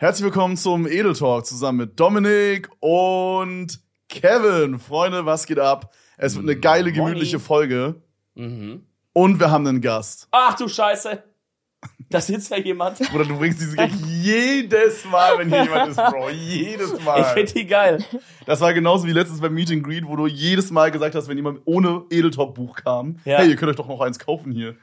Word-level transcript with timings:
Herzlich 0.00 0.24
willkommen 0.24 0.56
zum 0.56 0.86
Edel 0.86 1.12
Talk 1.12 1.44
zusammen 1.44 1.76
mit 1.76 2.00
Dominik 2.00 2.70
und 2.80 3.80
Kevin. 4.08 4.78
Freunde, 4.78 5.26
was 5.26 5.44
geht 5.44 5.58
ab? 5.58 5.92
Es 6.16 6.36
wird 6.36 6.46
eine 6.46 6.56
geile, 6.58 6.90
gemütliche 6.90 7.36
Moin. 7.36 7.44
Folge. 7.44 8.02
Mhm. 8.34 8.86
Und 9.12 9.40
wir 9.40 9.50
haben 9.50 9.66
einen 9.66 9.82
Gast. 9.82 10.26
Ach 10.30 10.54
du 10.56 10.68
Scheiße. 10.68 11.22
Da 12.08 12.18
sitzt 12.22 12.50
ja 12.50 12.56
jemand. 12.56 12.98
Bruder, 13.10 13.26
du 13.26 13.36
bringst 13.36 13.60
diesen 13.60 13.76
Gag 13.76 13.90
jedes 14.06 15.04
Mal, 15.04 15.36
wenn 15.38 15.50
hier 15.50 15.64
jemand 15.64 15.90
ist, 15.90 15.96
Bro. 15.96 16.30
Jedes 16.30 16.92
Ich 16.98 17.04
Mal. 17.04 17.22
find 17.34 17.54
die 17.54 17.66
geil. 17.66 18.02
Das 18.46 18.62
war 18.62 18.72
genauso 18.72 19.06
wie 19.06 19.12
letztens 19.12 19.42
beim 19.42 19.52
Meet 19.52 19.70
and 19.72 19.82
Greet, 19.84 20.06
wo 20.06 20.16
du 20.16 20.26
jedes 20.26 20.70
Mal 20.70 20.90
gesagt 20.90 21.14
hast, 21.14 21.28
wenn 21.28 21.36
jemand 21.36 21.60
ohne 21.66 22.04
Edel 22.08 22.30
Talk 22.30 22.54
Buch 22.54 22.74
kam, 22.74 23.18
Ja. 23.26 23.36
hey, 23.36 23.50
ihr 23.50 23.56
könnt 23.56 23.68
euch 23.68 23.76
doch 23.76 23.86
noch 23.88 24.00
eins 24.00 24.18
kaufen 24.18 24.50
hier. 24.50 24.76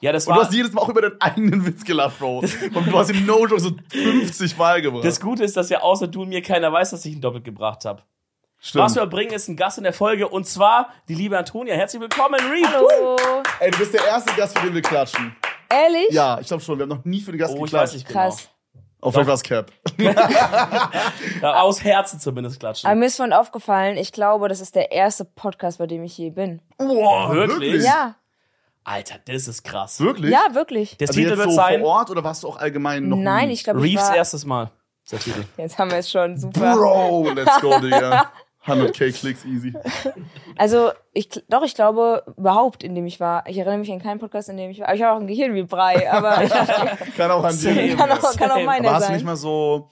Ja, 0.00 0.12
das 0.12 0.26
Und 0.26 0.34
du 0.34 0.38
war. 0.40 0.46
hast 0.46 0.54
jedes 0.54 0.72
Mal 0.72 0.80
auch 0.82 0.88
über 0.88 1.02
deinen 1.02 1.20
eigenen 1.20 1.66
Witz 1.66 1.84
gelacht, 1.84 2.18
Bro. 2.18 2.38
Und 2.74 2.86
du 2.86 2.98
hast 2.98 3.10
ihn 3.10 3.26
no 3.26 3.46
joke 3.46 3.60
so 3.60 3.70
50 3.92 4.56
Mal 4.56 4.80
gebracht. 4.80 5.04
Das 5.04 5.20
Gute 5.20 5.44
ist, 5.44 5.56
dass 5.56 5.68
ja 5.68 5.80
außer 5.82 6.08
du 6.08 6.22
und 6.22 6.30
mir 6.30 6.40
keiner 6.42 6.72
weiß, 6.72 6.90
dass 6.90 7.04
ich 7.04 7.12
ihn 7.12 7.20
doppelt 7.20 7.44
gebracht 7.44 7.84
habe. 7.84 8.02
Stimmt. 8.58 8.84
Was 8.84 8.94
wir 8.96 9.06
bringen, 9.06 9.32
ist 9.32 9.48
ein 9.48 9.56
Gast 9.56 9.78
in 9.78 9.84
der 9.84 9.92
Folge 9.92 10.28
und 10.28 10.46
zwar 10.46 10.88
die 11.08 11.14
liebe 11.14 11.36
Antonia. 11.38 11.74
Herzlich 11.74 12.00
willkommen, 12.00 12.38
Reef. 12.50 12.66
Hallo. 12.74 13.16
Ey, 13.58 13.70
du 13.70 13.78
bist 13.78 13.92
der 13.94 14.06
erste 14.06 14.34
Gast, 14.34 14.58
für 14.58 14.66
den 14.66 14.74
wir 14.74 14.82
klatschen. 14.82 15.34
Ehrlich? 15.70 16.08
Ja, 16.10 16.38
ich 16.40 16.46
glaube 16.46 16.62
schon. 16.62 16.78
Wir 16.78 16.82
haben 16.82 16.90
noch 16.90 17.04
nie 17.04 17.20
für 17.20 17.32
den 17.32 17.38
Gast 17.38 17.52
Oh, 17.54 17.56
ich 17.64 17.70
geklatscht. 17.70 17.82
weiß 17.84 17.94
nicht 17.94 18.08
genau. 18.08 18.20
Krass. 18.20 18.48
Auf 19.02 19.14
vielleicht 19.14 19.28
war 19.28 19.34
es 19.34 19.42
Cap. 19.42 19.72
Ja, 21.42 21.60
aus 21.62 21.82
Herzen 21.82 22.20
zumindest 22.20 22.60
klatschen. 22.60 22.86
Aber 22.88 22.98
mir 22.98 23.06
ist 23.06 23.16
vorhin 23.16 23.32
aufgefallen, 23.32 23.96
ich 23.96 24.12
glaube, 24.12 24.48
das 24.48 24.60
ist 24.60 24.74
der 24.74 24.92
erste 24.92 25.24
Podcast, 25.24 25.78
bei 25.78 25.86
dem 25.86 26.02
ich 26.04 26.18
je 26.18 26.30
bin. 26.30 26.60
Wow, 26.78 27.32
wirklich? 27.32 27.82
Ja, 27.82 28.14
Alter, 28.84 29.16
das 29.26 29.46
ist 29.48 29.62
krass. 29.62 30.00
Wirklich? 30.00 30.32
ja, 30.32 30.54
wirklich. 30.54 30.96
Der 30.96 31.08
Also 31.08 31.18
Titel 31.18 31.30
jetzt 31.30 31.38
wird 31.38 31.50
so 31.50 31.56
sein 31.56 31.80
vor 31.80 31.88
Ort 31.90 32.10
oder 32.10 32.24
warst 32.24 32.42
du 32.42 32.48
auch 32.48 32.56
allgemein 32.56 33.08
noch 33.08 33.16
Nein, 33.16 33.50
ich 33.50 33.64
glaube, 33.64 33.86
ich 33.86 33.92
Reefs 33.92 34.08
war... 34.08 34.16
erstes 34.16 34.44
Mal. 34.44 34.70
Der 35.10 35.18
Titel. 35.18 35.44
Jetzt 35.56 35.76
haben 35.78 35.90
wir 35.90 35.98
es 35.98 36.10
schon, 36.10 36.36
super. 36.36 36.76
Bro, 36.76 37.30
let's 37.34 37.60
go, 37.60 37.78
Digga. 37.82 38.30
100k 38.66 39.12
Klicks, 39.18 39.44
easy. 39.44 39.72
Also, 40.56 40.92
ich, 41.12 41.28
doch, 41.48 41.62
ich 41.62 41.74
glaube, 41.74 42.22
überhaupt, 42.36 42.84
in 42.84 42.94
dem 42.94 43.06
ich 43.06 43.18
war. 43.18 43.44
Ich 43.48 43.56
erinnere 43.56 43.78
mich 43.78 43.90
an 43.90 44.00
keinen 44.00 44.20
Podcast, 44.20 44.50
in 44.50 44.56
dem 44.58 44.70
ich 44.70 44.78
war. 44.80 44.86
Aber 44.88 44.94
ich 44.94 45.02
habe 45.02 45.16
auch 45.16 45.20
ein 45.20 45.26
Gehirn 45.26 45.54
wie 45.54 45.62
Brei, 45.62 46.12
aber 46.12 46.44
ich, 46.44 46.50
Kann 47.16 47.30
auch 47.30 47.42
an 47.42 47.58
dir 47.58 47.96
kann, 47.96 48.10
auch, 48.12 48.36
kann 48.36 48.50
auch 48.50 48.62
meine 48.64 48.86
Aber 48.86 48.96
hast 48.96 49.02
du 49.04 49.06
sein. 49.06 49.14
nicht 49.16 49.24
mal 49.24 49.36
so, 49.36 49.88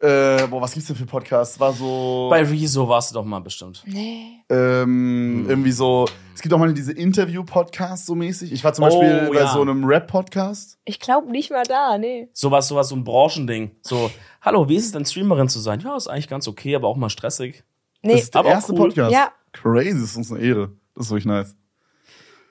äh, 0.00 0.46
boah, 0.48 0.60
was 0.60 0.72
gibt's 0.72 0.88
denn 0.88 0.96
für 0.96 1.06
Podcasts? 1.06 1.58
War 1.58 1.72
so, 1.72 2.28
Bei 2.30 2.42
Rezo 2.42 2.88
warst 2.88 3.10
du 3.10 3.14
doch 3.14 3.24
mal 3.24 3.40
bestimmt. 3.40 3.82
nee. 3.86 4.40
ähm, 4.50 5.42
Hm. 5.44 5.50
irgendwie 5.50 5.72
so, 5.72 6.06
es 6.34 6.42
gibt 6.42 6.52
auch 6.54 6.58
mal 6.58 6.72
diese 6.74 6.92
Interview-Podcasts 6.92 8.06
so 8.06 8.14
mäßig. 8.14 8.52
Ich 8.52 8.62
war 8.62 8.72
zum 8.74 8.84
Oh, 8.84 8.88
Beispiel 8.88 9.30
bei 9.32 9.40
ja. 9.40 9.52
so 9.52 9.60
einem 9.62 9.84
Rap-Podcast. 9.84 10.78
Ich 10.84 11.00
glaube 11.00 11.30
nicht 11.30 11.50
mal 11.50 11.64
da, 11.64 11.96
nee. 11.98 12.28
Sowas, 12.32 12.68
sowas, 12.68 12.88
so 12.90 12.96
ein 12.96 13.04
Branchending. 13.04 13.70
So, 13.82 14.10
hallo, 14.42 14.68
wie 14.68 14.76
ist 14.76 14.86
es 14.86 14.92
denn, 14.92 15.04
Streamerin 15.06 15.48
zu 15.48 15.60
sein? 15.60 15.80
Ja, 15.80 15.96
ist 15.96 16.08
eigentlich 16.08 16.28
ganz 16.28 16.46
okay, 16.46 16.74
aber 16.76 16.88
auch 16.88 16.96
mal 16.96 17.10
stressig. 17.10 17.64
Das 18.02 18.12
Nee, 18.12 18.20
ist 18.20 18.34
der 18.34 18.40
aber 18.40 18.50
erste 18.50 18.72
cool. 18.72 18.78
Podcast. 18.78 19.12
Ja. 19.12 19.32
Crazy, 19.52 19.92
das 19.94 20.10
ist 20.10 20.16
uns 20.16 20.30
eine 20.30 20.40
Ehre. 20.40 20.72
Das 20.94 21.06
ist 21.06 21.10
wirklich 21.10 21.24
nice. 21.26 21.56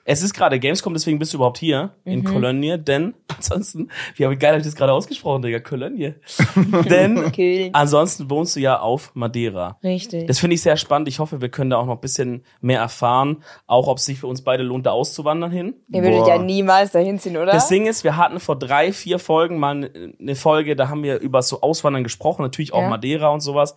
Es 0.08 0.22
ist 0.22 0.34
gerade 0.34 0.60
Gamescom, 0.60 0.94
deswegen 0.94 1.18
bist 1.18 1.32
du 1.32 1.38
überhaupt 1.38 1.58
hier 1.58 1.96
in 2.04 2.20
Mhm. 2.20 2.24
Cologne, 2.24 2.78
denn 2.78 3.14
ansonsten, 3.36 3.90
wie 4.14 4.22
habe 4.24 4.34
ich 4.34 4.40
geil 4.40 4.52
hab 4.52 4.58
ich 4.60 4.64
das 4.64 4.76
gerade 4.76 4.92
ausgesprochen, 4.92 5.42
Digga, 5.42 5.58
Cologne. 5.58 6.14
denn 6.88 7.16
König. 7.32 7.70
ansonsten 7.74 8.30
wohnst 8.30 8.54
du 8.54 8.60
ja 8.60 8.78
auf 8.78 9.10
Madeira. 9.14 9.78
Richtig. 9.82 10.28
Das 10.28 10.38
finde 10.38 10.54
ich 10.54 10.62
sehr 10.62 10.76
spannend. 10.76 11.08
Ich 11.08 11.18
hoffe, 11.18 11.40
wir 11.40 11.48
können 11.48 11.70
da 11.70 11.76
auch 11.78 11.86
noch 11.86 11.94
ein 11.94 12.00
bisschen 12.00 12.44
mehr 12.60 12.78
erfahren, 12.80 13.42
auch 13.66 13.88
ob 13.88 13.98
es 13.98 14.04
sich 14.04 14.20
für 14.20 14.28
uns 14.28 14.42
beide 14.42 14.62
lohnt, 14.62 14.86
da 14.86 14.92
auszuwandern 14.92 15.50
hin. 15.50 15.74
Ihr 15.88 16.02
würdet 16.02 16.20
Boah. 16.20 16.28
ja 16.28 16.38
niemals 16.38 16.92
dahin 16.92 17.18
ziehen, 17.18 17.36
oder? 17.36 17.50
Das 17.52 17.66
Ding 17.68 17.86
ist, 17.86 18.04
wir 18.04 18.16
hatten 18.16 18.38
vor 18.38 18.56
drei, 18.56 18.92
vier 18.92 19.18
Folgen 19.18 19.58
mal 19.58 19.74
ne- 19.74 20.14
eine 20.20 20.36
Folge, 20.36 20.76
da 20.76 20.88
haben 20.88 21.02
wir 21.02 21.18
über 21.18 21.42
so 21.42 21.62
Auswandern 21.62 22.04
gesprochen, 22.04 22.42
natürlich 22.42 22.72
auch 22.72 22.82
Ja. 22.82 22.88
Madeira 22.88 23.28
und 23.30 23.40
sowas. 23.40 23.74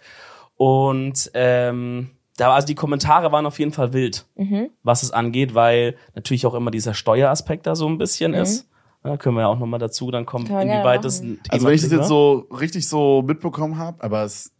Und 0.57 1.31
ähm, 1.33 2.11
da 2.39 2.53
also 2.53 2.65
die 2.67 2.75
Kommentare 2.75 3.31
waren 3.31 3.45
auf 3.45 3.59
jeden 3.59 3.71
Fall 3.71 3.93
wild, 3.93 4.25
Mhm. 4.35 4.69
was 4.83 5.03
es 5.03 5.11
angeht, 5.11 5.53
weil 5.55 5.95
natürlich 6.15 6.45
auch 6.45 6.53
immer 6.53 6.71
dieser 6.71 6.93
Steueraspekt 6.93 7.67
da 7.67 7.75
so 7.75 7.87
ein 7.87 7.97
bisschen 7.97 8.31
Mhm. 8.31 8.37
ist. 8.37 8.69
Da 9.03 9.15
können 9.17 9.35
wir 9.35 9.41
ja 9.41 9.47
auch 9.47 9.57
nochmal 9.59 9.79
dazu 9.79 10.11
dann 10.11 10.25
kommen, 10.25 10.45
inwieweit 10.47 11.05
das 11.05 11.21
ein 11.21 11.39
Thema 11.43 11.53
Also 11.53 11.67
wenn 11.67 11.73
ich 11.73 11.81
das 11.81 11.91
jetzt 11.91 12.01
ne? 12.01 12.07
so 12.07 12.47
richtig 12.51 12.87
so 12.87 13.21
mitbekommen 13.25 13.77
habe, 13.77 14.03
aber 14.03 14.23
es, 14.23 14.51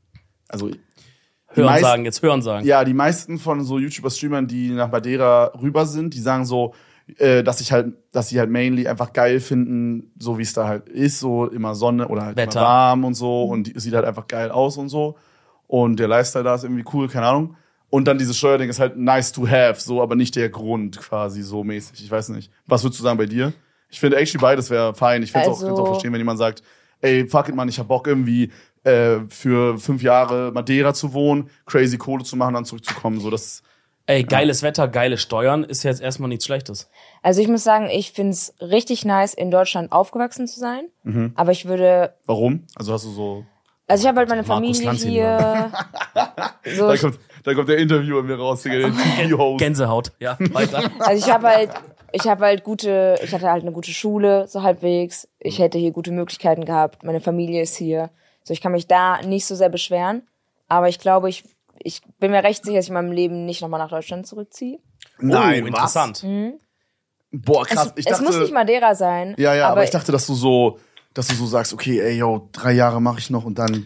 also 0.48 0.70
hören 1.48 1.66
meisten- 1.66 1.86
sagen, 1.86 2.06
jetzt 2.06 2.22
hören 2.22 2.42
sagen. 2.42 2.66
Ja, 2.66 2.84
die 2.86 2.94
meisten 2.94 3.38
von 3.38 3.64
so 3.64 3.80
YouTuber-Streamern, 3.80 4.48
die 4.48 4.70
nach 4.72 4.92
Madeira 4.92 5.52
rüber 5.62 5.86
sind, 5.86 6.14
die 6.14 6.20
sagen 6.22 6.46
so, 6.46 6.74
äh, 7.18 7.44
dass 7.44 7.60
ich 7.60 7.72
halt, 7.72 7.94
dass 8.12 8.30
sie 8.30 8.40
halt 8.40 8.50
mainly 8.50 8.88
einfach 8.88 9.12
geil 9.14 9.40
finden, 9.42 10.14
so 10.20 10.38
wie 10.38 10.44
es 10.44 10.54
da 10.54 10.68
halt 10.68 10.88
ist, 10.88 11.20
so 11.20 11.48
immer 11.48 11.76
Sonne 11.76 12.08
oder 12.08 12.24
halt 12.28 12.38
Wetter. 12.38 12.60
immer 12.60 12.70
warm 12.70 13.04
und 13.04 13.16
so 13.16 13.44
und 13.44 13.64
die, 13.68 13.76
es 13.76 13.84
sieht 13.84 13.94
halt 13.96 14.06
einfach 14.06 14.28
geil 14.28 14.52
aus 14.52 14.78
und 14.78 14.90
so 14.90 15.18
und 15.68 16.00
der 16.00 16.08
Lifestyle 16.08 16.44
da 16.46 16.56
ist 16.56 16.64
irgendwie 16.64 16.86
cool, 16.94 17.08
keine 17.10 17.26
Ahnung. 17.28 17.56
Und 17.90 18.06
dann 18.08 18.18
dieses 18.20 18.38
Steuerding 18.38 18.70
ist 18.70 18.80
halt 18.80 18.98
nice 18.98 19.32
to 19.32 19.48
have, 19.48 19.80
so, 19.82 20.02
aber 20.02 20.16
nicht 20.16 20.36
der 20.36 20.50
Grund 20.50 20.98
quasi 21.00 21.42
so 21.42 21.64
mäßig. 21.64 22.04
Ich 22.04 22.12
weiß 22.12 22.30
nicht. 22.30 22.52
Was 22.68 22.84
würdest 22.84 23.00
du 23.00 23.04
sagen 23.04 23.18
bei 23.18 23.26
dir? 23.26 23.52
Ich 23.90 24.00
finde 24.00 24.18
actually 24.18 24.42
beides 24.42 24.70
wäre 24.70 24.94
fein. 24.94 25.24
Ich 25.24 25.32
finde 25.32 25.48
es 25.48 25.54
auch, 25.54 25.56
Also- 25.56 25.68
kann's 25.68 25.80
auch 25.80 25.88
verstehen, 25.88 26.14
wenn 26.14 26.20
jemand 26.20 26.38
sagt, 26.38 26.62
ey, 27.02 27.28
fuck 27.28 27.50
it, 27.50 27.56
man, 27.56 27.68
ich 27.68 27.80
hab 27.80 27.88
Bock 27.88 28.06
irgendwie 28.08 28.52
äh, 28.84 29.20
für 29.28 29.78
fünf 29.80 30.04
Jahre 30.04 30.52
Madeira 30.52 30.94
zu 30.94 31.14
wohnen, 31.14 31.50
crazy 31.66 31.98
Kohle 31.98 32.24
zu 32.24 32.36
machen, 32.36 32.54
dann 32.54 32.66
zurückzukommen. 32.66 33.20
So, 33.20 33.30
das 33.30 33.64
Ey, 34.06 34.24
geiles 34.24 34.64
Wetter, 34.64 34.88
geile 34.88 35.18
Steuern 35.20 35.64
ist 35.64 35.84
jetzt 35.84 36.02
erstmal 36.02 36.30
nichts 36.30 36.46
Schlechtes. 36.46 36.90
Also 37.22 37.42
ich 37.42 37.48
muss 37.48 37.64
sagen, 37.64 37.90
ich 37.92 38.12
find's 38.12 38.56
richtig 38.60 39.06
nice, 39.06 39.36
in 39.36 39.52
Deutschland 39.52 39.92
aufgewachsen 39.92 40.48
zu 40.48 40.60
sein. 40.60 40.86
Mhm. 41.04 41.34
Aber 41.36 41.52
ich 41.52 41.66
würde, 41.66 42.16
Warum? 42.26 42.64
Also 42.76 42.92
hast 42.94 43.06
du 43.06 43.12
so. 43.12 43.46
Also 43.90 44.04
ich 44.04 44.08
habe 44.08 44.20
halt 44.20 44.30
meine 44.30 44.44
Markus 44.44 44.78
Familie 44.78 44.86
Lanz 44.86 45.04
hier. 45.04 45.72
so, 46.76 46.88
Da 46.88 46.98
kommt, 46.98 47.20
da 47.44 47.54
kommt 47.56 47.70
der 47.70 47.78
Interviewer 47.78 48.22
mir 48.22 48.38
raus, 48.38 48.62
Digga, 48.62 48.78
der 48.78 48.92
TV-Host. 48.92 49.60
Gänsehaut. 49.60 50.12
Ja, 50.20 50.38
weiter. 50.40 50.84
also 51.00 51.26
ich 51.26 51.34
habe 51.34 51.48
halt, 51.48 51.72
ich 52.12 52.28
habe 52.28 52.46
halt 52.46 52.64
gute, 52.64 53.20
ich 53.24 53.34
hatte 53.34 53.50
halt 53.50 53.64
eine 53.64 53.72
gute 53.72 53.92
Schule, 53.92 54.48
so 54.48 54.62
halbwegs. 54.62 55.28
Ich 55.40 55.58
hätte 55.58 55.80
hier 55.80 55.92
gute 55.92 56.12
Möglichkeiten 56.12 56.66
gehabt. 56.66 57.04
Meine 57.04 57.20
Familie 57.20 57.64
ist 57.64 57.76
hier. 57.76 58.12
So, 58.44 58.54
ich 58.54 58.62
kann 58.62 58.74
mich 58.74 58.88
da 58.88 59.22
nicht 59.22 59.46
so 59.46 59.56
sehr 59.56 59.70
beschweren. 59.70 60.22
Aber 60.68 60.88
ich 60.88 61.00
glaube, 61.00 61.30
ich, 61.30 61.44
ich 61.80 62.02
bin 62.20 62.30
mir 62.30 62.44
recht 62.44 62.64
sicher, 62.64 62.78
dass 62.78 62.86
ich 62.86 62.90
in 62.90 62.94
meinem 62.94 63.12
Leben 63.12 63.46
nicht 63.46 63.62
nochmal 63.62 63.80
nach 63.80 63.90
Deutschland 63.90 64.28
zurückziehe. 64.28 64.80
Nein, 65.18 65.64
oh, 65.64 65.64
was? 65.64 65.68
interessant. 65.68 66.26
Boah, 67.32 67.66
krass. 67.66 67.88
es, 67.88 67.94
Ich 67.96 68.06
es 68.06 68.12
dachte, 68.12 68.24
muss 68.24 68.40
nicht 68.40 68.54
Madeira 68.54 68.96
sein. 68.96 69.36
ja, 69.38 69.54
ja, 69.54 69.66
aber, 69.66 69.74
aber 69.74 69.84
ich 69.84 69.92
dachte, 69.92 70.12
dass 70.12 70.26
du 70.26 70.34
so, 70.34 70.80
dass 71.20 71.28
du 71.28 71.36
so 71.36 71.46
sagst, 71.46 71.74
okay, 71.74 72.00
ey, 72.00 72.18
yo, 72.18 72.48
drei 72.52 72.72
Jahre 72.74 73.02
mache 73.02 73.20
ich 73.20 73.30
noch 73.30 73.44
und 73.46 73.60
dann, 73.60 73.86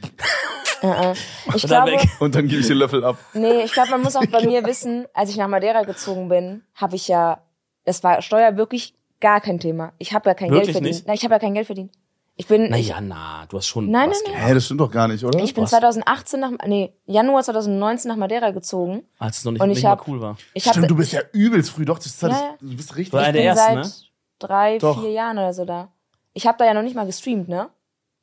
äh. 0.81 1.13
ich 1.55 1.63
Und 1.63 1.71
dann 1.71 1.85
glaube, 1.85 1.91
weg. 1.93 2.09
und 2.19 2.35
dann 2.35 2.47
gebe 2.47 2.61
ich 2.61 2.67
den 2.67 2.77
Löffel 2.77 3.03
ab. 3.03 3.17
Nee, 3.33 3.63
ich 3.63 3.71
glaube, 3.73 3.89
man 3.91 4.01
muss 4.01 4.15
auch 4.15 4.25
bei 4.27 4.45
mir 4.45 4.63
wissen, 4.65 5.05
als 5.13 5.29
ich 5.29 5.37
nach 5.37 5.47
Madeira 5.47 5.83
gezogen 5.83 6.29
bin, 6.29 6.63
habe 6.75 6.95
ich 6.95 7.07
ja, 7.07 7.41
das 7.85 8.03
war 8.03 8.21
Steuer 8.21 8.55
wirklich 8.57 8.93
gar 9.19 9.41
kein 9.41 9.59
Thema. 9.59 9.93
Ich 9.97 10.13
habe 10.13 10.29
ja 10.29 10.33
kein 10.35 10.49
Wirklich 10.51 10.67
Geld 10.67 10.73
verdient. 10.77 10.95
nicht? 10.95 11.07
Nein, 11.07 11.15
ich 11.15 11.23
habe 11.23 11.33
ja 11.33 11.39
kein 11.39 11.53
Geld 11.53 11.65
verdient. 11.65 11.91
Ich 12.35 12.47
bin, 12.47 12.63
ich, 12.65 12.69
Naja, 12.71 12.99
na, 12.99 13.45
du 13.47 13.57
hast 13.57 13.67
schon 13.67 13.89
Nein, 13.91 14.09
was 14.09 14.21
nein, 14.25 14.33
nein. 14.35 14.47
Hä, 14.47 14.53
das 14.55 14.65
stimmt 14.65 14.81
doch 14.81 14.89
gar 14.91 15.07
nicht, 15.07 15.23
oder? 15.23 15.39
ich 15.39 15.53
bin 15.53 15.63
was? 15.63 15.69
2018 15.69 16.39
nach, 16.39 16.51
nee, 16.65 16.91
Januar 17.05 17.43
2019 17.43 18.09
nach 18.09 18.15
Madeira 18.17 18.51
gezogen. 18.51 19.03
Als 19.19 19.37
es 19.37 19.45
noch 19.45 19.51
nicht, 19.53 19.61
Und 19.61 19.69
nicht 19.69 19.77
ich 19.79 19.83
mal 19.83 19.91
hab- 19.91 20.07
cool 20.07 20.19
war. 20.19 20.37
Ich 20.53 20.63
Stimmt, 20.63 20.89
du 20.89 20.95
bist 20.95 21.13
ja 21.13 21.21
übelst 21.31 21.69
früh, 21.71 21.85
doch, 21.85 21.99
das, 21.99 22.17
das, 22.17 22.31
Ja, 22.31 22.37
ja. 22.37 22.55
du 22.59 22.75
bist 22.75 22.95
richtig. 22.95 23.13
War 23.13 23.21
ich 23.21 23.25
der 23.27 23.33
bin 23.33 23.41
erste, 23.43 23.63
seit 23.65 23.75
ne? 23.85 23.91
drei, 24.39 24.77
Doch. 24.79 24.99
vier 25.01 25.11
Jahren 25.11 25.37
oder 25.37 25.53
so 25.53 25.63
da. 25.65 25.91
Ich 26.33 26.47
habe 26.47 26.57
da 26.57 26.65
ja 26.65 26.73
noch 26.73 26.81
nicht 26.81 26.95
mal 26.95 27.05
gestreamt, 27.05 27.47
ne? 27.47 27.69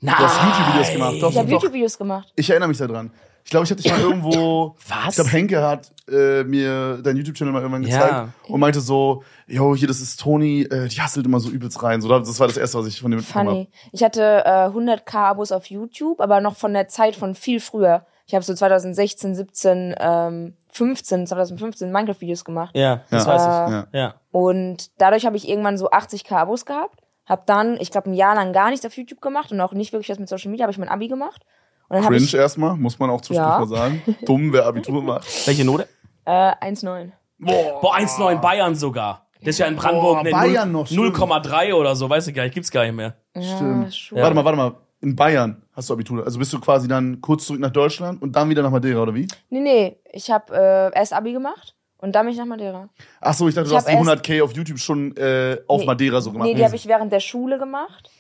Nein. 0.01 0.15
Du 0.19 0.25
hast 0.25 0.43
YouTube-Videos 0.43 0.93
gemacht, 0.93 1.17
doch, 1.23 1.31
Ich 1.31 1.39
habe. 1.39 1.51
YouTube-Videos 1.51 1.99
gemacht. 1.99 2.33
Ich 2.37 2.49
erinnere 2.51 2.69
mich 2.69 2.79
daran. 2.79 3.13
Ich 3.45 3.51
glaube, 3.51 3.65
ich 3.65 3.71
hatte 3.71 3.83
dich 3.83 3.91
mal 3.93 4.01
irgendwo. 4.01 4.77
Was? 4.89 5.09
Ich 5.11 5.15
glaube, 5.17 5.31
Henke 5.31 5.63
hat 5.63 5.91
äh, 6.09 6.43
mir 6.45 6.99
dein 7.03 7.17
YouTube-Channel 7.17 7.53
mal 7.53 7.61
irgendwann 7.61 7.83
gezeigt 7.83 8.11
Ja. 8.13 8.29
und 8.49 8.61
meinte 8.61 8.81
so, 8.81 9.23
yo, 9.47 9.75
hier, 9.77 9.89
das 9.89 10.01
ist 10.01 10.21
Toni, 10.21 10.63
äh, 10.63 10.89
die 10.89 11.01
hasselt 11.01 11.27
immer 11.27 11.41
so 11.41 11.51
übelst 11.51 11.83
rein. 11.83 12.01
So, 12.01 12.09
das 12.09 12.41
war 12.41 12.47
das 12.49 12.57
Erste, 12.57 12.79
was 12.79 12.87
ich 12.87 13.01
von 13.01 13.11
dem 13.11 13.19
mitbekommen 13.19 13.49
habe. 13.49 13.57
Funny. 13.59 13.71
Ich 13.93 14.03
hatte 14.03 14.43
äh, 14.45 14.69
100k 14.69 15.15
Abos 15.17 15.53
auf 15.53 15.67
YouTube, 15.67 16.21
aber 16.21 16.41
noch 16.41 16.57
von 16.57 16.73
der 16.73 16.89
Zeit 16.89 17.15
von 17.17 17.35
viel 17.35 17.61
früher. 17.61 18.07
Ich 18.27 18.35
habe 18.35 18.45
so 18.45 18.55
2016, 18.55 19.35
17, 19.35 19.95
ähm, 19.99 20.55
15, 20.73 21.27
2015 21.27 21.91
Minecraft-Videos 21.91 22.45
gemacht. 22.45 22.77
Ja, 22.77 23.03
das 23.11 23.27
Ja. 23.27 23.33
weiß 23.69 23.85
ich. 23.89 23.95
Ja. 23.99 24.15
Und 24.31 24.91
dadurch 24.99 25.27
habe 25.27 25.37
ich 25.37 25.49
irgendwann 25.49 25.77
so 25.77 25.91
80k 25.91 26.33
Abos 26.37 26.65
gehabt. 26.65 27.01
Hab 27.31 27.47
dann, 27.47 27.77
ich 27.81 27.93
glaube, 27.93 28.11
ein 28.11 28.15
Jahr 28.15 28.35
lang 28.35 28.53
gar 28.53 28.71
nichts 28.71 28.85
auf 28.85 28.97
YouTube 28.97 29.21
gemacht 29.21 29.53
und 29.53 29.61
auch 29.61 29.73
nicht 29.73 29.93
wirklich 29.93 30.09
was 30.09 30.19
mit 30.19 30.29
Social 30.29 30.51
Media, 30.51 30.65
habe 30.65 30.73
ich 30.73 30.79
mein 30.79 30.89
Abi 30.89 31.07
gemacht. 31.07 31.43
Und 31.89 32.01
Cringe 32.03 32.17
ich 32.17 32.35
erstmal, 32.35 32.75
muss 32.77 32.99
man 32.99 33.09
auch 33.09 33.21
zwischendurch 33.21 33.55
Ja. 33.55 33.59
mal 33.61 33.69
sagen. 33.69 34.03
Dumm, 34.27 34.53
wer 34.53 34.67
Abitur 34.67 35.01
macht. 35.01 35.47
Welche 35.47 35.65
Note? 35.65 35.87
äh, 36.25 36.31
1,9. 36.31 37.13
Boah, 37.39 37.95
1,9 37.97 38.41
Bayern 38.41 38.75
sogar. 38.75 39.29
Das 39.41 39.51
ist 39.51 39.59
ja 39.59 39.67
in 39.67 39.77
Brandenburg 39.77 40.17
Boah, 40.17 40.21
eine 40.21 40.31
Bayern 40.33 40.73
0 40.73 40.81
noch, 40.83 40.87
stimmt. 40.89 41.17
0,3 41.17 41.73
oder 41.73 41.95
so, 41.97 42.11
weiß 42.11 42.27
ich 42.27 42.35
gar 42.35 42.43
nicht, 42.43 42.53
gibt's 42.55 42.71
gar 42.71 42.83
nicht 42.85 42.95
mehr. 42.95 43.15
Ja, 43.37 43.43
Stimmt. 43.43 43.95
schon. 43.95 44.19
Warte 44.19 44.35
mal, 44.35 44.45
warte 44.45 44.57
mal. 44.59 44.75
In 45.01 45.15
Bayern 45.17 45.63
hast 45.73 45.89
du 45.89 45.95
Abitur. 45.95 46.25
Also 46.25 46.39
bist 46.39 46.53
du 46.53 46.61
quasi 46.61 46.87
dann 46.89 47.21
kurz 47.23 47.47
zurück 47.47 47.61
nach 47.61 47.71
Deutschland 47.71 48.21
und 48.21 48.37
dann 48.37 48.51
wieder 48.51 48.63
nach 48.63 48.71
Madeira, 48.71 49.01
oder 49.03 49.15
wie? 49.15 49.27
Nee, 49.49 49.61
nee, 49.61 49.97
ich 50.13 50.31
habe 50.31 50.53
äh, 50.55 50.99
erst 50.99 51.13
Abi 51.15 51.33
gemacht 51.33 51.75
und 52.01 52.13
dann 52.13 52.27
bin 52.27 52.33
ich 52.33 52.39
nach 52.39 52.47
Madeira. 52.47 52.89
Ach 53.21 53.35
so, 53.35 53.49
ich 53.49 53.55
dachte, 53.55 53.69
du 53.69 53.75
Ich 53.75 53.77
hast 53.79 53.89
die 53.89 53.93
hab 53.97 54.07
erst- 54.07 54.25
100k 54.27 54.43
auf 54.43 54.53
YouTube 54.53 54.79
schon 54.79 55.17
äh, 55.17 55.59
auf 55.67 55.81
Nee. 55.81 55.87
Madeira 55.87 56.21
so 56.21 56.33
gemacht. 56.33 56.49
Nee, 56.49 56.55
die 56.55 56.65
habe 56.65 56.77
ich 56.77 56.87
während 56.87 57.13
der 57.13 57.21
Schule 57.21 57.59
gemacht. 57.59 58.11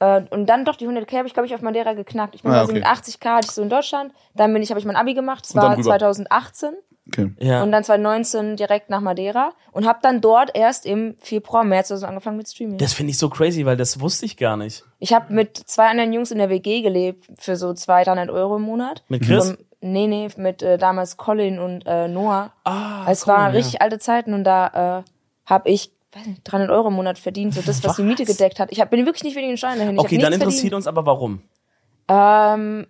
Äh, 0.00 0.22
und 0.30 0.46
dann 0.46 0.64
doch 0.64 0.76
die 0.76 0.86
100k 0.88 1.16
habe 1.18 1.26
ich, 1.28 1.34
glaube 1.34 1.46
ich, 1.46 1.54
auf 1.54 1.62
Madeira 1.62 1.92
geknackt. 1.94 2.34
Ich 2.34 2.42
bin 2.42 2.50
Ah, 2.52 2.64
okay. 2.64 2.72
mit 2.72 2.84
80k 2.86 3.36
hatte 3.36 3.46
ich 3.46 3.52
so 3.52 3.62
in 3.62 3.70
Deutschland. 3.70 4.12
Dann 4.34 4.52
bin 4.52 4.62
ich, 4.62 4.70
habe 4.70 4.80
ich 4.80 4.86
mein 4.86 4.96
Abi 4.96 5.14
gemacht. 5.14 5.44
Das 5.44 5.54
war 5.54 5.72
rüber. 5.72 5.82
2018. 5.84 6.70
Okay. 7.06 7.30
Ja. 7.38 7.62
Und 7.62 7.70
dann 7.70 7.84
2019 7.84 8.56
direkt 8.56 8.88
nach 8.90 9.00
Madeira. 9.00 9.52
Und 9.72 9.86
habe 9.86 9.98
dann 10.02 10.20
dort 10.20 10.50
erst 10.56 10.84
im 10.86 11.16
Februar, 11.20 11.62
März 11.62 11.90
oder 11.90 11.98
so 11.98 12.06
angefangen 12.06 12.38
mit 12.38 12.48
Streaming. 12.48 12.78
das 12.78 12.92
finde 12.94 13.10
ich 13.10 13.18
so 13.18 13.28
crazy, 13.28 13.66
weil 13.66 13.76
das 13.76 14.00
wusste 14.00 14.24
ich 14.26 14.36
gar 14.36 14.56
nicht. 14.56 14.84
Ich 14.98 15.12
habe 15.12 15.32
mit 15.32 15.56
zwei 15.56 15.88
anderen 15.88 16.12
Jungs 16.12 16.30
in 16.30 16.38
der 16.38 16.48
WG 16.48 16.80
gelebt 16.82 17.26
für 17.38 17.56
so 17.56 17.72
200, 17.74 18.06
300 18.06 18.30
Euro 18.30 18.56
im 18.56 18.62
Monat. 18.62 19.04
Mit 19.08 19.22
Chris? 19.22 19.50
Ähm, 19.50 19.58
nee, 19.84 20.06
nee, 20.06 20.28
mit 20.36 20.62
äh, 20.62 20.78
damals 20.78 21.16
Colin 21.16 21.58
und 21.58 21.84
äh, 21.86 22.08
Noah. 22.08 22.52
Ah, 22.64 23.04
es 23.08 23.22
cool, 23.26 23.34
waren 23.34 23.52
ja. 23.52 23.58
richtig 23.58 23.80
alte 23.82 23.98
Zeiten 23.98 24.34
und 24.34 24.44
da 24.44 25.00
äh, 25.00 25.50
habe 25.50 25.70
ich 25.70 25.92
weiß 26.12 26.26
nicht, 26.26 26.40
300 26.44 26.70
Euro 26.70 26.88
im 26.88 26.94
Monat 26.94 27.18
verdient, 27.18 27.54
so 27.54 27.60
das, 27.60 27.82
was, 27.84 27.96
die 27.96 28.02
Was? 28.02 28.06
Miete 28.08 28.24
gedeckt 28.24 28.60
hat. 28.60 28.70
Ich 28.70 28.80
hab, 28.80 28.90
bin 28.90 29.04
wirklich 29.04 29.24
nicht 29.24 29.36
wegen 29.36 29.48
den 29.48 29.56
Steuern 29.56 29.78
dahin. 29.78 29.96
Ich 29.96 30.00
Okay, 30.00 30.18
dann 30.18 30.32
interessiert 30.32 30.60
verdient. 30.72 30.74
uns 30.74 30.86
aber 30.86 31.04
warum. 31.06 31.42
Ähm, 32.08 32.86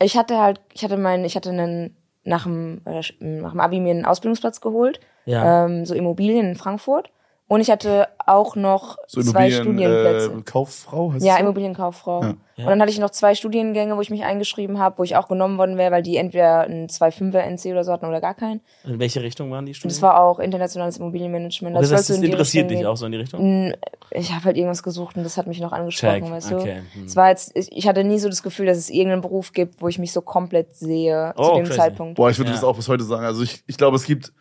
ich 0.00 0.16
hatte 0.16 0.38
halt, 0.38 0.60
ich 0.72 0.84
hatte 0.84 0.96
meinen, 0.96 1.24
ich 1.24 1.36
hatte 1.36 1.50
einen 1.50 1.96
nach 2.24 2.44
dem, 2.44 2.82
äh, 2.84 3.00
nach 3.20 3.52
dem 3.52 3.60
Abi 3.60 3.80
mir 3.80 3.90
einen 3.92 4.04
Ausbildungsplatz 4.04 4.60
geholt, 4.60 5.00
Ja. 5.24 5.64
ähm, 5.64 5.86
so 5.86 5.94
Immobilien 5.94 6.50
in 6.50 6.54
Frankfurt. 6.56 7.10
Und 7.50 7.60
ich 7.60 7.68
hatte 7.68 8.06
auch 8.26 8.54
noch 8.54 8.96
So 9.08 9.20
zwei 9.22 9.50
Studienplätze. 9.50 10.32
äh, 10.38 10.42
Kauffrau 10.42 11.12
heißt 11.12 11.26
Ja, 11.26 11.34
so? 11.34 11.40
Immobilienkauffrau. 11.40 12.22
Ja. 12.22 12.28
Und 12.30 12.66
dann 12.66 12.80
hatte 12.80 12.92
ich 12.92 13.00
noch 13.00 13.10
zwei 13.10 13.34
Studiengänge, 13.34 13.96
wo 13.96 14.00
ich 14.00 14.10
mich 14.10 14.22
eingeschrieben 14.22 14.78
habe, 14.78 14.98
wo 14.98 15.02
ich 15.02 15.16
auch 15.16 15.26
genommen 15.26 15.58
worden 15.58 15.76
wäre, 15.76 15.90
weil 15.90 16.02
die 16.04 16.16
entweder 16.16 16.60
einen 16.60 16.86
2,5er 16.86 17.40
NC 17.40 17.72
oder 17.72 17.82
so 17.82 17.90
hatten 17.92 18.06
oder 18.06 18.20
gar 18.20 18.34
keinen. 18.34 18.60
In 18.84 19.00
welche 19.00 19.20
Richtung 19.20 19.50
waren 19.50 19.66
die 19.66 19.74
Studien? 19.74 19.88
das 19.96 20.00
war 20.00 20.20
auch 20.20 20.38
internationales 20.38 20.98
Immobilienmanagement. 20.98 21.74
Das, 21.74 21.88
das, 21.90 22.06
sollte 22.06 22.12
das 22.12 22.16
in 22.18 22.30
interessiert 22.30 22.66
Richtung 22.70 22.78
dich 22.78 22.86
auch 22.86 22.96
so 22.96 23.06
in 23.06 23.12
die 23.12 23.18
Richtung? 23.18 23.74
Ich 24.12 24.32
habe 24.32 24.44
halt 24.44 24.56
irgendwas 24.56 24.84
gesucht 24.84 25.16
und 25.16 25.24
das 25.24 25.36
hat 25.36 25.48
mich 25.48 25.58
noch 25.60 25.72
angesprochen, 25.72 26.20
Check, 26.22 26.30
weißt 26.30 26.52
okay, 26.52 26.82
du. 26.94 27.00
hm. 27.00 27.06
Es 27.06 27.16
war 27.16 27.30
jetzt, 27.30 27.50
ich 27.56 27.88
hatte 27.88 28.04
nie 28.04 28.20
so 28.20 28.28
das 28.28 28.44
Gefühl, 28.44 28.66
dass 28.66 28.78
es 28.78 28.90
irgendeinen 28.90 29.22
Beruf 29.22 29.52
gibt, 29.52 29.82
wo 29.82 29.88
ich 29.88 29.98
mich 29.98 30.12
so 30.12 30.20
komplett 30.22 30.76
sehe 30.76 31.32
zu 31.36 31.42
Oh, 31.42 31.56
dem 31.56 31.64
crazy. 31.64 31.78
Zeitpunkt. 31.80 32.14
Boah, 32.14 32.30
ich 32.30 32.38
würde 32.38 32.50
Ja. 32.50 32.54
das 32.56 32.62
auch 32.64 32.76
bis 32.76 32.86
heute 32.88 33.02
sagen. 33.02 33.24
Also 33.24 33.42
ich, 33.42 33.64
ich 33.66 33.76
glaube, 33.76 33.96
es 33.96 34.04
gibt 34.04 34.32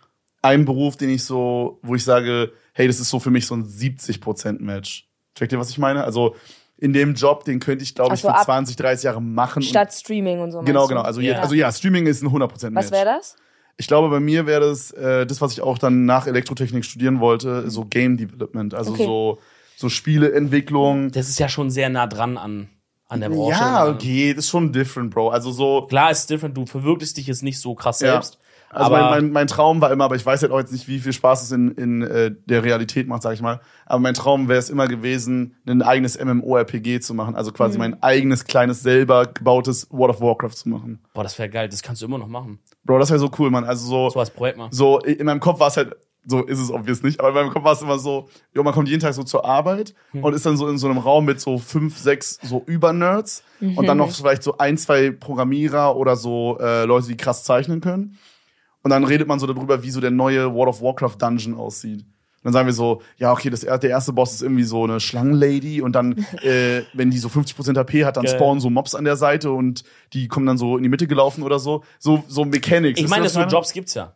einen 0.41 0.65
Beruf, 0.65 0.95
den 0.97 1.09
ich 1.09 1.23
so, 1.23 1.79
wo 1.81 1.95
ich 1.95 2.03
sage, 2.03 2.51
hey, 2.73 2.87
das 2.87 2.99
ist 2.99 3.09
so 3.09 3.19
für 3.19 3.31
mich 3.31 3.45
so 3.45 3.55
ein 3.55 3.63
70% 3.65 4.61
Match. 4.61 5.07
Checkt 5.35 5.51
ihr, 5.51 5.59
was 5.59 5.69
ich 5.69 5.77
meine? 5.77 6.03
Also 6.03 6.35
in 6.77 6.93
dem 6.93 7.13
Job, 7.15 7.43
den 7.43 7.59
könnte 7.59 7.83
ich, 7.83 7.93
glaube 7.93 8.09
ich, 8.15 8.23
Also 8.23 8.29
für 8.29 8.35
ab- 8.35 8.45
20, 8.45 8.75
30 8.77 9.03
Jahre 9.03 9.21
machen. 9.21 9.61
Statt 9.61 9.93
Streaming 9.93 10.39
und 10.39 10.51
so. 10.51 10.61
genau, 10.61 10.87
genau. 10.87 11.01
Also 11.01 11.19
Ja. 11.21 11.39
also 11.41 11.53
ja, 11.55 11.71
Streaming 11.71 12.07
ist 12.07 12.21
ein 12.23 12.29
100% 12.31 12.69
Match. 12.73 12.85
Was 12.85 12.91
wäre 12.91 13.05
das? 13.05 13.35
Ich 13.77 13.87
glaube, 13.87 14.09
bei 14.09 14.19
mir 14.19 14.45
wäre 14.45 14.61
das, 14.61 14.91
äh, 14.91 15.25
das, 15.25 15.39
was 15.41 15.53
ich 15.53 15.61
auch 15.61 15.77
dann 15.77 16.05
nach 16.05 16.27
Elektrotechnik 16.27 16.83
studieren 16.85 17.19
wollte, 17.19 17.69
so 17.69 17.85
Game 17.85 18.17
Development. 18.17 18.73
Also 18.73 18.91
Okay. 18.93 19.05
so, 19.05 19.39
so 19.77 19.89
Spieleentwicklung. 19.89 21.11
Das 21.11 21.29
ist 21.29 21.39
ja 21.39 21.49
schon 21.49 21.69
sehr 21.69 21.89
nah 21.89 22.07
dran 22.07 22.37
an, 22.37 22.69
an 23.07 23.19
der 23.21 23.29
Branche. 23.29 23.59
Ja, 23.59 23.83
oder? 23.85 23.93
okay, 23.95 24.33
das 24.33 24.45
ist 24.45 24.51
schon 24.51 24.71
different, 24.71 25.11
Bro. 25.13 25.29
Also 25.29 25.51
so, 25.51 25.85
Klar, 25.87 26.11
ist 26.11 26.29
different, 26.29 26.55
du 26.57 26.65
verwirklichst 26.65 27.17
dich 27.17 27.27
jetzt 27.27 27.43
nicht 27.43 27.59
so 27.59 27.75
krass 27.75 27.99
Ja. 28.01 28.11
selbst. 28.13 28.37
Also 28.71 28.85
aber 28.93 29.01
mein, 29.09 29.09
mein, 29.23 29.31
mein 29.31 29.47
Traum 29.47 29.81
war 29.81 29.91
immer, 29.91 30.05
aber 30.05 30.15
ich 30.15 30.25
weiß 30.25 30.41
halt 30.41 30.51
auch 30.51 30.59
jetzt 30.59 30.71
nicht, 30.71 30.87
wie 30.87 30.99
viel 30.99 31.13
Spaß 31.13 31.43
es 31.43 31.51
in, 31.51 31.71
in 31.71 32.01
äh, 32.01 32.31
der 32.45 32.63
Realität 32.63 33.07
macht, 33.07 33.23
sag 33.23 33.33
ich 33.33 33.41
mal. 33.41 33.59
Aber 33.85 33.99
mein 33.99 34.13
Traum 34.13 34.47
wäre 34.47 34.59
es 34.59 34.69
immer 34.69 34.87
gewesen, 34.87 35.55
ein 35.67 35.81
eigenes 35.81 36.23
MMORPG 36.23 36.99
zu 36.99 37.13
machen. 37.13 37.35
Also 37.35 37.51
quasi 37.51 37.77
mein 37.77 38.01
eigenes, 38.03 38.45
kleines, 38.45 38.81
selber 38.83 39.25
gebautes 39.25 39.87
World 39.91 40.15
of 40.15 40.21
Warcraft 40.21 40.51
zu 40.55 40.69
machen. 40.69 40.99
boah, 41.13 41.23
das 41.23 41.37
wäre 41.39 41.49
geil, 41.49 41.67
das 41.69 41.81
kannst 41.81 42.01
du 42.01 42.05
immer 42.05 42.17
noch 42.19 42.27
machen. 42.27 42.59
Bro, 42.83 42.99
das 42.99 43.09
wäre 43.09 43.19
so 43.19 43.29
cool, 43.39 43.49
Mann. 43.49 43.63
Also 43.65 43.87
so, 43.87 44.09
So 44.09 44.19
als 44.19 44.29
Projekt 44.29 44.57
mal. 44.57 44.69
so 44.71 44.99
in 44.99 45.25
meinem 45.25 45.39
Kopf 45.39 45.59
war 45.59 45.67
es 45.67 45.77
halt, 45.77 45.95
so 46.25 46.43
ist 46.43 46.59
es 46.59 46.69
obvious 46.69 47.01
nicht, 47.01 47.19
aber 47.19 47.29
in 47.29 47.35
meinem 47.35 47.49
Kopf 47.51 47.63
war 47.63 47.73
es 47.73 47.81
immer 47.81 47.97
so, 47.97 48.27
jo, 48.53 48.61
man 48.61 48.73
kommt 48.73 48.87
jeden 48.89 49.01
Tag 49.01 49.13
so 49.13 49.23
zur 49.23 49.45
Arbeit 49.45 49.95
und 50.13 50.33
ist 50.33 50.45
dann 50.45 50.57
so 50.57 50.67
in 50.67 50.77
so 50.77 50.87
einem 50.87 50.97
Raum 50.99 51.25
mit 51.25 51.39
so 51.41 51.57
fünf, 51.57 51.97
sechs 51.97 52.37
so 52.43 52.61
Übernerds 52.67 53.43
und 53.61 53.87
dann 53.87 53.97
noch 53.97 54.11
vielleicht 54.11 54.43
so 54.43 54.57
ein, 54.57 54.77
zwei 54.77 55.11
Programmierer 55.11 55.95
oder 55.95 56.15
so 56.15 56.57
äh, 56.59 56.85
Leute, 56.85 57.07
die 57.07 57.17
krass 57.17 57.43
zeichnen 57.43 57.81
können. 57.81 58.17
Und 58.83 58.91
dann 58.91 59.03
redet 59.03 59.27
man 59.27 59.39
so 59.39 59.47
darüber, 59.47 59.83
wie 59.83 59.91
so 59.91 59.99
der 59.99 60.11
neue 60.11 60.53
World 60.53 60.69
of 60.69 60.81
Warcraft 60.81 61.17
Dungeon 61.19 61.55
aussieht. 61.55 62.01
Und 62.01 62.45
dann 62.45 62.53
sagen 62.53 62.67
wir 62.67 62.73
so, 62.73 63.01
ja, 63.17 63.33
okay, 63.33 63.49
das, 63.49 63.61
der 63.61 63.83
erste 63.89 64.13
Boss 64.13 64.33
ist 64.33 64.41
irgendwie 64.41 64.63
so 64.63 64.85
eine 64.85 65.01
Schlangenlady 65.01 65.81
und 65.81 65.93
dann, 65.93 66.13
äh, 66.41 66.83
wenn 66.93 67.11
die 67.11 67.17
so 67.17 67.27
50% 67.27 67.77
HP 67.77 68.05
hat, 68.05 68.15
dann 68.15 68.23
Geil. 68.23 68.35
spawnen 68.35 68.61
so 68.61 68.69
Mobs 68.69 68.95
an 68.95 69.03
der 69.03 69.17
Seite 69.17 69.51
und 69.51 69.83
die 70.13 70.29
kommen 70.29 70.45
dann 70.45 70.57
so 70.57 70.77
in 70.77 70.83
die 70.83 70.89
Mitte 70.89 71.07
gelaufen 71.07 71.43
oder 71.43 71.59
so. 71.59 71.83
So, 71.99 72.23
so 72.27 72.45
Mechanics. 72.45 72.99
Ich 73.01 73.09
meine, 73.09 73.27
so? 73.27 73.41
Jobs 73.41 73.73
gibt's 73.73 73.93
ja. 73.93 74.15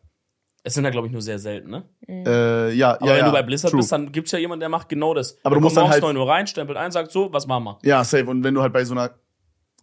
Es 0.66 0.76
sind 0.76 0.86
ja, 0.86 0.92
glaube 0.92 1.08
ich, 1.08 1.12
nur 1.12 1.22
sehr 1.22 1.40
selten, 1.40 1.70
ne? 1.70 1.84
Äh, 2.08 2.74
ja, 2.74 2.94
Aber 2.94 3.06
ja, 3.08 3.12
wenn 3.12 3.20
ja, 3.20 3.26
du 3.26 3.32
bei 3.34 3.44
Blizzard 3.44 3.72
true. 3.72 3.80
bist, 3.82 3.92
dann 3.92 4.14
gibt's 4.14 4.32
ja 4.32 4.40
jemanden, 4.40 4.62
der 4.62 4.70
macht 4.70 4.88
genau 4.88 5.14
das. 5.14 5.38
Aber 5.44 5.56
du 5.56 5.62
musst 5.62 5.76
dann 5.76 5.90
halt- 5.90 6.02
9 6.02 6.16
Uhr 6.16 6.30
rein, 6.30 6.48
stempelt 6.48 6.78
ein, 6.78 6.92
sagt 6.92 7.12
so, 7.12 7.34
was 7.34 7.46
machen 7.48 7.66
wir? 7.66 7.78
Ja, 7.84 8.02
safe. 8.06 8.26
Und 8.28 8.46
wenn 8.46 8.54
du 8.54 8.62
halt 8.62 8.72
bei 8.72 8.86
so 8.86 8.94
einer 8.94 9.12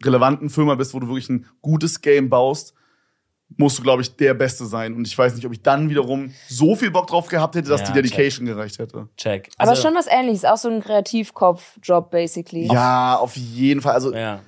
relevanten 0.03 0.49
Firma 0.49 0.77
bist, 0.77 0.95
wo 0.95 1.01
du 1.01 1.09
wirklich 1.09 1.29
ein 1.29 1.45
gutes 1.61 2.01
Game 2.01 2.31
baust, 2.31 2.73
musst 3.57 3.79
du, 3.79 3.83
glaube 3.83 4.03
ich, 4.03 4.15
der 4.17 4.35
Beste 4.35 4.65
sein. 4.65 4.95
Und 4.95 5.07
ich 5.07 5.17
weiß 5.17 5.35
nicht, 5.35 5.45
ob 5.45 5.53
ich 5.53 5.63
dann 5.63 5.91
wiederum 5.91 6.33
so 6.49 6.75
viel 6.77 6.91
Bock 6.91 7.07
drauf 7.09 7.29
gehabt 7.29 7.55
hätte, 7.57 7.69
dass 7.69 7.81
Ja, 7.83 7.87
die 7.89 7.93
Dedication 7.95 8.47
gereicht 8.47 8.79
hätte. 8.79 9.09
Check. 9.17 9.51
Aber 9.59 9.71
Also, 9.71 9.83
schon 9.83 9.95
was 9.95 10.07
ähnliches, 10.07 10.45
auch 10.45 10.57
so 10.57 10.69
ein 10.69 10.83
Kreativkopf-Job, 10.83 12.11
basically. 12.11 12.67
Ja, 12.73 13.17
auf 13.17 13.37
jeden 13.37 13.81
Fall. 13.81 13.95
Also, 13.95 14.15
Ja. 14.15 14.41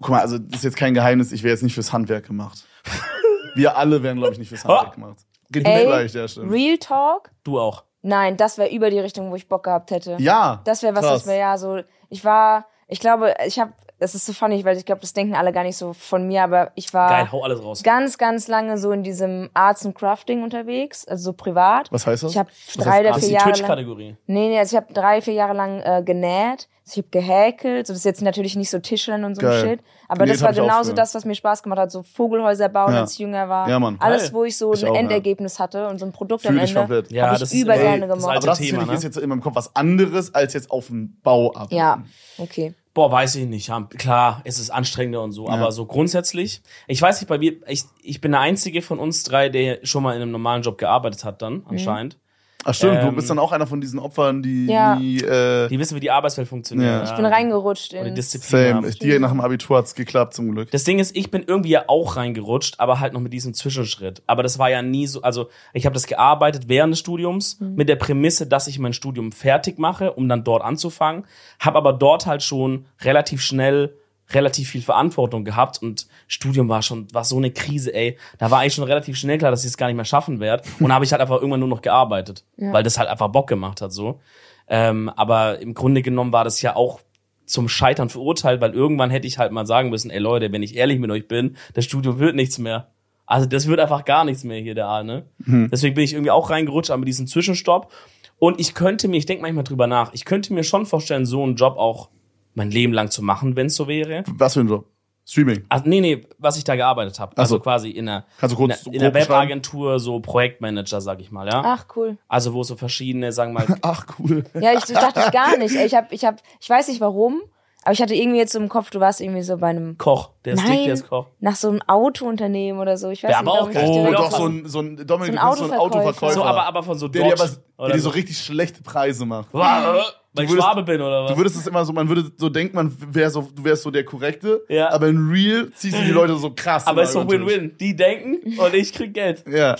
guck 0.00 0.10
mal, 0.10 0.20
also 0.20 0.38
das 0.38 0.58
ist 0.58 0.64
jetzt 0.64 0.76
kein 0.76 0.94
Geheimnis, 0.94 1.32
ich 1.32 1.42
wäre 1.42 1.52
jetzt 1.52 1.62
nicht 1.62 1.74
fürs 1.74 1.92
Handwerk 1.92 2.26
gemacht. 2.26 2.64
Wir 3.56 3.76
alle 3.76 4.02
wären, 4.02 4.18
glaube 4.18 4.32
ich, 4.32 4.38
nicht 4.38 4.48
fürs 4.48 4.64
Handwerk 4.64 4.94
gemacht. 4.94 5.18
Geht 5.50 5.66
Ey, 5.66 5.80
vielleicht, 5.84 6.14
ja, 6.14 6.28
stimmt. 6.28 6.52
Real 6.52 6.78
Talk? 6.78 7.30
Du 7.42 7.58
auch. 7.58 7.82
Nein, 8.02 8.36
das 8.36 8.56
wäre 8.56 8.70
über 8.72 8.88
die 8.90 9.00
Richtung, 9.00 9.30
wo 9.30 9.34
ich 9.36 9.48
Bock 9.48 9.64
gehabt 9.64 9.90
hätte. 9.90 10.16
Ja. 10.20 10.60
Das 10.64 10.82
wäre 10.82 10.94
was, 10.94 11.04
was 11.04 11.26
mir 11.26 11.36
ja 11.36 11.58
so. 11.58 11.80
Ich 12.08 12.24
war, 12.24 12.66
ich 12.86 13.00
glaube, 13.00 13.34
ich 13.44 13.58
habe, 13.58 13.72
das 14.00 14.14
ist 14.14 14.26
so 14.26 14.32
funny, 14.32 14.64
weil 14.64 14.76
ich 14.76 14.84
glaube, 14.84 15.00
das 15.02 15.12
denken 15.12 15.34
alle 15.36 15.52
gar 15.52 15.62
nicht 15.62 15.76
so 15.76 15.92
von 15.92 16.26
mir, 16.26 16.42
aber 16.42 16.72
ich 16.74 16.92
war 16.92 17.08
Geil, 17.10 17.30
hau 17.32 17.42
alles 17.44 17.62
raus. 17.62 17.82
ganz, 17.82 18.18
ganz 18.18 18.48
lange 18.48 18.78
so 18.78 18.90
in 18.92 19.02
diesem 19.02 19.50
Arts 19.54 19.86
and 19.86 19.94
Crafting 19.94 20.42
unterwegs, 20.42 21.06
also 21.06 21.24
so 21.30 21.32
privat. 21.34 21.92
Was 21.92 22.06
heißt 22.06 22.22
das? 22.24 22.32
Ich 22.32 22.38
habe 22.38 22.50
drei 22.76 23.00
oder 23.00 23.10
Das 23.10 23.18
ist 23.18 23.24
vier 23.24 23.28
die 23.28 23.34
Jahre 23.34 23.48
lang. 23.50 23.54
Twitch-Kategorie. 23.58 24.16
Nee, 24.26 24.48
nee, 24.48 24.58
also 24.58 24.76
ich 24.76 24.82
habe 24.82 24.92
drei, 24.92 25.20
vier 25.20 25.34
Jahre 25.34 25.52
lang 25.54 25.80
äh, 25.82 26.02
genäht. 26.04 26.68
Also 26.86 26.92
ich 26.92 26.96
habe 26.98 27.08
gehäkelt. 27.10 27.86
So, 27.86 27.92
das 27.92 27.98
ist 28.00 28.04
jetzt 28.04 28.22
natürlich 28.22 28.56
nicht 28.56 28.70
so 28.70 28.78
Tischlern 28.80 29.22
und 29.24 29.34
so 29.36 29.42
ein 29.42 29.48
Geil. 29.48 29.60
Shit. 29.60 29.80
Aber 30.08 30.24
Genäht 30.24 30.34
das 30.36 30.42
war 30.42 30.52
genauso 30.52 30.92
das, 30.92 31.14
was 31.14 31.24
mir 31.24 31.34
Spaß 31.36 31.62
gemacht 31.62 31.78
hat. 31.78 31.92
So 31.92 32.02
Vogelhäuser 32.02 32.68
bauen, 32.68 32.92
Ja. 32.94 33.00
als 33.02 33.12
ich 33.12 33.18
jünger 33.20 33.48
war. 33.48 33.68
Ja, 33.68 33.78
Mann. 33.78 33.96
Alles, 34.00 34.32
wo 34.32 34.42
ich 34.44 34.56
so 34.56 34.72
Ich 34.72 34.82
ein 34.84 34.90
auch, 34.90 34.94
ja. 34.94 35.00
Endergebnis 35.00 35.60
hatte 35.60 35.86
und 35.88 35.98
so 35.98 36.06
ein 36.06 36.12
Produkt 36.12 36.42
Fühl 36.42 36.50
am 36.50 36.58
Ende. 36.58 36.74
komplett. 36.74 37.12
Ja, 37.12 37.36
das 37.38 37.52
ich 37.52 37.60
über 37.62 37.76
gerne 37.76 38.08
das 38.08 38.16
gemacht. 38.16 38.24
Aber 38.24 38.32
alte 38.32 38.46
das 38.46 38.58
Thema, 38.58 38.86
ne? 38.86 38.94
ist 38.94 39.04
jetzt 39.04 39.18
in 39.18 39.28
meinem 39.28 39.40
Kopf 39.42 39.54
was 39.54 39.76
anderes, 39.76 40.34
als 40.34 40.52
jetzt 40.54 40.70
auf 40.70 40.88
dem 40.88 41.20
Bau 41.22 41.52
ab. 41.52 41.68
Ja, 41.70 42.02
okay. 42.38 42.74
Boah, 42.92 43.12
weiß 43.12 43.36
ich 43.36 43.46
nicht. 43.46 43.68
Ja, 43.68 43.82
klar, 43.82 44.40
es 44.44 44.58
ist 44.58 44.70
anstrengender 44.70 45.22
und 45.22 45.30
so, 45.32 45.48
aber 45.48 45.70
so 45.72 45.86
grundsätzlich, 45.86 46.60
ich 46.88 47.00
weiß 47.00 47.20
nicht, 47.20 47.28
bei 47.28 47.38
mir, 47.38 47.56
ich, 47.68 47.84
ich 48.02 48.20
bin 48.20 48.32
der 48.32 48.40
Einzige 48.40 48.82
von 48.82 48.98
uns 48.98 49.22
drei, 49.22 49.48
der 49.48 49.78
schon 49.84 50.02
mal 50.02 50.16
in 50.16 50.22
einem 50.22 50.32
normalen 50.32 50.62
Job 50.62 50.76
gearbeitet 50.76 51.24
hat 51.24 51.40
dann, 51.40 51.62
anscheinend. 51.68 52.18
Ach 52.64 52.74
stimmt, 52.74 53.02
du 53.02 53.06
Ähm, 53.08 53.16
bist 53.16 53.30
dann 53.30 53.38
auch 53.38 53.52
einer 53.52 53.66
von 53.66 53.80
diesen 53.80 53.98
Opfern, 53.98 54.42
die, 54.42 54.66
Ja. 54.66 54.96
die 54.96 55.18
äh, 55.24 55.68
Die 55.68 55.78
wissen, 55.78 55.96
wie 55.96 56.00
die 56.00 56.10
Arbeitswelt 56.10 56.46
funktioniert. 56.48 56.90
Ja. 56.90 57.04
Ich 57.04 57.12
bin 57.12 57.24
reingerutscht 57.24 57.94
Und 57.94 58.02
die 58.04 58.08
in. 58.10 58.14
Disziplin 58.14 58.82
same. 58.82 58.90
Dir 58.90 59.18
nach 59.20 59.30
dem 59.30 59.40
Abitur 59.40 59.78
hat's 59.78 59.94
geklappt, 59.94 60.34
zum 60.34 60.50
Glück. 60.52 60.70
Das 60.70 60.84
Ding 60.84 60.98
ist, 60.98 61.16
ich 61.16 61.30
bin 61.30 61.42
irgendwie 61.46 61.70
ja 61.70 61.84
auch 61.86 62.16
reingerutscht, 62.16 62.78
aber 62.78 63.00
halt 63.00 63.12
noch 63.14 63.20
mit 63.20 63.32
diesem 63.32 63.54
Zwischenschritt. 63.54 64.22
Aber 64.26 64.42
das 64.42 64.58
war 64.58 64.68
ja 64.70 64.82
nie 64.82 65.06
so, 65.06 65.22
also 65.22 65.48
ich 65.72 65.86
habe 65.86 65.94
das 65.94 66.06
gearbeitet 66.06 66.64
während 66.68 66.92
des 66.92 66.98
Studiums 67.00 67.58
mit 67.60 67.88
der 67.88 67.96
Prämisse, 67.96 68.46
dass 68.46 68.66
ich 68.66 68.78
mein 68.78 68.92
Studium 68.92 69.32
fertig 69.32 69.78
mache, 69.78 70.12
um 70.12 70.28
dann 70.28 70.44
dort 70.44 70.62
anzufangen, 70.62 71.24
habe 71.60 71.78
aber 71.78 71.92
dort 71.94 72.26
halt 72.26 72.42
schon 72.42 72.84
relativ 73.02 73.40
schnell 73.40 73.94
relativ 74.32 74.68
viel 74.70 74.82
Verantwortung 74.82 75.44
gehabt 75.44 75.82
und 75.82 76.06
Studium 76.32 76.68
war 76.68 76.80
schon 76.80 77.12
war 77.12 77.24
so 77.24 77.36
eine 77.38 77.50
Krise, 77.50 77.92
ey. 77.92 78.16
Da 78.38 78.50
war 78.52 78.60
eigentlich 78.60 78.74
schon 78.74 78.84
relativ 78.84 79.16
schnell 79.16 79.36
klar, 79.38 79.50
dass 79.50 79.64
ich 79.64 79.70
es 79.70 79.76
gar 79.76 79.88
nicht 79.88 79.96
mehr 79.96 80.04
schaffen 80.04 80.38
werde 80.38 80.62
und 80.78 80.88
da 80.88 80.94
habe 80.94 81.04
ich 81.04 81.10
halt 81.10 81.20
einfach 81.20 81.36
irgendwann 81.36 81.60
nur 81.60 81.68
noch 81.68 81.82
gearbeitet, 81.82 82.44
weil 82.72 82.82
das 82.84 82.98
halt 82.98 83.08
einfach 83.08 83.28
Bock 83.28 83.48
gemacht 83.48 83.80
hat 83.82 83.92
so. 83.92 84.20
Ähm, 84.68 85.08
aber 85.10 85.58
im 85.58 85.74
Grunde 85.74 86.02
genommen 86.02 86.32
war 86.32 86.44
das 86.44 86.62
ja 86.62 86.76
auch 86.76 87.00
zum 87.46 87.68
Scheitern 87.68 88.08
verurteilt, 88.08 88.60
weil 88.60 88.72
irgendwann 88.74 89.10
hätte 89.10 89.26
ich 89.26 89.38
halt 89.38 89.50
mal 89.50 89.66
sagen 89.66 89.90
müssen, 89.90 90.10
ey 90.12 90.20
Leute, 90.20 90.52
wenn 90.52 90.62
ich 90.62 90.76
ehrlich 90.76 91.00
mit 91.00 91.10
euch 91.10 91.26
bin, 91.26 91.56
das 91.74 91.84
Studium 91.84 92.20
wird 92.20 92.36
nichts 92.36 92.58
mehr. 92.58 92.92
Also 93.26 93.46
das 93.46 93.66
wird 93.66 93.80
einfach 93.80 94.04
gar 94.04 94.24
nichts 94.24 94.44
mehr 94.44 94.60
hier, 94.60 94.76
der 94.76 94.86
A, 94.86 95.02
ne? 95.02 95.26
Deswegen 95.70 95.94
bin 95.96 96.04
ich 96.04 96.12
irgendwie 96.12 96.30
auch 96.30 96.50
reingerutscht, 96.50 96.92
aber 96.92 97.04
diesen 97.04 97.26
Zwischenstopp. 97.26 97.92
Und 98.38 98.58
ich 98.58 98.74
könnte 98.74 99.06
mir, 99.08 99.18
ich 99.18 99.26
denke 99.26 99.42
manchmal 99.42 99.64
drüber 99.64 99.86
nach, 99.86 100.12
ich 100.14 100.24
könnte 100.24 100.52
mir 100.52 100.64
schon 100.64 100.86
vorstellen, 100.86 101.26
so 101.26 101.42
einen 101.42 101.56
Job 101.56 101.76
auch 101.76 102.08
mein 102.54 102.70
Leben 102.70 102.92
lang 102.92 103.10
zu 103.10 103.22
machen, 103.22 103.54
wenn 103.56 103.66
es 103.66 103.76
so 103.76 103.86
wäre. 103.86 104.24
Was 104.36 104.54
für 104.54 104.60
ein 104.60 104.68
Job? 104.68 104.86
Streaming. 105.30 105.64
Also, 105.68 105.84
nee, 105.86 106.00
nee, 106.00 106.26
was 106.38 106.56
ich 106.56 106.64
da 106.64 106.74
gearbeitet 106.74 107.20
habe. 107.20 107.36
Also 107.38 107.56
so. 107.56 107.60
quasi 107.60 107.90
in 107.90 108.08
einer, 108.08 108.24
Kannst 108.38 108.56
du 108.56 108.60
in 108.60 108.68
kurz 108.68 108.86
einer, 108.86 108.94
in 108.94 109.00
einer 109.00 109.10
grob 109.10 109.20
beschreiben? 109.20 109.42
Webagentur, 109.42 110.00
so 110.00 110.20
Projektmanager, 110.20 111.00
sag 111.00 111.20
ich 111.20 111.30
mal, 111.30 111.46
ja. 111.46 111.62
Ach, 111.64 111.86
cool. 111.94 112.18
Also 112.26 112.52
wo 112.52 112.64
so 112.64 112.74
verschiedene, 112.74 113.30
sagen 113.30 113.52
wir 113.52 113.60
mal, 113.60 113.78
Ach, 113.82 114.06
cool. 114.18 114.44
Ja, 114.54 114.72
ich, 114.72 114.88
ich 114.88 114.96
dachte 114.96 115.22
ich 115.24 115.30
gar 115.30 115.56
nicht. 115.56 115.74
Ich 115.74 115.94
hab, 115.94 116.12
ich 116.12 116.24
hab, 116.24 116.40
ich 116.58 116.68
weiß 116.68 116.88
nicht 116.88 117.00
warum, 117.00 117.42
Aber 117.82 117.92
ich 117.92 118.02
hatte 118.02 118.14
irgendwie 118.14 118.38
jetzt 118.38 118.52
so 118.52 118.58
im 118.58 118.68
Kopf, 118.68 118.90
du 118.90 119.00
warst 119.00 119.20
irgendwie 119.22 119.40
so 119.42 119.56
bei 119.56 119.68
einem 119.68 119.96
Koch. 119.96 120.30
Der 120.44 120.52
ist 120.54 120.60
dick, 120.62 120.68
Nein, 120.68 120.84
der 120.84 120.94
ist 120.94 121.08
Koch. 121.08 121.26
nach 121.40 121.56
so 121.56 121.68
einem 121.70 121.80
Autounternehmen 121.86 122.78
oder 122.80 122.98
so. 122.98 123.08
Ich 123.08 123.22
weiß 123.22 123.30
Wär 123.30 123.40
nicht, 123.42 123.48
aber 123.50 123.62
auch 123.62 123.70
geil. 123.70 123.86
Oh, 123.88 124.12
doch, 124.12 124.30
so- 124.30 124.36
so 124.38 124.46
ein, 124.48 124.66
so 124.68 124.80
ein 124.80 125.06
Dominik, 125.06 125.40
So 125.40 125.46
ein 125.46 125.56
so 125.56 125.64
ein 125.72 125.78
Autoverkäufer. 125.78 126.34
So, 126.34 126.44
aber, 126.44 126.64
aber 126.66 126.82
von 126.82 126.98
so 126.98 127.08
der 127.08 127.22
dir, 127.22 127.30
Dodge. 127.30 127.42
aber, 127.42 127.50
der 127.52 127.84
oder 127.86 127.94
dir 127.94 128.00
so 128.00 128.10
richtig 128.10 128.38
schlechte 128.38 128.82
Preise 128.82 129.24
macht. 129.24 129.48
Weil 129.52 130.44
ich 130.44 130.50
würdest- 130.50 130.58
Schwabe 130.68 130.82
bin, 130.82 131.00
oder 131.00 131.24
was? 131.24 131.32
Du 131.32 131.36
würdest 131.38 131.56
es 131.56 131.66
immer 131.66 131.84
so, 131.84 131.92
man 131.92 132.08
würde 132.08 132.30
so 132.36 132.48
denken, 132.50 132.76
man 132.76 132.94
wär 133.14 133.30
so, 133.30 133.48
du 133.52 133.64
wärst 133.64 133.82
so 133.82 133.90
der 133.90 134.04
Korrekte, 134.04 134.62
Ja. 134.68 134.90
aber 134.92 135.08
in 135.08 135.30
Real 135.30 135.70
ziehst 135.74 135.98
du 135.98 136.02
die 136.04 136.10
Leute 136.12 136.36
so 136.36 136.52
krass. 136.54 136.86
aber 136.86 137.02
immer 137.02 137.10
ist 137.10 137.14
Tisch. 137.14 137.30
Win-Win. 137.40 137.76
Die 137.80 137.96
denken 137.96 138.58
und 138.60 138.74
ich 138.74 138.92
krieg 138.92 139.12
Geld. 139.14 139.42
Ja. 139.50 139.74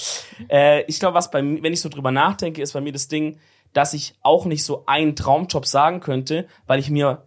Äh, 0.48 0.82
ich 0.86 0.98
glaube, 0.98 1.14
was 1.14 1.30
bei 1.30 1.42
mir, 1.42 1.62
wenn 1.62 1.72
ich 1.72 1.80
so 1.80 1.88
drüber 1.88 2.10
nachdenke, 2.10 2.62
ist 2.62 2.72
bei 2.72 2.80
mir 2.80 2.92
das 2.92 3.06
Ding, 3.08 3.38
dass 3.74 3.92
ich 3.94 4.14
auch 4.22 4.46
nicht 4.46 4.64
so 4.64 4.82
einen 4.86 5.14
Traumjob 5.14 5.66
sagen 5.66 6.00
könnte, 6.00 6.46
weil 6.66 6.80
ich 6.80 6.90
mir 6.90 7.22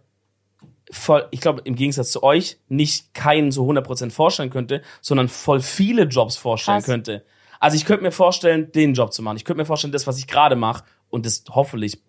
voll, 0.94 1.26
ich 1.30 1.40
glaube, 1.40 1.62
im 1.64 1.74
Gegensatz 1.74 2.10
zu 2.10 2.22
euch, 2.22 2.58
nicht 2.68 3.14
keinen 3.14 3.50
so 3.50 3.68
100% 3.68 4.10
vorstellen 4.10 4.50
könnte, 4.50 4.82
sondern 5.00 5.28
voll 5.28 5.60
viele 5.60 6.04
Jobs 6.04 6.36
vorstellen 6.36 6.78
Krass. 6.78 6.86
könnte. 6.86 7.24
Also 7.60 7.76
ich 7.76 7.84
könnte 7.84 8.02
mir 8.02 8.12
vorstellen, 8.12 8.72
den 8.72 8.94
Job 8.94 9.12
zu 9.12 9.22
machen. 9.22 9.36
Ich 9.36 9.44
könnte 9.44 9.62
mir 9.62 9.66
vorstellen, 9.66 9.92
das, 9.92 10.06
was 10.06 10.18
ich 10.18 10.26
gerade 10.26 10.56
mache, 10.56 10.84
und 11.10 11.26
das 11.26 11.44
hoffentlich 11.50 12.02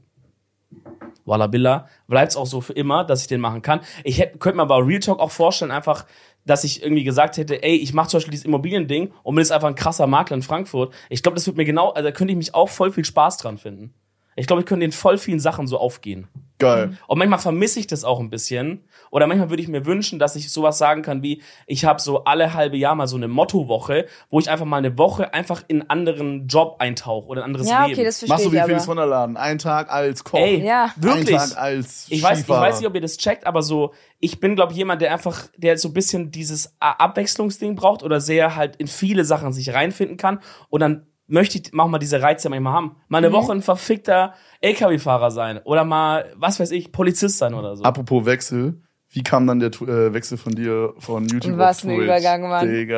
Walla 1.26 1.48
Billa, 1.48 1.88
bleibt's 2.08 2.36
auch 2.36 2.46
so 2.46 2.62
für 2.62 2.74
immer, 2.74 3.04
dass 3.04 3.22
ich 3.22 3.28
den 3.28 3.40
machen 3.40 3.62
kann. 3.62 3.82
Ich 4.04 4.20
hätte, 4.20 4.38
könnte 4.38 4.58
mir 4.58 4.64
aber 4.64 4.86
Real 4.86 5.00
Talk 5.00 5.20
auch 5.20 5.32
vorstellen, 5.32 5.72
einfach, 5.72 6.06
dass 6.46 6.64
ich 6.64 6.84
irgendwie 6.84 7.04
gesagt 7.04 7.38
hätte, 7.38 7.64
ey, 7.64 7.76
ich 7.76 7.94
mache 7.94 8.10
zum 8.10 8.18
Beispiel 8.18 8.32
dieses 8.32 8.46
Immobiliending 8.46 9.12
und 9.24 9.36
bin 9.36 9.42
jetzt 9.42 9.52
einfach 9.52 9.68
ein 9.68 9.76
krasser 9.76 10.08
Makler 10.08 10.38
in 10.38 10.44
Frankfurt. 10.44 10.94
Ich 11.10 11.24
glaube, 11.24 11.36
das 11.36 11.48
wird 11.48 11.58
mir 11.58 11.66
genau, 11.66 11.90
also 11.90 12.08
da 12.08 12.12
könnte 12.12 12.32
ich 12.32 12.38
mich 12.38 12.54
auch 12.54 12.70
voll 12.70 12.92
viel 12.92 13.06
Spaß 13.06 13.38
dran 13.38 13.58
finden. 13.58 13.94
Ich 14.36 14.48
glaube, 14.48 14.62
ich 14.62 14.66
könnte 14.66 14.86
in 14.86 14.92
voll 14.92 15.18
vielen 15.18 15.40
Sachen 15.40 15.66
so 15.68 15.78
aufgehen. 15.78 16.28
Geil. 16.58 16.98
Und 17.08 17.18
manchmal 17.20 17.40
vermisse 17.40 17.80
ich 17.82 17.88
das 17.88 18.06
auch 18.06 18.20
ein 18.22 18.30
bisschen. 18.30 18.86
Oder 19.12 19.28
manchmal 19.28 19.50
würde 19.50 19.62
ich 19.62 19.68
mir 19.68 19.86
wünschen, 19.86 20.20
dass 20.20 20.38
ich 20.38 20.50
sowas 20.52 20.78
sagen 20.78 21.02
kann 21.02 21.22
wie, 21.22 21.42
ich 21.68 21.84
habe 21.84 22.02
so 22.02 22.24
alle 22.24 22.54
halbe 22.54 22.78
Jahr 22.78 22.96
mal 22.96 23.08
so 23.08 23.18
eine 23.18 23.28
Mottowoche, 23.28 24.06
wo 24.30 24.40
ich 24.40 24.50
einfach 24.50 24.66
mal 24.66 24.78
eine 24.78 24.98
Woche 24.98 25.34
einfach 25.34 25.64
in 25.68 25.82
einen 25.82 25.90
anderen 25.90 26.48
Job 26.48 26.78
eintauche 26.80 27.28
oder 27.28 27.42
ein 27.42 27.46
anderes 27.46 27.70
Ja, 27.70 27.84
Leben. 27.86 27.94
okay, 28.00 28.06
das 28.06 28.22
Machst 28.22 28.44
verstehe 28.44 28.48
du 28.48 28.52
wie 28.54 28.58
ich 28.58 28.64
Felix 28.64 28.84
aber. 28.84 28.86
von 28.92 28.98
der 28.98 29.06
Laden? 29.06 29.38
Ein 29.38 29.58
Tag 29.58 29.90
als 29.92 30.24
Koch. 30.24 30.40
Ey, 30.40 30.66
Ja. 30.66 30.92
wirklich. 30.96 31.38
Ein 31.40 31.50
Tag 31.50 31.58
als 31.58 32.06
Ich 32.10 32.24
weiß, 32.24 32.40
ich 32.42 32.48
weiß 32.50 32.80
nicht, 32.80 32.88
ob 32.88 32.96
ihr 32.96 33.02
das 33.02 33.18
checkt, 33.18 33.46
aber 33.46 33.62
so, 33.62 33.94
ich 34.20 34.40
bin, 34.40 34.56
glaube 34.56 34.74
jemand, 34.74 35.02
der 35.02 35.12
einfach, 35.12 35.48
der 35.58 35.78
so 35.78 35.90
ein 35.90 35.94
bisschen 35.94 36.32
dieses 36.32 36.74
Abwechslungsding 36.80 37.76
braucht 37.76 38.02
oder 38.04 38.22
sehr 38.22 38.56
halt 38.56 38.78
in 38.78 38.88
viele 38.88 39.26
Sachen 39.26 39.52
sich 39.54 39.74
reinfinden 39.74 40.16
kann. 40.18 40.40
Und 40.70 40.80
dann 40.82 41.08
möchte 41.28 41.58
ich 41.58 41.78
auch 41.80 41.88
mal 41.88 41.98
diese 42.00 42.22
Reize 42.22 42.50
manchmal 42.50 42.74
haben. 42.74 42.96
Mal 43.08 43.22
Mhm. 43.22 43.26
eine 43.26 43.34
Woche 43.34 43.52
ein 43.52 43.62
verfickter 43.62 44.34
LKW-Fahrer 44.62 45.32
sein 45.32 45.60
oder 45.64 45.84
mal, 45.84 46.32
was 46.36 46.60
weiß 46.60 46.72
ich, 46.72 46.92
Polizist 46.92 47.38
sein 47.38 47.54
oder 47.54 47.76
so. 47.76 47.84
Apropos 47.84 48.26
Wechsel, 48.26 48.82
wie 49.10 49.24
kam 49.24 49.48
dann 49.48 49.60
der 49.60 49.70
äh, 49.70 50.14
Wechsel 50.14 50.38
von 50.38 50.54
dir 50.54 50.94
von 51.00 51.26
YouTube 51.28 51.58
Was 51.58 51.80
auf 51.80 51.84
ein 51.86 51.96
Twitch? 51.96 52.04
Übergang, 52.04 52.42
Mann. 52.50 52.70
Digga. 52.70 52.98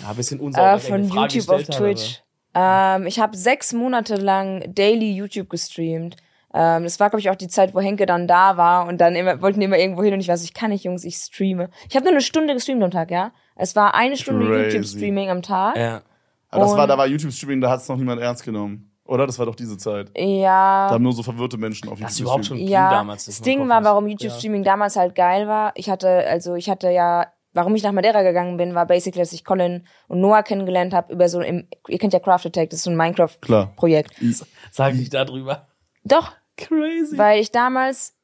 Ja, 0.00 0.10
ein 0.10 0.16
bisschen 0.16 0.40
unsauber. 0.40 0.74
Äh, 0.74 0.78
von 0.78 1.04
YouTube 1.04 1.48
auf 1.50 1.62
Twitch. 1.64 2.22
Ähm, 2.54 3.06
ich 3.06 3.20
habe 3.20 3.36
sechs 3.36 3.72
Monate 3.72 4.16
lang 4.16 4.64
daily 4.74 5.12
YouTube 5.12 5.48
gestreamt. 5.50 6.16
Ähm, 6.52 6.82
das 6.82 6.98
war, 6.98 7.10
glaube 7.10 7.20
ich, 7.20 7.30
auch 7.30 7.36
die 7.36 7.46
Zeit, 7.46 7.74
wo 7.76 7.80
Henke 7.80 8.06
dann 8.06 8.26
da 8.26 8.56
war 8.56 8.88
und 8.88 9.00
dann 9.00 9.14
immer, 9.14 9.40
wollten 9.40 9.60
die 9.60 9.66
immer 9.66 9.78
irgendwo 9.78 10.02
hin 10.02 10.14
und 10.14 10.20
ich 10.20 10.26
war 10.26 10.36
so, 10.36 10.42
ich 10.42 10.52
kann 10.54 10.70
nicht, 10.70 10.82
Jungs, 10.84 11.04
ich 11.04 11.14
streame. 11.16 11.68
Ich 11.88 11.94
habe 11.94 12.04
nur 12.06 12.12
eine 12.12 12.22
Stunde 12.22 12.54
gestreamt 12.54 12.82
am 12.82 12.90
Tag, 12.90 13.12
ja. 13.12 13.30
Es 13.54 13.76
war 13.76 13.94
eine 13.94 14.16
Stunde. 14.16 14.64
YouTube-Streaming 14.64 15.28
am 15.30 15.42
Tag. 15.42 15.76
Ja. 15.76 16.02
Aber 16.50 16.62
das 16.64 16.76
war, 16.76 16.86
da 16.86 16.98
war 16.98 17.06
YouTube-Streaming, 17.06 17.60
da 17.60 17.70
hat 17.70 17.80
es 17.80 17.88
noch 17.88 17.96
niemand 17.96 18.20
ernst 18.20 18.44
genommen. 18.44 18.86
Oder? 19.04 19.26
Das 19.26 19.38
war 19.40 19.46
doch 19.46 19.56
diese 19.56 19.76
Zeit. 19.76 20.10
Da 20.16 20.22
Ja. 20.22 20.88
haben 20.90 21.02
nur 21.02 21.12
so 21.12 21.22
verwirrte 21.24 21.56
Menschen 21.58 21.88
auf 21.88 21.94
YouTube 21.98 22.06
Das 22.08 22.12
ist 22.14 22.20
überhaupt 22.20 22.46
schon 22.46 22.58
Ja, 22.58 22.90
damals. 22.90 23.24
das 23.24 23.40
Ding 23.40 23.68
war, 23.68 23.82
warum 23.82 24.06
YouTube-Streaming 24.06 24.62
damals 24.62 24.94
halt 24.96 25.14
geil 25.16 25.48
war. 25.48 25.72
Ich 25.74 25.90
hatte, 25.90 26.08
also 26.28 26.54
ich 26.54 26.70
hatte 26.70 26.90
ja, 26.90 27.26
warum 27.52 27.74
ich 27.74 27.82
nach 27.82 27.90
Madeira 27.92 28.22
gegangen 28.22 28.56
bin, 28.56 28.74
war 28.76 28.86
basically, 28.86 29.20
dass 29.20 29.32
ich 29.32 29.44
Colin 29.44 29.84
und 30.06 30.20
Noah 30.20 30.44
kennengelernt 30.44 30.94
habe 30.94 31.12
über 31.12 31.28
so, 31.28 31.40
im, 31.40 31.66
ihr 31.88 31.98
kennt 31.98 32.12
ja 32.12 32.20
Craft 32.20 32.46
Attack, 32.46 32.70
das 32.70 32.78
ist 32.78 32.84
so 32.84 32.90
ein 32.90 32.94
Klar. 32.96 33.06
Minecraft-Projekt. 33.08 34.20
Ja. 34.20 34.30
Sag 34.70 34.94
ich 34.94 35.10
da 35.10 35.24
drüber. 35.24 35.66
Doch, 36.04 36.32
Crazy. 36.56 37.18
weil 37.18 37.40
ich 37.40 37.50
damals, 37.50 38.14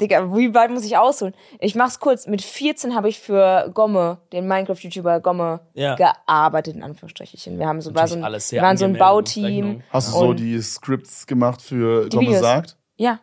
Digga, 0.00 0.34
wie 0.34 0.54
weit 0.54 0.70
muss 0.70 0.84
ich 0.84 0.96
ausholen? 0.96 1.34
Ich 1.60 1.74
mach's 1.74 2.00
kurz. 2.00 2.26
Mit 2.26 2.42
14 2.42 2.94
habe 2.94 3.08
ich 3.08 3.18
für 3.20 3.70
Gomme, 3.74 4.18
den 4.32 4.46
Minecraft-YouTuber 4.46 5.20
Gomme, 5.20 5.60
Ja. 5.74 5.94
gearbeitet, 5.96 6.76
in 6.76 6.82
Anführungsstrichen. 6.82 7.58
Wir 7.58 7.66
haben 7.66 7.80
so, 7.80 7.94
war 7.94 8.06
so 8.08 8.16
ein, 8.16 8.22
waren 8.22 8.76
so 8.76 8.84
ein 8.84 8.96
Bauteam. 8.98 9.82
Hast 9.90 10.08
du 10.08 10.18
so 10.18 10.32
die 10.32 10.60
Scripts 10.60 11.26
gemacht 11.26 11.60
für 11.62 12.08
Tom 12.08 12.20
Videos. 12.22 12.40
sagt? 12.40 12.76
Ja. 12.96 13.20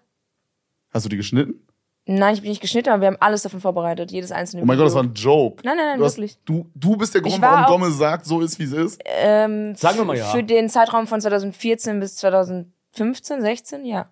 Hast 0.93 1.05
du 1.05 1.09
die 1.09 1.17
geschnitten? 1.17 1.65
Nein, 2.05 2.33
ich 2.33 2.41
bin 2.41 2.49
nicht 2.49 2.61
geschnitten, 2.61 2.89
aber 2.89 3.01
wir 3.01 3.07
haben 3.07 3.17
alles 3.19 3.43
davon 3.43 3.61
vorbereitet. 3.61 4.11
Jedes 4.11 4.31
einzelne 4.31 4.63
Oh 4.63 4.65
mein 4.65 4.75
Gott, 4.77 4.87
das 4.87 4.93
Video. 4.95 5.03
war 5.03 5.11
ein 5.11 5.13
Joke. 5.13 5.61
Nein, 5.63 5.77
nein, 5.77 5.85
nein, 5.85 5.99
du, 5.99 6.05
hast, 6.05 6.17
wirklich. 6.17 6.37
du, 6.45 6.65
du 6.73 6.97
bist 6.97 7.13
der 7.13 7.21
Grund, 7.21 7.39
warum 7.41 7.65
Gomme 7.67 7.91
sagt, 7.91 8.25
so 8.25 8.41
ist, 8.41 8.57
wie 8.59 8.63
es 8.63 8.73
ist. 8.73 9.01
Ähm, 9.05 9.75
Sagen 9.75 9.99
wir 9.99 10.05
mal 10.05 10.17
ja. 10.17 10.25
Für 10.25 10.43
den 10.43 10.67
Zeitraum 10.67 11.05
von 11.07 11.21
2014 11.21 11.99
bis 11.99 12.15
2015, 12.17 13.41
16, 13.41 13.85
ja. 13.85 14.09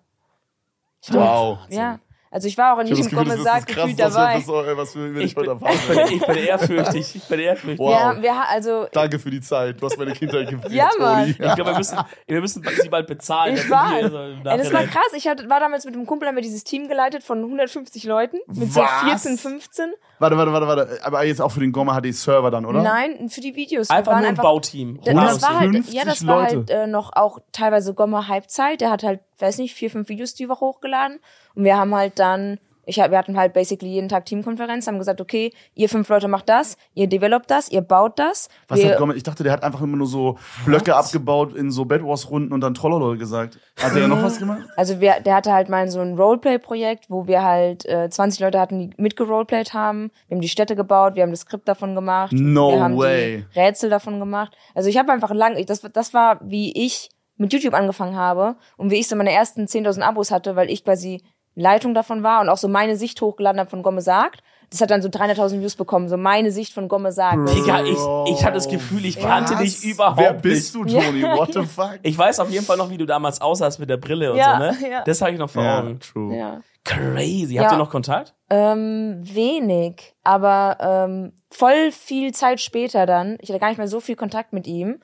Wow. 1.08 1.58
Ja. 1.68 1.98
Also 2.32 2.46
ich 2.46 2.56
war 2.56 2.74
auch 2.74 2.80
das 2.80 2.90
das 2.90 3.00
ist 3.00 3.10
sagt 3.42 3.70
das 3.70 3.76
gefühlt 3.76 3.98
dabei. 3.98 4.36
was 4.36 4.46
wir, 4.46 4.76
was 4.76 4.94
wir 4.94 5.06
über 5.06 5.20
Ich 5.20 5.34
dich 5.34 5.36
heute 5.36 5.56
bin, 5.56 5.66
erfahren 5.66 6.04
ich, 6.04 6.08
bin, 6.08 6.16
ich 6.18 6.26
bin 6.26 6.36
ehrfürchtig. 6.36 7.16
Ich 7.16 7.24
bin 7.24 7.40
ehrfürchtig. 7.40 7.78
Wow. 7.80 7.90
Ja, 7.90 8.22
wir, 8.22 8.48
also 8.48 8.86
Danke 8.92 9.18
für 9.18 9.30
die 9.30 9.40
Zeit. 9.40 9.80
Du 9.82 9.86
hast 9.86 9.98
meine 9.98 10.12
Kindheit 10.12 10.48
geprägt, 10.48 10.72
Ja, 10.72 10.90
Mann. 11.00 11.34
Toni. 11.34 11.48
Ich 11.48 11.54
glaube, 11.56 11.70
wir 11.72 11.76
müssen, 11.78 11.98
wir 12.28 12.40
müssen 12.40 12.64
sie 12.80 12.88
bald 12.88 13.08
bezahlen. 13.08 13.56
Ich 13.56 13.68
war. 13.68 14.08
so 14.08 14.22
im 14.22 14.46
Ey, 14.46 14.58
das 14.58 14.72
war 14.72 14.84
krass. 14.84 15.12
Ich 15.16 15.26
hatte, 15.26 15.50
war 15.50 15.58
damals 15.58 15.84
mit 15.84 15.94
einem 15.94 16.06
Kumpel, 16.06 16.28
haben 16.28 16.36
wir 16.36 16.42
dieses 16.42 16.62
Team 16.62 16.86
geleitet 16.88 17.24
von 17.24 17.38
150 17.38 18.04
Leuten. 18.04 18.38
Mit 18.46 18.72
so 18.72 18.80
Was? 18.80 19.22
14, 19.22 19.36
15. 19.36 19.92
Warte, 20.20 20.36
warte, 20.36 20.52
warte, 20.52 20.66
warte. 20.68 20.98
Aber 21.02 21.24
jetzt 21.24 21.40
auch 21.40 21.50
für 21.50 21.60
den 21.60 21.72
Gomme 21.72 21.98
HD-Server 22.00 22.50
dann, 22.50 22.64
oder? 22.66 22.82
Nein, 22.82 23.28
für 23.28 23.40
die 23.40 23.56
Videos. 23.56 23.90
Einfach 23.90 24.18
nur 24.18 24.28
ein 24.28 24.34
Bauteam. 24.36 25.00
Das, 25.02 25.14
das 25.14 25.42
war 25.42 25.48
halt, 25.60 25.60
150 25.70 25.94
ja, 25.94 26.04
das 26.04 26.26
war 26.26 26.42
Leute. 26.42 26.56
halt 26.56 26.70
äh, 26.70 26.86
noch 26.86 27.12
auch 27.16 27.38
teilweise 27.52 27.94
Gomme 27.94 28.28
Halbzeit. 28.28 28.82
Der 28.82 28.90
hat 28.90 29.02
halt, 29.02 29.20
weiß 29.40 29.58
nicht, 29.58 29.74
vier, 29.74 29.90
fünf 29.90 30.08
Videos 30.08 30.34
die 30.34 30.48
Woche 30.48 30.64
hochgeladen. 30.64 31.20
Und 31.54 31.64
wir 31.64 31.76
haben 31.76 31.94
halt 31.94 32.18
dann, 32.18 32.58
ich 32.86 32.96
wir 32.96 33.16
hatten 33.16 33.36
halt 33.36 33.52
basically 33.52 33.90
jeden 33.90 34.08
Tag 34.08 34.24
Teamkonferenz, 34.26 34.86
haben 34.86 34.98
gesagt, 34.98 35.20
okay, 35.20 35.52
ihr 35.74 35.88
fünf 35.88 36.08
Leute 36.08 36.28
macht 36.28 36.48
das, 36.48 36.76
ihr 36.94 37.06
developt 37.06 37.50
das, 37.50 37.70
ihr 37.70 37.82
baut 37.82 38.18
das. 38.18 38.48
Was 38.68 38.84
hat? 38.84 39.16
Ich 39.16 39.22
dachte, 39.22 39.42
der 39.42 39.52
hat 39.52 39.62
einfach 39.62 39.80
immer 39.80 39.96
nur 39.96 40.06
so 40.06 40.38
Blöcke 40.64 40.94
abgebaut 40.94 41.54
in 41.54 41.70
so 41.70 41.84
Bed 41.84 42.02
Wars 42.04 42.30
Runden 42.30 42.52
und 42.52 42.60
dann 42.60 42.74
Trollolol 42.74 43.16
gesagt. 43.16 43.58
Hat 43.80 43.94
der 43.94 44.08
noch 44.08 44.22
was 44.22 44.38
gemacht? 44.38 44.62
Also 44.76 45.00
wir, 45.00 45.20
der 45.20 45.34
hatte 45.34 45.52
halt 45.52 45.68
mal 45.68 45.90
so 45.90 46.00
ein 46.00 46.16
Roleplay-Projekt, 46.16 47.10
wo 47.10 47.26
wir 47.26 47.42
halt 47.42 47.84
äh, 47.86 48.08
20 48.08 48.40
Leute 48.40 48.58
hatten, 48.58 48.78
die 48.78 48.90
mitgeroleplayt 48.96 49.74
haben. 49.74 50.10
Wir 50.28 50.36
haben 50.36 50.40
die 50.40 50.48
Städte 50.48 50.74
gebaut, 50.74 51.16
wir 51.16 51.22
haben 51.22 51.30
das 51.30 51.40
Skript 51.40 51.68
davon 51.68 51.94
gemacht. 51.94 52.32
No 52.32 52.72
wir 52.72 52.82
haben 52.82 52.96
way. 52.96 53.44
die 53.54 53.58
Rätsel 53.58 53.90
davon 53.90 54.18
gemacht. 54.18 54.56
Also 54.74 54.88
ich 54.88 54.96
habe 54.96 55.12
einfach 55.12 55.32
lang, 55.32 55.62
das, 55.66 55.82
das 55.92 56.14
war, 56.14 56.40
wie 56.42 56.72
ich 56.72 57.10
mit 57.40 57.52
YouTube 57.52 57.74
angefangen 57.74 58.16
habe 58.16 58.56
und 58.76 58.90
wie 58.90 58.96
ich 59.00 59.08
so 59.08 59.16
meine 59.16 59.32
ersten 59.32 59.64
10.000 59.64 60.02
Abos 60.02 60.30
hatte, 60.30 60.56
weil 60.56 60.70
ich 60.70 60.84
quasi 60.84 61.22
Leitung 61.56 61.94
davon 61.94 62.22
war 62.22 62.40
und 62.40 62.48
auch 62.48 62.56
so 62.56 62.68
meine 62.68 62.96
Sicht 62.96 63.20
hochgeladen 63.20 63.58
habe 63.58 63.68
von 63.70 63.82
Gomme 63.82 64.02
sagt. 64.02 64.42
Das 64.70 64.80
hat 64.80 64.92
dann 64.92 65.02
so 65.02 65.08
300.000 65.08 65.58
Views 65.60 65.74
bekommen, 65.74 66.08
so 66.08 66.16
meine 66.16 66.52
Sicht 66.52 66.72
von 66.72 66.86
Gomme 66.86 67.10
sagt. 67.10 67.48
Digga, 67.48 67.82
ich, 67.82 67.98
ich 68.32 68.44
hatte 68.44 68.54
das 68.54 68.68
Gefühl, 68.68 69.04
ich 69.04 69.18
kannte 69.18 69.54
Was? 69.54 69.60
dich 69.60 69.84
überhaupt 69.84 70.16
Wer 70.20 70.32
bist 70.32 70.76
nicht. 70.76 70.94
du, 70.94 71.00
Toni? 71.00 71.22
What 71.24 71.52
the 71.52 71.64
fuck? 71.64 71.98
Ich 72.04 72.16
weiß 72.16 72.38
auf 72.38 72.50
jeden 72.50 72.64
Fall 72.64 72.76
noch, 72.76 72.88
wie 72.88 72.96
du 72.98 73.04
damals 73.04 73.40
aussahst 73.40 73.80
mit 73.80 73.90
der 73.90 73.96
Brille 73.96 74.30
und 74.30 74.38
Ja, 74.38 74.52
so, 74.72 74.80
ne? 74.82 74.90
ja. 74.90 75.02
Das 75.02 75.20
habe 75.22 75.32
ich 75.32 75.38
noch 75.40 75.50
vor 75.50 75.64
Ja, 75.64 75.80
Augen. 75.80 75.98
true. 75.98 76.36
Ja. 76.36 76.60
Crazy. 76.84 77.56
Habt 77.56 77.72
Ja. 77.72 77.76
ihr 77.76 77.78
noch 77.78 77.90
Kontakt? 77.90 78.34
Ähm, 78.48 79.20
wenig, 79.22 80.14
aber 80.22 80.76
ähm, 80.80 81.32
voll 81.50 81.90
viel 81.90 82.32
Zeit 82.32 82.60
später 82.60 83.06
dann, 83.06 83.38
ich 83.40 83.48
hatte 83.48 83.58
gar 83.58 83.68
nicht 83.70 83.78
mehr 83.78 83.88
so 83.88 83.98
viel 83.98 84.14
Kontakt 84.16 84.52
mit 84.52 84.66
ihm, 84.68 85.00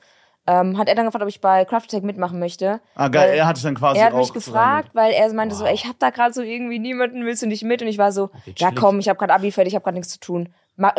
ähm, 0.47 0.77
hat 0.77 0.87
er 0.87 0.95
dann 0.95 1.05
gefragt, 1.05 1.21
ob 1.21 1.29
ich 1.29 1.41
bei 1.41 1.65
Craft 1.65 1.83
Attack 1.83 2.03
mitmachen 2.03 2.39
möchte. 2.39 2.79
Ah, 2.95 3.09
geil. 3.09 3.29
Weil 3.29 3.37
Er 3.37 3.47
hat 3.47 3.57
dich 3.57 3.63
dann 3.63 3.75
quasi 3.75 3.99
er 3.99 4.07
hat 4.07 4.13
auch 4.13 4.19
mich 4.19 4.33
gefragt, 4.33 4.89
weil 4.93 5.11
er 5.11 5.31
meinte 5.33 5.55
so, 5.55 5.65
ey, 5.65 5.73
ich 5.73 5.85
hab 5.85 5.99
da 5.99 6.09
gerade 6.09 6.33
so 6.33 6.41
irgendwie 6.41 6.79
niemanden, 6.79 7.25
willst 7.25 7.43
du 7.43 7.47
nicht 7.47 7.63
mit? 7.63 7.81
Und 7.81 7.89
ich 7.89 7.97
war 7.97 8.11
so, 8.13 8.29
ja 8.45 8.53
chillig. 8.53 8.75
komm, 8.75 8.99
ich 8.99 9.09
habe 9.09 9.19
gerade 9.19 9.33
Abi 9.33 9.51
fertig, 9.51 9.73
ich 9.73 9.75
habe 9.75 9.83
gerade 9.83 9.97
nichts 9.97 10.13
zu 10.13 10.19
tun. 10.19 10.49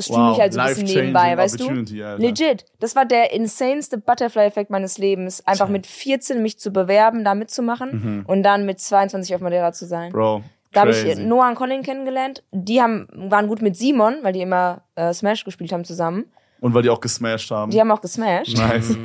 Stream 0.01 0.21
Wow, 0.21 0.35
ich 0.35 0.41
halt 0.41 0.53
so 0.53 0.61
ein 0.61 0.69
bisschen 0.69 0.87
nebenbei, 0.87 1.37
weißt 1.37 1.61
du? 1.61 1.69
Alter. 1.69 2.19
Legit. 2.19 2.67
Das 2.81 2.97
war 2.97 3.05
der 3.05 3.33
insaneste 3.33 3.97
Butterfly-Effekt 3.97 4.71
meines 4.71 4.99
Lebens. 4.99 5.47
Einfach 5.47 5.69
mit 5.69 5.87
14 5.87 6.43
mich 6.43 6.59
zu 6.59 6.73
bewerben, 6.73 7.25
da 7.25 7.35
mitzumachen 7.35 8.25
und 8.27 8.43
dann 8.43 8.67
mit 8.67 8.81
22 8.81 9.35
auf 9.35 9.41
Madeira 9.41 9.73
zu 9.73 9.87
sein. 9.87 10.09
Mhm. 10.09 10.13
Bro. 10.13 10.43
Da 10.73 10.81
habe 10.81 10.91
ich 10.91 11.17
Noah 11.17 11.49
und 11.49 11.55
Colin 11.55 11.83
kennengelernt. 11.83 12.43
Die 12.51 12.83
haben, 12.83 13.09
waren 13.13 13.47
gut 13.49 13.63
mit 13.63 13.77
Simon, 13.77 14.17
weil 14.23 14.33
die 14.35 14.43
immer 14.43 14.83
äh, 14.97 15.15
Smash 15.15 15.45
gespielt 15.45 15.73
haben 15.73 15.85
zusammen. 15.85 16.27
Und 16.61 16.75
weil 16.75 16.83
die 16.83 16.91
auch 16.91 17.01
gesmashed 17.01 17.51
haben. 17.51 17.71
Die 17.71 17.81
haben 17.81 17.91
auch 17.91 18.01
gesmashed. 18.01 18.57
nice. 18.57 18.97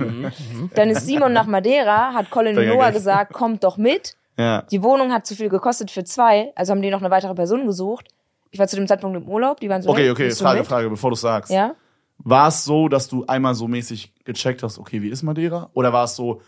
Dann 0.76 0.90
ist 0.90 1.06
Simon 1.06 1.34
nach 1.34 1.46
Madeira, 1.46 2.14
hat 2.14 2.30
Colin 2.32 2.56
Noah 2.56 2.86
geil. 2.86 2.94
gesagt, 2.94 3.34
kommt 3.34 3.64
doch 3.64 3.78
mit. 3.78 4.16
ja. 4.38 4.64
Die 4.64 4.82
Wohnung 4.82 5.12
hat 5.12 5.26
zu 5.28 5.36
viel 5.36 5.50
gekostet 5.50 5.92
für 5.92 6.04
zwei, 6.04 6.52
also 6.56 6.72
haben 6.72 6.82
die 6.82 6.90
noch 6.90 7.02
eine 7.02 7.12
weitere 7.12 7.34
Person 7.36 7.66
gesucht. 7.68 8.08
Ich 8.52 8.60
war 8.60 8.68
zu 8.68 8.76
dem 8.76 8.88
Zeitpunkt 8.88 9.18
im 9.18 9.28
Urlaub, 9.28 9.60
die 9.60 9.70
waren 9.70 9.82
so, 9.82 9.90
Okay, 9.90 10.04
hey, 10.04 10.10
okay, 10.12 10.30
du 10.30 10.36
Frage, 10.36 10.60
mit? 10.60 10.68
Frage, 10.68 10.90
bevor 10.90 11.10
du 11.12 11.16
sagst. 11.16 11.52
Ja? 11.52 11.76
War 12.20 12.48
es 12.48 12.64
so, 12.64 12.88
dass 12.88 13.08
du 13.08 13.26
einmal 13.26 13.54
so 13.56 13.68
mäßig 13.68 14.14
gecheckt 14.24 14.64
hast, 14.64 14.78
okay, 14.80 15.02
wie 15.02 15.10
ist 15.10 15.24
Madeira? 15.24 15.70
Oder 15.74 15.92
war 15.92 16.06
es 16.06 16.16
so 16.16 16.42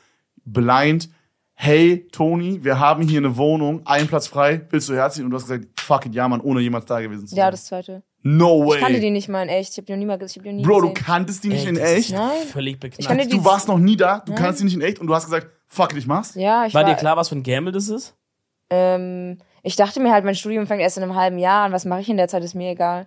blind, 0.46 1.10
hey, 1.54 2.08
Toni, 2.12 2.64
wir 2.64 2.80
haben 2.80 3.02
hier 3.08 3.20
eine 3.20 3.36
Wohnung, 3.38 3.82
einen 3.86 4.08
Platz 4.08 4.28
frei, 4.28 4.62
willst 4.70 4.90
du 4.90 4.94
herziehen? 4.94 5.26
Und 5.26 5.32
du 5.32 5.38
hast 5.38 5.48
gesagt, 5.48 5.68
fuck 5.80 6.06
it, 6.06 6.14
ja, 6.14 6.28
Mann, 6.28 6.42
ohne 6.42 6.62
jemals 6.62 6.86
da 6.86 7.00
gewesen 7.00 7.28
zu 7.28 7.36
sein? 7.36 7.40
Ja, 7.40 7.52
das 7.52 7.66
zweite. 7.66 8.04
No 8.28 8.66
way. 8.68 8.76
Ich 8.76 8.82
kannte 8.84 9.00
die 9.00 9.12
nicht 9.12 9.30
mal 9.30 9.44
in 9.44 9.50
echt. 9.50 9.72
Ich 9.72 9.78
habe 9.78 9.86
die 9.86 9.92
noch 9.94 10.00
nie 10.00 10.06
mal, 10.06 10.22
ich 10.22 10.36
hab 10.36 10.44
die 10.44 10.50
noch 10.52 10.56
nie 10.58 10.64
Bro, 10.64 10.82
du 10.82 10.90
gesehen. 10.90 11.06
kanntest 11.06 11.44
die 11.44 11.50
nicht 11.50 11.64
Ey, 11.64 11.70
in 11.70 11.76
das 11.76 11.90
ist 11.92 11.98
echt? 11.98 12.12
Nein. 12.14 12.32
Völlig 12.52 12.74
Ich 12.76 12.80
kannte 12.82 12.98
beknackt. 13.08 13.32
die- 13.32 13.38
Du 13.38 13.46
warst 13.46 13.68
noch 13.68 13.78
nie 13.78 13.96
da, 13.96 14.20
du 14.26 14.34
Nein. 14.34 14.42
kannst 14.42 14.60
die 14.60 14.66
nicht 14.66 14.74
in 14.76 14.82
echt 14.82 15.00
und 15.00 15.08
du 15.08 15.16
hast 15.16 15.26
gesagt, 15.26 15.48
fuck 15.68 15.92
it, 15.94 15.98
ich 16.00 16.08
mach's? 16.08 16.36
Ja, 16.36 16.66
ich 16.66 16.74
War 16.74 16.84
war, 16.84 16.90
dir 16.90 16.96
klar, 16.98 17.16
was 17.18 17.30
für 17.30 17.36
ein 17.36 17.44
Gamble 17.44 17.72
das 17.72 17.88
ist? 17.88 18.16
Ähm, 18.70 19.38
ich 19.64 19.76
dachte 19.76 20.00
mir 20.00 20.12
halt, 20.12 20.26
mein 20.26 20.36
Studium 20.36 20.68
fängt 20.68 20.82
erst 20.82 20.98
in 20.98 21.04
einem 21.04 21.16
halben 21.16 21.38
Jahr 21.38 21.66
an. 21.66 21.72
Was 21.72 21.86
mache 21.86 22.02
ich 22.02 22.10
in 22.10 22.18
der 22.18 22.28
Zeit, 22.28 22.44
ist 22.44 22.56
mir 22.56 22.72
egal. 22.72 23.06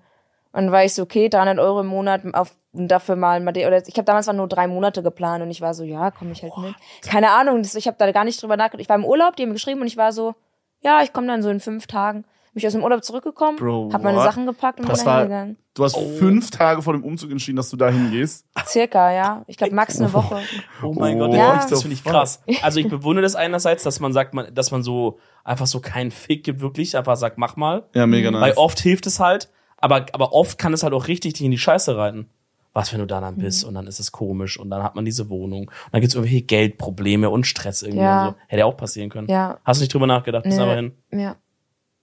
Und 0.53 0.63
dann 0.65 0.73
war 0.73 0.85
ich 0.85 0.95
so, 0.95 1.03
okay, 1.03 1.29
300 1.29 1.59
Euro 1.59 1.81
im 1.81 1.87
Monat 1.89 2.23
auf, 2.35 2.55
dafür 2.73 3.17
mal, 3.17 3.43
oder 3.47 3.87
ich 3.87 3.95
habe 3.95 4.05
damals 4.05 4.27
war 4.29 4.35
nur 4.35 4.49
drei 4.49 4.67
Monate 4.67 5.03
geplant 5.03 5.43
und 5.43 5.51
ich 5.51 5.61
war 5.61 5.75
so, 5.75 5.85
ja, 5.85 6.11
komme 6.11 6.33
ich 6.33 6.43
halt 6.43 6.57
mit. 6.59 6.75
Keine 7.03 7.31
Ahnung, 7.33 7.63
das, 7.63 7.75
ich 7.75 7.87
habe 7.87 7.97
da 7.99 8.11
gar 8.13 8.25
nicht 8.25 8.41
drüber 8.43 8.57
nachgedacht. 8.57 8.81
Ich 8.81 8.89
war 8.89 8.97
im 8.97 9.05
Urlaub, 9.05 9.37
die 9.37 9.43
haben 9.43 9.51
mir 9.51 9.55
geschrieben 9.55 9.81
und 9.81 9.87
ich 9.89 9.97
war 9.97 10.13
so, 10.13 10.35
ja, 10.83 11.03
ich 11.03 11.13
komme 11.13 11.27
dann 11.27 11.43
so 11.43 11.51
in 11.51 11.61
fünf 11.61 11.87
Tagen. 11.87 12.25
Bin 12.53 12.61
ich 12.61 12.67
aus 12.67 12.73
dem 12.73 12.83
Urlaub 12.83 13.05
zurückgekommen, 13.05 13.57
Bro, 13.57 13.91
habe 13.93 14.05
meine 14.05 14.19
what? 14.19 14.25
Sachen 14.25 14.47
gepackt 14.47 14.81
und 14.81 14.89
Das 14.89 14.99
bin 15.01 15.07
war- 15.07 15.15
dahin 15.17 15.29
gegangen. 15.29 15.57
Du 15.75 15.85
hast 15.85 15.97
fünf 16.19 16.51
Tage 16.51 16.83
vor 16.83 16.93
dem 16.93 17.05
Umzug 17.05 17.31
entschieden, 17.31 17.57
dass 17.57 17.71
du 17.71 17.77
da 17.77 17.89
hingehst. 17.91 18.45
Circa, 18.67 19.13
ja. 19.13 19.45
Ich 19.47 19.57
glaube 19.57 19.75
max 19.75 20.01
eine 20.01 20.13
Woche. 20.13 20.41
Oh 20.83 20.93
mein 20.93 21.21
Oh, 21.21 21.27
Gott, 21.27 21.35
Ja. 21.37 21.55
das, 21.57 21.69
das 21.69 21.83
finde 21.83 21.95
ich 21.95 22.03
krass. 22.05 22.43
Also 22.63 22.81
ich 22.81 22.89
bewundere 22.89 23.23
das 23.23 23.35
einerseits, 23.37 23.83
dass 23.85 24.01
man 24.01 24.13
sagt, 24.13 24.35
man, 24.35 24.53
dass 24.55 24.71
man 24.73 24.83
so 24.83 25.19
einfach 25.45 25.67
so 25.67 25.81
keinen 25.81 26.11
Fick 26.11 26.43
gibt, 26.45 26.61
wirklich, 26.61 26.97
einfach 26.97 27.17
sagt, 27.17 27.39
mach 27.39 27.57
mal. 27.57 27.85
Ja, 27.95 28.07
mega 28.07 28.31
nice. 28.31 28.41
Weil 28.43 28.53
oft 28.55 28.81
hilft 28.81 29.07
es 29.07 29.21
halt, 29.21 29.51
aber, 29.77 30.07
aber 30.13 30.33
oft 30.33 30.59
kann 30.59 30.73
es 30.73 30.83
halt 30.83 30.95
auch 30.95 31.07
richtig 31.07 31.35
dich 31.35 31.45
in 31.45 31.51
die 31.53 31.59
Scheiße 31.59 31.97
reiten. 31.97 32.29
Was, 32.75 32.93
wenn 32.93 33.01
du 33.01 33.07
da 33.07 33.21
dann 33.21 33.37
bist 33.39 33.65
und 33.65 33.75
dann 33.75 33.87
ist 33.87 33.99
es 33.99 34.13
komisch 34.13 34.59
und 34.59 34.71
dann 34.71 34.83
hat 34.83 34.95
man 34.95 35.05
diese 35.05 35.31
Wohnung 35.31 35.63
und 35.69 35.73
dann 35.93 36.01
gibt's 36.01 36.15
irgendwelche 36.15 36.43
Geldprobleme 36.45 37.29
und 37.31 37.45
Stress 37.47 37.83
irgendwie 37.83 38.03
Ja. 38.03 38.27
und 38.29 38.35
so. 38.35 38.41
Hätte 38.47 38.67
auch 38.67 38.77
passieren 38.77 39.11
können. 39.11 39.27
Ja. 39.29 39.59
Hast 39.65 39.81
du 39.81 39.83
nicht 39.85 39.95
drüber 39.95 40.07
nachgedacht, 40.07 40.45
bist 40.45 40.59
Nee. 40.59 40.63
aber 40.63 40.75
hin. 40.77 40.93
Ja. 41.13 41.37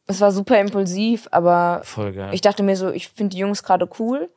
Es 0.07 0.21
war 0.21 0.31
super 0.31 0.59
impulsiv, 0.59 1.27
aber 1.31 1.81
Voll 1.83 2.13
geil. 2.13 2.29
ich 2.33 2.41
dachte 2.41 2.61
mir 2.63 2.75
so, 2.75 2.89
ich 2.91 3.09
finde 3.09 3.35
die 3.35 3.39
Jungs 3.41 3.63
gerade 3.63 3.89
cool. 3.99 4.29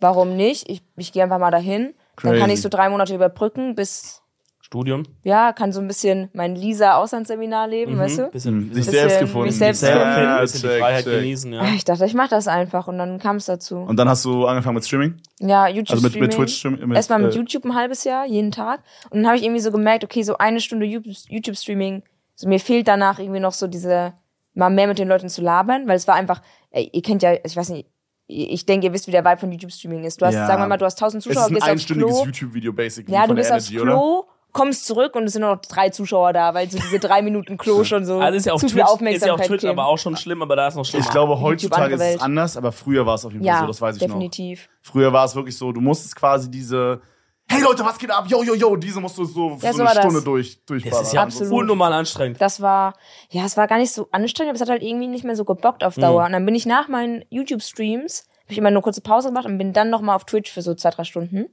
Warum 0.00 0.36
nicht? 0.36 0.68
Ich, 0.68 0.82
ich 0.96 1.12
gehe 1.12 1.22
einfach 1.22 1.38
mal 1.38 1.50
dahin. 1.50 1.94
Dann 2.22 2.32
kann 2.32 2.40
Crazy. 2.42 2.52
ich 2.54 2.62
so 2.62 2.68
drei 2.68 2.88
Monate 2.90 3.14
überbrücken, 3.14 3.74
bis, 3.74 4.20
Studium, 4.60 5.02
ja, 5.24 5.52
kann 5.52 5.72
so 5.72 5.80
ein 5.80 5.86
bisschen 5.88 6.30
mein 6.32 6.54
Lisa-Auslandsseminar 6.56 7.68
leben, 7.68 7.98
weißt 7.98 8.18
du? 8.18 8.30
bisschen, 8.30 8.54
Hm, 8.54 8.62
sich 8.68 8.74
bisschen 8.86 8.92
selbst 8.92 9.12
mich 9.14 9.20
gefunden. 9.30 9.50
selbst 9.52 9.80
selber 9.80 10.00
finden. 10.00 10.14
finden, 10.20 10.40
bisschen 10.40 10.60
die 10.62 10.66
check, 10.68 10.80
Freiheit 10.80 11.04
check. 11.04 11.12
genießen, 11.20 11.52
ja. 11.52 11.64
Ich 11.74 11.84
dachte, 11.84 12.04
ich 12.06 12.14
mache 12.14 12.30
das 12.30 12.48
einfach 12.48 12.86
und 12.88 12.98
dann 12.98 13.18
kam 13.18 13.36
es 13.36 13.46
dazu. 13.46 13.76
Und 13.78 13.96
dann 13.96 14.08
hast 14.08 14.24
du 14.24 14.46
angefangen 14.46 14.74
mit 14.76 14.84
Streaming? 14.86 15.16
Ja, 15.40 15.68
YouTube 15.68 15.90
Also 15.90 16.02
mit, 16.02 16.12
Streaming. 16.12 16.28
mit 16.28 16.36
Twitch? 16.36 16.56
Stream- 16.58 16.78
Mit, 16.88 16.96
Erstmal 16.96 17.18
mit 17.20 17.34
äh, 17.34 17.36
YouTube 17.38 17.64
ein 17.64 17.74
halbes 17.74 18.04
Jahr, 18.04 18.26
jeden 18.26 18.50
Tag. 18.52 18.80
Und 19.10 19.18
dann 19.18 19.26
habe 19.26 19.36
ich 19.36 19.42
irgendwie 19.44 19.60
so 19.60 19.70
gemerkt, 19.70 20.02
okay, 20.04 20.22
so 20.22 20.38
eine 20.38 20.60
Stunde 20.60 20.86
YouTube-Streaming, 20.86 22.02
so 22.34 22.48
mir 22.48 22.58
fehlt 22.60 22.88
danach 22.88 23.18
irgendwie 23.18 23.40
noch 23.40 23.52
so 23.52 23.66
diese, 23.66 24.12
mal 24.54 24.70
mehr 24.70 24.86
mit 24.86 24.98
den 24.98 25.08
Leuten 25.08 25.28
zu 25.28 25.42
labern, 25.42 25.86
weil 25.86 25.96
es 25.96 26.06
war 26.08 26.14
einfach, 26.14 26.40
ey, 26.70 26.88
ihr 26.92 27.02
kennt 27.02 27.22
ja, 27.22 27.34
ich 27.44 27.56
weiß 27.56 27.70
nicht, 27.70 27.88
ich 28.26 28.64
denke, 28.64 28.86
ihr 28.86 28.92
wisst, 28.92 29.06
wie 29.06 29.10
der 29.12 29.24
Vibe 29.24 29.38
von 29.38 29.52
YouTube-Streaming 29.52 30.04
ist. 30.04 30.20
Du 30.20 30.26
hast, 30.26 30.34
Ja. 30.34 30.46
sagen 30.46 30.62
wir 30.62 30.68
mal, 30.68 30.78
du 30.78 30.86
hast 30.86 30.96
1000 30.98 31.20
Es 31.20 31.24
Zuschauer, 31.28 31.42
ist 31.42 31.48
ein 31.50 31.54
gehst 31.54 31.62
aufs 31.62 31.70
einstündiges 31.72 32.14
Klo. 32.14 32.24
YouTube-Video, 32.24 32.72
basically. 32.72 33.12
Ja, 33.14 33.20
von 33.26 33.28
du 33.30 33.34
der 33.34 33.42
gehst 33.42 33.52
aufs 33.52 33.70
Energy, 33.70 33.82
oder? 33.82 33.92
Klo, 33.92 34.24
kommst 34.52 34.86
zurück 34.86 35.14
und 35.16 35.24
es 35.24 35.32
sind 35.32 35.42
nur 35.42 35.56
noch 35.56 35.60
drei 35.60 35.90
Zuschauer 35.90 36.32
da, 36.32 36.54
weil 36.54 36.70
so 36.70 36.78
diese 36.78 36.98
drei 37.00 37.20
Minuten 37.20 37.58
Klo 37.58 37.84
schon 37.84 38.04
so 38.06 38.20
Also 38.20 38.36
ist 38.38 38.46
ja 38.46 38.52
auf 38.54 38.60
zu 38.60 38.68
viel 38.68 38.76
Twitch, 38.76 38.80
ist 38.80 38.86
ja 38.86 38.86
auf 38.86 38.92
Aufmerksamkeit 38.94 39.46
Twitch 39.48 39.64
aber 39.64 39.86
auch 39.86 39.98
schon 39.98 40.16
schlimm, 40.16 40.40
aber 40.40 40.56
da 40.56 40.68
ist 40.68 40.76
noch 40.76 40.84
schlimmer. 40.84 41.04
Ich 41.04 41.10
glaube, 41.10 41.40
heutzutage 41.40 41.94
ist 41.96 42.00
es 42.00 42.20
anders, 42.22 42.56
aber 42.56 42.70
früher 42.72 43.04
war 43.04 43.16
es 43.16 43.24
auf 43.26 43.32
jeden 43.32 43.44
Fall 43.44 43.54
ja, 43.54 43.60
so, 43.60 43.66
das 43.66 43.80
weiß 43.80 43.96
ich 43.96 44.02
definitiv. 44.02 44.68
noch. 44.68 44.92
Früher 44.92 45.12
war 45.12 45.24
es 45.24 45.34
wirklich 45.34 45.58
so, 45.58 45.72
du 45.72 45.80
musstest 45.80 46.14
quasi 46.16 46.50
diese, 46.50 47.00
hey 47.48 47.62
Leute, 47.62 47.84
was 47.84 47.98
geht 47.98 48.10
ab? 48.10 48.24
Yo, 48.28 48.42
yo, 48.42 48.54
yo, 48.54 48.76
diese 48.76 49.00
musst 49.00 49.16
du 49.18 49.24
so 49.24 49.56
für 49.56 49.66
Ja, 49.66 49.72
so 49.72 49.78
so 49.78 49.84
eine 49.84 49.94
das. 49.94 50.04
Stunde 50.04 50.22
durch, 50.22 50.64
durchballern. 50.64 50.98
das 50.98 51.08
ist 51.08 51.14
ja 51.14 51.22
Absolut. 51.22 51.52
unnormal 51.52 51.92
anstrengend. 51.92 52.40
Das 52.40 52.60
war, 52.60 52.94
ja, 53.30 53.44
es 53.44 53.56
war 53.56 53.66
gar 53.68 53.78
nicht 53.78 53.92
so 53.92 54.08
anstrengend, 54.12 54.50
aber 54.50 54.56
es 54.56 54.60
hat 54.62 54.68
halt 54.70 54.82
irgendwie 54.82 55.06
nicht 55.08 55.24
mehr 55.24 55.36
so 55.36 55.44
gebockt 55.44 55.84
auf 55.84 55.94
Dauer. 55.96 56.20
Mhm. 56.22 56.26
Und 56.26 56.32
dann 56.32 56.46
bin 56.46 56.54
ich 56.54 56.66
nach 56.66 56.88
meinen 56.88 57.24
YouTube-Streams, 57.30 58.24
habe 58.44 58.52
ich 58.52 58.58
immer 58.58 58.70
nur 58.70 58.82
kurze 58.82 59.00
Pause 59.00 59.28
gemacht 59.28 59.46
und 59.46 59.58
bin 59.58 59.72
dann 59.72 59.90
nochmal 59.90 60.16
auf 60.16 60.24
Twitch 60.24 60.50
für 60.52 60.62
so 60.62 60.74
zwei, 60.74 60.90
drei 60.90 61.04
Stunden. 61.04 61.46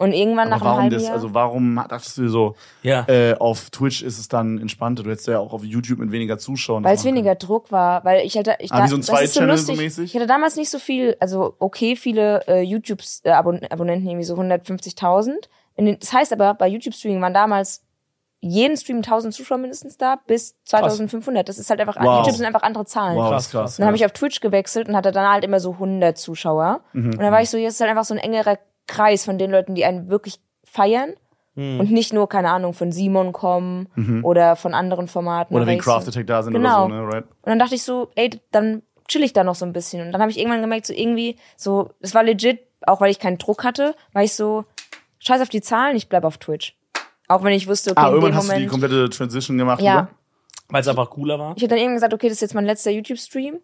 Und 0.00 0.12
irgendwann 0.14 0.48
nach 0.48 0.62
aber 0.62 0.70
einem 0.70 0.70
warum 0.70 0.82
halben 0.84 0.94
das, 0.94 1.02
Jahr. 1.04 1.12
also 1.12 1.34
warum 1.34 1.76
dachtest 1.88 2.16
du 2.16 2.22
dir 2.22 2.28
so, 2.30 2.54
Ja. 2.82 3.04
äh, 3.06 3.34
auf 3.38 3.68
Twitch 3.68 4.02
ist 4.02 4.18
es 4.18 4.28
dann 4.28 4.58
entspannter? 4.58 5.02
Du 5.02 5.10
hättest 5.10 5.28
ja 5.28 5.38
auch 5.38 5.52
auf 5.52 5.62
YouTube 5.62 5.98
mit 5.98 6.10
weniger 6.10 6.38
Zuschauern. 6.38 6.82
weil 6.84 6.94
es 6.94 7.04
weniger 7.04 7.34
Druck 7.34 7.70
war, 7.70 8.02
weil 8.04 8.24
ich 8.24 8.38
hatte, 8.38 8.56
ich 8.60 8.72
Ah, 8.72 8.82
wie 8.84 8.88
so 8.88 8.96
ein 8.96 9.00
das 9.00 9.08
ist 9.10 9.14
Zweit-Channel 9.14 9.50
lustig. 9.50 9.76
so 9.76 9.82
mäßig? 9.82 10.04
Ich 10.06 10.14
hatte 10.14 10.26
damals 10.26 10.56
nicht 10.56 10.70
so 10.70 10.78
viel, 10.78 11.16
also 11.20 11.54
okay, 11.58 11.96
viele 11.96 12.46
äh, 12.48 12.62
YouTube-Abonnenten, 12.62 14.08
irgendwie 14.08 14.24
so 14.24 14.34
150.000. 14.36 15.48
In 15.76 15.84
den- 15.86 15.98
Das 15.98 16.12
heißt 16.12 16.32
aber, 16.32 16.54
bei 16.54 16.66
YouTube-Streaming 16.68 17.20
waren 17.20 17.34
damals 17.34 17.84
jeden 18.42 18.78
Stream 18.78 19.02
1000 19.02 19.34
Zuschauer 19.34 19.58
mindestens 19.58 19.98
da, 19.98 20.16
bis 20.26 20.56
2500. 20.64 21.46
Das 21.46 21.58
ist 21.58 21.68
halt 21.68 21.78
einfach, 21.78 21.96
Wow. 22.00 22.20
YouTube 22.20 22.36
sind 22.36 22.46
einfach 22.46 22.62
andere 22.62 22.86
Zahlen. 22.86 23.18
Wow, 23.18 23.28
Krass, 23.28 23.50
krass. 23.50 23.76
Dann 23.76 23.86
habe 23.86 23.96
ich 23.98 24.04
auf 24.06 24.12
Twitch 24.12 24.40
gewechselt 24.40 24.88
und 24.88 24.96
hatte 24.96 25.12
dann 25.12 25.30
halt 25.30 25.44
immer 25.44 25.60
so 25.60 25.74
100 25.78 26.16
Zuschauer. 26.16 26.80
Mhm. 26.94 27.10
Und 27.10 27.18
dann 27.20 27.32
war 27.32 27.42
ich 27.42 27.50
so, 27.50 27.58
jetzt 27.58 27.74
ist 27.74 27.80
halt 27.80 27.90
einfach 27.90 28.04
so 28.04 28.14
ein 28.14 28.18
engerer 28.18 28.56
Kreis 28.90 29.24
von 29.24 29.38
den 29.38 29.50
Leuten, 29.50 29.74
die 29.74 29.84
einen 29.84 30.10
wirklich 30.10 30.40
feiern. 30.64 31.14
Mhm. 31.54 31.80
Und 31.80 31.90
nicht 31.90 32.12
nur, 32.12 32.28
keine 32.28 32.50
Ahnung, 32.50 32.74
von 32.74 32.92
Simon 32.92 33.32
kommen 33.32 33.88
oder 34.22 34.54
von 34.56 34.72
anderen 34.74 35.08
Formaten. 35.08 35.54
oder 35.56 35.66
wegen 35.66 35.80
Craft 35.80 36.06
Attack 36.08 36.26
da 36.26 36.42
sind 36.42 36.52
Genau. 36.54 36.86
oder 36.86 36.94
so, 36.96 37.02
ne? 37.02 37.08
Right? 37.12 37.24
Und 37.24 37.46
dann 37.46 37.58
dachte 37.58 37.74
ich 37.74 37.82
so, 37.82 38.08
ey, 38.14 38.30
dann 38.52 38.82
chill 39.08 39.24
ich 39.24 39.32
da 39.32 39.42
noch 39.42 39.56
so 39.56 39.64
ein 39.66 39.72
bisschen. 39.72 40.00
Und 40.06 40.12
dann 40.12 40.20
habe 40.20 40.30
ich 40.30 40.38
irgendwann 40.38 40.60
gemerkt, 40.60 40.86
so 40.86 40.92
irgendwie, 40.94 41.36
so, 41.56 41.90
es 42.00 42.14
war 42.14 42.22
legit, 42.22 42.60
auch 42.86 43.00
weil 43.00 43.10
ich 43.10 43.18
keinen 43.18 43.38
Druck 43.38 43.64
hatte, 43.64 43.94
war 44.12 44.22
ich 44.22 44.32
so, 44.34 44.64
scheiß 45.18 45.40
auf 45.42 45.48
die 45.48 45.60
Zahlen, 45.60 45.96
ich 45.96 46.08
bleib 46.08 46.24
auf 46.24 46.38
Twitch. 46.38 46.76
Auch 47.26 47.42
wenn 47.42 47.52
ich 47.52 47.66
wusste, 47.66 47.90
okay, 47.90 48.00
Ah, 48.00 48.06
in 48.08 48.14
irgendwann 48.14 48.30
dem 48.32 48.36
hast 48.36 48.48
du 48.48 48.52
die 48.52 48.54
Moment. 48.66 48.70
komplette 48.70 49.10
Transition 49.10 49.58
gemacht, 49.58 49.82
Ja? 49.82 50.08
Weil 50.68 50.80
es 50.82 50.88
einfach 50.88 51.10
cooler 51.10 51.36
war. 51.38 51.54
ich 51.56 51.62
habe 51.64 51.68
dann 51.70 51.78
irgendwann 51.78 51.96
gesagt, 51.96 52.14
okay, 52.14 52.28
das 52.28 52.34
ist 52.36 52.42
jetzt 52.42 52.54
mein 52.54 52.64
letzter 52.64 52.92
YouTube-Stream. 52.92 53.58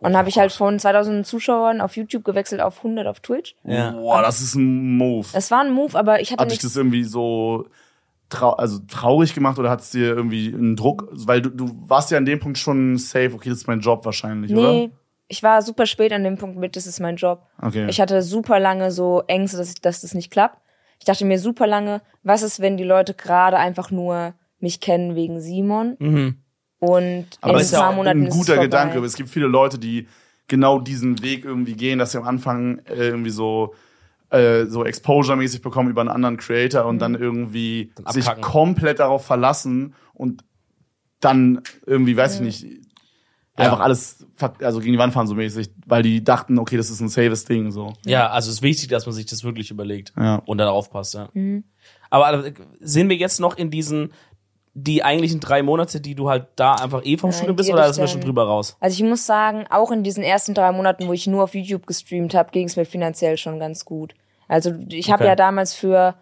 Und 0.00 0.16
habe 0.16 0.28
ich 0.28 0.38
halt 0.38 0.52
von 0.52 0.78
2000 0.78 1.26
Zuschauern 1.26 1.80
auf 1.80 1.96
YouTube 1.96 2.24
gewechselt 2.24 2.60
auf 2.60 2.78
100 2.78 3.06
auf 3.06 3.20
Twitch. 3.20 3.54
Ja. 3.64 3.90
Boah, 3.92 4.22
das 4.22 4.40
ist 4.40 4.54
ein 4.54 4.96
Move. 4.96 5.26
Es 5.32 5.50
war 5.50 5.60
ein 5.60 5.70
Move, 5.72 5.98
aber 5.98 6.20
ich 6.20 6.32
hatte 6.32 6.42
Hat 6.42 6.50
dich 6.50 6.58
das 6.58 6.76
irgendwie 6.76 7.04
so 7.04 7.66
trau 8.30 8.52
also 8.52 8.78
traurig 8.88 9.34
gemacht 9.34 9.58
oder 9.58 9.70
hat 9.70 9.80
es 9.80 9.90
dir 9.90 10.06
irgendwie 10.14 10.54
einen 10.54 10.76
Druck? 10.76 11.08
Weil 11.12 11.42
du, 11.42 11.50
du 11.50 11.70
warst 11.88 12.10
ja 12.10 12.18
an 12.18 12.24
dem 12.24 12.38
Punkt 12.40 12.58
schon 12.58 12.96
safe, 12.96 13.32
okay, 13.34 13.50
das 13.50 13.58
ist 13.58 13.66
mein 13.66 13.80
Job 13.80 14.04
wahrscheinlich, 14.04 14.52
Nee, 14.52 14.90
ich 15.28 15.42
war 15.42 15.62
super 15.62 15.86
spät 15.86 16.12
an 16.12 16.24
dem 16.24 16.38
Punkt 16.38 16.56
mit, 16.58 16.76
das 16.76 16.86
ist 16.86 17.00
mein 17.00 17.16
Job. 17.16 17.42
oder? 17.58 17.68
Okay. 17.68 17.86
Ich 17.88 18.00
hatte 18.00 18.22
super 18.22 18.58
lange 18.58 18.90
so 18.90 19.22
Ängste, 19.26 19.58
dass, 19.58 19.70
ich, 19.70 19.80
dass 19.80 20.00
das 20.00 20.14
nicht 20.14 20.30
klappt. 20.30 20.58
Ich 20.98 21.04
dachte 21.04 21.24
mir 21.24 21.38
super 21.38 21.66
lange, 21.66 22.02
was 22.22 22.42
ist, 22.42 22.60
wenn 22.60 22.76
die 22.76 22.84
Leute 22.84 23.14
gerade 23.14 23.56
einfach 23.56 23.90
nur 23.90 24.34
mich 24.58 24.80
kennen 24.80 25.14
wegen 25.14 25.40
Simon 25.40 25.96
Mhm. 25.98 26.36
Und 26.80 27.26
Aber 27.40 27.54
in 27.54 27.60
es 27.60 27.66
ist 27.66 27.74
ein 27.74 27.76
ja 27.76 27.80
paar 27.82 27.90
auch 27.90 27.96
Monaten 27.96 28.24
ein 28.24 28.28
guter. 28.30 28.58
Gedanke. 28.58 28.98
Es 29.04 29.14
gibt 29.14 29.28
viele 29.30 29.46
Leute, 29.46 29.78
die 29.78 30.08
genau 30.48 30.80
diesen 30.80 31.22
Weg 31.22 31.44
irgendwie 31.44 31.74
gehen, 31.74 31.98
dass 32.00 32.12
sie 32.12 32.18
am 32.18 32.24
Anfang 32.24 32.78
äh, 32.86 33.08
irgendwie 33.08 33.30
so 33.30 33.74
äh, 34.30 34.66
so 34.66 34.84
Exposure-mäßig 34.84 35.60
bekommen 35.62 35.90
über 35.90 36.00
einen 36.02 36.10
anderen 36.10 36.36
Creator 36.36 36.84
und 36.86 36.98
dann 37.00 37.14
irgendwie 37.14 37.92
Dann 37.96 38.12
sich 38.12 38.26
komplett 38.40 38.98
darauf 39.00 39.24
verlassen 39.26 39.94
und 40.14 40.42
dann 41.20 41.62
irgendwie, 41.84 42.16
weiß 42.16 42.36
ich 42.36 42.40
nicht, 42.40 42.66
einfach 43.56 43.80
alles 43.80 44.24
ver- 44.36 44.54
also 44.62 44.78
gegen 44.80 44.92
die 44.92 44.98
Wand 44.98 45.12
fahren 45.12 45.26
so 45.26 45.34
mäßig, 45.34 45.70
weil 45.84 46.02
die 46.02 46.24
dachten, 46.24 46.58
okay, 46.58 46.76
das 46.78 46.88
ist 46.90 47.00
ein 47.00 47.08
safes 47.08 47.44
Ding 47.44 47.70
so. 47.72 47.92
Ja, 48.06 48.30
also 48.30 48.48
es 48.48 48.56
ist 48.56 48.62
wichtig, 48.62 48.88
dass 48.88 49.04
man 49.04 49.14
sich 49.14 49.26
das 49.26 49.44
wirklich 49.44 49.70
überlegt 49.70 50.12
Ja. 50.16 50.36
und 50.46 50.58
dann 50.58 50.68
aufpasst, 50.68 51.14
ja. 51.14 51.28
Mhm. 51.34 51.64
Aber 52.08 52.46
äh, 52.46 52.52
sind 52.80 53.08
wir 53.10 53.16
jetzt 53.16 53.38
noch 53.40 53.56
in 53.58 53.70
diesen, 53.70 54.12
die 54.82 55.02
eigentlichen 55.02 55.40
drei 55.40 55.62
Monate, 55.62 56.00
die 56.00 56.14
du 56.14 56.28
halt 56.28 56.46
da 56.56 56.74
einfach 56.74 57.04
eh 57.04 57.16
vom 57.16 57.32
Studium 57.32 57.56
bist, 57.56 57.70
oder 57.70 57.96
wir 57.96 58.04
ich 58.04 58.10
schon 58.10 58.20
drüber 58.20 58.44
raus? 58.44 58.76
Also 58.80 59.02
ich 59.02 59.08
muss 59.08 59.26
sagen, 59.26 59.64
auch 59.70 59.90
in 59.90 60.02
diesen 60.02 60.22
ersten 60.22 60.54
drei 60.54 60.72
Monaten, 60.72 61.06
wo 61.08 61.12
ich 61.12 61.26
nur 61.26 61.44
auf 61.44 61.54
YouTube 61.54 61.86
gestreamt 61.86 62.34
habe, 62.34 62.50
ging 62.50 62.66
es 62.66 62.76
mir 62.76 62.84
finanziell 62.84 63.36
schon 63.36 63.58
ganz 63.58 63.84
gut. 63.84 64.14
Also 64.48 64.72
ich 64.88 65.10
habe 65.10 65.22
Okay. 65.22 65.30
ja 65.30 65.36
damals 65.36 65.74
für 65.74 66.14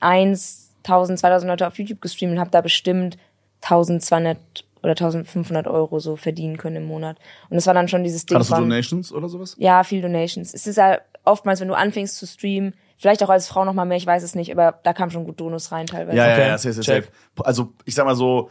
1, 0.00 0.70
1000, 0.84 1.18
2000 1.18 1.48
Leute 1.48 1.66
auf 1.66 1.78
YouTube 1.78 2.00
gestreamt 2.00 2.32
und 2.32 2.40
habe 2.40 2.50
da 2.50 2.60
bestimmt 2.60 3.16
1200 3.62 4.36
oder 4.82 4.90
1500 4.92 5.68
Euro 5.68 6.00
so 6.00 6.16
verdienen 6.16 6.56
können 6.56 6.76
im 6.76 6.84
Monat. 6.86 7.16
Und 7.48 7.54
das 7.54 7.66
war 7.66 7.74
dann 7.74 7.86
schon 7.88 8.02
dieses 8.02 8.26
Ding 8.26 8.34
Hattest 8.36 8.50
du 8.50 8.56
von, 8.56 8.64
Donations 8.68 9.12
oder 9.12 9.28
sowas? 9.28 9.54
ja, 9.58 9.84
viel 9.84 10.02
Donations. 10.02 10.52
Es 10.52 10.66
ist 10.66 10.76
ja 10.76 10.98
oftmals, 11.24 11.60
wenn 11.60 11.68
du 11.68 11.74
anfängst 11.74 12.16
zu 12.16 12.26
streamen, 12.26 12.74
vielleicht 13.02 13.22
auch 13.22 13.28
als 13.28 13.48
Frau 13.48 13.64
noch 13.64 13.74
mal 13.74 13.84
mehr, 13.84 13.96
ich 13.96 14.06
weiß 14.06 14.22
es 14.22 14.34
nicht, 14.34 14.50
aber 14.52 14.78
da 14.84 14.92
kam 14.92 15.10
schon 15.10 15.24
gut 15.24 15.36
Bonus 15.36 15.70
rein 15.72 15.86
teilweise. 15.86 16.16
Ja, 16.16 16.24
Okay, 16.32 16.40
ja, 16.40 16.46
ja, 16.48 16.58
safe, 16.58 16.72
safe, 16.74 17.02
safe. 17.02 17.08
Also 17.44 17.72
ich 17.84 17.94
sag 17.94 18.06
mal 18.06 18.14
so, 18.14 18.50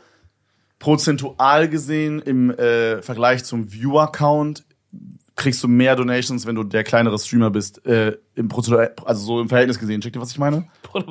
prozentual 0.80 1.70
gesehen 1.70 2.20
im 2.22 2.52
äh, 2.52 3.02
Vergleich 3.02 3.44
zum 3.44 3.72
Viewer-Count 3.72 4.66
kriegst 5.36 5.64
du 5.64 5.68
mehr 5.68 5.96
Donations, 5.96 6.46
wenn 6.46 6.56
du 6.56 6.64
der 6.64 6.84
kleinere 6.84 7.18
Streamer 7.18 7.50
bist, 7.50 7.84
äh, 7.86 8.18
im 8.36 8.48
prozentual, 8.48 8.94
also 9.06 9.24
so 9.26 9.42
im 9.42 9.48
Verhältnis 9.50 9.80
gesehen. 9.80 10.02
Checkt 10.02 10.16
ihr, 10.16 10.22
was 10.22 10.32
ich 10.32 10.38
meine? 10.38 10.68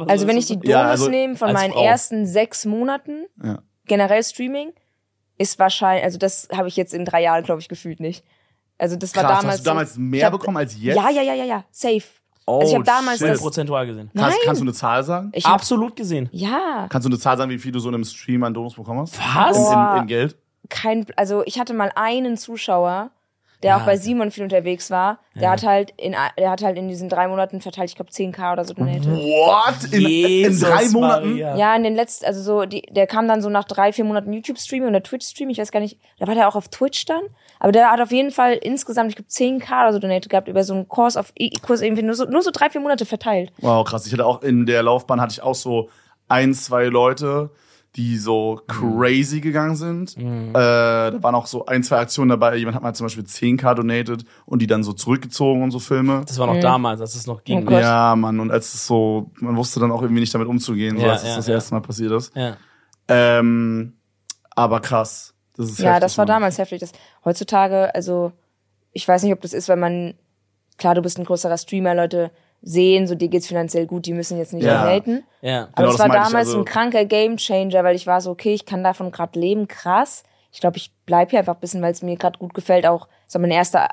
Also 0.06 0.26
wenn 0.26 0.36
ich 0.36 0.46
die 0.46 0.54
Bonus 0.56 0.68
Ja, 0.70 0.82
also 0.82 1.08
nehme 1.08 1.36
von 1.36 1.52
meinen 1.52 1.72
Frau. 1.72 1.84
ersten 1.84 2.26
sechs 2.26 2.66
Monaten, 2.66 3.24
Ja. 3.42 3.62
generell 3.86 4.22
Streaming, 4.22 4.72
ist 5.38 5.58
wahrscheinlich, 5.58 6.04
also 6.04 6.18
das 6.18 6.48
habe 6.54 6.68
ich 6.68 6.76
jetzt 6.76 6.92
in 6.92 7.04
drei 7.04 7.22
Jahren, 7.22 7.42
glaube 7.44 7.60
ich, 7.60 7.68
gefühlt 7.68 7.98
nicht. 8.00 8.24
Also 8.76 8.96
das 8.96 9.14
war 9.16 9.22
Krass, 9.24 9.38
damals. 9.40 9.54
hast 9.56 9.66
du 9.66 9.70
damals 9.70 9.96
mehr 9.96 10.26
hab, 10.26 10.32
bekommen 10.32 10.56
als 10.58 10.74
jetzt? 10.80 10.96
Ja, 10.96 11.10
ja, 11.10 11.22
ja, 11.22 11.34
ja, 11.34 11.44
ja, 11.44 11.64
safe. 11.70 12.02
Oh, 12.50 12.60
also 12.60 12.68
ich 12.70 12.74
habe 12.74 12.84
damals 12.84 13.18
shit. 13.18 13.28
das. 13.28 13.40
prozentual 13.40 13.86
gesehen. 13.86 14.10
Kannst, 14.14 14.36
Nein. 14.36 14.38
kannst 14.44 14.60
du 14.60 14.64
eine 14.64 14.72
Zahl 14.72 15.04
sagen? 15.04 15.30
Ich 15.34 15.44
hab, 15.44 15.54
Absolut 15.54 15.96
gesehen. 15.96 16.28
ja, 16.32 16.86
Kannst 16.88 17.06
du 17.06 17.10
eine 17.10 17.18
Zahl 17.18 17.36
sagen, 17.36 17.50
wie 17.50 17.58
viel 17.58 17.72
du 17.72 17.78
so 17.78 17.88
in 17.88 17.94
einem 17.94 18.04
Stream 18.04 18.42
an 18.44 18.52
Bonus 18.52 18.74
bekommen 18.74 19.00
hast? 19.00 19.18
Was? 19.18 19.56
In, 19.72 19.78
in, 19.78 20.02
in 20.02 20.06
Geld? 20.06 20.36
kein, 20.68 21.04
also 21.16 21.42
ich 21.46 21.58
hatte 21.58 21.74
mal 21.74 21.90
einen 21.96 22.36
Zuschauer, 22.36 23.10
der 23.62 23.70
Ja, 23.70 23.76
auch 23.78 23.86
bei. 23.86 23.96
Simon 23.96 24.30
viel 24.30 24.42
unterwegs 24.42 24.90
war, 24.90 25.18
der 25.34 25.50
hat 25.50 25.62
halt 25.62 25.92
in 25.96 26.14
der 26.38 26.50
hat 26.50 26.62
halt 26.62 26.78
in 26.78 26.88
diesen 26.88 27.08
drei 27.08 27.28
Monaten 27.28 27.60
verteilt, 27.60 27.90
ich 27.90 27.96
glaube 27.96 28.10
10k 28.10 28.52
oder 28.52 28.64
so 28.64 28.74
donated. 28.74 29.06
What? 29.06 29.92
In, 29.92 30.04
in 30.44 30.60
drei 30.60 30.88
Monaten? 30.88 31.30
Maria. 31.30 31.56
Ja, 31.56 31.76
in 31.76 31.82
den 31.82 31.94
letzten, 31.94 32.24
also 32.24 32.42
so, 32.42 32.64
die, 32.64 32.82
der 32.82 33.06
kam 33.06 33.28
dann 33.28 33.42
so 33.42 33.50
nach 33.50 33.64
drei, 33.64 33.92
vier 33.92 34.04
Monaten 34.04 34.32
YouTube-Stream 34.32 34.84
oder 34.84 35.02
Twitch-Stream, 35.02 35.50
ich 35.50 35.58
weiß 35.58 35.70
gar 35.72 35.80
nicht, 35.80 35.98
da 36.18 36.26
war 36.26 36.34
der 36.34 36.48
auch 36.48 36.56
auf 36.56 36.68
Twitch 36.68 37.04
dann, 37.04 37.22
aber 37.58 37.72
der 37.72 37.90
hat 37.90 38.00
auf 38.00 38.12
jeden 38.12 38.30
Fall 38.30 38.54
insgesamt, 38.54 39.10
ich 39.10 39.16
glaube 39.16 39.28
10k 39.30 39.82
oder 39.82 39.92
so 39.92 39.98
donated 39.98 40.30
gehabt 40.30 40.48
über 40.48 40.64
so 40.64 40.72
einen 40.74 40.88
Kurs 40.88 41.16
auf, 41.16 41.32
Kurs 41.62 41.82
irgendwie 41.82 42.02
nur 42.02 42.14
so, 42.14 42.24
nur 42.24 42.42
so 42.42 42.50
drei, 42.52 42.70
vier 42.70 42.80
Monate 42.80 43.04
verteilt. 43.04 43.52
Wow, 43.58 43.86
krass. 43.86 44.06
Ich 44.06 44.12
hatte 44.12 44.24
auch 44.24 44.42
in 44.42 44.66
der 44.66 44.82
Laufbahn 44.82 45.20
hatte 45.20 45.32
ich 45.32 45.42
auch 45.42 45.54
so 45.54 45.90
ein, 46.28 46.54
zwei 46.54 46.84
Leute, 46.84 47.50
die 47.96 48.16
so 48.18 48.60
crazy 48.68 49.40
gegangen 49.40 49.74
sind. 49.74 50.16
Äh, 50.16 50.52
da 50.52 51.18
waren 51.22 51.34
auch 51.34 51.46
so 51.46 51.66
ein, 51.66 51.82
zwei 51.82 51.98
Aktionen 51.98 52.28
dabei. 52.28 52.56
Jemand 52.56 52.76
hat 52.76 52.82
mal 52.84 52.94
zum 52.94 53.06
Beispiel 53.06 53.24
10k 53.24 53.74
donated 53.74 54.24
und 54.46 54.62
die 54.62 54.68
dann 54.68 54.84
so 54.84 54.92
zurückgezogen 54.92 55.62
und 55.62 55.72
so 55.72 55.80
Filme. 55.80 56.22
Das 56.26 56.38
war 56.38 56.46
noch 56.46 56.60
damals, 56.60 57.00
als 57.00 57.16
es 57.16 57.26
noch 57.26 57.42
ging. 57.42 57.66
Oh. 57.66 57.70
Ja, 57.72 58.14
Mann. 58.14 58.38
Und 58.38 58.52
als 58.52 58.74
es 58.74 58.86
so, 58.86 59.30
man 59.40 59.56
wusste 59.56 59.80
dann 59.80 59.90
auch 59.90 60.02
irgendwie 60.02 60.20
nicht 60.20 60.32
damit 60.32 60.46
umzugehen, 60.46 60.98
so 60.98 61.04
Ja, 61.04 61.12
als 61.12 61.22
es 61.22 61.28
ja, 61.30 61.36
das 61.36 61.46
ja. 61.48 61.54
erste 61.54 61.74
Mal 61.74 61.80
passiert 61.80 62.12
ist. 62.12 62.34
Ja. 62.36 62.56
Ähm, 63.08 63.94
aber 64.54 64.80
krass. 64.80 65.34
Das 65.56 65.68
ist 65.70 65.78
Ja, 65.80 65.90
heftig, 65.94 66.02
das 66.02 66.18
war 66.18 66.22
Mann. 66.26 66.34
damals 66.36 66.58
heftig. 66.58 66.80
Das, 66.80 66.92
heutzutage, 67.24 67.92
also, 67.94 68.30
ich 68.92 69.06
weiß 69.06 69.24
nicht, 69.24 69.32
ob 69.32 69.40
das 69.40 69.52
ist, 69.52 69.68
weil 69.68 69.76
man, 69.76 70.14
klar, 70.78 70.94
du 70.94 71.02
bist 71.02 71.18
ein 71.18 71.24
größerer 71.24 71.58
Streamer, 71.58 71.94
Leute 71.96 72.30
sehen, 72.62 73.06
so 73.06 73.14
dir 73.14 73.28
geht's 73.28 73.46
finanziell 73.46 73.86
gut, 73.86 74.06
die 74.06 74.12
müssen 74.12 74.36
jetzt 74.38 74.52
nicht 74.52 74.64
Ja. 74.64 74.82
donaten. 74.84 75.24
Ja. 75.40 75.62
Aber 75.72 75.82
Genau, 75.84 75.90
es 75.94 75.98
war 75.98 76.08
damals 76.08 76.34
also- 76.34 76.58
ein 76.58 76.64
kranker 76.64 77.04
Gamechanger, 77.04 77.82
weil 77.84 77.96
ich 77.96 78.06
war 78.06 78.20
so, 78.20 78.30
okay, 78.30 78.52
ich 78.52 78.66
kann 78.66 78.84
davon 78.84 79.10
gerade 79.10 79.38
leben, 79.38 79.66
krass. 79.68 80.22
Ich 80.52 80.60
glaube, 80.60 80.76
ich 80.76 80.92
bleib 81.06 81.30
hier 81.30 81.38
einfach 81.38 81.54
ein 81.54 81.60
bisschen, 81.60 81.80
weil 81.82 81.92
es 81.92 82.02
mir 82.02 82.16
gerade 82.16 82.38
gut 82.38 82.52
gefällt. 82.54 82.84
Auch, 82.86 83.08
es 83.26 83.34
war 83.34 83.40
meine 83.40 83.54
erste, 83.54 83.86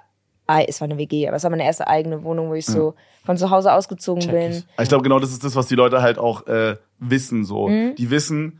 ei- 0.48 0.66
es 0.68 0.82
war 0.82 0.86
eine 0.88 0.98
WG, 0.98 1.28
aber 1.28 1.38
es 1.38 1.44
war 1.44 1.50
meine 1.52 1.64
erste 1.66 1.88
eigene 1.88 2.24
Wohnung, 2.24 2.50
wo 2.50 2.54
ich 2.56 2.66
so 2.66 2.96
von 3.26 3.38
zu 3.38 3.50
Hause 3.52 3.72
ausgezogen 3.74 4.22
Check 4.22 4.32
bin. 4.32 4.52
ich. 4.52 4.66
Ich 4.82 4.90
glaube, 4.90 5.04
genau 5.04 5.20
das 5.20 5.32
ist 5.32 5.44
das, 5.44 5.56
was 5.56 5.68
die 5.68 5.76
Leute 5.76 6.02
halt 6.02 6.18
auch 6.18 6.48
äh, 6.48 6.76
wissen. 7.00 7.46
So, 7.46 7.68
Mhm. 7.68 7.96
die 7.96 8.10
wissen, 8.10 8.60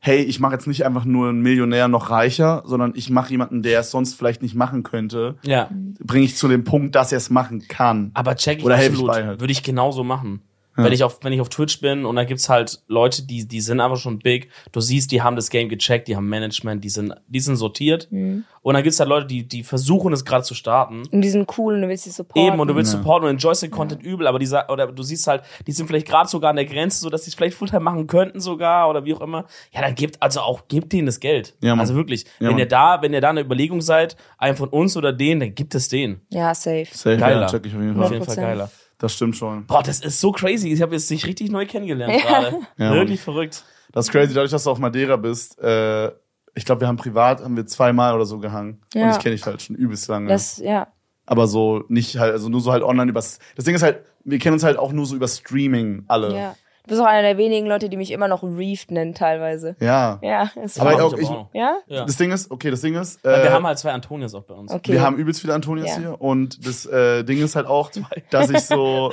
hey, 0.00 0.22
ich 0.22 0.40
mache 0.40 0.54
jetzt 0.54 0.66
nicht 0.66 0.84
einfach 0.86 1.04
nur 1.04 1.28
einen 1.28 1.42
Millionär 1.42 1.86
noch 1.86 2.10
reicher, 2.10 2.62
sondern 2.64 2.92
ich 2.96 3.10
mache 3.10 3.30
jemanden, 3.30 3.62
der 3.62 3.80
es 3.80 3.90
sonst 3.90 4.14
vielleicht 4.14 4.40
nicht 4.42 4.54
machen 4.54 4.82
könnte, 4.82 5.36
ja. 5.42 5.68
bringe 6.02 6.24
ich 6.24 6.36
zu 6.36 6.48
dem 6.48 6.64
Punkt, 6.64 6.94
dass 6.94 7.12
er 7.12 7.18
es 7.18 7.28
machen 7.28 7.66
kann. 7.68 8.10
Aber 8.14 8.34
check 8.34 8.58
ich 8.58 8.64
Oder 8.64 8.76
helfe 8.76 8.94
ich 8.94 9.00
absolut. 9.00 9.14
bei 9.14 9.26
halt. 9.26 9.40
Würde 9.40 9.52
ich 9.52 9.62
genauso 9.62 10.02
machen. 10.02 10.40
Wenn 10.84 10.92
ich 10.92 11.04
auf, 11.04 11.18
wenn 11.22 11.32
ich 11.32 11.40
auf 11.40 11.48
Twitch 11.48 11.80
bin 11.80 12.04
und 12.04 12.16
da 12.16 12.24
gibt's 12.24 12.48
halt 12.48 12.80
Leute, 12.88 13.22
die, 13.26 13.46
die 13.46 13.60
sind 13.60 13.80
aber 13.80 13.96
schon 13.96 14.18
big. 14.18 14.50
Du 14.72 14.80
siehst, 14.80 15.10
die 15.12 15.22
haben 15.22 15.36
das 15.36 15.50
Game 15.50 15.68
gecheckt, 15.68 16.08
die 16.08 16.16
haben 16.16 16.28
Management, 16.28 16.82
die 16.84 16.88
sind, 16.88 17.14
die 17.28 17.40
sind 17.40 17.56
sortiert. 17.56 18.08
Mhm. 18.10 18.44
Und 18.62 18.74
dann 18.74 18.82
gibt's 18.82 19.00
halt 19.00 19.08
Leute, 19.08 19.26
die, 19.26 19.48
die 19.48 19.62
versuchen 19.62 20.12
es 20.12 20.24
gerade 20.24 20.44
zu 20.44 20.54
starten. 20.54 21.02
Und 21.10 21.22
die 21.22 21.30
sind 21.30 21.50
cool 21.56 21.74
und 21.76 21.82
du 21.82 21.88
willst 21.88 22.04
sie 22.04 22.10
supporten. 22.10 22.46
Eben, 22.52 22.60
und 22.60 22.68
du 22.68 22.76
willst 22.76 22.92
Ja. 22.92 22.98
supporten 22.98 23.26
und 23.28 23.34
enjoyst 23.36 23.62
den 23.62 23.70
Content 23.70 24.02
übel, 24.02 24.26
aber 24.26 24.38
die 24.38 24.46
sa- 24.46 24.68
oder 24.68 24.86
du 24.92 25.02
siehst 25.02 25.26
halt, 25.26 25.42
die 25.66 25.72
sind 25.72 25.86
vielleicht 25.86 26.06
gerade 26.06 26.28
sogar 26.28 26.50
an 26.50 26.56
der 26.56 26.66
Grenze, 26.66 27.00
so 27.00 27.08
dass 27.08 27.24
sie 27.24 27.30
es 27.30 27.34
vielleicht 27.34 27.56
Fulltime 27.56 27.80
machen 27.80 28.06
könnten 28.06 28.38
sogar 28.40 28.90
oder 28.90 29.04
wie 29.06 29.14
auch 29.14 29.22
immer. 29.22 29.46
Ja, 29.72 29.80
dann 29.80 29.94
gebt, 29.94 30.22
also 30.22 30.40
auch, 30.40 30.68
gebt 30.68 30.92
denen 30.92 31.06
das 31.06 31.20
Geld. 31.20 31.54
Ja, 31.62 31.70
Mann. 31.70 31.80
also 31.80 31.94
wirklich. 31.94 32.26
Ja, 32.38 32.48
wenn 32.50 32.58
ihr 32.58 32.66
da, 32.66 33.00
wenn 33.00 33.14
ihr 33.14 33.20
da 33.22 33.30
eine 33.30 33.40
Überlegung 33.40 33.80
seid, 33.80 34.16
einem 34.36 34.56
von 34.56 34.68
uns 34.68 34.94
oder 34.96 35.12
denen, 35.14 35.40
dann 35.40 35.54
gibt 35.54 35.74
es 35.74 35.88
den. 35.88 36.20
Ja, 36.28 36.54
safe. 36.54 36.86
Safe, 36.92 37.16
Geiler. 37.16 37.40
Ja, 37.42 37.46
check 37.46 37.64
ich 37.64 37.74
auf 37.74 37.80
jeden 37.80 37.98
Auf 37.98 38.08
Fall. 38.08 38.12
jeden 38.12 38.24
Fall 38.26 38.34
100%. 38.36 38.40
geiler. 38.40 38.70
Das 39.00 39.14
stimmt 39.14 39.34
schon. 39.34 39.64
Boah, 39.66 39.82
das 39.82 40.00
ist 40.00 40.20
so 40.20 40.30
crazy. 40.30 40.68
Ich 40.72 40.82
habe 40.82 40.94
jetzt 40.94 41.08
dich 41.10 41.26
richtig 41.26 41.50
neu 41.50 41.66
kennengelernt 41.66 42.22
gerade. 42.22 42.58
Ja, 42.76 42.92
Wirklich 42.92 43.20
verrückt. 43.20 43.64
Das 43.92 44.06
ist 44.06 44.12
crazy, 44.12 44.34
dadurch, 44.34 44.50
dass 44.52 44.62
du 44.64 44.70
auf 44.70 44.78
Madeira 44.78 45.16
bist. 45.16 45.58
Äh, 45.58 46.12
ich 46.54 46.64
glaube, 46.64 46.82
wir 46.82 46.88
haben 46.88 46.96
privat, 46.98 47.42
haben 47.42 47.56
wir 47.56 47.66
zweimal 47.66 48.14
oder 48.14 48.26
so 48.26 48.38
gehangen. 48.38 48.82
Und 48.94 49.00
Ja. 49.00 49.10
ich 49.10 49.18
kenne 49.18 49.34
dich 49.34 49.44
halt 49.46 49.62
schon 49.62 49.74
übelst 49.74 50.06
lange. 50.08 50.28
Das, 50.28 50.58
ja. 50.58 50.88
aber 51.26 51.46
so 51.46 51.84
nicht 51.88 52.18
halt, 52.18 52.32
also 52.32 52.48
nur 52.50 52.60
so 52.60 52.72
halt 52.72 52.82
online 52.82 53.10
übers. 53.10 53.38
Das 53.56 53.64
Ding 53.64 53.74
ist 53.74 53.82
halt, 53.82 54.04
wir 54.24 54.38
kennen 54.38 54.52
uns 54.54 54.64
halt 54.64 54.76
auch 54.76 54.92
nur 54.92 55.06
so 55.06 55.16
über 55.16 55.28
Streaming 55.28 56.04
alle. 56.06 56.36
Ja. 56.36 56.56
Du 56.84 56.88
bist 56.90 57.00
auch 57.00 57.06
einer 57.06 57.22
der 57.22 57.36
wenigen 57.36 57.66
Leute, 57.66 57.88
die 57.88 57.96
mich 57.96 58.10
immer 58.10 58.26
noch 58.26 58.42
Reefed 58.42 58.90
nennen, 58.90 59.14
teilweise. 59.14 59.76
Ja. 59.80 60.18
Ja, 60.22 60.50
ist 60.64 60.80
Aber 60.80 61.04
auch 61.04 61.12
ich 61.12 61.20
ich- 61.20 61.28
noch. 61.30 61.50
Ja? 61.52 61.76
Ja. 61.86 62.04
Das 62.06 62.16
Ding 62.16 62.32
ist, 62.32 62.50
okay, 62.50 62.70
das 62.70 62.80
Ding 62.80 62.94
ist, 62.94 63.22
Weil 63.24 63.42
wir 63.42 63.50
äh, 63.50 63.52
haben 63.52 63.66
halt 63.66 63.78
zwei 63.78 63.92
Antonias 63.92 64.34
auch 64.34 64.44
bei 64.44 64.54
uns. 64.54 64.72
Okay. 64.72 64.92
wir 64.92 65.02
haben 65.02 65.16
übelst 65.16 65.40
viele 65.42 65.54
Antonias 65.54 65.88
Ja. 65.90 65.96
hier 65.98 66.20
und 66.20 66.66
das 66.66 66.86
äh, 66.86 67.22
Ding 67.24 67.42
ist 67.42 67.54
halt 67.54 67.66
auch, 67.66 67.90
dass 68.30 68.50
ich 68.50 68.60
so, 68.60 69.12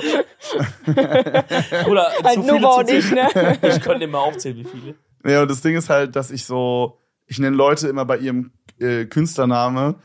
Oder 1.88 2.10
Halt 2.24 2.34
zu 2.34 2.42
viele 2.42 2.68
auch 2.68 2.84
zu 2.84 2.94
nicht, 2.94 3.08
zählen. 3.08 3.28
ne? 3.34 3.58
Ich 3.62 3.80
könnte 3.80 4.04
immer 4.04 4.20
aufzählen, 4.20 4.56
wie 4.58 4.64
viele. 4.64 4.94
ja, 5.24 5.42
und 5.42 5.50
das 5.50 5.60
Ding 5.60 5.76
ist 5.76 5.90
halt, 5.90 6.16
dass 6.16 6.30
ich 6.30 6.44
so, 6.44 6.98
ich 7.26 7.38
nenne 7.38 7.56
Leute 7.56 7.88
immer 7.88 8.04
bei 8.04 8.18
ihrem 8.18 8.52
äh, 8.80 9.04
Künstlername, 9.04 9.96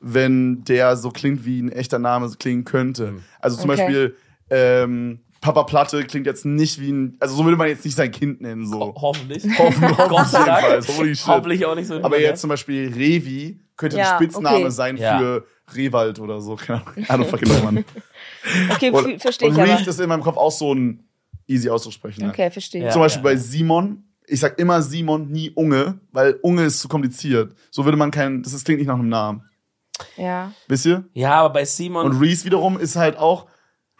wenn 0.00 0.64
der 0.64 0.96
so 0.96 1.10
klingt, 1.10 1.44
wie 1.44 1.60
ein 1.62 1.70
echter 1.70 1.98
Name 1.98 2.30
klingen 2.38 2.64
könnte. 2.64 3.14
Also 3.40 3.56
zum 3.60 3.70
Okay. 3.70 3.78
Beispiel, 3.82 4.16
ähm, 4.50 5.20
Papa 5.42 5.64
Platte 5.64 6.04
klingt 6.04 6.24
jetzt 6.24 6.46
nicht 6.46 6.80
wie 6.80 6.90
ein, 6.90 7.16
also 7.20 7.34
so 7.36 7.44
würde 7.44 7.56
man 7.58 7.68
jetzt 7.68 7.84
nicht 7.84 7.94
sein 7.96 8.10
Kind 8.10 8.40
nennen, 8.40 8.64
so. 8.66 8.78
Ho 8.80 8.94
hoffentlich. 8.96 9.44
Hoffen- 9.58 9.94
Gott 10.08 10.28
sei 10.28 10.44
Dank. 10.44 10.88
Holy 10.96 11.14
shit. 11.14 11.26
Hoffentlich 11.26 11.66
auch 11.66 11.74
nicht 11.74 11.88
so. 11.88 12.02
Aber 12.02 12.18
jetzt 12.18 12.40
zum 12.40 12.48
Beispiel 12.48 12.90
Revi 12.94 13.60
könnte 13.76 13.98
Ja, 13.98 14.12
ein 14.12 14.22
Spitzname 14.22 14.56
okay. 14.58 14.70
sein 14.70 14.96
Ja. 14.96 15.18
für 15.18 15.44
Rewald 15.74 16.20
oder 16.20 16.40
so. 16.40 16.54
Keine 16.56 16.80
Ahnung. 16.86 16.94
I 16.96 17.02
don't 17.10 17.24
fucking 17.28 17.48
know, 17.48 17.62
Mann. 17.64 17.84
Okay, 18.72 18.90
Und, 18.90 19.20
verstehe 19.20 19.48
und 19.48 19.54
ich 19.56 19.60
aber. 19.62 19.72
Reef 19.78 19.86
ist 19.86 20.00
in 20.00 20.08
meinem 20.08 20.22
Kopf 20.22 20.36
auch 20.36 20.50
so 20.50 20.74
ein 20.74 21.04
easy 21.46 21.68
auszusprechen. 21.68 22.28
Okay, 22.30 22.50
verstehe. 22.50 22.84
Ja. 22.84 22.90
Zum 22.90 23.02
Beispiel 23.02 23.22
bei 23.22 23.36
Simon. 23.36 24.04
Ich 24.26 24.40
sag 24.40 24.58
immer 24.58 24.80
Simon, 24.80 25.30
nie 25.30 25.50
Unge, 25.50 25.98
weil 26.12 26.38
Unge 26.42 26.64
ist 26.64 26.78
zu 26.80 26.88
kompliziert. 26.88 27.54
So 27.70 27.84
würde 27.84 27.98
man 27.98 28.10
keinen, 28.12 28.42
das 28.44 28.52
ist, 28.52 28.64
klingt 28.64 28.78
nicht 28.78 28.86
nach 28.88 28.94
einem 28.94 29.08
Namen. 29.08 29.42
Ja. 30.16 30.52
Wisst 30.68 30.86
ihr? 30.86 31.04
Ja, 31.14 31.34
aber 31.34 31.52
bei 31.54 31.64
Simon. 31.64 32.06
Und 32.06 32.20
Reese 32.20 32.44
wiederum 32.44 32.78
ist 32.78 32.94
halt 32.96 33.16
auch, 33.16 33.46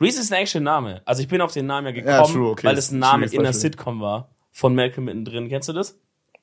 Reese 0.02 0.20
ist 0.20 0.32
ein 0.32 0.42
actual 0.42 0.62
Name. 0.64 1.02
Also 1.04 1.22
ich 1.22 1.28
bin 1.28 1.40
auf 1.40 1.52
den 1.52 1.66
Namen 1.66 1.86
ja 1.86 1.92
gekommen, 1.92 2.14
Ja, 2.14 2.22
true, 2.24 2.50
okay, 2.50 2.66
weil 2.66 2.76
es 2.76 2.90
ein 2.90 2.98
Name 2.98 3.26
in 3.26 3.32
einer 3.32 3.48
Beispiel. 3.48 3.60
Sitcom 3.60 4.00
war. 4.00 4.28
Von 4.50 4.74
Malcolm 4.74 5.04
mittendrin. 5.06 5.48
Kennst 5.48 5.68
du 5.68 5.72
das? 5.72 5.98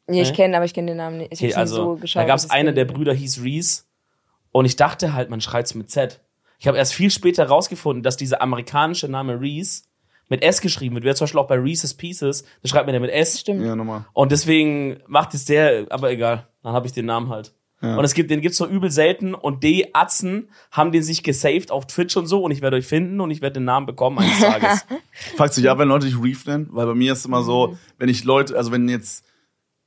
Nee, 0.07 0.23
ich 0.23 0.33
kenne, 0.33 0.55
aber 0.55 0.65
ich 0.65 0.73
kenne 0.73 0.87
den 0.87 0.97
Namen 0.97 1.17
nicht. 1.19 1.33
Ich 1.33 1.43
Okay, 1.43 1.53
also 1.53 1.75
so 1.75 1.95
geschaut. 1.97 2.23
da 2.23 2.25
gab 2.25 2.37
es 2.37 2.49
einer 2.49 2.71
der 2.71 2.85
Brüder 2.85 3.13
hieß 3.13 3.43
Reese 3.43 3.83
und 4.51 4.65
ich 4.65 4.75
dachte 4.75 5.13
halt, 5.13 5.29
man 5.29 5.41
schreibt's 5.41 5.75
mit 5.75 5.91
Z. 5.91 6.19
Ich 6.57 6.67
habe 6.67 6.77
erst 6.77 6.93
viel 6.93 7.11
später 7.11 7.45
rausgefunden, 7.45 8.01
dass 8.01 8.17
dieser 8.17 8.41
amerikanische 8.41 9.07
Name 9.07 9.39
Reese 9.39 9.83
mit 10.27 10.41
S 10.43 10.61
geschrieben 10.61 10.95
wird. 10.95 11.05
Wer 11.05 11.15
zum 11.15 11.25
Beispiel 11.25 11.39
auch 11.39 11.47
bei 11.47 11.55
Reese's 11.55 11.93
Pieces, 11.93 12.43
da 12.63 12.69
schreibt 12.69 12.85
man 12.87 12.93
ja 12.95 12.99
mit 12.99 13.11
S. 13.11 13.39
Stimmt. 13.39 13.63
ja, 13.65 13.75
nochmal. 13.75 14.05
Und 14.13 14.31
deswegen 14.31 14.99
macht 15.07 15.33
es 15.35 15.45
der, 15.45 15.85
aber 15.89 16.11
egal, 16.11 16.47
dann 16.63 16.73
habe 16.73 16.87
ich 16.87 16.93
den 16.93 17.05
Namen 17.05 17.29
halt. 17.29 17.53
Ja. 17.81 17.95
Und 17.97 18.03
es 18.03 18.13
gibt, 18.13 18.29
den 18.29 18.41
gibt's 18.41 18.57
so 18.57 18.67
übel 18.67 18.91
selten 18.91 19.33
und 19.33 19.63
die 19.63 19.95
Atzen 19.95 20.49
haben 20.71 20.91
den 20.91 21.01
sich 21.01 21.23
gesaved 21.23 21.71
auf 21.71 21.87
Twitch 21.87 22.17
und 22.17 22.27
so 22.27 22.43
und 22.43 22.51
ich 22.51 22.61
werde 22.61 22.75
euch 22.77 22.85
finden 22.85 23.21
und 23.21 23.31
ich 23.31 23.41
werde 23.41 23.53
den 23.55 23.63
Namen 23.65 23.85
bekommen 23.85 24.19
eines 24.19 24.39
Tages. 24.41 24.85
Fragt 25.37 25.53
sich 25.53 25.63
ja, 25.63 25.77
wenn 25.77 25.87
Leute 25.87 26.05
dich 26.07 26.21
Reef 26.21 26.45
nennen, 26.45 26.67
weil 26.71 26.85
bei 26.87 26.95
mir 26.95 27.13
ist 27.13 27.25
immer 27.25 27.39
Mhm. 27.41 27.45
so, 27.45 27.77
wenn 27.97 28.09
ich 28.09 28.23
Leute, 28.25 28.57
also 28.57 28.71
wenn 28.73 28.89
jetzt, 28.89 29.23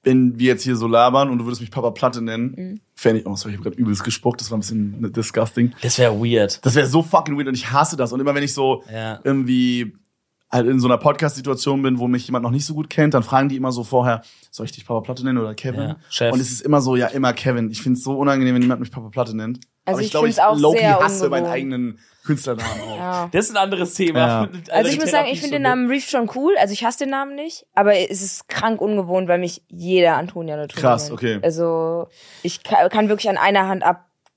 wenn 0.04 0.38
wir 0.38 0.48
jetzt 0.48 0.64
hier 0.64 0.74
so 0.76 0.86
labern 0.88 1.28
und 1.30 1.38
du 1.38 1.44
würdest 1.44 1.60
mich 1.60 1.70
Papa 1.70 1.90
Platte 1.90 2.22
nennen, 2.22 2.54
Mhm. 2.56 2.80
fände 2.94 3.20
ich, 3.20 3.26
oh 3.26 3.36
sorry, 3.36 3.52
ich 3.54 3.58
habe 3.58 3.68
gerade 3.70 3.80
übelst 3.80 4.02
gespuckt, 4.04 4.40
das 4.40 4.50
war 4.50 4.56
ein 4.56 4.60
bisschen 4.60 5.12
disgusting. 5.12 5.72
Das 5.82 5.98
wäre 5.98 6.18
weird. 6.18 6.64
Das 6.64 6.74
wäre 6.74 6.86
so 6.86 7.02
fucking 7.02 7.36
weird 7.36 7.48
und 7.48 7.54
ich 7.54 7.70
hasse 7.70 7.96
das. 7.96 8.12
Und 8.12 8.20
immer 8.20 8.34
wenn 8.34 8.42
ich 8.42 8.54
so 8.54 8.82
Ja. 8.92 9.20
irgendwie 9.22 9.92
halt 10.52 10.66
in 10.66 10.78
so 10.80 10.86
einer 10.86 10.98
Podcast-Situation 10.98 11.82
bin, 11.82 11.98
wo 11.98 12.08
mich 12.08 12.26
jemand 12.26 12.42
noch 12.42 12.50
nicht 12.50 12.66
so 12.66 12.74
gut 12.74 12.90
kennt, 12.90 13.14
dann 13.14 13.22
fragen 13.22 13.48
die 13.48 13.56
immer 13.56 13.72
so 13.72 13.84
vorher, 13.84 14.20
soll 14.50 14.66
ich 14.66 14.72
dich 14.72 14.84
Papa 14.86 15.00
Platte 15.00 15.24
nennen 15.24 15.38
oder 15.38 15.54
Kevin? 15.54 15.80
Ja, 15.80 15.96
Chef. 16.10 16.32
Und 16.32 16.40
es 16.40 16.52
ist 16.52 16.60
immer 16.60 16.80
so, 16.82 16.94
ja, 16.94 17.06
immer 17.08 17.32
Kevin. 17.32 17.70
Ich 17.70 17.80
finde 17.82 17.96
es 17.96 18.04
so 18.04 18.18
unangenehm, 18.18 18.54
wenn 18.54 18.62
jemand 18.62 18.80
mich 18.80 18.90
Papa 18.92 19.08
Platte 19.08 19.34
nennt. 19.36 19.60
Also 19.84 19.96
Aber 19.96 20.00
ich 20.00 20.06
ich 20.06 20.10
glaube, 20.12 20.28
ich, 20.28 20.36
find's 20.36 20.78
sehr 20.80 21.00
hasse 21.00 21.28
meinen 21.28 21.40
ungewohnt. 21.44 21.48
eigenen 21.56 21.98
Künstlernamen 22.24 22.70
auch. 22.88 22.96
Ja. 22.96 23.28
Das 23.32 23.46
ist 23.46 23.50
ein 23.50 23.56
anderes 23.56 23.94
Thema. 23.94 24.18
Ja. 24.20 24.48
Also 24.70 24.90
ich 24.90 25.00
muss 25.00 25.10
sagen, 25.10 25.26
ich 25.28 25.40
finde 25.40 25.56
den 25.56 25.62
Namen 25.62 25.88
Reef 25.88 26.08
schon 26.08 26.30
cool. 26.36 26.54
Also 26.60 26.72
ich 26.72 26.84
hasse 26.84 26.98
den 27.00 27.10
Namen 27.10 27.34
nicht, 27.34 27.64
aber 27.74 27.96
es 27.96 28.22
ist 28.22 28.48
krank 28.48 28.80
ungewohnt, 28.80 29.26
weil 29.26 29.38
mich 29.40 29.64
jeder 29.68 30.16
Antonia 30.18 30.54
Antonia 30.54 30.80
Krass, 30.80 31.04
nennt. 31.08 31.14
okay. 31.14 31.38
Also 31.42 32.06
ich 32.44 32.62
ka- 32.62 32.88
kann 32.90 33.08
wirklich 33.08 33.28
an 33.28 33.38
einer 33.38 33.66
Hand 33.66 33.82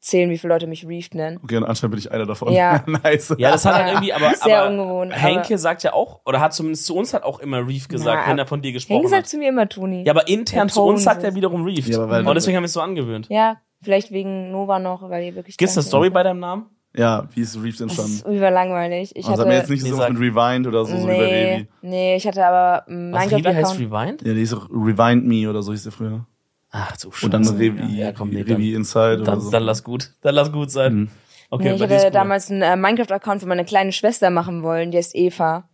abzählen, 0.06 0.30
wie 0.30 0.38
viele 0.38 0.54
Leute 0.54 0.68
mich 0.68 0.88
Reef 0.88 1.10
nennen. 1.14 1.40
Okay, 1.44 1.58
und 1.58 1.64
anscheinend 1.64 1.92
bin 1.94 2.00
ich 2.00 2.12
einer 2.12 2.28
davon. 2.28 2.54
Ja. 2.54 2.84
nice. 3.04 3.34
Ja, 3.40 3.52
das 3.52 3.66
hat 3.66 3.74
halt 3.74 3.88
Ja. 3.88 3.92
irgendwie, 3.94 4.14
aber, 4.14 4.36
Sehr 4.36 4.62
aber 4.62 4.70
ungewohnt, 4.70 5.12
aber- 5.14 5.20
Henke 5.22 5.58
sagt 5.58 5.82
ja 5.84 5.94
auch, 5.94 6.22
oder 6.26 6.40
hat 6.40 6.54
zumindest 6.54 6.86
zu 6.86 6.96
uns 6.96 7.14
halt 7.14 7.24
auch 7.24 7.40
immer 7.40 7.68
Reef 7.68 7.88
gesagt, 7.88 8.22
Na, 8.26 8.30
wenn 8.32 8.38
er 8.38 8.46
von 8.46 8.62
dir 8.62 8.72
gesprochen 8.72 8.98
Henke 8.98 9.10
sagt 9.10 9.24
hat. 9.24 9.30
zu 9.30 9.38
mir 9.38 9.50
immer 9.50 9.68
Toni. 9.68 10.04
Ja, 10.04 10.14
aber 10.14 10.28
intern 10.28 10.70
zu 10.70 10.84
uns 10.84 11.04
sagt 11.04 11.24
er 11.24 11.34
wiederum 11.34 11.64
Reef. 11.64 11.88
Ja, 11.88 11.98
aber 12.04 12.10
weil- 12.12 12.28
und 12.28 12.36
deswegen 12.36 12.56
haben 12.56 12.64
wir 12.64 12.68
es 12.68 12.74
so 12.74 12.82
angewöhnt. 12.82 13.28
Ja, 13.30 13.58
vielleicht 13.82 14.12
wegen 14.12 14.52
Nova 14.52 14.78
noch, 14.78 15.10
weil 15.10 15.24
ihr 15.24 15.36
wirklich. 15.36 15.58
Gibt's 15.58 15.76
eine 15.76 15.84
Story 15.84 16.12
bei 16.12 16.22
deinem 16.22 16.40
Namen? 16.40 16.66
Ja, 16.96 17.28
wie 17.34 17.42
ist 17.42 17.56
Reef 17.62 17.74
Das 17.78 17.82
entstanden? 17.82 18.12
ist 18.14 18.26
überlangweilig. 18.28 19.16
Ich 19.16 19.26
Also 19.28 19.42
hatte. 19.42 19.50
wir 19.50 19.58
jetzt 19.58 19.70
nicht 19.72 19.84
Nee, 19.84 19.90
so 19.90 19.98
mit 19.98 20.18
Rewind 20.20 20.68
oder 20.68 20.86
so, 20.86 20.96
so 20.98 21.04
wie 21.04 21.08
bei 21.12 21.18
nee, 21.18 21.54
Revi. 21.56 21.68
nee, 21.82 22.16
ich 22.16 22.26
hatte 22.28 22.46
aber 22.46 22.88
einen 22.88 23.12
Was, 23.12 23.32
Revi 23.32 23.42
heißt. 23.44 23.80
Rewind? 23.80 24.22
Ja, 24.26 24.34
die 24.34 24.42
ist 24.42 24.54
auch 24.54 24.70
Rewind 24.70 25.26
Me 25.26 25.50
oder 25.50 25.62
so 25.64 25.72
hieß 25.74 25.84
der 25.84 25.92
früher. 25.92 26.26
Ach 26.72 26.98
du 26.98 27.12
Scheiße. 27.12 27.26
Und 27.26 27.32
dann 27.34 27.48
Revi, 27.48 27.98
Ja, 27.98 28.12
komm, 28.12 28.30
nee, 28.32 28.42
Revi 28.42 28.74
Inside 28.74 29.16
oder 29.22 29.24
Dann, 29.32 29.42
so. 29.42 29.52
dann 29.52 29.64
lass 29.64 29.84
gut. 29.84 30.12
Dann 30.22 30.36
lass 30.36 30.52
gut 30.52 30.72
sein. 30.72 30.94
Mhm. 30.96 31.10
Okay, 31.50 31.64
Nee, 31.70 31.76
ich 31.76 31.82
ist 31.82 31.90
hatte 31.94 32.06
cool. 32.06 32.12
damals 32.12 32.52
einen 32.52 32.62
äh, 32.64 32.76
Minecraft-Account 32.76 33.42
für 33.42 33.48
meine 33.48 33.66
kleine 33.66 33.92
Schwester 33.92 34.30
machen 34.30 34.64
wollen, 34.64 34.92
die 34.92 34.98
heißt 34.98 35.16
Eva. 35.16 35.70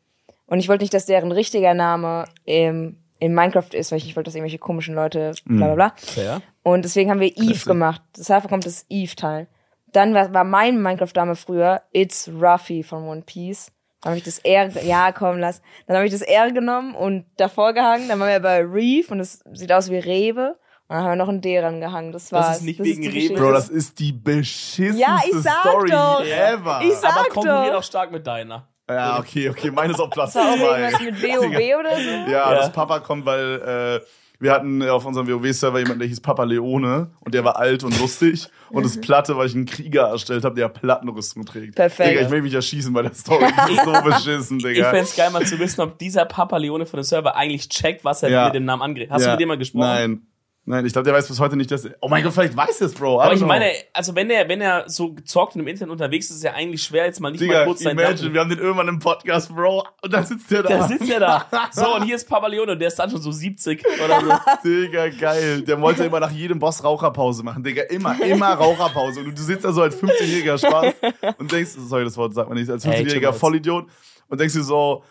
Und 0.46 0.60
ich 0.60 0.68
wollte 0.70 0.84
nicht, 0.84 0.94
dass 0.94 1.06
deren 1.06 1.32
richtiger 1.32 1.74
Name 1.74 2.26
im, 2.46 2.98
in 3.20 3.34
Minecraft 3.34 3.70
ist, 3.74 3.90
weil 3.92 3.98
ich 4.00 4.04
nicht 4.06 4.16
wollte, 4.18 4.28
dass 4.28 4.36
irgendwelche 4.36 4.60
komischen 4.60 4.94
Leute 4.96 5.32
bla 5.46 5.68
bla 5.68 5.76
bla. 5.76 5.94
Fair. 5.96 6.42
Und 6.62 6.84
deswegen 6.84 7.10
haben 7.10 7.22
wir 7.22 7.30
Eve 7.30 7.46
Classic. 7.46 7.66
gemacht. 7.66 8.02
Deshalb 8.18 8.48
kommt 8.50 8.66
das 8.66 8.86
Eve-Teil. 8.90 9.48
Dann 9.94 10.14
war, 10.14 10.34
war 10.34 10.44
mein 10.44 10.82
Minecraft-Dame 10.82 11.36
früher 11.36 11.82
It's 11.94 12.30
Ruffy 12.30 12.84
von 12.84 13.04
One 13.06 13.22
Piece. 13.26 13.72
Dann 14.02 14.12
habe 14.12 14.18
ich 14.18 14.24
das 14.26 14.40
R, 14.40 14.70
ja, 14.84 15.12
komm, 15.14 15.40
lass. 15.40 15.62
Dann 15.88 15.96
habe 15.96 16.06
ich 16.06 16.12
das 16.12 16.22
R 16.22 16.52
genommen 16.52 16.96
und 16.96 17.26
davor 17.38 17.74
gehangen. 17.74 18.08
Dann 18.10 18.20
waren 18.20 18.30
wir 18.30 18.40
bei 18.40 18.60
Reef 18.62 19.10
und 19.10 19.20
es 19.22 19.44
sieht 19.54 19.72
aus 19.72 19.90
wie 19.90 19.98
Rewe. 20.00 20.58
Und 20.92 20.98
dann 20.98 21.04
haben 21.06 21.12
wir 21.12 21.16
noch 21.16 21.30
ein 21.30 21.40
D 21.42 21.58
rangehangen. 21.58 22.12
Das 22.12 22.32
war. 22.34 22.52
ist 22.52 22.64
nicht 22.64 22.84
wegen 22.84 23.02
die 23.02 23.08
Rewe. 23.08 23.36
Bro, 23.36 23.54
das 23.54 23.70
ist 23.70 23.98
die 24.00 24.12
beschissenste 24.12 25.00
Ja, 25.02 25.20
ich 25.26 25.36
sag 25.38 25.62
Story 25.62 25.90
doch. 25.90 26.22
ever. 26.26 26.82
Ich 26.84 26.94
sag 26.96 27.16
Aber 27.16 27.30
konkurriert 27.30 27.74
doch. 27.74 27.80
auch 27.80 27.84
stark 27.84 28.12
mit 28.12 28.28
deiner. 28.28 28.68
ja, 28.90 29.18
okay, 29.20 29.48
okay, 29.50 29.72
meine 29.72 29.94
ist 29.94 30.00
auf 30.02 30.10
Platz 30.10 30.34
Das 30.34 30.44
war 30.44 30.52
auch 30.52 30.58
zwei. 30.58 30.80
irgendwas 30.82 31.02
mit 31.02 31.24
WoW 31.24 31.80
oder 31.80 31.96
so. 31.96 32.10
Ja, 32.32 32.52
Ja. 32.52 32.54
das 32.56 32.74
Papa 32.74 33.00
kommt, 33.00 33.26
weil 33.26 34.02
äh, 34.02 34.06
wir 34.42 34.52
hatten 34.52 34.82
auf 34.90 35.06
unserem 35.06 35.28
WoW-Server 35.30 35.78
jemanden, 35.80 36.00
der 36.00 36.08
hieß 36.10 36.20
Papa 36.20 36.44
Leone 36.44 37.12
und 37.22 37.34
der 37.34 37.46
war 37.46 37.56
alt 37.58 37.84
und 37.86 37.98
lustig. 38.00 38.50
Und 38.70 38.84
das 38.86 39.00
Platte, 39.00 39.38
weil 39.38 39.48
ich 39.48 39.56
einen 39.56 39.66
Krieger 39.68 40.10
erstellt 40.10 40.44
habe, 40.44 40.56
der 40.56 40.68
Plattenrüstung 40.68 41.46
trägt. 41.46 41.76
Perfekt. 41.76 42.10
Digga, 42.10 42.22
ich 42.22 42.30
möchte 42.30 42.44
mich 42.44 42.54
erschießen 42.56 42.92
bei 42.92 43.04
der 43.04 43.14
Story. 43.14 43.46
Die 43.70 43.74
ist 43.76 43.86
so 43.86 43.92
beschissen, 44.02 44.58
Ich 44.58 44.64
Digga. 44.66 44.90
fänd's 44.90 45.16
geil, 45.16 45.30
mal 45.30 45.46
zu 45.46 45.58
wissen, 45.60 45.80
ob 45.82 45.98
dieser 46.00 46.26
Papa 46.26 46.58
Leone 46.58 46.86
von 46.86 47.00
dem 47.00 47.04
Server 47.04 47.36
eigentlich 47.36 47.70
checkt, 47.70 48.04
was 48.04 48.24
er 48.24 48.30
Ja. 48.30 48.46
mit 48.46 48.56
dem 48.56 48.66
Namen 48.66 48.82
angeregt. 48.82 49.12
Hast 49.12 49.22
Ja. 49.22 49.28
du 49.28 49.32
mit 49.34 49.40
dem 49.42 49.48
mal 49.48 49.58
gesprochen? 49.58 49.82
Nein. 49.86 50.22
Nein, 50.64 50.86
ich 50.86 50.94
glaube, 50.94 51.06
der 51.06 51.14
weiß 51.16 51.28
bis 51.28 51.40
heute 51.40 51.56
nicht, 51.56 51.72
dass. 51.72 51.90
Oh 52.02 52.08
mein 52.08 52.24
Gott, 52.24 52.34
vielleicht 52.34 52.56
weiß 52.56 52.82
er 52.82 52.88
es, 52.88 52.94
Bro. 52.94 53.20
Aber 53.20 53.34
ich 53.34 53.40
know. 53.40 53.48
meine, 53.48 53.72
also 53.94 54.14
wenn 54.16 54.30
er, 54.30 54.48
wenn 54.48 54.62
er 54.62 54.88
so 54.88 55.12
gezockt 55.12 55.56
und 55.56 55.62
im 55.62 55.68
Internet 55.68 55.92
unterwegs 55.92 56.26
ist, 56.26 56.32
ist 56.34 56.38
es 56.38 56.44
ja 56.44 56.54
eigentlich 56.54 56.84
schwer, 56.84 57.06
jetzt 57.06 57.20
mal 57.20 57.32
nicht 57.32 57.42
mal 57.42 57.48
Digga, 57.48 57.66
kurz 57.66 57.80
sein 57.80 57.94
imagine, 57.98 58.16
Namen- 58.22 58.34
wir 58.36 58.42
haben 58.42 58.50
den 58.52 58.60
irgendwann 58.60 58.88
im 58.88 59.00
Podcast, 59.00 59.54
Bro. 59.56 59.88
Und 60.04 60.14
da 60.14 60.22
sitzt 60.22 60.52
der 60.52 60.62
da. 60.62 60.70
Da 60.70 60.88
sitzt 60.88 61.10
er 61.10 61.20
da. 61.20 61.46
So, 61.72 61.96
und 61.96 62.04
hier 62.04 62.16
ist 62.16 62.30
Papa 62.30 62.46
Leone 62.46 62.74
und 62.74 62.80
der 62.80 62.90
ist 62.90 63.00
dann 63.00 63.10
schon 63.10 63.22
so 63.22 63.32
70 63.32 63.84
oder 64.06 64.22
so. 64.22 64.30
Digga, 64.70 65.10
geil. 65.10 65.62
Der 65.64 65.82
wollte 65.82 66.04
immer 66.04 66.20
nach 66.20 66.32
jedem 66.32 66.60
Boss 66.60 66.84
Raucherpause 66.84 67.42
machen. 67.42 67.64
Digga, 67.64 67.84
immer, 67.90 68.22
immer 68.24 68.54
Raucherpause. 68.54 69.22
Und 69.22 69.36
du 69.36 69.42
sitzt 69.42 69.66
da 69.66 69.72
so 69.72 69.82
als 69.82 70.00
15-jähriger 70.00 70.60
Spaß 70.60 70.94
und 71.40 71.52
denkst, 71.52 71.72
sorry, 71.88 72.04
das 72.04 72.16
Wort 72.18 72.36
sagt 72.36 72.50
man 72.50 72.58
nicht, 72.58 72.70
als 72.70 72.86
Ey, 72.86 73.04
15-jähriger 73.04 73.10
chill 73.12 73.22
mal. 73.22 73.34
Vollidiot 73.34 73.88
und 74.30 74.40
denkst 74.40 74.54
dir 74.54 74.64
so, 74.64 75.04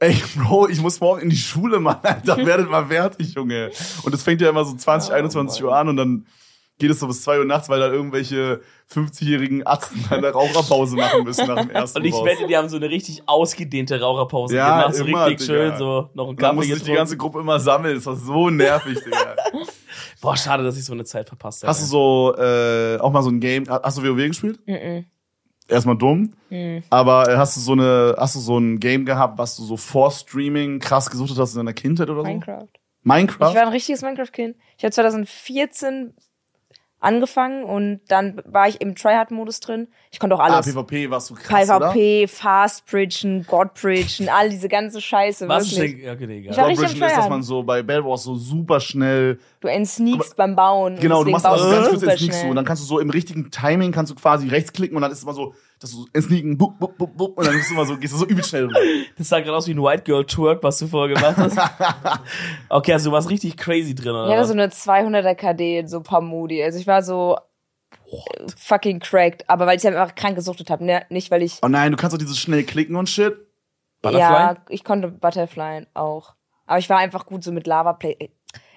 ey, 0.00 0.14
Bro, 0.36 0.68
ich 0.68 0.80
muss 0.80 1.00
morgen 1.00 1.22
in 1.22 1.30
die 1.30 1.36
Schule, 1.36 1.80
Mann. 1.80 1.98
Alter, 2.02 2.36
werdet 2.44 2.70
mal 2.70 2.86
fertig, 2.86 3.34
Junge. 3.34 3.70
Und 4.02 4.14
es 4.14 4.22
fängt 4.22 4.40
ja 4.40 4.48
immer 4.50 4.64
so 4.64 4.74
20, 4.74 5.10
Oh, 5.10 5.14
21 5.14 5.64
Uhr 5.64 5.76
an 5.76 5.88
und 5.88 5.96
dann 5.96 6.26
geht 6.78 6.90
es 6.92 7.00
so 7.00 7.08
bis 7.08 7.22
2 7.22 7.40
Uhr 7.40 7.44
nachts, 7.44 7.68
weil 7.68 7.80
da 7.80 7.90
irgendwelche 7.90 8.60
50-jährigen 8.92 9.66
Atzen 9.66 10.04
eine 10.10 10.30
Raucherpause 10.30 10.94
machen 10.94 11.24
müssen 11.24 11.46
nach 11.48 11.56
dem 11.56 11.70
ersten 11.70 11.98
Und 11.98 12.04
ich 12.04 12.14
wette, 12.14 12.46
die 12.46 12.56
haben 12.56 12.68
so 12.68 12.76
eine 12.76 12.88
richtig 12.88 13.22
ausgedehnte 13.26 14.00
Raucherpause 14.00 14.54
Ja, 14.54 14.82
gemacht. 14.82 14.94
So 14.94 15.04
immer, 15.04 15.26
richtig 15.26 15.46
Digga. 15.48 15.70
schön, 15.70 15.76
so 15.76 16.10
noch 16.14 16.26
dann 16.28 16.36
Kaffee 16.36 16.54
muss 16.54 16.66
sich 16.66 16.82
die 16.84 16.92
ganze 16.92 17.16
Gruppe 17.16 17.40
immer 17.40 17.58
sammeln. 17.58 17.96
Das 17.96 18.06
war 18.06 18.14
so 18.14 18.48
nervig, 18.48 18.96
Digga. 19.04 19.34
Boah, 20.20 20.36
schade, 20.36 20.62
dass 20.62 20.78
ich 20.78 20.84
so 20.84 20.92
eine 20.92 21.04
Zeit 21.04 21.26
verpasst 21.28 21.62
habe. 21.62 21.70
Hast 21.70 21.82
du 21.82 21.86
so 21.86 22.34
äh, 22.38 22.98
auch 23.00 23.10
mal 23.10 23.22
so 23.22 23.30
ein 23.30 23.40
Game? 23.40 23.64
Hast 23.68 23.98
du 23.98 24.02
WoW 24.04 24.28
gespielt? 24.28 24.60
Mhm. 24.66 25.06
Erstmal 25.68 25.98
dumm. 25.98 26.32
Aber 26.90 27.28
äh, 27.28 27.36
hast 27.36 27.56
du 27.56 27.60
so 27.60 27.72
eine, 27.72 28.14
hast 28.18 28.34
du 28.34 28.40
so 28.40 28.58
ein 28.58 28.80
Game 28.80 29.04
gehabt, 29.04 29.38
was 29.38 29.56
du 29.56 29.64
so 29.64 29.76
vor 29.76 30.10
Streaming 30.10 30.78
krass 30.78 31.10
gesucht 31.10 31.38
hast 31.38 31.52
in 31.52 31.58
deiner 31.58 31.74
Kindheit 31.74 32.08
oder 32.08 32.22
so? 32.22 32.26
Minecraft. 32.26 32.68
Minecraft? 33.02 33.50
Ich 33.50 33.56
war 33.56 33.62
ein 33.62 33.68
richtiges 33.68 34.02
Minecraft-Kind. 34.02 34.56
Ich 34.76 34.84
habe 34.84 34.92
2014 34.92 36.14
angefangen 37.00 37.64
und 37.64 38.00
dann 38.08 38.42
war 38.44 38.68
ich 38.68 38.80
im 38.80 38.96
Tryhard-Modus 38.96 39.60
drin. 39.60 39.88
Ich 40.10 40.18
konnte 40.18 40.34
auch 40.34 40.40
ah, 40.40 40.44
alles. 40.44 40.66
PvP 40.66 41.10
warst 41.10 41.30
du 41.30 41.34
krass, 41.34 41.70
oder? 41.70 41.92
PvP, 41.92 42.26
Fast 42.26 42.86
Bridgen, 42.86 43.46
God 43.46 43.74
Bridgen, 43.74 44.28
all 44.28 44.50
diese 44.50 44.68
ganze 44.68 45.00
Scheiße. 45.00 45.48
Was 45.48 45.66
ist 45.66 45.78
wirklich. 45.78 46.04
ja, 46.04 46.12
okay, 46.12 46.24
egal. 46.24 46.52
Ich 46.52 46.80
richtig 46.80 47.02
am 47.02 47.08
ist, 47.08 47.16
dass 47.16 47.28
man 47.28 47.42
so 47.42 47.62
bei 47.62 47.82
Bell 47.82 48.04
Wars 48.04 48.24
so 48.24 48.34
super 48.34 48.80
schnell, 48.80 49.38
Du 49.60 49.68
entsneakst 49.68 50.36
beim 50.36 50.56
Bauen. 50.56 50.96
genau, 51.00 51.22
du 51.24 51.30
machst 51.30 51.46
also 51.46 51.64
du 51.64 51.70
ganz 51.70 51.88
kurz 51.88 52.00
so 52.00 52.10
schnell. 52.10 52.50
und 52.50 52.56
dann 52.56 52.64
kannst 52.64 52.82
du 52.82 52.86
so 52.86 52.98
im 52.98 53.10
richtigen 53.10 53.50
Timing 53.50 53.92
kannst 53.92 54.10
du 54.10 54.16
quasi 54.16 54.48
rechtsklicken 54.48 54.96
und 54.96 55.02
dann 55.02 55.12
ist 55.12 55.18
es 55.18 55.24
immer 55.24 55.34
so, 55.34 55.54
dass 55.78 55.92
du 55.92 56.06
ins 56.12 56.26
Sneaken, 56.26 56.58
bup, 56.58 56.78
bup, 56.78 56.98
bup, 56.98 57.16
bup, 57.16 57.38
und 57.38 57.46
dann 57.46 57.54
bist 57.54 57.70
du 57.70 57.74
immer 57.74 57.84
so, 57.84 57.96
gehst 57.96 58.12
du 58.14 58.18
so 58.18 58.26
übel 58.26 58.44
schnell. 58.44 58.68
Das 59.16 59.28
sah 59.28 59.40
gerade 59.40 59.56
aus 59.56 59.66
wie 59.66 59.74
ein 59.74 59.82
White 59.82 60.02
Girl 60.04 60.24
Twerk, 60.24 60.62
was 60.62 60.78
du 60.78 60.86
vorher 60.86 61.14
gemacht 61.14 61.36
hast. 61.36 61.58
okay, 62.68 62.92
also 62.92 63.10
du 63.10 63.14
warst 63.14 63.30
richtig 63.30 63.56
crazy 63.56 63.94
drin, 63.94 64.12
oder? 64.12 64.26
Ich 64.26 64.30
hatte 64.32 64.40
was? 64.42 64.48
so 64.48 64.92
eine 64.92 65.08
200er 65.08 65.34
KD 65.34 65.78
in 65.80 65.88
so 65.88 65.98
ein 65.98 66.02
paar 66.02 66.20
Modi. 66.20 66.62
Also 66.62 66.78
ich 66.78 66.86
war 66.86 67.02
so 67.02 67.36
äh, 67.90 68.46
fucking 68.56 69.00
cracked. 69.00 69.48
Aber 69.48 69.66
weil 69.66 69.76
ich 69.76 69.86
einfach 69.86 70.14
krank 70.14 70.36
gesuchtet 70.36 70.70
habe. 70.70 70.84
Ne, 70.84 71.04
nicht, 71.10 71.30
weil 71.30 71.42
ich... 71.42 71.58
Oh 71.62 71.68
nein, 71.68 71.92
du 71.92 71.96
kannst 71.96 72.14
doch 72.14 72.18
dieses 72.18 72.38
schnell 72.38 72.64
klicken 72.64 72.96
und 72.96 73.08
shit. 73.08 73.36
Butterfly? 74.02 74.20
Ja, 74.20 74.56
ich 74.68 74.84
konnte 74.84 75.08
Butterfly 75.08 75.86
auch. 75.94 76.34
Aber 76.66 76.78
ich 76.78 76.88
war 76.90 76.98
einfach 76.98 77.26
gut 77.26 77.42
so 77.42 77.52
mit 77.52 77.66
Lava 77.66 77.94
Play. 77.94 78.30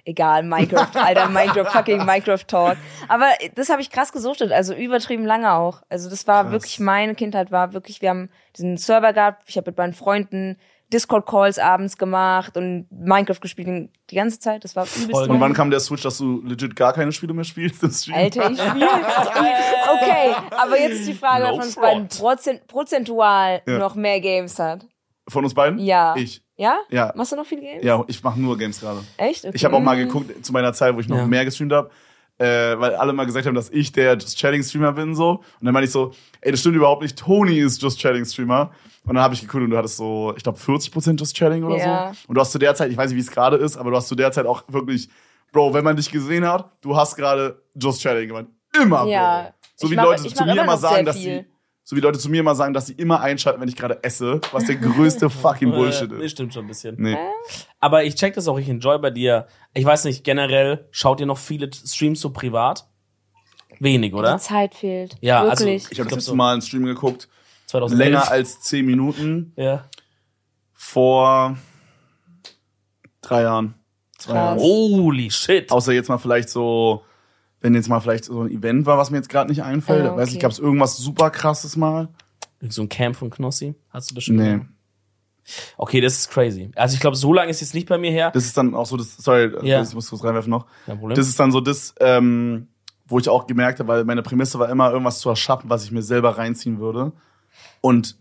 Egal, 0.06 0.44
Minecraft, 0.44 0.88
alter 0.96 1.30
Minecraft, 1.30 1.72
fucking 1.72 2.06
Minecraft 2.06 2.44
Talk. 2.48 2.78
Aber 3.08 3.28
das 3.56 3.70
habe 3.70 3.82
ich 3.82 3.90
krass 3.92 4.12
gesuchtet, 4.12 4.52
also 4.52 4.74
übertrieben 4.74 5.26
lange 5.26 5.54
auch. 5.54 5.82
Also 5.90 6.10
das 6.10 6.28
war 6.28 6.44
Krass. 6.44 6.52
wirklich, 6.54 6.80
meine 6.80 7.16
Kindheit 7.16 7.52
war 7.52 7.74
wirklich, 7.74 8.02
wir 8.02 8.10
haben 8.10 8.30
diesen 8.58 8.78
Server 8.78 9.14
gehabt, 9.14 9.44
ich 9.48 9.58
habe 9.58 9.70
mit 9.70 9.78
meinen 9.78 9.94
Freunden 9.94 10.58
Discord-Calls 10.92 11.58
abends 11.58 11.98
gemacht 11.98 12.58
und 12.58 12.86
Minecraft 12.92 13.40
gespielt 13.40 13.90
die 14.10 14.16
ganze 14.16 14.40
Zeit. 14.40 14.66
Das 14.66 14.76
war 14.76 14.86
übelst 15.02 15.30
Und 15.30 15.40
wann 15.40 15.54
kam 15.54 15.70
der 15.72 15.80
Switch, 15.80 16.04
dass 16.04 16.18
du 16.18 16.42
legit 16.44 16.76
gar 16.76 16.92
keine 16.92 17.14
Spiele 17.14 17.34
mehr 17.34 17.46
spielst? 17.46 17.82
Alter, 18.14 18.52
ich 18.52 18.60
spiele. 18.62 18.90
Okay, 19.94 20.34
aber 20.52 20.80
jetzt 20.80 21.00
ist 21.02 21.08
die 21.10 21.14
Frage, 21.14 21.44
No 21.46 21.58
beiden 21.58 21.72
front. 21.72 22.18
prozent, 22.20 22.68
prozentual 22.68 23.62
Ja. 23.66 23.78
noch 23.78 23.96
mehr 23.96 24.20
Games 24.20 24.58
hat. 24.60 24.86
Von 25.32 25.44
uns 25.44 25.54
beiden? 25.54 25.80
Ja. 25.80 26.15
Ich. 26.17 26.41
Ja? 26.58 26.80
Ja. 26.89 27.12
Machst 27.15 27.32
du 27.32 27.36
noch 27.36 27.46
viele 27.46 27.62
Games? 27.62 27.84
Ja, 27.84 28.04
ich 28.08 28.22
mache 28.24 28.39
nur 28.39 28.58
Games 28.58 28.80
gerade. 28.80 29.00
Echt? 29.17 29.46
Okay. 29.46 29.56
Ich 29.56 29.65
habe 29.65 29.76
auch 29.76 29.80
mal 29.80 29.96
geguckt 29.96 30.46
zu 30.46 30.52
meiner 30.54 30.74
Zeit, 30.74 30.96
wo 30.96 31.00
ich 31.00 31.08
noch 31.08 31.17
Ja. 31.17 31.26
mehr 31.26 31.46
gestreamt 31.46 31.74
habe, 31.74 31.89
äh, 32.38 32.78
weil 32.80 32.96
alle 32.96 33.13
mal 33.13 33.26
gesagt 33.26 33.46
haben, 33.48 33.56
dass 33.56 33.70
ich 33.70 33.91
der 33.91 34.13
Just 34.13 34.38
Chatting 34.38 34.62
Streamer 34.63 34.91
bin 34.91 35.15
so. 35.15 35.30
Und 35.32 35.44
dann 35.65 35.74
meine 35.74 35.86
ich 35.86 35.91
so, 35.91 36.12
ey, 36.41 36.52
das 36.52 36.60
stimmt 36.60 36.76
überhaupt 36.76 37.02
nicht. 37.02 37.17
Tony 37.17 37.58
ist 37.60 37.82
Just 37.82 38.00
Chatting 38.00 38.26
Streamer. 38.26 38.72
Und 39.06 39.15
dann 39.15 39.24
habe 39.24 39.34
ich 39.34 39.41
geguckt 39.41 39.63
und 39.63 39.70
du 39.72 39.78
hattest 39.78 39.98
so, 39.98 40.34
ich 40.38 40.44
glaube 40.44 40.60
40% 40.60 41.20
Just 41.20 41.36
Chatting 41.36 41.63
oder 41.63 41.78
Ja. 41.78 42.12
so. 42.13 42.28
Und 42.28 42.36
du 42.36 42.41
hast 42.41 42.52
zu 42.52 42.60
der 42.60 42.76
Zeit, 42.76 42.91
ich 42.91 42.98
weiß 42.98 43.10
nicht, 43.10 43.17
wie 43.17 43.22
es 43.22 43.32
gerade 43.32 43.58
ist, 43.58 43.78
aber 43.78 43.89
du 43.89 43.98
hast 43.98 44.08
zu 44.08 44.15
der 44.15 44.32
Zeit 44.32 44.46
auch 44.46 44.63
wirklich, 44.67 45.10
Bro, 45.52 45.74
wenn 45.74 45.84
man 45.84 45.96
dich 45.96 46.12
gesehen 46.12 46.46
hat, 46.48 46.70
du 46.82 46.96
hast 46.96 47.15
gerade 47.15 47.62
Just 47.76 48.02
Chatting 48.04 48.28
gemacht. 48.28 48.46
Immer, 48.80 49.04
Bro. 49.04 49.10
Ja. 49.12 49.54
So 49.76 49.88
Ich 49.88 49.91
wie 49.94 49.96
mach- 49.96 50.04
Leute 50.04 50.28
ich 50.28 50.36
zu 50.36 50.44
mir 50.46 50.62
immer 50.62 50.78
sagen, 50.78 51.06
dass 51.06 51.15
sie, 51.17 51.46
so 51.91 51.97
wie 51.97 51.99
Leute 51.99 52.17
zu 52.17 52.30
mir 52.30 52.39
immer 52.39 52.56
sagen, 52.56 52.73
dass 52.73 52.88
sie 52.88 52.93
immer 52.93 53.19
einschalten, 53.19 53.60
wenn 53.60 53.67
ich 53.67 53.75
gerade 53.75 54.01
esse, 54.01 54.39
was 54.54 54.63
der 54.63 54.77
größte 54.77 55.30
fucking 55.30 55.71
Bullshit 55.71 56.10
Äh, 56.10 56.15
nee, 56.15 56.23
ist. 56.23 56.32
stimmt 56.32 56.54
schon 56.54 56.63
ein 56.63 56.67
bisschen. 56.69 56.95
Nee. 56.97 57.17
Aber 57.82 58.06
ich 58.06 58.15
check 58.15 58.34
das 58.34 58.47
auch, 58.47 58.58
ich 58.58 58.69
enjoy 58.69 58.97
bei 58.97 59.10
dir. 59.10 59.45
Ich 59.73 59.84
weiß 59.84 60.06
nicht, 60.06 60.23
generell, 60.23 60.88
schaut 60.91 61.19
ihr 61.19 61.25
noch 61.25 61.38
viele 61.38 61.69
Streams 61.73 62.21
so 62.21 62.30
privat? 62.30 62.88
Wenig, 63.82 64.13
oder? 64.13 64.36
Die 64.36 64.39
Zeit 64.39 64.73
fehlt. 64.73 65.17
Ja, 65.19 65.41
also 65.43 65.65
Wirklich. 65.65 65.88
Ich 65.91 65.99
habe 65.99 66.08
das 66.08 66.15
letzte 66.19 66.30
so. 66.32 66.36
Mal 66.36 66.54
einen 66.54 66.62
Stream 66.62 66.86
geguckt, 66.86 67.27
2011. 67.65 67.99
länger 68.13 68.32
als 68.32 68.62
10 68.62 68.86
Minuten 68.86 69.51
Ja. 69.58 69.84
vor 70.71 71.58
drei 73.21 73.41
Jahren. 73.41 73.73
Zwei 74.17 74.32
Krass. 74.32 74.43
Jahren. 74.45 74.60
Holy 74.60 75.30
shit. 75.30 75.69
Außer 75.73 75.91
jetzt 75.91 76.08
mal 76.08 76.19
vielleicht 76.19 76.47
so, 76.47 77.04
wenn 77.62 77.74
jetzt 77.76 77.88
mal 77.89 78.00
vielleicht 78.00 78.26
so 78.26 78.41
ein 78.41 78.52
Event 78.52 78.86
war, 78.86 78.97
was 78.97 79.12
mir 79.12 79.17
jetzt 79.17 79.30
gerade 79.30 79.50
nicht 79.50 79.63
einfällt. 79.63 80.06
Ah, 80.06 80.15
Weiß 80.17 80.30
ich, 80.30 80.36
okay. 80.36 80.41
gab 80.43 80.52
es 80.52 80.60
irgendwas 80.60 80.97
super 80.97 81.30
krasses 81.30 81.78
mal? 81.78 82.10
So 82.62 82.82
ein 82.84 82.89
Camp 82.89 83.15
von 83.15 83.30
Knossi? 83.30 83.76
Hast 83.89 84.12
du 84.12 84.15
bestimmt. 84.15 84.39
Nee. 84.39 84.60
Okay, 85.78 86.02
das 86.02 86.13
ist 86.19 86.30
crazy. 86.30 86.71
Also 86.76 86.93
ich 86.93 87.00
glaube, 87.00 87.17
so 87.17 87.34
lange 87.34 87.50
ist 87.50 87.62
jetzt 87.62 87.74
nicht 87.74 87.88
bei 87.89 87.97
mir 87.97 88.12
her. 88.12 88.32
Das 88.32 88.45
ist 88.45 88.56
dann 88.58 88.76
auch 88.76 88.86
so 88.86 88.97
das, 88.97 89.17
sorry, 89.17 89.52
Ja. 89.67 89.82
ich 89.82 89.93
muss 89.93 90.10
kurz 90.10 90.24
reinwerfen 90.24 90.52
noch. 90.52 90.67
Kein 90.86 91.00
Problem. 91.00 91.15
Das 91.15 91.28
ist 91.28 91.39
dann 91.39 91.52
so 91.52 91.62
das, 91.62 91.95
ähm, 92.00 92.67
wo 93.08 93.17
ich 93.19 93.28
auch 93.28 93.47
gemerkt 93.47 93.80
habe, 93.80 93.88
weil 93.89 94.06
meine 94.06 94.21
Prämisse 94.21 94.60
war 94.60 94.69
immer, 94.69 94.91
irgendwas 94.91 95.19
zu 95.19 95.30
erschaffen, 95.30 95.69
was 95.69 95.84
ich 95.84 95.91
mir 95.91 96.04
selber 96.04 96.38
reinziehen 96.38 96.80
würde. 96.80 97.12
Und 97.82 98.17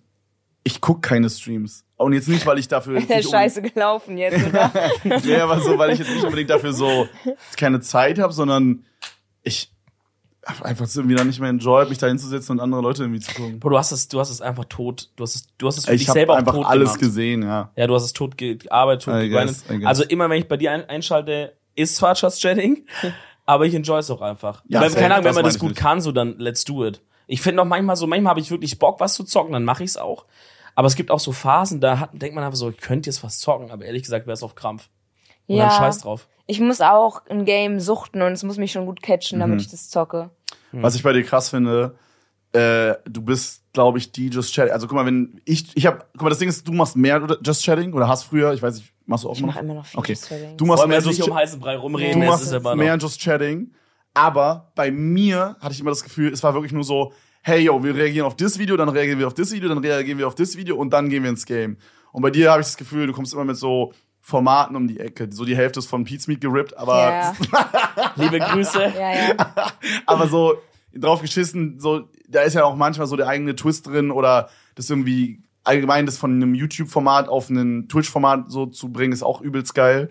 ich 0.64 0.81
guck 0.81 1.03
keine 1.03 1.29
Streams. 1.31 1.85
Und 1.96 2.14
jetzt 2.14 2.29
nicht, 2.29 2.46
weil 2.46 2.59
ich 2.59 2.68
dafür. 2.68 2.94
jetzt 2.98 3.11
Der 3.11 3.18
nicht 3.18 3.31
Scheiße 3.31 3.61
gelaufen 3.62 4.16
jetzt, 4.18 4.46
oder? 4.48 4.72
unbedingt- 5.05 5.26
Ja, 5.26 5.44
aber 5.44 5.61
so, 5.61 5.76
weil 5.79 5.90
ich 5.92 5.98
jetzt 5.98 6.11
nicht 6.11 6.24
unbedingt 6.24 6.50
dafür 6.50 6.72
so 6.72 7.07
keine 7.59 7.81
Zeit 7.81 8.18
habe, 8.18 8.33
sondern 8.33 8.85
ich 9.42 9.72
hab 10.46 10.62
einfach 10.62 10.88
irgendwie 10.94 11.14
dann 11.14 11.26
nicht 11.26 11.38
mehr 11.38 11.50
enjoyed, 11.50 11.88
mich 11.90 11.98
da 11.98 12.07
hinzusetzen 12.07 12.53
und 12.57 12.61
andere 12.61 12.81
Leute 12.81 13.03
irgendwie 13.03 13.20
zu 13.20 13.33
gucken. 13.35 13.61
Bro, 13.61 13.70
du 13.70 13.79
hast 13.79 13.92
es, 13.92 14.09
du 14.09 14.18
hast 14.20 14.31
es 14.31 14.40
einfach 14.40 14.64
tot. 14.64 15.11
Du 15.16 15.22
hast 15.22 15.35
es, 15.35 15.46
du 15.59 15.66
hast 15.66 15.76
es 15.79 15.85
für 15.85 15.92
Ich 15.92 16.00
dich 16.00 16.09
habe 16.09 16.18
selber 16.18 16.33
auch 16.35 16.38
einfach 16.38 16.55
tot 16.55 16.66
alles 16.66 16.85
gemacht. 16.94 17.00
gesehen, 17.00 17.42
ja. 17.42 17.70
Ja, 17.76 17.87
du 17.87 17.94
hast 17.94 18.05
es 18.05 18.12
tot 18.14 18.38
ge- 18.38 18.57
gearbeitet, 18.57 19.05
tot 19.05 19.31
guess. 19.31 19.64
Also 19.85 20.03
immer, 20.05 20.31
wenn 20.31 20.38
ich 20.40 20.48
bei 20.48 20.57
dir 20.57 20.72
ein, 20.72 20.88
einschalte, 20.88 21.57
ist 21.74 21.96
zwar 21.96 22.14
Just 22.16 22.40
Chatting, 22.40 22.87
aber 23.46 23.66
ich 23.66 23.74
enjoy 23.74 23.98
es 24.00 24.11
auch 24.11 24.22
einfach. 24.22 24.62
Ja, 24.68 24.81
Weil, 24.81 24.90
keine 24.92 25.14
Ahnung, 25.14 25.26
wenn 25.26 25.35
man 25.35 25.44
das 25.44 25.59
gut 25.59 25.70
nicht. 25.70 25.79
kann, 25.79 26.00
so 26.00 26.11
dann 26.11 26.38
let's 26.38 26.64
do 26.64 26.87
it. 26.87 27.03
Ich 27.26 27.42
finde 27.42 27.61
auch 27.62 27.66
manchmal 27.66 27.96
so, 27.96 28.07
manchmal 28.07 28.31
habe 28.31 28.40
ich 28.40 28.50
wirklich 28.50 28.79
Bock, 28.79 28.98
was 28.98 29.14
zu 29.14 29.24
zocken, 29.24 29.53
dann 29.53 29.64
mache 29.64 29.85
ich 29.85 29.90
es 29.90 29.96
auch. 29.98 30.24
Aber 30.74 30.87
es 30.87 30.96
gibt 30.96 31.11
auch 31.11 31.20
so 31.20 31.33
Phasen, 31.33 31.81
da 31.81 32.00
hat, 32.00 32.11
denkt 32.14 32.35
man 32.35 32.42
einfach 32.44 32.57
so, 32.57 32.70
ich 32.70 32.79
könnte 32.79 33.11
jetzt 33.11 33.22
was 33.22 33.38
zocken, 33.38 33.70
aber 33.70 33.85
ehrlich 33.85 34.03
gesagt 34.05 34.26
wäre 34.26 34.33
es 34.35 34.42
auf 34.42 34.55
Krampf. 34.55 34.88
Und 35.54 35.58
dann 35.58 35.70
scheiß 35.70 35.98
drauf. 35.98 36.28
Ich 36.46 36.60
muss 36.60 36.80
auch 36.80 37.22
ein 37.28 37.44
Game 37.44 37.78
suchten 37.80 38.22
und 38.22 38.32
es 38.32 38.42
muss 38.42 38.56
mich 38.58 38.72
schon 38.72 38.86
gut 38.86 39.02
catchen, 39.02 39.38
Mhm. 39.38 39.40
damit 39.40 39.60
ich 39.60 39.68
das 39.70 39.88
zocke. 39.88 40.30
Was 40.72 40.94
ich 40.94 41.02
bei 41.02 41.12
dir 41.12 41.22
krass 41.24 41.50
finde, 41.50 41.96
äh, 42.52 42.94
du 43.08 43.22
bist, 43.22 43.62
glaube 43.72 43.98
ich, 43.98 44.10
die 44.12 44.28
Just 44.28 44.54
Chatting. 44.54 44.72
Also 44.72 44.86
guck 44.88 44.96
mal, 44.96 45.06
wenn 45.06 45.40
ich, 45.44 45.76
ich 45.76 45.86
habe, 45.86 46.04
guck 46.12 46.22
mal, 46.22 46.28
das 46.30 46.38
Ding 46.38 46.48
ist, 46.48 46.66
du 46.66 46.72
machst 46.72 46.96
mehr 46.96 47.24
Just 47.44 47.64
Chatting 47.64 47.92
oder 47.92 48.08
hast 48.08 48.24
früher, 48.24 48.52
ich 48.52 48.60
weiß 48.62 48.76
nicht, 48.76 48.92
machst 49.06 49.24
du 49.24 49.28
auch 49.30 49.34
Ich 49.34 49.40
noch? 49.40 49.48
mache 49.48 49.60
immer 49.60 49.74
noch 49.74 49.86
viel 49.86 49.98
Okay. 50.00 50.12
Just 50.12 50.28
Chatting. 50.28 50.56
Du 50.56 50.64
machst 50.66 50.86
mehr 50.86 51.00
Just, 51.00 51.22
um 51.28 51.34
heißen 51.36 51.60
Brei 51.60 51.76
rumreden, 51.76 52.20
du 52.20 52.26
es 52.26 52.30
machst 52.30 52.44
ist 52.46 52.52
immer 52.52 52.74
mehr 52.74 52.96
noch. 52.96 53.02
Just 53.02 53.20
Chatting, 53.20 53.70
Aber 54.14 54.72
bei 54.74 54.90
mir 54.90 55.56
hatte 55.60 55.72
ich 55.72 55.80
immer 55.80 55.90
das 55.90 56.02
Gefühl, 56.02 56.32
es 56.32 56.42
war 56.42 56.52
wirklich 56.54 56.72
nur 56.72 56.82
so, 56.84 57.12
hey 57.42 57.60
yo, 57.60 57.82
wir 57.82 57.94
reagieren 57.94 58.26
auf 58.26 58.34
das 58.36 58.58
Video, 58.58 58.76
dann 58.76 58.88
reagieren 58.88 59.18
wir 59.20 59.28
auf 59.28 59.34
das 59.34 59.52
Video, 59.52 59.68
dann 59.68 59.78
reagieren 59.78 60.18
wir 60.18 60.26
auf 60.26 60.34
das 60.34 60.56
Video 60.56 60.76
und 60.76 60.90
dann 60.90 61.08
gehen 61.08 61.22
wir 61.22 61.30
ins 61.30 61.46
Game. 61.46 61.76
Und 62.12 62.22
bei 62.22 62.30
dir 62.30 62.50
habe 62.50 62.60
ich 62.60 62.66
das 62.66 62.76
Gefühl, 62.76 63.06
du 63.06 63.12
kommst 63.12 63.32
immer 63.32 63.44
mit 63.44 63.56
so 63.56 63.92
Formaten 64.31 64.75
um 64.77 64.88
die 64.88 64.99
Ecke. 64.99 65.29
So 65.31 65.45
die 65.45 65.57
Hälfte 65.57 65.81
ist 65.81 65.87
von 65.87 66.05
Pete's 66.05 66.27
Meat 66.29 66.40
gerippt, 66.40 66.77
aber, 66.79 66.97
Ja, 67.11 67.35
Liebe 68.16 68.38
Grüße. 68.38 68.81
ja, 68.83 69.12
ja. 69.12 69.73
aber 70.07 70.29
so 70.29 70.55
drauf 70.95 71.21
geschissen, 71.21 71.79
so, 71.79 72.09
da 72.29 72.40
ist 72.43 72.55
ja 72.55 72.64
auch 72.64 72.77
manchmal 72.77 73.07
so 73.07 73.16
der 73.16 73.29
eigene 73.29 73.55
Twist 73.55 73.87
drin 73.87 74.11
oder 74.11 74.49
das 74.77 74.88
irgendwie 74.88 75.43
allgemein 75.64 76.07
das 76.07 76.16
von 76.16 76.33
einem 76.33 76.55
YouTube-Format 76.55 77.29
auf 77.29 77.51
ein 77.51 77.87
Twitch-Format 77.88 78.51
so 78.51 78.66
zu 78.66 78.90
bringen, 78.90 79.12
ist 79.12 79.23
auch 79.23 79.40
übelst 79.43 79.75
geil. 79.75 80.11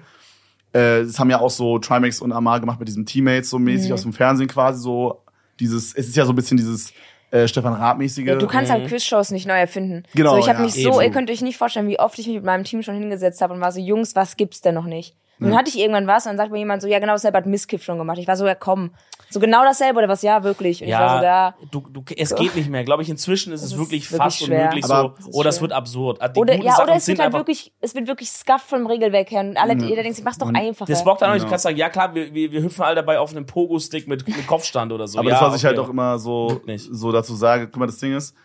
Äh, 0.74 1.04
das 1.04 1.18
haben 1.20 1.30
ja 1.32 1.40
auch 1.40 1.50
so 1.50 1.80
Trimax 1.80 2.22
und 2.22 2.32
Amar 2.32 2.60
gemacht 2.60 2.78
mit 2.80 2.88
diesem 2.88 3.06
Teammates 3.06 3.50
so 3.50 3.58
mäßig 3.58 3.88
Mhm. 3.90 3.94
aus 3.96 4.02
dem 4.04 4.14
Fernsehen 4.14 4.48
quasi 4.48 4.82
so. 4.82 5.24
Dieses, 5.60 5.94
es 5.96 6.08
ist 6.08 6.16
ja 6.16 6.26
so 6.26 6.32
ein 6.32 6.36
bisschen 6.36 6.56
dieses 6.58 6.94
äh, 7.32 7.48
Stefan 7.48 7.74
Raab-mäßige. 7.74 8.26
Ja, 8.26 8.36
du 8.36 8.48
kannst 8.48 8.72
halt 8.72 8.88
Quizshows 8.88 9.32
nicht 9.32 9.48
neu 9.48 9.60
erfinden. 9.60 10.04
Genau, 10.14 10.34
So, 10.34 10.40
ich 10.40 10.50
habe 10.50 10.60
ja, 10.60 10.66
mich 10.66 10.74
so, 10.74 10.94
eben. 10.94 11.02
ihr 11.02 11.12
könnt 11.12 11.30
euch 11.30 11.42
nicht 11.42 11.58
vorstellen, 11.58 11.88
wie 11.88 12.00
oft 12.00 12.18
ich 12.20 12.28
mich 12.28 12.36
mit 12.36 12.46
meinem 12.46 12.64
Team 12.64 12.82
schon 12.82 12.96
hingesetzt 12.96 13.42
habe 13.42 13.54
und 13.54 13.62
war 13.62 13.72
so, 13.72 13.80
Jungs, 13.80 14.16
was 14.16 14.38
gibt's 14.38 14.62
denn 14.62 14.76
noch 14.76 14.86
nicht? 14.86 15.16
Und 15.40 15.50
dann 15.52 15.58
hatte 15.58 15.70
ich 15.70 15.80
irgendwann 15.80 16.06
was 16.08 16.26
und 16.26 16.32
dann 16.32 16.38
sagt 16.38 16.52
mir 16.52 16.58
jemand 16.60 16.82
so, 16.82 16.88
ja, 16.88 17.00
genau 17.00 17.14
dasselbe 17.14 17.38
hat 17.38 17.46
Misskiff 17.46 17.84
schon 17.84 17.98
gemacht. 17.98 18.18
Ich 18.18 18.28
war 18.28 18.36
so, 18.36 18.46
ja, 18.46 18.56
komm. 18.56 18.92
So 19.30 19.40
genau 19.40 19.64
dasselbe 19.64 20.00
oder 20.00 20.10
was? 20.10 20.22
Ja, 20.22 20.44
wirklich. 20.44 20.82
Und 20.82 20.88
ich 20.90 20.94
war 20.94 21.20
so, 21.20 21.24
Ja, 21.24 21.52
da. 21.52 21.56
du, 21.72 21.82
du, 21.82 22.04
es 22.18 22.34
geht 22.36 22.56
nicht 22.56 22.70
mehr. 22.70 22.84
Glaube 22.84 23.04
ich, 23.04 23.10
inzwischen 23.10 23.54
ist 23.54 23.62
es 23.62 23.72
ist 23.74 23.78
wirklich, 23.78 24.12
wirklich 24.12 24.22
fast 24.24 24.38
schwer. 24.44 24.60
unmöglich 24.62 24.86
Aber- 24.86 25.16
so. 25.20 25.32
Oder 25.40 25.50
es 25.50 25.62
wird 25.62 25.72
absurd. 25.72 26.20
Die 26.36 26.40
Oder, 26.40 26.56
ja, 26.56 26.82
oder 26.82 26.96
es 26.96 27.08
wird 27.08 27.20
halt 27.20 27.34
wirklich, 27.34 27.72
es 27.80 27.94
wird 27.96 28.08
wirklich 28.08 28.30
scuffed 28.32 28.68
vom 28.68 28.88
Regelwerk 28.88 29.30
her. 29.32 29.42
Und 29.42 29.56
alle, 29.58 29.76
jeder 29.76 30.02
denkt 30.02 30.16
sich, 30.16 30.26
mach's 30.26 30.40
doch 30.40 30.52
einfach. 30.54 30.88
Das 30.88 31.04
bockt 31.04 31.22
dann 31.22 31.30
auch 31.30 31.34
nicht. 31.34 31.44
Du 31.44 31.46
Genau. 31.46 31.52
kannst 31.52 31.64
sagen, 31.64 31.78
ja 31.78 31.90
klar, 31.90 32.14
wir, 32.16 32.34
wir, 32.34 32.52
wir 32.52 32.62
hüpfen 32.64 32.84
alle 32.84 32.96
dabei 32.96 33.20
auf 33.20 33.32
einem 33.32 33.46
Pogo-Stick 33.46 34.08
mit, 34.08 34.28
mit 34.28 34.48
Kopfstand 34.48 34.92
oder 34.92 35.08
so. 35.08 35.20
Aber 35.20 35.30
ja, 35.30 35.36
das, 35.40 35.44
was 35.48 35.56
ich 35.56 35.62
okay. 35.66 35.78
halt 35.78 35.80
auch 35.80 35.90
immer 35.90 36.18
so, 36.20 36.60
so 36.76 37.12
dazu 37.12 37.36
sage, 37.36 37.68
guck 37.68 37.78
mal, 37.78 37.86
das 37.86 37.98
Ding 38.00 38.16
ist, 38.16 38.36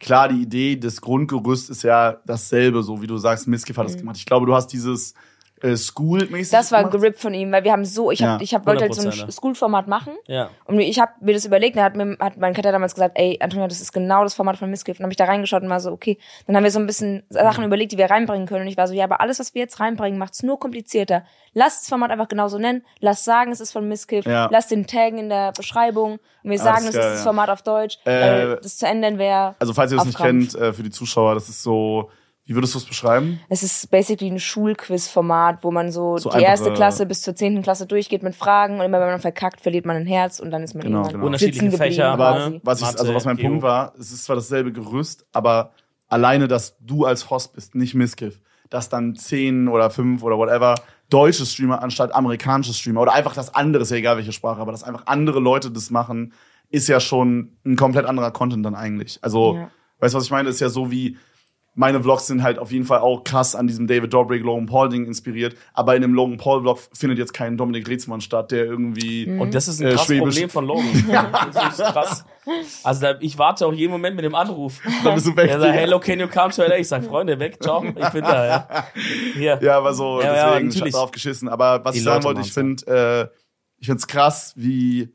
klar, 0.00 0.28
die 0.28 0.40
Idee 0.42 0.76
des 0.76 1.00
Grundgerüsts 1.00 1.68
ist 1.68 1.82
ja 1.82 2.18
dasselbe, 2.24 2.82
so 2.84 3.02
wie 3.02 3.08
du 3.08 3.16
sagst, 3.16 3.48
Miskiff 3.48 3.76
hat 3.76 3.86
das 3.86 3.96
gemacht. 3.96 4.16
Ich 4.16 4.24
glaube, 4.26 4.46
du 4.46 4.54
hast 4.54 4.68
dieses 4.68 5.14
äh, 5.62 5.76
School-mäßig. 5.76 6.50
Das 6.50 6.72
war 6.72 6.80
gemacht. 6.80 6.92
gerippt 6.92 7.20
von 7.20 7.34
ihm, 7.34 7.52
weil 7.52 7.64
wir 7.64 7.72
haben 7.72 7.84
so, 7.84 8.10
ich, 8.10 8.22
hab, 8.22 8.40
Ja, 8.40 8.44
ich 8.44 8.54
hab, 8.54 8.66
wollte 8.66 8.82
halt 8.82 8.94
so 8.94 9.02
100%, 9.02 9.24
ein. 9.24 9.30
School-Format 9.32 9.88
machen. 9.88 10.14
Ja. 10.26 10.50
Und 10.64 10.80
ich 10.80 10.98
habe 11.00 11.12
mir 11.20 11.34
das 11.34 11.44
überlegt, 11.44 11.76
da 11.76 11.84
hat, 11.84 11.96
mir, 11.96 12.16
hat 12.20 12.36
mein 12.36 12.54
Kater 12.54 12.72
damals 12.72 12.94
gesagt, 12.94 13.18
ey, 13.18 13.38
Antonia, 13.40 13.68
das 13.68 13.80
ist 13.80 13.92
genau 13.92 14.22
das 14.22 14.34
Format 14.34 14.56
von 14.56 14.70
Missgift. 14.70 15.00
Und 15.00 15.04
habe 15.04 15.12
ich 15.12 15.16
da 15.16 15.24
reingeschaut 15.24 15.62
und 15.62 15.70
war 15.70 15.80
so, 15.80 15.90
okay. 15.90 16.18
Dann 16.46 16.56
haben 16.56 16.64
wir 16.64 16.70
so 16.70 16.78
ein 16.78 16.86
bisschen 16.86 17.24
Sachen 17.30 17.64
überlegt, 17.64 17.92
die 17.92 17.98
wir 17.98 18.10
reinbringen 18.10 18.46
können. 18.46 18.62
Und 18.62 18.68
ich 18.68 18.76
war 18.76 18.88
so, 18.88 18.94
ja, 18.94 19.04
aber 19.04 19.20
alles, 19.20 19.38
was 19.38 19.54
wir 19.54 19.62
jetzt 19.62 19.80
reinbringen, 19.80 20.18
macht's 20.18 20.42
nur 20.42 20.58
komplizierter. 20.58 21.24
Lass 21.54 21.80
das 21.80 21.88
Format 21.88 22.10
einfach 22.10 22.28
genauso 22.28 22.58
nennen. 22.58 22.84
Lass 23.00 23.24
sagen, 23.24 23.52
es 23.52 23.60
ist 23.60 23.72
von 23.72 23.88
Missgift. 23.88 24.28
Ja. 24.28 24.48
Lass 24.50 24.68
den 24.68 24.86
taggen 24.86 25.18
in 25.18 25.28
der 25.28 25.52
Beschreibung. 25.52 26.18
Und 26.42 26.50
wir 26.50 26.58
sagen, 26.58 26.84
es 26.84 26.94
ist 26.94 26.96
das. 26.96 27.22
Format 27.22 27.50
auf 27.50 27.62
Deutsch. 27.62 27.98
Äh, 28.04 28.10
weil 28.10 28.56
das 28.62 28.76
zu 28.76 28.86
ändern 28.86 29.18
wäre. 29.18 29.54
Also, 29.58 29.74
falls 29.74 29.92
ihr 29.92 29.96
das 29.96 30.06
nicht 30.06 30.16
Krampf. 30.16 30.52
kennt, 30.52 30.54
äh, 30.54 30.72
für 30.72 30.82
die 30.82 30.90
Zuschauer, 30.90 31.34
das 31.34 31.48
ist 31.48 31.62
so, 31.62 32.10
wie 32.48 32.54
würdest 32.54 32.72
du 32.74 32.78
es 32.78 32.86
beschreiben? 32.86 33.40
Es 33.50 33.62
ist 33.62 33.90
basically 33.90 34.30
ein 34.30 34.38
Schulquiz-Format, 34.40 35.62
wo 35.62 35.70
man 35.70 35.90
so, 35.92 36.16
So 36.18 36.30
die 36.30 36.38
erste 36.42 36.66
einfache- 36.66 36.76
Klasse 36.76 37.06
bis 37.06 37.22
zur 37.22 37.36
zehnten 37.36 37.62
Klasse 37.62 37.86
durchgeht 37.86 38.22
mit 38.22 38.34
Fragen 38.34 38.78
und 38.80 38.86
immer 38.86 39.00
wenn 39.00 39.08
man 39.08 39.20
verkackt, 39.20 39.60
verliert 39.60 39.84
man 39.86 39.96
ein 39.96 40.06
Herz 40.06 40.40
und 40.40 40.50
dann 40.50 40.62
ist 40.62 40.74
man 40.74 40.82
Genau, 40.84 40.98
irgendwann 41.00 41.12
genau. 41.14 41.26
Unterschiedliche 41.26 41.76
Fächer, 41.76 42.08
Aber 42.10 42.48
ne? 42.50 42.60
was 42.64 42.80
ich, 42.80 42.86
Mathe, 42.86 43.00
also 43.00 43.14
was 43.14 43.24
mein 43.24 43.36
Geo. 43.36 43.48
Punkt 43.50 43.62
war, 43.62 43.92
es 43.98 44.10
ist 44.12 44.24
zwar 44.24 44.36
dasselbe 44.36 44.72
Gerüst, 44.72 45.26
aber 45.32 45.72
alleine, 46.08 46.48
dass 46.48 46.76
du 46.80 47.04
als 47.04 47.28
Host 47.30 47.52
bist, 47.54 47.74
nicht 47.74 47.94
Miskiff, 47.94 48.40
dass 48.70 48.88
dann 48.88 49.14
zehn 49.14 49.68
oder 49.68 49.90
fünf 49.90 50.22
oder 50.22 50.38
whatever 50.38 50.74
deutsche 51.10 51.44
Streamer 51.46 51.82
anstatt 51.82 52.14
amerikanische 52.14 52.72
Streamer 52.74 53.02
oder 53.02 53.12
einfach 53.12 53.34
das 53.34 53.54
andere, 53.54 53.82
ist 53.82 53.90
ja 53.90 53.96
egal 53.98 54.16
welche 54.16 54.32
Sprache, 54.32 54.60
aber 54.60 54.72
dass 54.72 54.84
einfach 54.84 55.02
andere 55.06 55.40
Leute 55.40 55.70
das 55.70 55.90
machen, 55.90 56.32
ist 56.70 56.88
ja 56.88 57.00
schon 57.00 57.56
ein 57.64 57.76
komplett 57.76 58.04
anderer 58.06 58.30
Content 58.30 58.64
dann 58.64 58.74
eigentlich. 58.74 59.18
Also, 59.22 59.54
Ja. 59.54 59.70
weißt 60.00 60.12
du, 60.14 60.18
was 60.18 60.24
ich 60.24 60.30
meine? 60.30 60.50
Ist 60.50 60.60
ja 60.60 60.68
so 60.68 60.90
wie, 60.90 61.16
meine 61.78 62.02
Vlogs 62.02 62.26
sind 62.26 62.42
halt 62.42 62.58
auf 62.58 62.72
jeden 62.72 62.84
Fall 62.84 62.98
auch 62.98 63.22
krass 63.22 63.54
an 63.54 63.68
diesem 63.68 63.86
David 63.86 64.12
Dobrik, 64.12 64.42
Logan 64.42 64.66
Paul 64.66 64.88
Ding 64.88 65.06
inspiriert, 65.06 65.54
aber 65.72 65.94
in 65.94 66.02
dem 66.02 66.12
Logan 66.12 66.36
Paul 66.36 66.62
Vlog 66.62 66.80
findet 66.92 67.18
jetzt 67.18 67.32
kein 67.32 67.56
Dominik 67.56 67.88
Reetzmann 67.88 68.20
statt, 68.20 68.50
der 68.50 68.64
irgendwie 68.64 69.26
Mhm. 69.28 69.40
Und 69.40 69.54
das 69.54 69.68
ist 69.68 69.80
ein 69.80 69.86
Äh, 69.86 69.94
krasses. 69.94 70.18
Problem 70.18 70.50
von 70.50 70.66
Logan. 70.66 70.84
Das 71.52 71.78
ist 71.78 71.84
krass. 71.86 72.24
Also 72.82 73.00
da, 73.02 73.14
ich 73.20 73.38
warte 73.38 73.64
auch 73.66 73.72
jeden 73.72 73.92
Moment 73.92 74.16
mit 74.16 74.24
dem 74.24 74.34
Anruf. 74.34 74.80
Dann 75.04 75.14
bist 75.14 75.26
du 75.28 75.36
weg, 75.36 75.48
Er 75.50 75.60
sagt, 75.60 75.72
hello, 75.74 76.00
can 76.00 76.18
you 76.18 76.26
come 76.26 76.50
to 76.50 76.62
LA? 76.62 76.78
Ich 76.78 76.88
sag, 76.88 77.04
Freunde, 77.04 77.38
weg, 77.38 77.62
ciao, 77.62 77.84
ich 77.84 78.08
bin 78.08 78.24
da. 78.24 78.46
Ja. 78.46 78.68
Hier. 79.34 79.60
Ja, 79.62 79.76
aber 79.78 79.94
so, 79.94 80.20
Ja, 80.20 80.34
ja, 80.34 80.46
deswegen, 80.50 80.68
natürlich. 80.68 80.94
drauf 80.94 81.10
geschissen. 81.12 81.48
Aber 81.48 81.84
was 81.84 81.92
Die 81.92 81.98
ich 81.98 82.04
sagen 82.04 82.16
Leute 82.24 82.36
wollte, 82.36 82.40
ich 82.40 82.52
finde, 82.52 82.86
äh, 83.32 83.36
ich 83.78 83.86
finde 83.86 83.98
es 83.98 84.06
krass, 84.08 84.52
wie, 84.56 85.10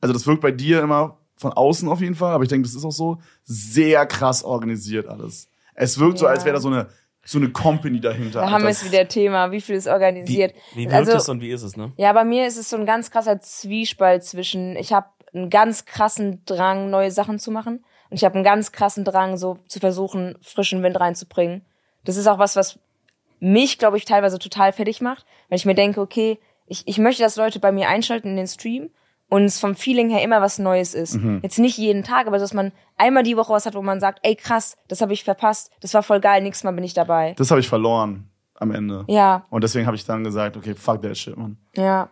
also 0.00 0.12
das 0.12 0.26
wirkt 0.26 0.40
bei 0.40 0.50
dir 0.50 0.82
immer 0.82 1.18
von 1.36 1.52
außen 1.52 1.88
auf 1.88 2.00
jeden 2.00 2.14
Fall, 2.16 2.32
aber 2.32 2.42
ich 2.44 2.48
denke, 2.50 2.66
das 2.66 2.74
ist 2.74 2.84
auch 2.84 2.90
so, 2.92 3.18
sehr 3.44 4.04
krass 4.06 4.42
organisiert 4.42 5.06
alles. 5.06 5.48
Es 5.74 5.98
wirkt 5.98 6.18
so, 6.18 6.26
Ja. 6.26 6.32
als 6.32 6.44
wäre 6.44 6.54
da 6.54 6.60
so 6.60 6.68
eine, 6.68 6.88
so 7.24 7.38
eine 7.38 7.50
Company 7.50 8.00
dahinter. 8.00 8.40
Da 8.40 8.50
haben 8.50 8.62
wir 8.64 8.70
es 8.70 8.84
wieder 8.84 9.06
Thema, 9.08 9.50
wie 9.52 9.60
viel 9.60 9.76
ist 9.76 9.86
Wie, 9.86 9.90
organisiert. 9.90 10.54
wie 10.74 10.84
wirkt 10.84 10.94
also, 10.94 11.12
es 11.12 11.28
und 11.28 11.40
wie 11.40 11.50
ist 11.50 11.62
es, 11.62 11.76
ne? 11.76 11.92
ja, 11.96 12.12
bei 12.12 12.24
mir 12.24 12.46
ist 12.46 12.56
es 12.58 12.68
so 12.70 12.76
ein 12.76 12.86
ganz 12.86 13.10
krasser 13.10 13.40
Zwiespalt 13.40 14.24
zwischen, 14.24 14.76
ich 14.76 14.92
habe 14.92 15.06
einen 15.32 15.48
ganz 15.50 15.84
krassen 15.84 16.44
Drang, 16.44 16.90
neue 16.90 17.10
Sachen 17.10 17.38
zu 17.38 17.50
machen 17.50 17.84
und 18.10 18.16
ich 18.16 18.24
habe 18.24 18.34
einen 18.34 18.44
ganz 18.44 18.72
krassen 18.72 19.04
Drang, 19.04 19.36
so 19.36 19.56
zu 19.68 19.80
versuchen, 19.80 20.36
frischen 20.42 20.82
Wind 20.82 20.98
reinzubringen. 21.00 21.64
Das 22.04 22.16
ist 22.16 22.26
auch 22.26 22.38
was, 22.38 22.56
was 22.56 22.78
mich, 23.40 23.78
glaube 23.78 23.96
ich, 23.96 24.04
teilweise 24.04 24.38
total 24.38 24.72
fertig 24.72 25.00
macht, 25.00 25.24
weil 25.48 25.56
ich 25.56 25.64
mir 25.64 25.74
denke, 25.74 26.00
okay, 26.00 26.38
ich, 26.66 26.86
ich 26.86 26.98
möchte, 26.98 27.22
dass 27.22 27.36
Leute 27.36 27.60
bei 27.60 27.72
mir 27.72 27.88
einschalten 27.88 28.28
in 28.28 28.36
den 28.36 28.46
Stream 28.46 28.90
und 29.32 29.44
es 29.44 29.58
vom 29.58 29.74
Feeling 29.74 30.10
her 30.10 30.22
immer 30.22 30.42
was 30.42 30.58
Neues 30.58 30.92
ist. 30.92 31.18
Jetzt 31.42 31.58
nicht 31.58 31.78
jeden 31.78 32.02
Tag, 32.04 32.26
aber 32.26 32.36
dass 32.38 32.52
man 32.52 32.70
einmal 32.98 33.22
die 33.22 33.34
Woche 33.38 33.50
was 33.54 33.64
hat, 33.64 33.74
wo 33.74 33.80
man 33.80 33.98
sagt, 33.98 34.18
ey 34.22 34.36
krass, 34.36 34.76
das 34.88 35.00
habe 35.00 35.14
ich 35.14 35.24
verpasst, 35.24 35.70
das 35.80 35.94
war 35.94 36.02
voll 36.02 36.20
geil, 36.20 36.42
nächstes 36.42 36.64
Mal 36.64 36.72
bin 36.72 36.84
ich 36.84 36.92
dabei. 36.92 37.32
Das 37.38 37.50
habe 37.50 37.58
ich 37.58 37.66
verloren 37.66 38.28
am 38.56 38.72
Ende. 38.72 39.04
Ja, 39.08 39.46
Und 39.48 39.64
deswegen 39.64 39.86
habe 39.86 39.96
ich 39.96 40.04
dann 40.04 40.22
gesagt, 40.22 40.58
okay, 40.58 40.74
fuck 40.74 41.00
that 41.00 41.16
shit, 41.16 41.34
man. 41.36 41.56
ja. 41.76 42.10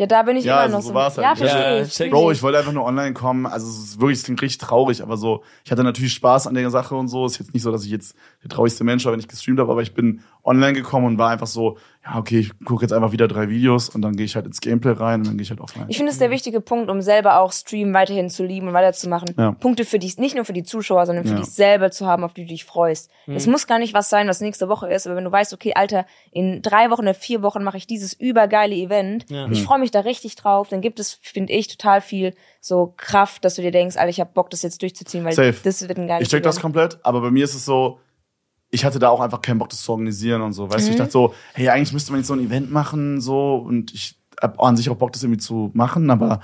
Ja, 0.00 0.06
da 0.06 0.22
bin 0.22 0.36
ich 0.36 0.44
Ja, 0.46 0.54
immer 0.54 0.62
also 0.62 0.76
noch 0.76 0.82
so 0.82 0.88
so. 0.88 0.94
war's 0.94 1.16
halt. 1.18 1.24
Ja, 1.24 1.30
Ja, 1.32 1.36
verstehe 1.36 1.82
ich. 1.82 1.92
check. 1.92 2.10
Bro, 2.10 2.30
ich 2.32 2.42
wollte 2.42 2.56
einfach 2.58 2.72
nur 2.72 2.84
online 2.86 3.12
kommen. 3.12 3.44
Also 3.46 3.68
es 3.68 3.78
ist 3.78 4.00
wirklich, 4.00 4.18
es 4.18 4.24
klingt 4.24 4.40
richtig 4.40 4.58
traurig, 4.66 5.02
aber 5.02 5.16
so, 5.18 5.42
ich 5.64 5.70
hatte 5.70 5.84
natürlich 5.84 6.14
Spaß 6.14 6.46
an 6.46 6.54
der 6.54 6.70
Sache 6.70 6.94
und 6.94 7.08
so. 7.08 7.26
Ist 7.26 7.38
jetzt 7.38 7.52
nicht 7.52 7.62
so, 7.62 7.70
dass 7.70 7.84
ich 7.84 7.90
jetzt 7.90 8.16
der 8.42 8.48
traurigste 8.48 8.82
Mensch 8.82 9.04
war, 9.04 9.12
wenn 9.12 9.20
ich 9.20 9.28
gestreamt 9.28 9.60
habe, 9.60 9.70
aber 9.70 9.82
ich 9.82 9.92
bin 9.92 10.22
online 10.42 10.72
gekommen 10.72 11.06
und 11.06 11.18
war 11.18 11.28
einfach 11.30 11.46
so, 11.46 11.76
ja, 12.02 12.18
okay, 12.18 12.38
ich 12.40 12.58
gucke 12.64 12.82
jetzt 12.82 12.92
einfach 12.92 13.12
wieder 13.12 13.28
drei 13.28 13.50
Videos 13.50 13.90
und 13.90 14.00
dann 14.00 14.16
gehe 14.16 14.24
ich 14.24 14.34
halt 14.34 14.46
ins 14.46 14.62
Gameplay 14.62 14.92
rein 14.92 15.20
und 15.20 15.26
dann 15.26 15.36
gehe 15.36 15.42
ich 15.42 15.50
halt 15.50 15.60
offline. 15.60 15.84
Ich 15.88 15.98
finde 15.98 16.10
es 16.12 16.18
der 16.18 16.30
wichtige 16.30 16.62
Punkt, 16.62 16.88
um 16.90 17.02
selber 17.02 17.40
auch 17.40 17.52
Stream 17.52 17.92
weiterhin 17.92 18.30
zu 18.30 18.42
lieben 18.42 18.68
und 18.68 18.72
weiterzumachen. 18.72 19.34
Ja. 19.36 19.52
Punkte 19.52 19.84
für 19.84 19.98
dich, 19.98 20.16
nicht 20.16 20.34
nur 20.34 20.46
für 20.46 20.54
die 20.54 20.62
Zuschauer, 20.62 21.04
sondern 21.04 21.26
für 21.26 21.32
Ja. 21.34 21.40
dich 21.40 21.50
selber 21.50 21.90
zu 21.90 22.06
haben, 22.06 22.24
auf 22.24 22.32
die 22.32 22.42
du 22.44 22.48
dich 22.48 22.64
freust. 22.64 23.10
Mhm. 23.26 23.36
Es 23.36 23.46
muss 23.46 23.66
gar 23.66 23.78
nicht 23.78 23.92
was 23.92 24.08
sein, 24.08 24.28
was 24.28 24.40
nächste 24.40 24.70
Woche 24.70 24.88
ist, 24.88 25.06
aber 25.06 25.14
wenn 25.16 25.24
du 25.24 25.30
weißt, 25.32 25.52
okay, 25.52 25.74
Alter, 25.74 26.06
in 26.30 26.62
drei 26.62 26.90
Wochen 26.90 27.02
oder 27.02 27.12
vier 27.12 27.42
Wochen 27.42 27.62
mache 27.62 27.76
ich 27.76 27.86
dieses 27.86 28.14
übergeile 28.14 28.74
Event, 28.74 29.26
Ja. 29.28 29.46
ich 29.50 29.62
freue 29.62 29.78
mich 29.78 29.89
da 29.90 30.00
richtig 30.00 30.36
drauf, 30.36 30.68
dann 30.68 30.80
gibt 30.80 31.00
es, 31.00 31.18
finde 31.22 31.52
ich, 31.52 31.68
total 31.68 32.00
viel 32.00 32.34
so 32.60 32.94
Kraft, 32.96 33.44
dass 33.44 33.54
du 33.56 33.62
dir 33.62 33.70
denkst, 33.72 33.96
Alter, 33.96 34.08
ich 34.10 34.20
habe 34.20 34.30
Bock, 34.32 34.50
das 34.50 34.62
jetzt 34.62 34.82
durchzuziehen, 34.82 35.24
weil 35.24 35.32
Safe. 35.32 35.54
das 35.62 35.86
wird 35.88 35.98
ein 35.98 36.06
geiles 36.06 36.26
Ich 36.26 36.30
check 36.30 36.42
das 36.42 36.60
komplett, 36.60 36.98
aber 37.04 37.20
bei 37.20 37.30
mir 37.30 37.44
ist 37.44 37.54
es 37.54 37.64
so, 37.64 38.00
ich 38.70 38.84
hatte 38.84 38.98
da 38.98 39.08
auch 39.08 39.20
einfach 39.20 39.42
keinen 39.42 39.58
Bock, 39.58 39.68
das 39.70 39.82
zu 39.82 39.90
organisieren 39.92 40.42
und 40.42 40.52
so. 40.52 40.70
Weißt 40.70 40.84
Mhm. 40.84 40.86
du, 40.86 40.90
ich 40.92 40.96
dachte 40.98 41.10
so, 41.12 41.34
hey, 41.54 41.68
eigentlich 41.70 41.92
müsste 41.92 42.12
man 42.12 42.20
jetzt 42.20 42.28
so 42.28 42.34
ein 42.34 42.40
Event 42.40 42.70
machen, 42.70 43.20
so, 43.20 43.56
und 43.56 43.92
ich 43.92 44.16
hab 44.40 44.60
an 44.62 44.76
sich 44.76 44.88
auch 44.90 44.96
Bock, 44.96 45.12
das 45.12 45.22
irgendwie 45.22 45.40
zu 45.40 45.70
machen, 45.74 46.08
aber, 46.10 46.40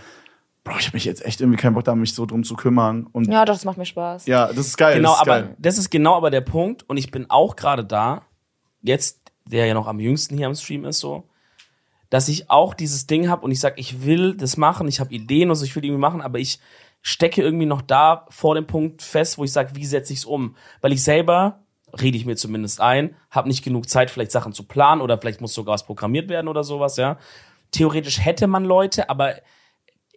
Bro, 0.64 0.78
ich 0.80 0.86
habe 0.88 0.96
mich 0.96 1.04
jetzt 1.04 1.24
echt 1.24 1.40
irgendwie 1.40 1.58
keinen 1.58 1.74
Bock 1.74 1.84
da, 1.84 1.94
mich 1.94 2.12
so 2.12 2.26
drum 2.26 2.42
zu 2.42 2.56
kümmern. 2.56 3.06
Und 3.12 3.26
ja, 3.28 3.34
Ja, 3.34 3.44
doch, 3.44 3.54
das 3.54 3.64
macht 3.64 3.78
mir 3.78 3.86
Spaß. 3.86 4.24
das 4.24 4.56
ist 4.56 4.76
geil. 4.76 4.96
Genau, 4.96 5.10
das 5.10 5.16
ist 5.18 5.28
aber 5.28 5.40
geil. 5.42 5.56
das 5.58 5.78
ist 5.78 5.90
genau 5.90 6.16
aber 6.16 6.30
der 6.30 6.40
Punkt 6.40 6.82
und 6.90 6.96
ich 6.96 7.12
bin 7.12 7.30
auch 7.30 7.54
gerade 7.54 7.84
da, 7.84 8.22
jetzt, 8.82 9.20
der 9.44 9.66
ja 9.66 9.74
noch 9.74 9.86
am 9.86 10.00
jüngsten 10.00 10.36
hier 10.36 10.48
am 10.48 10.54
Stream 10.56 10.84
ist, 10.84 10.98
so, 10.98 11.22
dass 12.10 12.28
ich 12.28 12.50
auch 12.50 12.74
dieses 12.74 13.06
Ding 13.06 13.28
habe 13.28 13.44
und 13.44 13.50
ich 13.50 13.60
sag, 13.60 13.78
ich 13.78 14.04
will 14.04 14.36
das 14.36 14.56
machen, 14.56 14.88
ich 14.88 15.00
habe 15.00 15.12
Ideen 15.12 15.50
und 15.50 15.56
so, 15.56 15.64
ich 15.64 15.74
will 15.74 15.84
irgendwie 15.84 16.00
machen, 16.00 16.20
aber 16.20 16.38
ich 16.38 16.60
stecke 17.02 17.42
irgendwie 17.42 17.66
noch 17.66 17.82
da 17.82 18.26
vor 18.30 18.54
dem 18.54 18.66
Punkt 18.66 19.02
fest, 19.02 19.38
wo 19.38 19.44
ich 19.44 19.52
sage, 19.52 19.70
wie 19.74 19.86
setze 19.86 20.12
ich 20.12 20.20
es 20.20 20.24
um? 20.24 20.56
Weil 20.80 20.92
ich 20.92 21.02
selber, 21.02 21.60
rede 22.00 22.16
ich 22.16 22.26
mir 22.26 22.36
zumindest 22.36 22.80
ein, 22.80 23.14
habe 23.30 23.48
nicht 23.48 23.64
genug 23.64 23.88
Zeit, 23.88 24.10
vielleicht 24.10 24.32
Sachen 24.32 24.52
zu 24.52 24.64
planen 24.64 25.00
oder 25.00 25.18
vielleicht 25.18 25.40
muss 25.40 25.54
sogar 25.54 25.74
was 25.74 25.86
programmiert 25.86 26.28
werden 26.28 26.48
oder 26.48 26.64
sowas, 26.64 26.96
ja. 26.96 27.18
Theoretisch 27.70 28.24
hätte 28.24 28.46
man 28.46 28.64
Leute, 28.64 29.10
aber 29.10 29.34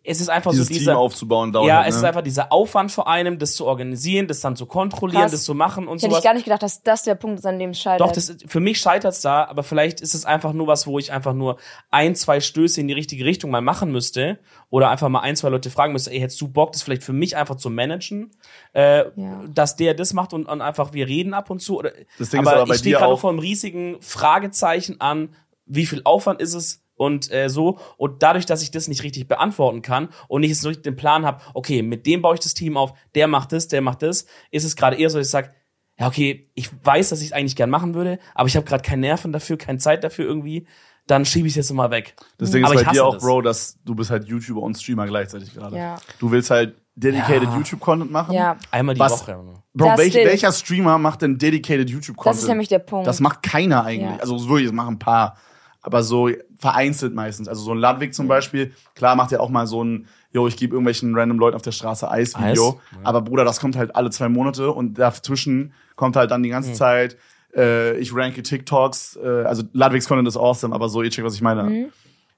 es 0.04 0.22
ist 0.22 0.30
einfach 0.30 0.52
Dieses 0.52 0.68
so 0.68 0.74
Team 0.74 0.80
dieser, 0.80 0.98
aufzubauen 0.98 1.52
dauert. 1.52 1.68
ja, 1.68 1.78
halt, 1.80 1.90
es 1.90 1.96
ist 1.98 2.02
ne? 2.02 2.08
einfach 2.08 2.22
dieser 2.22 2.52
Aufwand 2.52 2.92
vor 2.92 3.08
einem, 3.08 3.38
das 3.38 3.54
zu 3.56 3.66
organisieren, 3.66 4.28
das 4.28 4.40
dann 4.40 4.56
zu 4.56 4.66
kontrollieren, 4.66 5.24
Krass. 5.24 5.32
das 5.32 5.44
zu 5.44 5.54
machen 5.54 5.88
und 5.88 5.98
Hätte 6.02 6.12
sowas. 6.12 6.20
ich 6.20 6.24
gar 6.24 6.34
nicht 6.34 6.46
gedacht, 6.46 6.64
dass 6.64 6.82
das 6.84 7.04
der 7.04 7.16
Punkt 7.16 7.40
ist, 7.40 7.46
an 7.46 7.60
dem 7.60 7.72
es 7.72 7.80
scheitert. 7.80 8.02
Doch, 8.08 8.12
das 8.14 8.30
ist, 8.30 8.46
für 8.50 8.60
mich 8.60 8.80
scheitert's 8.80 9.22
da, 9.22 9.44
aber 9.46 9.64
vielleicht 9.64 10.00
ist 10.02 10.14
es 10.16 10.26
einfach 10.26 10.54
nur 10.54 10.68
was, 10.68 10.88
wo 10.88 11.00
ich 11.00 11.12
einfach 11.12 11.34
nur 11.34 11.58
ein, 11.92 12.16
zwei 12.16 12.40
Stöße 12.40 12.80
in 12.82 12.88
die 12.88 12.94
richtige 12.94 13.26
Richtung 13.26 13.52
mal 13.52 13.62
machen 13.62 13.92
müsste 13.92 14.40
oder 14.70 14.90
einfach 14.90 15.10
mal 15.10 15.20
ein, 15.20 15.36
zwei 15.36 15.50
Leute 15.50 15.70
fragen 15.70 15.94
müsste, 15.94 16.12
ey, 16.12 16.20
hättest 16.20 16.40
du 16.42 16.48
Bock, 16.48 16.72
das 16.72 16.82
vielleicht 16.82 17.04
für 17.04 17.14
mich 17.14 17.36
einfach 17.36 17.56
zu 17.56 17.70
managen, 17.70 18.32
äh, 18.74 19.00
Ja. 19.16 19.44
dass 19.54 19.76
der 19.76 19.94
das 19.96 20.14
macht 20.14 20.34
und, 20.34 20.46
und 20.48 20.62
einfach 20.62 20.94
wir 20.94 21.08
reden 21.08 21.34
ab 21.34 21.50
und 21.50 21.62
zu. 21.62 21.78
Oder, 21.78 21.92
Das 22.18 22.30
Ding 22.30 22.42
ist 22.42 22.48
aber 22.48 22.58
aber 22.58 22.68
bei 22.68 22.74
ich 22.76 22.80
stehe 22.80 22.96
gerade 22.96 23.14
auch- 23.14 23.20
vor 23.20 23.30
einem 23.32 23.40
riesigen 23.40 23.98
Fragezeichen 24.02 25.02
an, 25.02 25.30
wie 25.66 25.86
viel 25.86 26.02
Aufwand 26.04 26.42
ist 26.42 26.54
es 26.54 26.82
und 27.00 27.32
äh, 27.32 27.50
so. 27.50 27.80
Und 27.98 28.22
dadurch, 28.22 28.46
dass 28.46 28.62
ich 28.62 28.72
das 28.72 28.88
nicht 28.88 29.04
richtig 29.04 29.28
beantworten 29.28 29.82
kann 29.82 30.10
und 30.28 30.42
nicht 30.42 30.60
so 30.60 30.68
richtig 30.68 30.84
den 30.84 30.96
Plan 30.96 31.26
habe, 31.26 31.42
okay, 31.54 31.82
mit 31.82 32.06
dem 32.06 32.22
baue 32.22 32.36
ich 32.36 32.42
das 32.42 32.54
Team 32.54 32.76
auf, 32.76 32.94
der 33.16 33.28
macht 33.28 33.54
das, 33.54 33.70
der 33.70 33.82
macht 33.82 34.02
das, 34.02 34.26
ist 34.52 34.66
es 34.66 34.76
gerade 34.76 34.98
eher 34.98 35.10
so, 35.10 35.18
dass 35.18 35.28
ich 35.28 35.32
sage, 35.32 35.52
ja, 35.98 36.08
okay, 36.08 36.50
ich 36.56 36.70
weiß, 36.84 37.10
dass 37.10 37.22
ich 37.22 37.28
es 37.28 37.34
eigentlich 37.34 37.56
gern 37.56 37.70
machen 37.70 37.94
würde, 37.94 38.20
aber 38.36 38.48
ich 38.48 38.56
habe 38.56 38.66
gerade 38.66 38.84
keine 38.84 39.02
Nerven 39.02 39.32
dafür, 39.32 39.58
keine 39.58 39.80
Zeit 39.80 40.04
dafür 40.04 40.26
irgendwie, 40.26 40.68
dann 41.08 41.26
schiebe 41.26 41.48
ich 41.48 41.54
es 41.54 41.58
jetzt 41.58 41.74
mal 41.74 41.90
weg. 41.90 42.16
Das 42.38 42.52
Ding 42.52 42.64
Aber 42.64 42.76
ist 42.76 42.82
ich 42.82 42.88
bei 42.88 42.94
dir 42.94 43.00
hasse 43.00 43.08
auch, 43.08 43.14
das. 43.16 43.24
Bro, 43.24 43.42
dass 43.42 43.80
du 43.84 43.96
bist 43.96 44.12
halt 44.12 44.28
YouTuber 44.28 44.62
und 44.62 44.78
Streamer 44.78 45.08
gleichzeitig 45.08 45.54
gerade. 45.54 45.76
Ja. 45.78 45.96
Du 46.20 46.32
willst 46.32 46.52
halt 46.52 46.76
dedicated 46.96 47.44
Ja. 47.44 47.56
YouTube-Content 47.56 48.12
machen. 48.12 48.34
Ja, 48.34 48.58
Einmal 48.72 48.94
die 48.96 49.00
Was? 49.00 49.14
Woche. 49.14 49.40
Bro, 49.74 49.98
welch, 49.98 50.14
welcher 50.14 50.52
Streamer 50.52 50.98
macht 50.98 51.22
denn 51.22 51.38
dedicated 51.38 51.90
YouTube-Content? 51.90 52.36
das 52.36 52.44
ist 52.44 52.50
nämlich 52.50 52.68
der 52.68 52.80
Punkt. 52.80 53.08
Das 53.08 53.20
macht 53.22 53.42
keiner 53.42 53.86
eigentlich. 53.86 54.18
Ja. 54.18 54.22
Also 54.22 54.48
wirklich, 54.50 54.68
das 54.68 54.76
machen 54.76 54.96
ein 54.96 55.00
paar. 55.00 55.38
Aber 55.82 56.04
so 56.04 56.30
vereinzelt 56.58 57.14
meistens. 57.14 57.48
Also 57.48 57.62
so 57.62 57.72
ein 57.72 57.78
Ludwig 57.78 58.14
zum 58.14 58.28
Beispiel, 58.28 58.74
klar 58.96 59.16
macht 59.16 59.32
er 59.32 59.42
auch 59.42 59.50
mal 59.50 59.66
so 59.66 59.84
ein, 59.84 60.08
yo, 60.34 60.48
ich 60.48 60.58
gebe 60.58 60.74
irgendwelchen 60.74 61.16
random 61.16 61.40
Leuten 61.40 61.56
auf 61.56 61.62
der 61.62 61.72
Straße 61.72 62.10
Eis-Video. 62.10 62.80
Eis? 62.92 63.00
Aber 63.06 63.22
Bruder, 63.22 63.46
das 63.46 63.60
kommt 63.60 63.78
halt 63.78 63.96
alle 63.96 64.10
zwei 64.10 64.28
Monate 64.30 64.72
und 64.72 65.00
dazwischen 65.00 65.74
kommt 65.96 66.16
halt 66.16 66.32
dann 66.32 66.44
die 66.44 66.50
Hm. 66.50 66.54
ganze 66.54 66.74
Zeit, 66.74 67.18
äh, 67.56 67.98
ich 67.98 68.14
ranke 68.14 68.44
TikToks, 68.44 69.18
äh, 69.24 69.44
also 69.46 69.64
Ludwigs 69.74 70.08
Content 70.08 70.28
ist 70.28 70.38
awesome, 70.38 70.76
aber 70.76 70.90
so, 70.90 71.02
ihr 71.02 71.10
checkt, 71.10 71.26
was 71.26 71.36
ich 71.36 71.42
meine. 71.42 71.64
Mhm. 71.64 71.86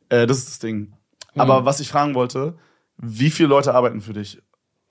Äh, 0.10 0.28
das 0.28 0.38
ist 0.38 0.48
das 0.50 0.60
Ding. 0.60 0.94
Hm. 1.34 1.42
Aber 1.42 1.66
was 1.66 1.80
ich 1.80 1.90
fragen 1.90 2.14
wollte, 2.14 2.56
wie 2.98 3.32
viele 3.32 3.50
Leute 3.50 3.74
arbeiten 3.74 4.02
für 4.02 4.14
dich? 4.14 4.40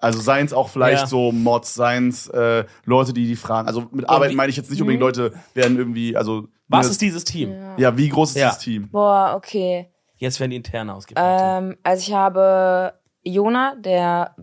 Also 0.01 0.21
seien 0.21 0.47
es 0.47 0.53
auch 0.53 0.69
vielleicht 0.71 1.03
Ja. 1.03 1.07
so 1.07 1.31
Mods, 1.31 1.75
seien 1.75 2.09
es 2.09 2.27
äh, 2.29 2.65
Leute, 2.85 3.13
die 3.13 3.27
die 3.27 3.37
fragen. 3.37 3.69
Also 3.69 3.87
mit 3.93 4.09
Arbeiten 4.09 4.33
wie- 4.33 4.37
meine 4.37 4.51
ich 4.51 4.57
jetzt 4.57 4.71
nicht 4.71 4.81
unbedingt 4.81 5.03
Leute 5.03 5.33
werden 5.55 5.77
irgendwie, 5.77 6.17
also 6.17 6.49
Was 6.69 6.89
ist 6.89 7.03
dieses 7.03 7.25
Team? 7.25 7.55
ja, 7.77 7.97
wie 7.97 8.09
groß 8.09 8.31
ist 8.31 8.37
Ja. 8.37 8.49
das 8.49 8.59
Team? 8.59 8.89
Boah, 8.91 9.35
okay. 9.37 9.91
Jetzt 10.17 10.39
werden 10.41 10.51
die 10.51 10.57
interne 10.57 10.95
ausgepackt. 10.95 11.41
Ähm, 11.43 11.77
also 11.83 12.01
ich 12.01 12.15
habe 12.15 12.95
Jona, 13.23 13.75
der 13.77 14.35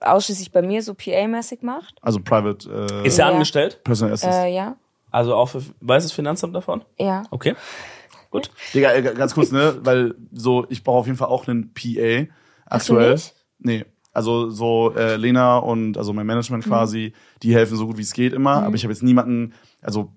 ausschließlich 0.00 0.52
bei 0.52 0.60
mir 0.62 0.82
so 0.82 0.92
PA-mäßig 0.94 1.62
macht. 1.62 1.94
Also 2.02 2.20
Private 2.20 2.88
äh, 3.02 3.06
ist 3.06 3.18
er 3.18 3.28
ja. 3.28 3.32
angestellt? 3.32 3.82
Personal 3.84 4.12
Assistant. 4.14 4.44
Äh, 4.46 4.54
ja, 4.54 4.76
Also 5.10 5.34
auch 5.34 5.46
für, 5.46 5.62
weiß 5.80 6.02
das 6.02 6.12
Finanzamt 6.12 6.54
davon? 6.54 6.84
ja. 6.98 7.22
Okay. 7.30 7.54
Gut. 8.30 8.50
Digga, 8.74 8.92
äh, 8.92 9.02
ganz 9.02 9.34
kurz, 9.34 9.50
ne, 9.52 9.78
weil 9.82 10.14
so 10.32 10.66
ich 10.68 10.82
brauche 10.84 10.98
auf 10.98 11.06
jeden 11.06 11.16
Fall 11.16 11.28
auch 11.28 11.46
einen 11.48 11.72
PA 11.72 12.26
Hast 12.68 12.88
du 12.88 12.94
aktuell. 12.94 13.12
nicht? 13.14 13.34
Nee, 13.58 13.84
also 14.16 14.50
so 14.50 14.92
äh, 14.96 15.16
Lena 15.16 15.58
und 15.58 15.96
also 15.98 16.12
mein 16.12 16.26
Management 16.26 16.66
Mhm. 16.66 16.70
quasi, 16.70 17.12
die 17.42 17.54
helfen 17.54 17.76
so 17.76 17.86
gut 17.86 17.98
wie 17.98 18.02
es 18.02 18.12
geht 18.12 18.32
immer, 18.32 18.62
aber 18.64 18.74
ich 18.74 18.82
habe 18.84 18.92
jetzt 18.92 19.02
niemanden, 19.02 19.52
also 19.82 20.10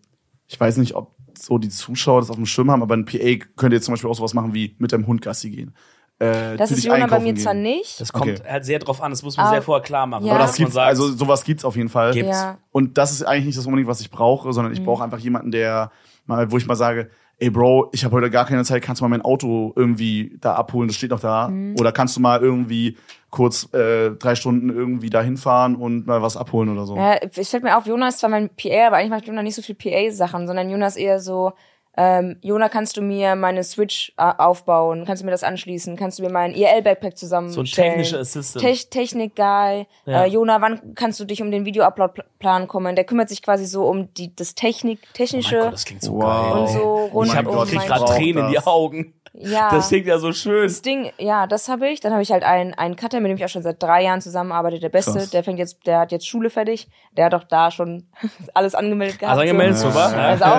ich 0.47 0.60
weiß 0.60 0.78
nicht, 0.78 0.95
ob 0.95 1.16
so 1.38 1.58
die 1.58 1.70
Zuschauer 1.70 2.22
das 2.22 2.30
auf 2.32 2.36
dem 2.38 2.45
Schirm 2.47 2.72
haben, 2.72 2.82
aber 2.82 2.95
ein 2.95 3.06
PA 3.06 3.45
könnte 3.56 3.76
jetzt 3.76 3.86
zum 3.86 3.93
Beispiel 3.93 4.10
auch 4.10 4.16
sowas 4.16 4.34
machen 4.34 4.54
wie 4.54 4.76
mit 4.80 4.91
deinem 4.91 5.06
Hund 5.06 5.22
Gassi 5.22 5.50
gehen. 5.52 5.74
Äh, 6.18 6.58
Das 6.58 6.72
ist 6.72 6.84
Jona 6.84 7.08
bei 7.08 7.20
mir 7.20 7.34
gehen. 7.34 7.38
zwar 7.38 7.54
nicht. 7.54 8.02
Das 8.02 8.12
kommt 8.12 8.39
Okay. 8.41 8.50
halt 8.50 8.66
sehr 8.66 8.80
drauf 8.80 9.02
an. 9.02 9.12
Das 9.12 9.24
muss 9.24 9.38
man 9.38 9.45
Ah, 9.45 9.50
sehr 9.52 9.62
vorher 9.62 9.82
klar 9.84 10.06
machen. 10.06 10.26
ja. 10.26 10.32
Aber 10.34 10.39
dass 10.39 10.52
das 10.52 10.60
man 10.60 10.66
gibt's, 10.66 10.76
sagt, 10.76 10.88
also 10.88 11.12
sowas 11.14 11.43
gibt's 11.45 11.64
auf 11.64 11.78
jeden 11.78 11.88
Fall. 11.88 12.12
Gibt's. 12.14 12.36
Ja. 12.41 12.58
Und 12.72 12.97
das 12.97 13.12
ist 13.12 13.24
eigentlich 13.24 13.45
nicht 13.45 13.58
das 13.58 13.66
unbedingt, 13.66 13.88
was 13.88 14.02
ich 14.02 14.10
brauche, 14.12 14.52
sondern 14.52 14.74
ich 14.74 14.84
brauche 14.84 15.02
einfach 15.04 15.20
jemanden, 15.20 15.52
der 15.52 15.91
mal, 16.26 16.52
wo 16.52 16.58
ich 16.58 16.66
mal 16.68 16.76
sage, 16.76 17.10
ey 17.38 17.50
Bro, 17.50 17.91
ich 17.93 18.04
habe 18.04 18.16
heute 18.18 18.30
gar 18.30 18.45
keine 18.45 18.66
Zeit, 18.66 18.82
kannst 18.84 19.00
du 19.00 19.06
mal 19.06 19.10
mein 19.10 19.22
Auto 19.22 19.72
irgendwie 19.78 20.38
da 20.41 20.56
abholen, 20.56 20.89
das 20.89 20.97
steht 20.97 21.12
noch 21.12 21.22
da. 21.22 21.50
Oder 21.80 21.93
kannst 21.93 22.18
du 22.18 22.20
mal 22.20 22.41
irgendwie 22.41 22.97
kurz 23.30 23.71
äh, 23.73 24.11
drei 24.11 24.36
Stunden 24.36 24.69
irgendwie 24.69 25.09
da 25.09 25.21
hinfahren 25.21 25.75
und 25.75 26.07
mal 26.07 26.21
was 26.21 26.36
abholen 26.38 26.69
oder 26.69 26.86
so. 26.86 26.95
Ja, 26.95 27.15
es 27.36 27.49
fällt 27.49 27.63
mir 27.63 27.77
auf, 27.77 27.86
Jonas 27.86 28.15
ist 28.15 28.19
zwar 28.21 28.30
mein 28.30 28.49
PA, 28.49 28.88
aber 28.88 28.97
eigentlich 28.97 29.09
macht 29.11 29.27
Jona 29.27 29.43
nicht 29.43 29.55
so 29.55 29.61
viel 29.61 29.75
PA-Sachen, 29.75 30.47
sondern 30.47 30.69
Jonas 30.69 30.95
eher 30.95 31.19
so, 31.19 31.53
ähm, 31.97 32.38
Jona, 32.41 32.69
kannst 32.69 32.95
du 32.97 33.01
mir 33.01 33.36
meine 33.36 33.63
Switch 33.63 34.13
äh, 34.17 34.32
aufbauen? 34.38 35.03
Kannst 35.05 35.21
du 35.21 35.25
mir 35.25 35.32
das 35.32 35.43
anschließen? 35.43 35.97
Kannst 35.97 36.17
du 36.19 36.23
mir 36.23 36.30
mein 36.30 36.53
IL-Backpack 36.53 37.17
zusammenstellen? 37.17 37.65
so 37.67 37.82
ein 37.82 37.89
technischer 37.89 38.19
Assistant. 38.19 38.63
Tech 38.63 38.89
Technik-Guy. 38.89 39.86
Ja. 40.05 40.23
Äh, 40.23 40.27
Jona, 40.27 40.61
wann 40.61 40.93
kannst 40.95 41.19
du 41.19 41.25
dich 41.25 41.41
um 41.41 41.51
den 41.51 41.65
Video-Upload-Plan 41.65 42.67
kümmern? 42.67 42.95
Der 42.95 43.03
kümmert 43.03 43.27
sich 43.27 43.41
quasi 43.41 43.65
so 43.65 43.86
um 43.88 44.13
die, 44.13 44.34
das 44.34 44.55
Technik, 44.55 44.99
oh 45.01 45.05
mein 45.07 45.13
technische 45.13 45.59
Gott, 45.59 45.73
das 45.73 45.86
klingt 45.86 46.01
so 46.03 46.13
Wow. 46.13 46.21
geil. 46.23 46.61
und 46.61 46.67
so 46.69 46.80
Oh 46.84 47.05
rund 47.13 47.27
ich 47.27 47.36
hab, 47.36 47.45
mein 47.45 47.53
um 47.53 47.59
Gott, 47.59 47.67
krieg 47.69 47.88
brauch 47.88 48.15
Tränen 48.15 48.45
in 48.45 48.51
die. 48.51 48.59
Augen. 48.59 49.13
Ja. 49.42 49.70
Das 49.72 49.88
klingt 49.88 50.06
ja 50.06 50.20
so 50.20 50.34
schön. 50.34 50.64
Das 50.64 50.82
Ding, 50.82 51.12
ja, 51.18 51.48
das 51.48 51.70
habe 51.70 51.88
ich. 51.88 52.02
Dann 52.02 52.12
habe 52.12 52.22
ich 52.22 52.32
halt 52.32 52.44
einen, 52.44 52.74
einen 52.74 52.98
Cutter, 52.98 53.22
mit 53.22 53.32
dem 53.32 53.38
ich 53.38 53.46
auch 53.46 53.50
schon 53.50 53.64
seit 53.64 53.82
drei 53.82 54.04
Jahren 54.04 54.20
zusammenarbeite, 54.20 54.80
der 54.80 54.90
Beste. 54.90 55.14
Krass. 55.14 55.30
Der 55.30 55.46
fängt 55.46 55.60
jetzt, 55.60 55.86
der 55.88 56.00
hat 56.00 56.12
jetzt 56.12 56.28
Schule 56.28 56.50
fertig. 56.50 56.90
Der 57.16 57.26
hat 57.26 57.34
auch 57.34 57.46
da 57.46 57.72
schon 57.72 58.08
alles 58.54 58.76
angemeldet 58.76 59.20
gehabt. 59.20 59.32
Also 59.32 59.42
angemeldet, 59.42 59.78
so. 59.78 59.88
super. 59.90 60.14
Also 60.14 60.44
auch, 60.44 60.58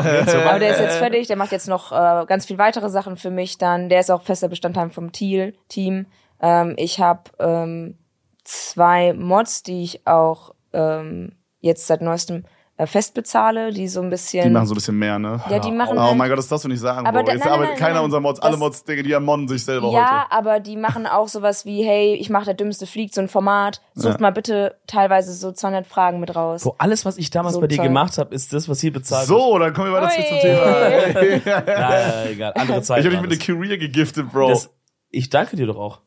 aber 0.48 0.58
der 0.58 0.70
ist 0.70 0.80
jetzt 0.80 0.96
fertig, 0.98 1.26
der 1.26 1.36
macht 1.36 1.52
jetzt 1.52 1.68
noch 1.68 1.92
äh, 1.92 2.24
ganz 2.26 2.46
viel 2.46 2.56
weitere 2.56 2.88
Sachen 2.88 3.16
für 3.18 3.30
mich 3.30 3.58
dann. 3.58 3.90
Der 3.90 4.00
ist 4.00 4.10
auch 4.10 4.22
fester 4.22 4.48
Bestandteil 4.48 4.90
vom 4.90 5.12
Teal- 5.12 5.52
Team. 5.68 6.06
Ähm, 6.40 6.74
ich 6.78 7.00
habe 7.00 7.24
ähm, 7.38 7.98
zwei 8.44 9.12
Mods, 9.12 9.62
die 9.62 9.82
ich 9.82 10.06
auch 10.06 10.54
ähm, 10.72 11.32
jetzt 11.60 11.86
seit 11.86 12.00
neuestem 12.00 12.44
fest 12.86 13.14
bezahle, 13.14 13.72
die 13.72 13.88
so 13.88 14.00
ein 14.00 14.10
bisschen. 14.10 14.44
Die 14.44 14.50
machen 14.50 14.66
so 14.66 14.72
ein 14.72 14.76
bisschen 14.76 14.98
mehr, 14.98 15.18
ne? 15.18 15.40
ja, 15.48 15.58
die 15.58 15.70
machen 15.72 15.96
Oh 15.98 16.00
halt, 16.02 16.16
mein 16.16 16.28
Gott, 16.28 16.38
das 16.38 16.48
darfst 16.48 16.64
du 16.64 16.68
nicht 16.68 16.80
sagen, 16.80 17.06
Aber 17.06 17.18
Bro. 17.20 17.26
da- 17.26 17.32
Jetzt 17.32 17.44
nein, 17.44 17.52
arbeitet 17.52 17.70
nein, 17.74 17.78
keiner 17.80 17.94
nein. 17.96 18.04
unserer 18.04 18.20
Mods, 18.20 18.40
alle 18.40 18.56
Mods, 18.56 18.84
Digga, 18.84 19.02
die 19.02 19.12
ermorden 19.12 19.48
sich 19.48 19.64
selber 19.64 19.90
Ja, 19.92 20.22
heute. 20.22 20.32
aber 20.32 20.60
die 20.60 20.76
machen 20.76 21.06
auch 21.06 21.28
sowas 21.28 21.64
wie, 21.66 21.82
hey, 21.84 22.14
ich 22.14 22.30
mache 22.30 22.44
der 22.46 22.54
Dümmste 22.54 22.86
fliegt, 22.86 23.14
so 23.14 23.20
ein 23.20 23.28
Format. 23.28 23.80
Sucht 23.94 24.14
Ja. 24.14 24.20
mal 24.20 24.32
bitte 24.32 24.76
teilweise 24.86 25.32
so 25.32 25.52
200 25.52 25.86
Fragen 25.86 26.20
mit 26.20 26.34
raus. 26.36 26.62
Bro, 26.62 26.74
alles, 26.78 27.04
was 27.04 27.16
ich 27.18 27.30
damals 27.30 27.54
So 27.54 27.60
bei 27.60 27.66
dir 27.66 27.76
Zeug. 27.76 27.84
gemacht 27.86 28.18
habe, 28.18 28.34
ist 28.34 28.52
das, 28.52 28.68
was 28.68 28.80
hier 28.80 28.92
bezahlt 28.92 29.26
So, 29.26 29.58
dann 29.58 29.72
kommen 29.74 29.92
wir 29.92 30.00
weiter 30.00 30.10
zum 30.14 30.38
Thema. 30.40 30.64
wird. 30.64 31.46
Ja, 31.46 31.64
ja, 31.66 32.24
egal. 32.26 32.52
Andere 32.56 32.82
Zeit. 32.82 33.00
Ich 33.00 33.06
hab 33.06 33.12
dich 33.12 33.20
mit 33.20 33.30
einer 33.32 33.40
Career 33.40 33.78
gegiftet, 33.78 34.30
Bro. 34.32 34.48
das, 34.50 34.70
ich 35.10 35.28
danke 35.30 35.56
dir 35.56 35.66
doch 35.66 35.76
auch. 35.76 36.00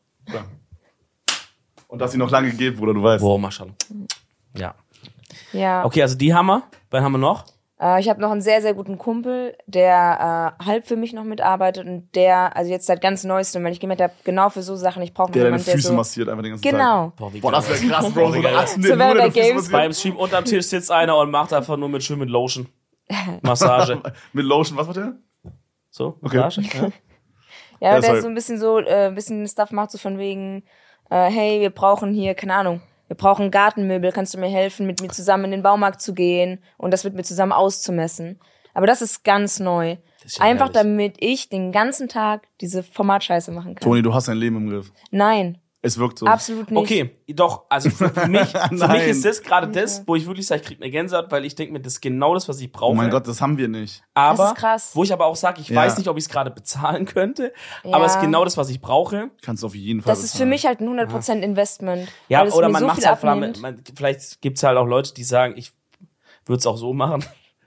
Und 1.88 2.00
dass 2.00 2.12
sie 2.12 2.18
noch 2.18 2.30
lange 2.30 2.50
geht, 2.52 2.76
Bruder, 2.76 2.94
du 2.94 3.02
weißt. 3.02 3.22
Boah, 3.22 3.38
Maschallah. 3.38 3.72
Ja. 4.56 4.74
Ja. 5.54 5.84
Okay, 5.84 6.02
also 6.02 6.16
die 6.16 6.34
haben 6.34 6.46
wir. 6.46 6.62
Wen 6.90 7.02
haben 7.02 7.12
wir 7.12 7.18
noch? 7.18 7.44
Äh, 7.80 8.00
ich 8.00 8.08
habe 8.08 8.20
noch 8.20 8.30
einen 8.30 8.40
sehr, 8.40 8.62
sehr 8.62 8.74
guten 8.74 8.98
Kumpel, 8.98 9.56
der 9.66 10.54
äh, 10.60 10.64
halb 10.64 10.86
für 10.86 10.96
mich 10.96 11.12
noch 11.12 11.24
mitarbeitet 11.24 11.86
und 11.86 12.14
der, 12.14 12.56
also 12.56 12.70
jetzt 12.70 12.86
seit 12.86 13.00
ganz 13.00 13.24
neuestem, 13.24 13.64
weil 13.64 13.72
ich 13.72 13.80
gemerkt 13.80 14.02
habe, 14.02 14.12
genau 14.24 14.48
für 14.48 14.62
so 14.62 14.76
Sachen, 14.76 15.02
ich 15.02 15.12
brauche 15.12 15.32
Der 15.32 15.42
deine 15.44 15.56
jemanden, 15.56 15.66
der 15.66 15.74
Füße 15.74 15.88
so... 15.88 15.94
massiert 15.94 16.28
einfach 16.28 16.42
den 16.42 16.52
ganzen 16.52 16.62
Tag. 16.62 16.72
Genau. 16.72 17.12
Boah, 17.16 17.32
wie 17.32 17.40
Boah, 17.40 17.52
das 17.52 17.68
wäre 17.68 17.90
krass, 17.92 18.12
Bro. 18.12 18.32
So 18.32 18.38
eine. 18.38 18.56
Atzen, 18.58 18.82
So 18.82 18.88
nur 18.88 18.98
bei 18.98 19.14
deine 19.14 19.32
Füße 19.32 19.40
Games 19.40 19.54
massiert. 19.54 19.72
Beim 19.72 19.92
Stream 19.92 20.16
unterm 20.16 20.44
Tisch 20.44 20.66
sitzt 20.66 20.90
einer 20.90 21.16
und 21.16 21.30
macht 21.30 21.52
einfach 21.52 21.76
nur 21.76 21.88
mit 21.88 22.02
schön 22.02 22.18
mit 22.18 22.30
Lotion. 22.30 22.68
Massage. 23.42 24.00
Mit 24.32 24.44
Lotion, 24.44 24.78
was 24.78 24.86
war 24.86 24.94
der? 24.94 25.16
So, 25.90 26.18
Okay. 26.22 26.38
Massage. 26.38 26.68
Ja. 26.72 26.80
Ja, 26.80 26.90
Ja, 27.80 28.00
der 28.00 28.14
ist 28.14 28.22
so 28.22 28.28
ein 28.28 28.34
bisschen 28.34 28.58
so, 28.58 28.78
äh, 28.78 29.08
ein 29.08 29.14
bisschen 29.14 29.46
Stuff 29.46 29.70
macht 29.72 29.90
so 29.90 29.98
von 29.98 30.16
wegen, 30.16 30.62
äh, 31.10 31.28
hey, 31.30 31.60
wir 31.60 31.70
brauchen 31.70 32.14
hier, 32.14 32.34
keine 32.34 32.54
Ahnung, 32.54 32.80
wir 33.08 33.16
brauchen 33.16 33.50
Gartenmöbel, 33.50 34.12
kannst 34.12 34.34
du 34.34 34.38
mir 34.38 34.48
helfen, 34.48 34.86
mit 34.86 35.00
mir 35.02 35.08
zusammen 35.08 35.46
in 35.46 35.50
den 35.52 35.62
Baumarkt 35.62 36.00
zu 36.00 36.14
gehen 36.14 36.60
und 36.78 36.90
das 36.92 37.04
mit 37.04 37.14
mir 37.14 37.22
zusammen 37.22 37.52
auszumessen. 37.52 38.40
Aber 38.72 38.86
das 38.86 39.02
ist 39.02 39.24
ganz 39.24 39.60
neu. 39.60 39.96
ist 40.24 40.38
ja 40.38 40.44
Einfach 40.44 40.72
herrlich. 40.74 40.82
damit 40.82 41.16
ich 41.20 41.48
den 41.48 41.70
ganzen 41.70 42.08
Tag 42.08 42.48
diese 42.60 42.82
Formatscheiße 42.82 43.52
machen 43.52 43.74
kann. 43.74 43.84
Toni, 43.84 44.02
du 44.02 44.14
hast 44.14 44.28
dein 44.28 44.36
Leben 44.38 44.56
im 44.56 44.68
Griff. 44.70 44.92
Nein, 45.10 45.58
Es 45.84 45.98
wirkt 45.98 46.18
so. 46.18 46.26
absolut 46.26 46.70
nicht. 46.70 46.80
Okay, 46.80 47.10
doch, 47.28 47.66
also 47.68 47.90
für, 47.90 48.08
für 48.08 48.26
mich, 48.26 48.48
für 48.78 48.88
mich 48.88 49.02
ist 49.06 49.24
das 49.24 49.42
gerade 49.42 49.68
das, 49.68 50.02
wo 50.06 50.16
ich 50.16 50.26
wirklich 50.26 50.46
sage, 50.46 50.62
ich 50.62 50.66
krieg 50.66 50.78
eine 50.82 50.90
Gänsehaut, 50.90 51.30
weil 51.30 51.44
ich 51.44 51.54
denke 51.54 51.72
mir, 51.74 51.80
das 51.80 51.94
ist 51.94 52.00
genau 52.00 52.32
das, 52.34 52.48
was 52.48 52.58
ich 52.60 52.72
brauche. 52.72 52.92
Oh 52.92 52.94
mein 52.94 53.10
Gott, 53.10 53.28
das 53.28 53.40
haben 53.40 53.58
wir 53.58 53.68
nicht. 53.68 54.02
aber 54.14 54.36
Das 54.38 54.48
ist 54.52 54.56
krass. 54.56 54.90
wo 54.94 55.02
ich 55.04 55.12
aber 55.12 55.26
auch 55.26 55.36
sage, 55.36 55.60
ich 55.60 55.68
Ja. 55.68 55.76
weiß 55.76 55.98
nicht, 55.98 56.08
ob 56.08 56.16
ich 56.16 56.24
es 56.24 56.28
gerade 56.30 56.50
bezahlen 56.50 57.04
könnte, 57.04 57.52
Ja. 57.84 57.94
aber 57.96 58.06
es 58.06 58.14
ist 58.16 58.20
genau 58.22 58.44
das, 58.44 58.56
was 58.56 58.70
ich 58.70 58.80
brauche. 58.80 59.30
Kannst 59.42 59.62
du 59.62 59.66
auf 59.66 59.74
jeden 59.74 60.00
Fall. 60.02 60.12
Das 60.14 60.24
ist 60.24 60.36
für 60.36 60.46
mich 60.46 60.66
halt 60.66 60.80
ein 60.80 60.88
100% 60.88 61.42
Investment. 61.42 62.08
Ja, 62.28 62.40
weil 62.40 62.48
es 62.48 62.54
oder 62.54 62.68
mir 62.68 62.72
man 62.72 62.80
so 62.80 62.86
macht 62.86 62.98
viel 63.00 63.06
halt, 63.08 63.18
vielleicht, 63.20 63.36
abnimmt. 63.36 63.60
man, 63.60 63.82
vielleicht 63.94 64.40
gibt's 64.40 64.62
halt 64.62 64.78
auch 64.78 64.86
Leute, 64.86 65.12
die 65.14 65.24
sagen, 65.24 65.54
ich 65.56 65.72
würde 66.46 66.58
es 66.60 66.66
auch 66.66 66.76
so 66.76 66.92
machen. 66.94 67.24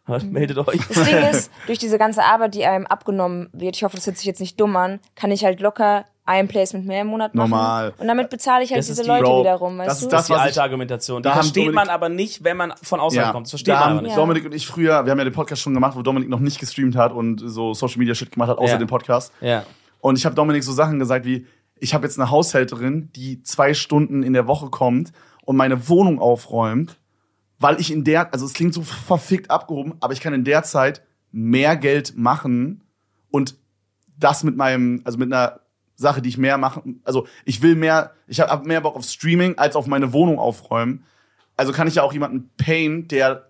Meldet 0.29 0.57
euch. 0.57 0.79
Das 0.87 1.03
Ding 1.03 1.17
ist, 1.17 1.51
durch 1.65 1.79
diese 1.79 1.97
ganze 1.97 2.23
Arbeit, 2.23 2.55
die 2.55 2.65
einem 2.65 2.85
abgenommen 2.87 3.49
wird, 3.51 3.75
ich 3.75 3.83
hoffe, 3.83 3.97
das 3.97 4.05
hört 4.07 4.15
sich 4.17 4.25
jetzt 4.25 4.39
nicht 4.39 4.59
dumm 4.59 4.75
an, 4.77 4.99
kann 5.15 5.31
ich 5.31 5.43
halt 5.43 5.59
locker 5.59 6.05
ein 6.27 6.47
Placement 6.47 6.85
mehr 6.85 7.01
im 7.01 7.07
Monat 7.07 7.33
machen. 7.33 7.49
Normal. 7.49 7.93
Und 7.97 8.07
damit 8.07 8.29
bezahle 8.29 8.63
ich 8.63 8.69
halt 8.71 8.79
Das 8.79 8.87
diese 8.87 9.01
die- 9.01 9.07
Leute 9.07 9.23
Bro, 9.23 9.39
wiederum, 9.41 9.77
weißt 9.77 9.89
das 9.89 9.99
du? 10.01 10.05
ist 10.05 10.11
Das 10.13 10.21
ist 10.21 10.27
die 10.27 10.33
was 10.33 10.39
alte 10.41 10.51
ich- 10.51 10.61
Argumentation. 10.61 11.23
Die 11.23 11.27
da 11.29 11.33
versteht 11.33 11.63
Dominik- 11.63 11.75
man 11.75 11.89
aber 11.89 12.09
nicht, 12.09 12.43
wenn 12.43 12.57
man 12.57 12.73
von 12.83 12.99
außerhalb 12.99 13.31
kommt. 13.33 13.45
Das 13.47 13.51
versteht 13.51 13.73
da 13.73 13.79
man 13.79 13.89
aber 13.93 14.01
nicht. 14.03 14.17
Dominik 14.17 14.45
und 14.45 14.53
ich 14.53 14.67
früher, 14.67 15.05
wir 15.05 15.11
haben 15.11 15.17
ja 15.17 15.23
den 15.23 15.33
Podcast 15.33 15.61
schon 15.61 15.73
gemacht, 15.73 15.95
wo 15.97 16.01
Dominik 16.03 16.29
noch 16.29 16.39
nicht 16.39 16.59
gestreamt 16.59 16.95
hat 16.95 17.11
und 17.13 17.41
so 17.43 17.73
Social 17.73 17.97
Media 17.99 18.13
Shit 18.13 18.31
gemacht 18.31 18.49
hat, 18.49 18.57
außer 18.59 18.73
Ja. 18.73 18.77
dem 18.77 18.87
Podcast. 18.87 19.31
Ja. 19.41 19.63
Und 20.01 20.17
ich 20.17 20.25
habe 20.25 20.35
Dominik 20.35 20.63
so 20.63 20.73
Sachen 20.73 20.99
gesagt 20.99 21.25
wie, 21.25 21.47
ich 21.79 21.93
habe 21.93 22.05
jetzt 22.05 22.19
eine 22.19 22.29
Haushälterin, 22.29 23.09
die 23.15 23.41
zwei 23.43 23.73
Stunden 23.73 24.21
in 24.23 24.33
der 24.33 24.47
Woche 24.47 24.69
kommt 24.69 25.11
und 25.45 25.55
meine 25.55 25.87
Wohnung 25.89 26.19
aufräumt, 26.19 26.97
weil 27.59 27.79
ich 27.79 27.91
in 27.91 28.03
der, 28.03 28.33
also 28.33 28.45
es 28.45 28.53
klingt 28.53 28.73
so 28.73 28.81
verfickt 28.81 29.49
abgehoben, 29.49 29.93
aber 30.01 30.13
ich 30.13 30.19
kann 30.19 30.33
in 30.33 30.43
der 30.43 30.63
Zeit 30.63 31.01
mehr 31.31 31.75
Geld 31.77 32.17
machen 32.17 32.83
und 33.31 33.55
das 34.17 34.43
mit 34.43 34.57
meinem, 34.57 35.01
also 35.03 35.17
mit 35.17 35.31
einer 35.31 35.59
Sache, 35.97 36.21
die 36.21 36.29
ich 36.29 36.37
mehr 36.37 36.57
machen, 36.57 37.01
also 37.03 37.27
ich 37.43 37.61
will 37.61 37.75
mehr, 37.75 38.11
ich 38.27 38.39
habe 38.39 38.67
mehr 38.67 38.81
Bock 38.81 38.95
auf 38.95 39.03
Streaming 39.03 39.57
als 39.57 39.75
auf 39.75 39.87
meine 39.87 40.13
Wohnung 40.13 40.39
aufräumen. 40.39 41.03
Also 41.57 41.73
kann 41.73 41.87
ich 41.87 41.95
ja 41.95 42.03
auch 42.03 42.13
jemanden 42.13 42.49
payen, 42.55 43.07
der 43.07 43.49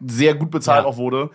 sehr 0.00 0.34
gut 0.34 0.50
bezahlt 0.50 0.84
Ja. 0.84 0.88
auch 0.88 0.98
wurde, 0.98 1.30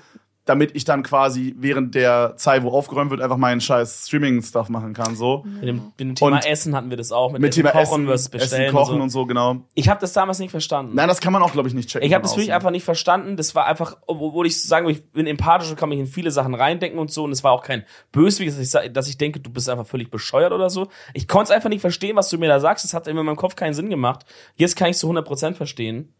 damit 0.45 0.75
ich 0.75 0.83
dann 0.83 1.03
quasi 1.03 1.55
während 1.57 1.95
der 1.95 2.33
Zeit, 2.35 2.63
wo 2.63 2.69
aufgeräumt 2.71 3.11
wird, 3.11 3.21
einfach 3.21 3.37
meinen 3.37 3.61
scheiß 3.61 4.07
Streaming-Stuff 4.07 4.67
machen 4.67 4.93
kann. 4.93 5.15
So. 5.15 5.43
Mit 5.45 5.63
dem, 5.67 5.75
mit 5.75 5.99
dem 5.99 6.15
Thema 6.15 6.31
Und- 6.37 6.45
Essen 6.45 6.75
hatten 6.75 6.89
wir 6.89 6.97
das 6.97 7.11
auch. 7.13 7.31
Mit, 7.31 7.41
Mit 7.41 7.51
Essen 7.51 7.61
Thema 7.63 7.71
Kochen 7.71 8.07
Essen. 8.09 8.33
Essen, 8.33 8.71
Kochen 8.71 8.95
und 8.95 9.01
und 9.03 9.09
so. 9.09 9.19
so, 9.21 9.25
genau. 9.25 9.61
Ich 9.73 9.87
habe 9.87 10.01
das 10.01 10.11
damals 10.11 10.39
nicht 10.39 10.51
verstanden. 10.51 10.95
Nein, 10.95 11.07
das 11.07 11.21
kann 11.21 11.31
man 11.31 11.41
auch, 11.41 11.53
glaube 11.53 11.69
ich, 11.69 11.73
nicht 11.73 11.89
checken. 11.89 12.05
Ich 12.05 12.13
habe 12.13 12.23
das 12.23 12.33
wirklich 12.33 12.51
einfach 12.53 12.71
nicht 12.71 12.83
verstanden. 12.83 13.37
Das 13.37 13.55
war 13.55 13.65
einfach, 13.67 13.95
obwohl 14.05 14.45
ich 14.45 14.61
sagen 14.61 14.85
würde, 14.85 14.99
ich 14.99 15.11
bin 15.11 15.27
empathisch 15.27 15.69
und 15.69 15.77
kann 15.77 15.89
mich 15.89 15.99
in 15.99 16.07
viele 16.07 16.31
Sachen 16.31 16.55
reindenken 16.55 16.99
und 16.99 17.09
so. 17.11 17.23
Und 17.23 17.31
es 17.31 17.43
war 17.43 17.53
auch 17.53 17.63
kein 17.63 17.83
Böswillig, 18.11 18.53
dass 18.55 18.75
ich, 18.85 18.91
dass 18.93 19.07
ich 19.07 19.17
denke, 19.17 19.39
du 19.39 19.49
bist 19.49 19.69
einfach 19.69 19.87
völlig 19.87 20.11
bescheuert 20.11 20.51
oder 20.51 20.69
so. 20.69 20.89
Ich 21.13 21.27
konnte 21.29 21.45
es 21.45 21.51
einfach 21.51 21.69
nicht 21.69 21.81
verstehen, 21.81 22.15
was 22.17 22.29
du 22.29 22.37
mir 22.37 22.49
da 22.49 22.59
sagst. 22.59 22.83
Es 22.83 22.93
hat 22.93 23.07
in 23.07 23.15
meinem 23.15 23.35
Kopf 23.37 23.55
keinen 23.55 23.73
Sinn 23.73 23.89
gemacht. 23.89 24.25
Jetzt 24.55 24.75
kann 24.75 24.89
ich 24.89 24.95
es 24.95 24.99
zu 24.99 25.09
100% 25.09 25.53
verstehen. 25.55 26.13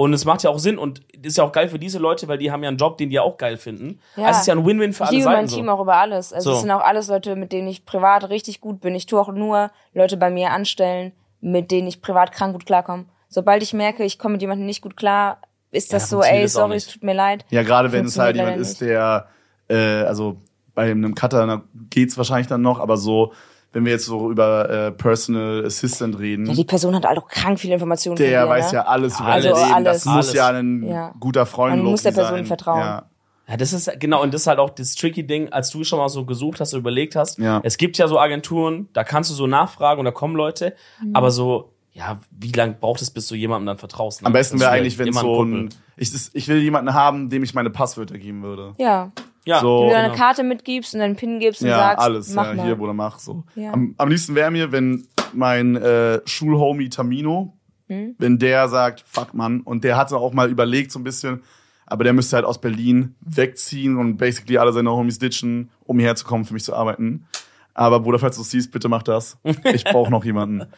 Und 0.00 0.12
es 0.12 0.24
macht 0.24 0.44
ja 0.44 0.50
auch 0.50 0.60
Sinn 0.60 0.78
und 0.78 1.00
ist 1.22 1.38
ja 1.38 1.42
auch 1.44 1.50
geil 1.50 1.68
für 1.68 1.78
diese 1.80 1.98
Leute, 1.98 2.28
weil 2.28 2.38
die 2.38 2.52
haben 2.52 2.62
ja 2.62 2.68
einen 2.68 2.78
Job, 2.78 2.98
den 2.98 3.10
die 3.10 3.18
auch 3.18 3.36
geil 3.36 3.56
finden. 3.56 3.98
Ja. 4.14 4.26
Also 4.26 4.36
es 4.36 4.40
ist 4.42 4.46
ja 4.46 4.54
ein 4.54 4.64
Win-Win 4.64 4.92
für 4.92 5.02
Ich 5.02 5.08
alle 5.08 5.16
liebe 5.16 5.24
Seiten. 5.24 5.36
mein 5.36 5.48
so. 5.48 5.56
Team 5.56 5.68
auch 5.68 5.80
über 5.80 5.96
alles. 5.96 6.32
Also 6.32 6.50
So. 6.50 6.56
es 6.56 6.62
sind 6.62 6.70
auch 6.70 6.82
alles 6.82 7.08
Leute, 7.08 7.34
mit 7.34 7.50
denen 7.50 7.66
ich 7.66 7.84
privat 7.84 8.28
richtig 8.30 8.60
gut 8.60 8.80
bin. 8.80 8.94
Ich 8.94 9.06
tue 9.06 9.20
auch 9.20 9.32
nur 9.32 9.72
Leute 9.94 10.16
bei 10.16 10.30
mir 10.30 10.52
anstellen, 10.52 11.10
mit 11.40 11.72
denen 11.72 11.88
ich 11.88 12.00
privat 12.00 12.30
krank 12.30 12.52
gut 12.52 12.64
klarkomme. 12.64 13.06
Sobald 13.28 13.60
ich 13.64 13.72
merke, 13.74 14.04
ich 14.04 14.20
komme 14.20 14.34
mit 14.34 14.40
jemandem 14.40 14.66
nicht 14.66 14.82
gut 14.82 14.96
klar, 14.96 15.38
ist 15.72 15.92
das 15.92 16.04
Ja, 16.04 16.06
so, 16.18 16.22
ey, 16.22 16.46
sorry, 16.46 16.76
es 16.76 16.86
tut 16.86 17.02
mir 17.02 17.14
leid. 17.14 17.44
Ja, 17.50 17.64
gerade 17.64 17.90
wenn 17.90 18.04
es 18.06 18.16
halt 18.20 18.36
jemand 18.36 18.56
ist, 18.58 18.80
der, 18.80 19.26
äh, 19.68 19.74
also 20.04 20.36
bei 20.76 20.92
einem 20.92 21.16
Cutter 21.16 21.62
geht's 21.90 22.16
wahrscheinlich 22.16 22.46
dann 22.46 22.62
noch, 22.62 22.78
aber 22.78 22.96
so, 22.96 23.32
wenn 23.72 23.84
wir 23.84 23.92
jetzt 23.92 24.06
so 24.06 24.30
über 24.30 24.68
äh, 24.70 24.92
Personal 24.92 25.64
Assistant 25.64 26.18
reden, 26.18 26.46
Ja, 26.46 26.54
die 26.54 26.64
Person 26.64 26.94
hat 26.94 27.04
auch 27.06 27.28
krank 27.28 27.60
viele 27.60 27.74
Informationen. 27.74 28.16
der 28.16 28.44
dir, 28.44 28.48
weiß 28.48 28.72
ne? 28.72 28.78
ja 28.78 28.84
alles 28.86 29.18
über 29.20 29.28
Also 29.28 29.48
dein 29.50 29.58
Leben. 29.62 29.74
alles. 29.74 29.96
Das 29.96 30.04
muss 30.06 30.14
Alles. 30.28 30.32
ja 30.34 30.48
ein 30.48 30.82
Ja. 30.88 31.14
guter 31.20 31.46
Freund 31.46 31.76
Man 31.76 31.84
muss 31.86 32.02
der 32.02 32.12
Person 32.12 32.36
sein. 32.38 32.46
vertrauen. 32.46 32.80
Ja. 32.80 33.02
Ja, 33.50 33.56
das 33.56 33.72
ist 33.72 33.90
genau, 33.98 34.22
und 34.22 34.34
das 34.34 34.42
ist 34.42 34.46
halt 34.46 34.58
auch 34.58 34.68
das 34.70 34.94
tricky 34.94 35.26
Ding, 35.26 35.48
als 35.50 35.70
du 35.70 35.82
schon 35.82 35.98
mal 35.98 36.10
so 36.10 36.26
gesucht 36.26 36.60
hast, 36.60 36.74
überlegt 36.74 37.16
hast. 37.16 37.38
Ja. 37.38 37.60
Es 37.64 37.78
gibt 37.78 37.96
ja 37.96 38.06
so 38.06 38.18
Agenturen, 38.18 38.88
da 38.92 39.04
kannst 39.04 39.30
du 39.30 39.34
so 39.34 39.46
nachfragen 39.46 40.00
und 40.00 40.04
da 40.04 40.10
kommen 40.10 40.36
Leute, 40.36 40.74
Mhm. 41.02 41.16
aber 41.16 41.30
so, 41.30 41.72
ja, 41.92 42.18
wie 42.30 42.52
lange 42.52 42.74
braucht 42.74 43.00
es, 43.00 43.10
bis 43.10 43.26
du 43.26 43.34
jemandem 43.34 43.66
dann 43.66 43.78
vertraust? 43.78 44.20
ne? 44.20 44.26
Am 44.26 44.34
besten 44.34 44.60
wäre 44.60 44.70
eigentlich, 44.70 44.98
wenn 44.98 45.06
immer 45.08 45.22
so 45.22 45.42
ein, 45.44 45.70
ich, 45.96 46.12
ich 46.34 46.46
will 46.48 46.58
jemanden 46.58 46.92
haben, 46.92 47.30
dem 47.30 47.42
ich 47.42 47.54
meine 47.54 47.70
Passwörter 47.70 48.18
geben 48.18 48.42
würde. 48.42 48.74
Ja. 48.76 49.12
Ja, 49.48 49.60
so- 49.60 49.80
Wenn 49.80 49.88
du 49.88 49.94
genau. 49.94 50.02
deine 50.08 50.14
Karte 50.14 50.42
mitgibst 50.42 50.92
und 50.94 51.00
deinen 51.00 51.16
PIN 51.16 51.40
gibst 51.40 51.62
und 51.62 51.68
Ja, 51.68 51.76
sagst, 51.78 52.04
alles. 52.04 52.34
mach 52.34 52.46
Ja, 52.46 52.54
mal. 52.54 52.66
hier, 52.66 52.76
Bruder, 52.76 52.92
mach 52.92 53.18
so. 53.18 53.44
Ja. 53.54 53.72
Am, 53.72 53.94
am 53.96 54.08
liebsten 54.08 54.34
wäre 54.34 54.50
mir, 54.50 54.72
wenn 54.72 55.06
mein 55.32 55.76
äh, 55.76 56.20
Schulhomie 56.26 56.88
Tamino, 56.90 57.54
Hm? 57.88 58.14
wenn 58.18 58.38
der 58.38 58.68
sagt, 58.68 59.02
fuck 59.06 59.32
Mann, 59.32 59.60
und 59.62 59.84
der 59.84 59.96
hatte 59.96 60.18
auch 60.18 60.32
mal 60.34 60.50
überlegt 60.50 60.92
so 60.92 60.98
ein 60.98 61.04
bisschen, 61.04 61.42
aber 61.86 62.04
der 62.04 62.12
müsste 62.12 62.36
halt 62.36 62.44
aus 62.44 62.60
Berlin 62.60 63.14
wegziehen 63.22 63.96
und 63.96 64.18
basically 64.18 64.58
alle 64.58 64.72
seine 64.74 64.90
Homies 64.90 65.18
ditchen, 65.18 65.70
um 65.84 65.98
hierher 65.98 66.14
zu 66.16 66.26
kommen, 66.26 66.44
für 66.44 66.52
mich 66.52 66.64
zu 66.64 66.74
arbeiten. 66.74 67.26
Aber 67.72 68.00
Bruder, 68.00 68.18
falls 68.18 68.36
du 68.36 68.42
es 68.42 68.50
siehst, 68.50 68.70
bitte 68.72 68.88
mach 68.90 69.02
das. 69.02 69.38
Ich 69.72 69.84
brauche 69.84 70.10
noch 70.10 70.24
jemanden. 70.24 70.66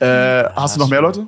Äh, 0.00 0.44
hast 0.54 0.76
du 0.76 0.80
noch 0.80 0.88
mehr 0.90 1.00
Leute? 1.02 1.26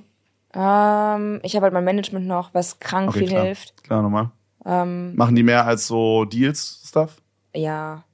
Ähm, 0.54 1.40
ich 1.42 1.56
habe 1.56 1.64
halt 1.64 1.74
mein 1.74 1.84
Management 1.84 2.26
noch, 2.26 2.54
was 2.54 2.78
krank 2.78 3.08
Okay, 3.10 3.18
viel 3.20 3.28
klar. 3.28 3.44
hilft. 3.46 3.82
Klar, 3.82 4.02
nochmal. 4.02 4.30
Ähm, 4.66 5.14
Machen 5.16 5.36
die 5.36 5.42
mehr 5.42 5.64
als 5.66 5.86
so 5.86 6.24
Deals-Stuff? 6.24 7.16
ja. 7.54 8.04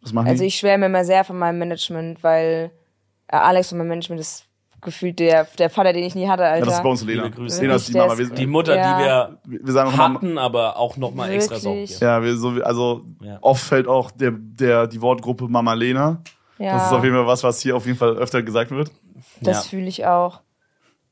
Was 0.00 0.12
machen 0.12 0.28
Also 0.28 0.42
die? 0.42 0.46
ich 0.48 0.56
schwärme 0.56 0.86
immer 0.86 1.04
sehr 1.04 1.24
von 1.24 1.36
meinem 1.38 1.58
Management, 1.58 2.22
weil 2.22 2.70
äh, 3.26 3.36
Alex 3.36 3.70
von 3.70 3.78
meinem 3.78 3.88
Management 3.88 4.20
ist 4.20 4.44
gefühlt 4.80 5.18
der, 5.18 5.44
der 5.58 5.70
Vater, 5.70 5.92
den 5.92 6.04
ich 6.04 6.14
nie 6.14 6.28
hatte, 6.28 6.44
ja, 6.44 6.50
Alter. 6.52 6.66
das 6.66 6.76
ist 6.76 6.82
bei 6.84 6.88
uns 6.88 7.04
Lena. 7.04 7.24
Liebe 7.24 7.34
Grüße. 7.36 7.60
Lena 7.62 7.74
ist 7.74 7.88
die 7.88 7.94
Mama. 7.94 8.16
Wir, 8.16 8.30
Die 8.30 8.46
Mutter, 8.46 8.76
Ja. 8.76 8.96
die 9.44 9.50
wir 9.50 9.64
wir 9.64 9.72
sagen 9.72 9.96
hatten, 9.96 10.38
aber 10.38 10.76
auch 10.76 10.96
noch 10.98 11.12
mal 11.14 11.30
extra? 11.32 11.58
Sorge. 11.58 11.84
Ja, 11.98 12.22
wir 12.22 12.36
so, 12.36 12.50
also 12.62 13.04
Ja. 13.20 13.38
oft 13.40 13.64
fällt 13.64 13.88
auch 13.88 14.12
der, 14.12 14.30
der, 14.32 14.86
die 14.86 15.02
Wortgruppe 15.02 15.48
Mama 15.48 15.72
Lena. 15.74 16.22
ja, 16.58 16.74
Das 16.74 16.86
ist 16.86 16.92
auf 16.92 17.02
jeden 17.02 17.16
Fall 17.16 17.26
was, 17.26 17.42
was 17.42 17.60
hier 17.60 17.74
auf 17.76 17.84
jeden 17.86 17.98
Fall 17.98 18.16
öfter 18.16 18.40
gesagt 18.44 18.70
wird. 18.70 18.92
das 19.40 19.64
Ja. 19.64 19.70
fühle 19.70 19.88
ich 19.88 20.06
auch. 20.06 20.42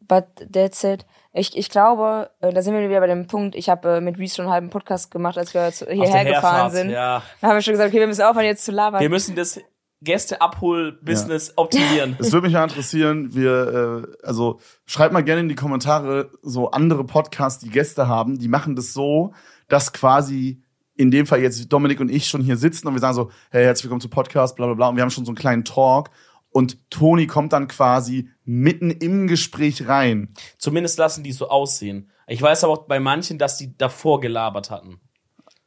But 0.06 0.26
that's 0.52 0.84
it. 0.84 1.04
Ich, 1.38 1.54
ich 1.54 1.68
glaube, 1.68 2.30
äh, 2.40 2.50
da 2.50 2.62
sind 2.62 2.72
wir 2.72 2.88
wieder 2.88 3.00
bei 3.00 3.06
dem 3.06 3.26
Punkt, 3.26 3.54
ich 3.56 3.68
habe 3.68 3.96
äh, 3.96 4.00
mit 4.00 4.18
Reese 4.18 4.36
schon 4.36 4.46
einen 4.46 4.54
halben 4.54 4.70
Podcast 4.70 5.10
gemacht, 5.10 5.36
als 5.36 5.52
wir 5.52 5.70
hierher 5.70 6.24
gefahren 6.24 6.70
sind. 6.70 6.88
Ja. 6.88 7.22
Da 7.42 7.48
haben 7.48 7.56
wir 7.56 7.60
schon 7.60 7.72
gesagt, 7.72 7.90
okay, 7.90 8.00
wir 8.00 8.06
müssen 8.06 8.22
aufhören 8.22 8.46
jetzt 8.46 8.64
zu 8.64 8.72
labern. 8.72 9.02
Wir 9.02 9.10
müssen 9.10 9.36
das 9.36 9.60
Gäste-Abhol-Business 10.00 11.52
optimieren. 11.56 12.16
Es 12.18 12.32
würde 12.32 12.46
mich 12.46 12.54
mal 12.54 12.62
interessieren, 12.64 13.34
wir, 13.34 14.06
äh, 14.22 14.26
also 14.26 14.60
schreibt 14.86 15.12
mal 15.12 15.22
gerne 15.22 15.42
in 15.42 15.48
die 15.50 15.54
Kommentare 15.54 16.30
so 16.42 16.70
andere 16.70 17.04
Podcasts, 17.04 17.62
die 17.62 17.70
Gäste 17.70 18.08
haben, 18.08 18.38
die 18.38 18.48
machen 18.48 18.74
das 18.74 18.94
so, 18.94 19.34
dass 19.68 19.92
quasi 19.92 20.62
in 20.94 21.10
dem 21.10 21.26
Fall 21.26 21.40
jetzt 21.40 21.70
Dominik 21.70 22.00
und 22.00 22.10
ich 22.10 22.26
schon 22.28 22.40
hier 22.40 22.56
sitzen 22.56 22.88
und 22.88 22.94
wir 22.94 23.00
sagen 23.00 23.14
so, 23.14 23.30
hey, 23.50 23.64
herzlich 23.64 23.84
willkommen 23.84 24.00
zum 24.00 24.10
Podcast, 24.10 24.56
bla 24.56 24.64
bla 24.64 24.74
bla, 24.74 24.88
und 24.88 24.96
wir 24.96 25.02
haben 25.02 25.10
schon 25.10 25.26
so 25.26 25.32
einen 25.32 25.36
kleinen 25.36 25.64
Talk 25.64 26.08
und 26.56 26.90
Toni 26.90 27.26
kommt 27.26 27.52
dann 27.52 27.68
quasi 27.68 28.30
mitten 28.44 28.90
im 28.90 29.26
Gespräch 29.26 29.86
rein. 29.88 30.28
Zumindest 30.58 30.98
lassen 30.98 31.22
die 31.22 31.32
so 31.32 31.48
aussehen. 31.50 32.10
Ich 32.26 32.40
weiß 32.40 32.64
aber 32.64 32.72
auch 32.72 32.86
bei 32.86 32.98
manchen, 32.98 33.36
dass 33.38 33.58
die 33.58 33.76
davor 33.76 34.20
gelabert 34.20 34.70
hatten. 34.70 34.98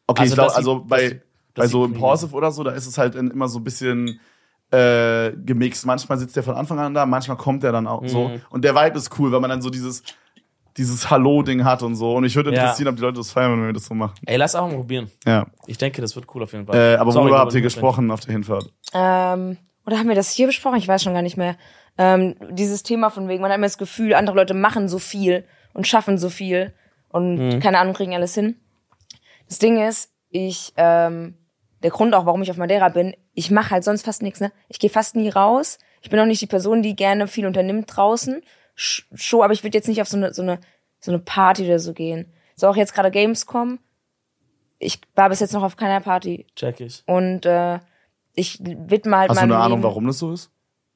Okay, 0.07 0.21
Also, 0.23 0.31
ich 0.33 0.35
glaube, 0.35 0.55
also 0.55 0.83
bei, 0.83 1.07
sie- 1.09 1.15
bei 1.53 1.61
dass 1.63 1.71
so 1.71 1.85
Impulsive 1.85 2.33
oder 2.35 2.51
so, 2.51 2.63
da 2.63 2.71
ist 2.71 2.87
es 2.87 2.97
halt 2.97 3.13
immer 3.15 3.47
so 3.47 3.59
ein 3.59 3.63
bisschen 3.63 4.19
äh, 4.71 5.31
gemixt. 5.33 5.85
Manchmal 5.85 6.17
sitzt 6.17 6.35
der 6.35 6.43
von 6.43 6.55
Anfang 6.55 6.79
an 6.79 6.93
da, 6.93 7.05
manchmal 7.05 7.37
kommt 7.37 7.61
der 7.63 7.71
dann 7.71 7.85
auch 7.87 8.05
so. 8.07 8.29
Mhm. 8.29 8.41
Und 8.49 8.63
der 8.65 8.73
Vibe 8.75 8.97
ist 8.97 9.17
cool, 9.19 9.31
weil 9.31 9.39
man 9.41 9.49
dann 9.51 9.61
so 9.61 9.69
dieses, 9.69 10.01
dieses 10.77 11.09
Hallo-Ding 11.09 11.63
hat 11.65 11.83
und 11.83 11.95
so. 11.95 12.15
Und 12.15 12.23
ich 12.23 12.35
würde 12.35 12.51
Ja. 12.53 12.61
interessieren, 12.63 12.87
ob 12.89 12.95
die 12.95 13.01
Leute 13.03 13.17
das 13.17 13.31
feiern, 13.31 13.51
wenn 13.53 13.65
wir 13.67 13.73
das 13.73 13.85
so 13.85 13.93
machen. 13.93 14.15
Ey, 14.25 14.37
lass 14.37 14.55
auch 14.55 14.67
mal 14.67 14.75
probieren. 14.77 15.11
Ja. 15.25 15.45
Ich 15.67 15.77
denke, 15.77 16.01
das 16.01 16.15
wird 16.15 16.25
cool 16.33 16.43
auf 16.43 16.51
jeden 16.53 16.65
Fall. 16.65 16.75
Äh, 16.75 16.95
aber 16.97 17.11
Sorry, 17.11 17.25
worüber 17.25 17.39
habt 17.39 17.53
ihr 17.53 17.61
gesprochen 17.61 18.09
auf 18.11 18.19
der 18.21 18.31
Hinfahrt? 18.33 18.71
Ähm, 18.93 19.57
oder 19.89 19.97
haben 19.97 20.07
wir 20.07 20.15
das 20.15 20.31
hier 20.31 20.45
besprochen? 20.45 20.77
Ich 20.77 20.87
weiß 20.87 21.01
schon 21.01 21.15
gar 21.15 21.23
nicht 21.23 21.35
mehr. 21.35 21.55
Ähm, 21.97 22.35
dieses 22.51 22.83
Thema 22.83 23.09
von 23.09 23.27
wegen, 23.27 23.41
man 23.41 23.49
hat 23.49 23.57
immer 23.57 23.65
das 23.65 23.79
Gefühl, 23.79 24.13
andere 24.13 24.35
Leute 24.35 24.53
machen 24.53 24.87
so 24.87 24.99
viel 24.99 25.45
und 25.73 25.87
schaffen 25.87 26.19
so 26.19 26.29
viel 26.29 26.73
und 27.09 27.59
keine 27.59 27.79
Ahnung, 27.79 27.95
kriegen 27.95 28.13
alles 28.13 28.35
hin. 28.35 28.55
Das 29.47 29.57
Ding 29.57 29.83
ist, 29.83 30.11
ich, 30.29 30.73
ähm, 30.77 31.39
der 31.81 31.89
Grund 31.89 32.13
auch, 32.13 32.27
warum 32.27 32.43
ich 32.43 32.51
auf 32.51 32.57
Madeira 32.57 32.89
bin, 32.89 33.15
ich 33.33 33.49
mache 33.49 33.71
halt 33.71 33.83
sonst 33.83 34.05
fast 34.05 34.21
nichts, 34.21 34.39
ne? 34.39 34.51
Ich 34.67 34.77
gehe 34.77 34.91
fast 34.91 35.15
nie 35.15 35.29
raus. 35.29 35.79
Ich 36.01 36.11
bin 36.11 36.19
auch 36.19 36.25
nicht 36.25 36.41
die 36.41 36.47
Person, 36.47 36.83
die 36.83 36.95
gerne 36.95 37.27
viel 37.27 37.47
unternimmt 37.47 37.87
draußen. 37.95 38.43
Schon, 38.75 39.41
aber 39.41 39.53
ich 39.53 39.63
würde 39.63 39.75
jetzt 39.75 39.87
nicht 39.87 40.01
auf 40.01 40.07
so 40.07 40.17
eine, 40.17 40.35
so 40.35 40.43
eine, 40.43 40.59
so 40.99 41.11
eine 41.11 41.19
Party 41.19 41.65
oder 41.65 41.79
so 41.79 41.93
gehen. 41.93 42.31
So 42.55 42.67
auch 42.67 42.75
jetzt 42.75 42.93
gerade 42.93 43.09
Gamescom. 43.09 43.79
Ich 44.77 45.01
war 45.15 45.29
bis 45.29 45.39
jetzt 45.39 45.53
noch 45.53 45.63
auf 45.63 45.77
keiner 45.77 45.99
Party. 45.99 46.45
Check 46.55 46.79
ich. 46.79 47.01
Und 47.07 47.47
äh, 47.47 47.79
ich 48.35 48.59
widme 48.63 49.17
halt 49.17 49.29
Hast 49.29 49.37
du 49.39 49.43
eine 49.43 49.57
Ahnung, 49.57 49.79
Leben. 49.79 49.83
warum 49.83 50.07
das 50.07 50.19
so 50.19 50.31
ist? 50.31 50.51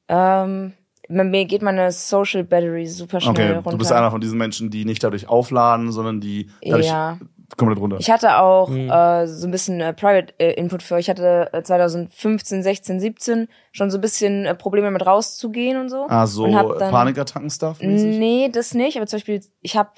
Ähm, 0.08 0.72
bei 1.08 1.24
mir 1.24 1.44
geht 1.44 1.62
meine 1.62 1.90
Social 1.92 2.44
Battery 2.44 2.86
super 2.86 3.20
schnell 3.20 3.32
Okay, 3.32 3.52
runter. 3.52 3.70
du 3.72 3.78
bist 3.78 3.92
einer 3.92 4.10
von 4.10 4.20
diesen 4.20 4.38
Menschen, 4.38 4.70
die 4.70 4.84
nicht 4.84 5.02
dadurch 5.04 5.28
aufladen, 5.28 5.92
sondern 5.92 6.20
die 6.20 6.50
dadurch 6.62 6.86
ja. 6.86 7.18
komplett 7.58 7.78
runter. 7.78 7.96
Ich 8.00 8.10
hatte 8.10 8.38
auch 8.38 8.68
Hm. 8.68 8.88
äh, 8.90 9.26
so 9.26 9.46
ein 9.46 9.50
bisschen 9.50 9.80
äh, 9.82 9.92
Private 9.92 10.32
äh, 10.38 10.52
Input 10.54 10.82
für. 10.82 10.98
Ich 10.98 11.10
hatte 11.10 11.50
äh, 11.52 11.62
2015, 11.62 12.62
16, 12.62 13.00
17 13.00 13.48
schon 13.72 13.90
so 13.90 13.98
ein 13.98 14.00
bisschen 14.00 14.46
äh, 14.46 14.54
Probleme 14.54 14.90
mit 14.90 15.04
rauszugehen 15.04 15.78
und 15.78 15.90
so. 15.90 16.06
ah, 16.08 16.26
so 16.26 16.44
Panikattacken-Stuff? 16.46 17.78
Nee, 17.80 18.48
das 18.50 18.72
nicht. 18.74 18.96
Aber 18.96 19.06
zum 19.06 19.18
Beispiel, 19.18 19.42
ich 19.60 19.76
habe 19.76 19.90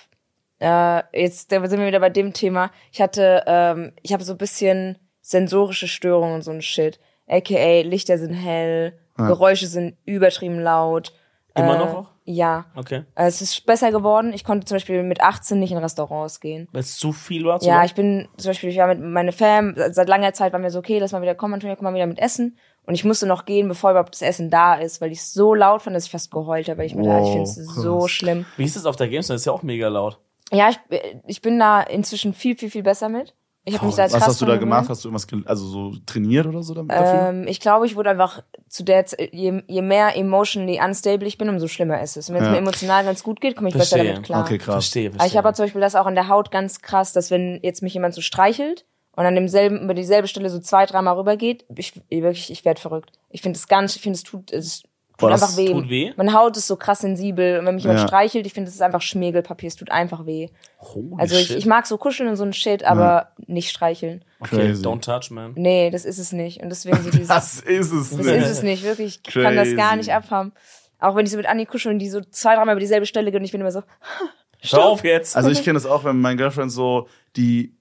äh, 0.59 1.03
jetzt 1.12 1.53
da 1.53 1.64
sind 1.68 1.78
wir 1.80 1.87
wieder 1.87 2.01
bei 2.01 2.11
dem 2.11 2.32
Thema. 2.32 2.70
Ich 2.91 3.01
hatte, 3.01 3.43
ähm, 3.47 3.93
ich 4.03 4.12
habe 4.12 4.24
so 4.24 4.32
ein 4.32 4.39
bisschen 4.39 4.99
sensorische 5.20 5.87
Störungen 5.89 6.34
und 6.37 6.43
so 6.43 6.51
ein 6.51 6.62
Shit. 6.62 6.99
AKA 7.29 7.83
Lichter 7.83 8.18
sind 8.18 8.35
hell, 8.35 8.99
Geräusche 9.16 9.66
sind 9.66 9.97
übertrieben 10.05 10.61
laut. 10.61 11.12
Immer 11.55 11.77
äh, 11.77 11.79
noch 11.79 11.95
auch? 11.95 12.07
Ja. 12.24 12.66
Okay. 12.74 13.05
Äh, 13.14 13.27
Es 13.29 13.41
ist 13.41 13.64
besser 13.64 13.91
geworden. 13.93 14.33
Ich 14.35 14.45
konnte 14.45 14.66
zum 14.66 14.74
Beispiel 14.77 15.03
mit 15.03 15.22
18 15.22 15.59
nicht 15.59 15.72
in 15.72 15.79
Restaurants 15.79 16.41
gehen. 16.41 16.68
Weil 16.72 16.81
es 16.81 16.97
zu 16.99 17.12
viel 17.12 17.45
war? 17.45 17.61
zu 17.61 17.66
Ja, 17.66 17.85
ich 17.85 17.95
bin 17.95 18.29
zum 18.37 18.51
Beispiel, 18.51 18.68
ich 18.68 18.77
war 18.77 18.89
mit 18.89 19.01
meiner 19.01 19.33
Fam, 19.33 19.74
seit 19.74 20.09
langer 20.09 20.35
Zeit 20.35 20.53
waren 20.53 20.62
wir 20.62 20.70
so, 20.70 20.81
okay, 20.81 20.99
lass 20.99 21.12
mal 21.12 21.22
wieder 21.22 21.35
kommen, 21.35 21.55
Antonia, 21.55 21.77
komm 21.77 21.85
mal 21.85 21.95
wieder 21.95 22.07
mit 22.07 22.18
Essen. 22.18 22.59
Und 22.85 22.95
ich 22.95 23.05
musste 23.05 23.27
noch 23.27 23.47
gehen, 23.47 23.68
bevor 23.68 23.91
überhaupt 23.93 24.14
das 24.14 24.22
Essen 24.22 24.51
da 24.51 24.74
ist, 24.74 25.01
weil 25.01 25.12
ich 25.12 25.18
es 25.18 25.33
so 25.33 25.55
laut 25.55 25.83
fand, 25.83 25.97
dass 25.97 26.05
ich 26.05 26.11
fast 26.11 26.31
geheult 26.31 26.68
habe, 26.68 26.79
weil 26.79 26.87
ich 26.87 26.95
mir 26.95 27.05
dachte, 27.05 27.20
ich 27.22 27.24
Wow, 27.27 27.33
finde 27.33 27.62
es 27.62 27.74
so 27.74 28.07
schlimm. 28.09 28.45
Wie 28.57 28.64
ist 28.64 28.77
es 28.77 28.85
auf 28.87 28.97
der 28.97 29.09
Gamescom? 29.09 29.35
Das 29.35 29.43
ist 29.43 29.47
ja 29.47 29.53
auch 29.53 29.62
mega 29.62 29.89
laut. 29.89 30.18
Ja, 30.53 30.68
ich, 30.68 30.79
ich 31.27 31.43
bin 31.43 31.59
da 31.59 31.81
inzwischen 31.83 32.35
viel, 32.35 32.57
viel, 32.57 32.70
viel 32.70 32.83
besser 32.83 33.09
mit. 33.09 33.35
Ich 33.69 33.75
habe 33.75 33.87
mich 33.87 33.97
da 33.97 34.05
jetzt 34.05 34.12
Was 34.12 34.21
krass 34.21 34.29
hast 34.29 34.41
du 34.41 34.47
da 34.47 34.59
gemacht? 34.59 34.89
Hast 34.89 35.05
du 35.05 35.09
irgendwas, 35.09 35.27
also 35.45 35.67
so 35.67 35.93
trainiert 36.07 36.47
oder 36.47 36.62
so 36.62 36.73
damit, 36.73 36.93
dafür? 36.93 37.31
Ähm, 37.31 37.49
ich 37.49 37.59
glaube, 37.59 37.85
ich 37.87 37.97
wurde 37.97 38.11
einfach 38.11 38.45
zu 38.69 38.85
der 38.85 39.07
Zeit, 39.07 39.35
je, 39.35 39.61
je 39.67 39.83
mehr 39.83 40.17
emotionally 40.17 40.81
unstable 40.81 41.27
ich 41.27 41.37
bin, 41.37 41.49
umso 41.49 41.67
schlimmer 41.67 42.01
ist 42.01 42.17
es. 42.17 42.29
Und 42.29 42.37
wenn 42.37 42.43
es 42.43 42.47
Ja. 42.47 42.53
mir 42.53 42.59
emotional 42.59 43.05
ganz 43.05 43.25
gut 43.25 43.41
geht, 43.41 43.57
komme 43.57 43.69
ich 43.69 43.75
besser 43.75 43.97
Verstehe. 43.97 44.12
damit 44.12 44.25
klar. 44.25 44.45
Okay, 44.45 44.59
krass. 44.59 44.75
Verstehe, 44.75 45.11
verstehe. 45.11 45.21
Aber 45.21 45.27
ich 45.27 45.37
habe 45.37 45.53
zum 45.55 45.64
Beispiel 45.64 45.81
das 45.81 45.97
auch 45.97 46.07
an 46.07 46.14
der 46.14 46.29
Haut 46.29 46.53
ganz 46.53 46.81
krass, 46.81 47.12
dass 47.12 47.33
wenn 47.33 47.59
jetzt 47.64 47.83
mich 47.83 47.93
jemand 47.93 48.14
so 48.14 48.21
streichelt 48.21 48.85
und 49.17 49.27
an 49.27 49.35
demselben, 49.35 49.83
über 49.83 49.95
dieselbe 49.95 50.29
Stelle 50.29 50.49
so 50.49 50.61
zwei, 50.61 50.87
dreimal 50.87 51.17
rübergeht, 51.17 51.64
ich, 51.77 52.01
ich 52.09 52.23
wirklich, 52.23 52.53
ich 52.53 52.64
werde 52.64 52.81
verrückt. 52.81 53.11
Ich 53.31 53.43
finde 53.43 53.57
es 53.59 53.67
ganz, 53.67 53.97
ich 53.97 54.03
finde 54.03 54.14
es 54.17 54.23
tut, 54.23 54.53
es 54.53 54.83
tut 54.83 54.91
Boah, 55.19 55.31
das 55.31 55.43
einfach 55.43 55.57
weh. 55.57 55.67
tut 55.73 55.89
weh? 55.89 56.12
Meine 56.17 56.33
Haut 56.35 56.57
ist 56.57 56.67
so 56.67 56.77
krass 56.77 57.01
sensibel 57.01 57.59
und 57.59 57.67
wenn 57.67 57.75
mich 57.77 57.85
jemand 57.85 58.01
Ja. 58.01 58.07
streichelt, 58.07 58.45
ich 58.47 58.53
finde, 58.53 58.69
es 58.69 58.75
ist 58.75 58.83
einfach 58.83 59.01
Schmirgelpapier, 59.01 59.69
es 59.69 59.77
tut 59.77 59.91
einfach 59.91 60.27
weh. 60.27 60.49
Holy 60.81 61.14
Also 61.19 61.37
ich, 61.37 61.57
ich 61.57 61.64
mag 61.67 61.87
so 61.87 61.97
kuscheln 61.97 62.29
und 62.29 62.37
so 62.37 62.45
ein 62.45 62.53
Shit, 62.53 62.85
aber 62.85 63.33
nicht 63.47 63.71
streicheln. 63.71 64.25
Okay, 64.41 64.57
Crazy. 64.69 64.83
don't 64.85 65.01
touch, 65.01 65.31
man. 65.31 65.53
Nee, 65.57 65.91
das 65.91 66.05
ist 66.05 66.19
es 66.19 66.33
nicht. 66.33 66.62
Und 66.62 66.69
deswegen 66.69 67.03
so 67.03 67.11
dieses. 67.11 67.29
Das 67.29 67.61
ist 67.61 67.93
es 67.93 68.11
Das 68.11 68.19
nicht. 68.19 68.27
ist 68.37 68.51
es 68.51 68.62
nicht, 68.62 68.83
wirklich. 68.85 69.21
Ich 69.27 69.35
kann 69.35 69.57
das 69.57 69.75
gar 69.75 69.89
Crazy. 69.91 69.97
nicht 69.99 70.12
abhaben. 70.12 70.53
Auch 70.99 71.17
wenn 71.17 71.25
ich 71.27 71.31
so 71.33 71.37
mit 71.39 71.47
Anni 71.47 71.64
kuschel 71.67 71.93
und 71.93 71.99
die 71.99 72.09
so 72.11 72.21
zwei, 72.21 72.55
dreimal 72.55 72.75
über 72.75 72.81
dieselbe 72.81 73.07
Stelle 73.07 73.31
geht 73.31 73.41
und 73.41 73.45
ich 73.45 73.53
bin 73.53 73.61
immer 73.61 73.73
so, 73.73 73.83
Hör 74.62 74.85
auf 74.85 75.05
jetzt. 75.05 75.37
Also 75.37 75.51
ich 75.51 75.62
kenne 75.62 75.75
das 75.75 75.87
auch, 75.87 76.05
wenn 76.05 76.21
mein 76.21 76.37
Girlfriend 76.37 76.73
so, 76.73 77.09
die, 77.37 77.75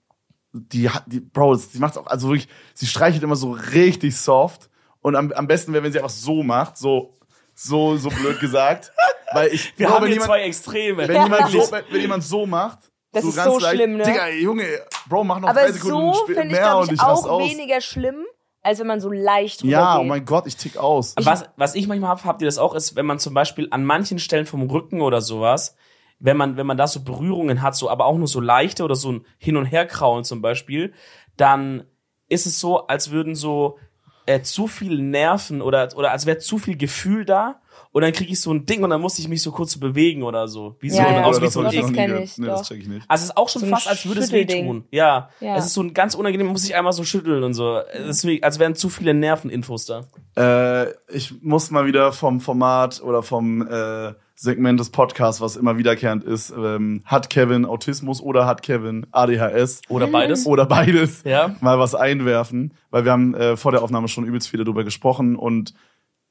die 0.53 0.89
hat, 0.89 1.03
die, 1.07 1.19
Bro, 1.21 1.55
sie 1.55 1.79
macht 1.79 1.97
auch, 1.97 2.07
also 2.07 2.27
wirklich, 2.29 2.47
sie 2.73 2.85
streichelt 2.85 3.23
immer 3.23 3.35
so 3.35 3.51
richtig 3.51 4.15
soft. 4.17 4.69
Und 5.01 5.15
am, 5.15 5.31
am 5.31 5.47
besten 5.47 5.71
wäre, 5.73 5.83
wenn 5.83 5.91
sie 5.91 5.99
einfach 5.99 6.09
so 6.09 6.43
macht, 6.43 6.77
so, 6.77 7.17
so, 7.55 7.97
so 7.97 8.09
blöd 8.09 8.39
gesagt. 8.39 8.91
Weil 9.33 9.47
ich, 9.49 9.73
Wir 9.77 9.89
haben 9.89 10.05
hier 10.05 10.13
jemand, 10.13 10.27
zwei 10.29 10.41
Extreme. 10.41 11.07
wenn 11.07 11.23
jemand 11.23 11.49
so, 11.49 11.71
wenn, 11.71 11.83
wenn 11.89 12.01
jemand 12.01 12.23
so 12.23 12.45
macht, 12.45 12.79
Das 13.11 13.23
so 13.23 13.29
ist 13.29 13.35
ganz 13.35 13.53
so 13.53 13.59
leicht, 13.59 13.75
schlimm, 13.75 13.97
ne? 13.97 14.03
Digga, 14.03 14.27
Junge, 14.29 14.65
Bro, 15.09 15.23
mach 15.23 15.39
noch 15.39 15.49
aber 15.49 15.61
drei 15.61 15.71
Sekunden 15.71 16.13
so 16.13 16.19
sp- 16.23 16.33
finde 16.35 16.55
ich, 16.55 16.61
glaube 16.61 16.81
und 16.83 16.91
ich, 16.91 16.99
auch 16.99 17.25
aus. 17.27 17.49
weniger 17.49 17.81
schlimm, 17.81 18.25
als 18.61 18.79
wenn 18.79 18.87
man 18.87 18.99
so 18.99 19.09
leicht 19.11 19.63
Ja, 19.63 19.95
geht. 19.95 20.01
oh 20.01 20.03
mein 20.03 20.25
Gott, 20.25 20.45
ich 20.47 20.57
tick 20.57 20.77
aus. 20.77 21.15
Was, 21.21 21.45
was 21.55 21.75
ich 21.75 21.87
manchmal 21.87 22.09
habe, 22.11 22.23
habt 22.25 22.41
ihr 22.41 22.45
das 22.47 22.57
auch, 22.57 22.75
ist, 22.75 22.95
wenn 22.95 23.05
man 23.05 23.19
zum 23.19 23.33
Beispiel 23.33 23.67
an 23.71 23.83
manchen 23.85 24.19
Stellen 24.19 24.45
vom 24.45 24.69
Rücken 24.69 25.01
oder 25.01 25.21
sowas, 25.21 25.75
wenn 26.19 26.37
man, 26.37 26.57
wenn 26.57 26.65
man 26.67 26.77
da 26.77 26.87
so 26.87 27.03
Berührungen 27.03 27.61
hat, 27.61 27.75
so, 27.75 27.89
aber 27.89 28.05
auch 28.05 28.17
nur 28.17 28.27
so 28.27 28.39
leichte 28.39 28.83
oder 28.83 28.95
so 28.95 29.11
ein 29.11 29.25
Hin- 29.37 29.57
und 29.57 29.65
Herkraulen 29.65 30.23
zum 30.23 30.41
Beispiel, 30.41 30.93
dann 31.37 31.85
ist 32.27 32.45
es 32.47 32.59
so, 32.59 32.87
als 32.87 33.11
würden 33.11 33.35
so 33.35 33.77
äh, 34.25 34.41
zu 34.41 34.67
viel 34.67 34.99
Nerven 34.99 35.61
oder, 35.61 35.89
oder 35.95 36.11
als 36.11 36.25
wäre 36.25 36.37
zu 36.39 36.57
viel 36.57 36.77
Gefühl 36.77 37.25
da 37.25 37.61
und 37.91 38.01
dann 38.01 38.11
kriege 38.11 38.31
ich 38.33 38.41
so 38.41 38.53
ein 38.53 38.65
Ding 38.65 38.83
und 38.83 38.89
dann 38.89 38.99
muss 38.99 39.17
ich 39.19 39.29
mich 39.29 39.41
so 39.41 39.51
kurz 39.51 39.77
bewegen 39.77 40.23
oder 40.23 40.49
so. 40.49 40.75
Wie 40.81 40.89
so, 40.89 40.97
Ja, 40.97 41.11
ja. 41.11 41.23
aus 41.23 41.41
wie 41.41 41.47
so 41.47 41.61
ein 41.61 41.71
gehört. 41.71 42.23
ich, 42.25 42.37
Nee, 42.37 42.47
das 42.47 42.67
check 42.67 42.81
ich 42.81 42.87
nicht. 42.89 43.05
Also 43.07 43.23
es 43.23 43.29
ist 43.29 43.37
auch 43.37 43.47
schon 43.47 43.61
So 43.61 43.67
ein 43.67 43.71
fast, 43.71 43.87
als 43.87 44.05
würde 44.05 44.19
es 44.19 44.33
wehtun. 44.33 44.83
Ja. 44.91 45.29
Ja. 45.39 45.55
Es 45.55 45.67
ist 45.67 45.73
so 45.75 45.81
ein 45.81 45.93
ganz 45.93 46.13
unangenehm, 46.13 46.47
muss 46.47 46.65
ich 46.65 46.75
einmal 46.75 46.91
so 46.91 47.05
schütteln 47.05 47.43
und 47.43 47.53
so. 47.53 47.77
Es 47.93 48.17
ist 48.17 48.27
wie, 48.27 48.43
als 48.43 48.59
wären 48.59 48.75
zu 48.75 48.89
viele 48.89 49.13
Nerveninfos 49.13 49.85
da. 49.85 50.03
Äh, 50.35 50.91
ich 51.07 51.41
muss 51.41 51.71
mal 51.71 51.85
wieder 51.85 52.11
vom 52.11 52.41
Format 52.41 53.01
oder 53.01 53.23
vom 53.23 53.61
äh, 53.61 54.13
Segment 54.37 54.79
des 54.79 54.89
Podcasts, 54.89 55.39
was 55.39 55.55
immer 55.55 55.77
wiederkehrend 55.77 56.23
ist, 56.23 56.51
ähm, 56.51 57.01
hat 57.05 57.29
Kevin 57.29 57.65
Autismus 57.65 58.21
oder 58.21 58.45
hat 58.45 58.61
Kevin 58.61 59.07
ADHS 59.11 59.81
Oder 59.87 60.07
beides. 60.07 60.45
oder 60.45 60.65
beides, 60.65 61.23
Ja. 61.23 61.55
mal 61.61 61.79
was 61.79 61.95
einwerfen, 61.95 62.73
weil 62.89 63.05
wir 63.05 63.11
haben 63.13 63.33
äh, 63.33 63.55
vor 63.55 63.71
der 63.71 63.81
Aufnahme 63.81 64.07
schon 64.09 64.25
übelst 64.25 64.49
viele 64.49 64.65
darüber 64.65 64.83
gesprochen 64.83 65.35
und 65.37 65.73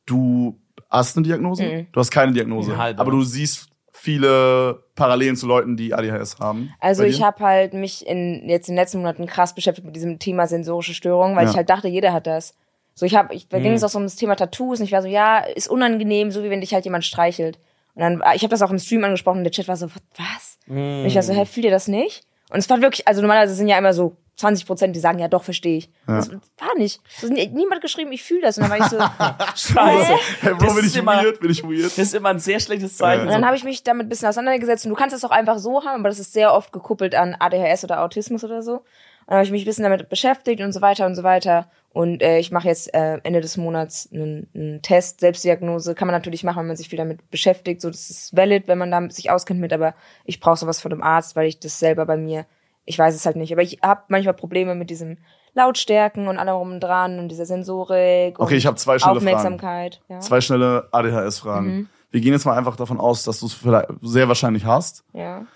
du 0.06 0.60
hast 0.90 1.16
eine 1.16 1.24
Diagnose? 1.26 1.64
Mhm. 1.64 1.86
Du 1.92 2.00
hast 2.00 2.10
keine 2.10 2.32
Diagnose, 2.32 2.76
halbe. 2.76 3.00
aber 3.00 3.10
du 3.10 3.22
siehst 3.22 3.68
viele 3.92 4.82
Parallelen 4.96 5.34
zu 5.36 5.46
Leuten, 5.46 5.76
die 5.76 5.94
ADHS 5.94 6.38
haben. 6.40 6.70
Also 6.80 7.04
ich 7.04 7.22
habe 7.22 7.42
halt 7.42 7.72
mich 7.72 8.06
in 8.06 8.48
jetzt 8.48 8.68
in 8.68 8.74
den 8.74 8.82
letzten 8.82 8.98
Monaten 8.98 9.24
krass 9.26 9.54
beschäftigt 9.54 9.86
mit 9.86 9.96
diesem 9.96 10.18
Thema 10.18 10.46
sensorische 10.46 10.92
Störungen, 10.94 11.36
weil 11.36 11.44
Ja. 11.44 11.50
ich 11.52 11.56
halt 11.56 11.70
dachte, 11.70 11.88
jeder 11.88 12.12
hat 12.12 12.26
das. 12.26 12.54
So 12.94 13.06
ich 13.06 13.16
habe, 13.16 13.34
ich, 13.34 13.48
da 13.48 13.58
ging 13.60 13.70
Mhm. 13.70 13.76
es 13.76 13.82
auch 13.84 13.88
so 13.88 13.98
um 13.98 14.04
das 14.04 14.16
Thema 14.16 14.36
Tattoos 14.36 14.78
und 14.80 14.84
ich 14.84 14.92
war 14.92 15.00
so, 15.02 15.08
ja, 15.08 15.38
ist 15.38 15.68
unangenehm, 15.70 16.30
so 16.30 16.44
wie 16.44 16.50
wenn 16.50 16.60
dich 16.60 16.74
halt 16.74 16.84
jemand 16.84 17.04
streichelt. 17.04 17.58
Und 17.94 18.00
dann, 18.02 18.22
ich 18.34 18.42
habe 18.42 18.48
das 18.50 18.62
auch 18.62 18.70
im 18.70 18.78
Stream 18.78 19.04
angesprochen 19.04 19.38
und 19.38 19.44
der 19.44 19.52
Chat 19.52 19.68
war 19.68 19.76
so, 19.76 19.86
was? 20.16 20.58
Und 20.66 21.06
ich 21.06 21.14
war 21.14 21.22
so, 21.22 21.32
hä, 21.32 21.44
fühlt 21.46 21.64
ihr 21.66 21.70
das 21.70 21.88
nicht? 21.88 22.24
Und 22.50 22.58
es 22.58 22.68
war 22.70 22.80
wirklich, 22.82 23.06
also 23.08 23.20
normalerweise 23.20 23.54
sind 23.54 23.68
ja 23.68 23.78
immer 23.78 23.92
so 23.94 24.16
20 24.36 24.66
Prozent, 24.66 24.96
die 24.96 25.00
sagen, 25.00 25.20
ja 25.20 25.28
doch, 25.28 25.44
verstehe 25.44 25.78
ich. 25.78 25.90
Das 26.08 26.28
war 26.30 26.76
nicht. 26.76 27.00
Es 27.16 27.22
hat 27.22 27.52
niemand 27.52 27.80
geschrieben, 27.82 28.10
ich 28.10 28.22
fühle 28.24 28.40
das. 28.42 28.58
Und 28.58 28.64
dann 28.68 28.70
war 28.72 28.78
ich 28.78 28.84
so, 28.86 28.98
Scheiße. 29.74 30.14
Hey, 30.40 30.54
Bro, 30.54 30.64
Das 30.64 30.74
bin 30.74 30.84
ist 30.84 30.94
ich 30.94 31.00
immer- 31.00 31.22
weird? 31.22 31.38
Bin 31.40 31.50
ich 31.50 31.62
weird? 31.62 31.84
Das 31.84 31.98
ist 31.98 32.14
immer 32.14 32.30
ein 32.30 32.40
sehr 32.40 32.58
schlechtes 32.58 32.96
Zeichen. 32.96 33.22
Und 33.22 33.28
dann 33.28 33.46
habe 33.46 33.56
ich 33.56 33.62
mich 33.62 33.84
damit 33.84 34.06
ein 34.06 34.08
bisschen 34.08 34.28
auseinandergesetzt 34.28 34.84
und 34.86 34.90
du 34.90 34.96
kannst 34.96 35.14
es 35.14 35.24
auch 35.24 35.30
einfach 35.30 35.58
so 35.58 35.84
haben, 35.84 36.00
aber 36.00 36.08
das 36.08 36.18
ist 36.18 36.32
sehr 36.32 36.52
oft 36.52 36.72
gekuppelt 36.72 37.14
an 37.14 37.36
ADHS 37.38 37.84
oder 37.84 38.02
Autismus 38.02 38.42
oder 38.42 38.62
so. 38.62 38.72
Und 38.78 38.82
dann 39.28 39.36
habe 39.36 39.44
ich 39.46 39.52
mich 39.52 39.62
ein 39.62 39.66
bisschen 39.66 39.84
damit 39.84 40.08
beschäftigt 40.08 40.60
und 40.60 40.72
so 40.72 40.80
weiter 40.80 41.06
und 41.06 41.14
so 41.14 41.22
weiter. 41.22 41.70
Und 41.94 42.22
äh, 42.22 42.40
ich 42.40 42.50
mache 42.50 42.66
jetzt 42.66 42.92
äh, 42.92 43.20
Ende 43.22 43.40
des 43.40 43.56
Monats 43.56 44.08
einen, 44.12 44.48
einen 44.52 44.82
Test, 44.82 45.20
Selbstdiagnose. 45.20 45.94
Kann 45.94 46.08
man 46.08 46.12
natürlich 46.12 46.42
machen, 46.42 46.58
wenn 46.58 46.66
man 46.66 46.76
sich 46.76 46.88
viel 46.88 46.96
damit 46.96 47.30
beschäftigt. 47.30 47.80
So, 47.80 47.88
das 47.88 48.10
ist 48.10 48.36
valid, 48.36 48.66
wenn 48.66 48.78
man 48.78 48.90
da 48.90 49.08
sich 49.10 49.30
auskennt 49.30 49.60
mit, 49.60 49.72
aber 49.72 49.94
ich 50.24 50.40
brauche 50.40 50.56
sowas 50.56 50.80
von 50.80 50.90
dem 50.90 51.04
Arzt, 51.04 51.36
weil 51.36 51.46
ich 51.46 51.60
das 51.60 51.78
selber 51.78 52.04
bei 52.04 52.16
mir, 52.16 52.46
ich 52.84 52.98
weiß 52.98 53.14
es 53.14 53.24
halt 53.24 53.36
nicht. 53.36 53.52
Aber 53.52 53.62
ich 53.62 53.78
habe 53.80 54.02
manchmal 54.08 54.34
Probleme 54.34 54.74
mit 54.74 54.90
diesem 54.90 55.18
Lautstärken 55.54 56.26
und 56.26 56.36
allem 56.36 56.56
rum 56.56 56.80
dran 56.80 57.20
und 57.20 57.28
dieser 57.28 57.46
Sensorik. 57.46 58.40
Okay, 58.40 58.56
ich 58.56 58.66
habe 58.66 58.76
zwei 58.76 58.98
schnelle 58.98 59.20
Fragen. 59.20 59.28
Aufmerksamkeit. 59.28 60.02
Ja. 60.08 60.18
Zwei 60.18 60.40
schnelle 60.40 60.88
ADHS-Fragen. 60.90 61.88
Wir 62.10 62.20
gehen 62.20 62.32
jetzt 62.32 62.44
mal 62.44 62.58
einfach 62.58 62.74
davon 62.74 62.98
aus, 62.98 63.22
dass 63.22 63.38
du 63.38 63.46
es 63.46 63.54
vielleicht 63.54 63.86
sehr 64.02 64.26
wahrscheinlich 64.26 64.64
hast. 64.64 65.04
ja. 65.12 65.46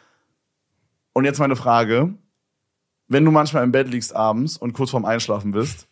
Und 1.14 1.24
jetzt 1.24 1.40
meine 1.40 1.56
Frage. 1.56 2.14
Wenn 3.08 3.24
du 3.24 3.32
manchmal 3.32 3.64
im 3.64 3.72
Bett 3.72 3.88
liegst 3.88 4.14
abends 4.14 4.56
und 4.56 4.72
kurz 4.72 4.90
vorm 4.90 5.04
Einschlafen 5.04 5.50
bist, 5.50 5.87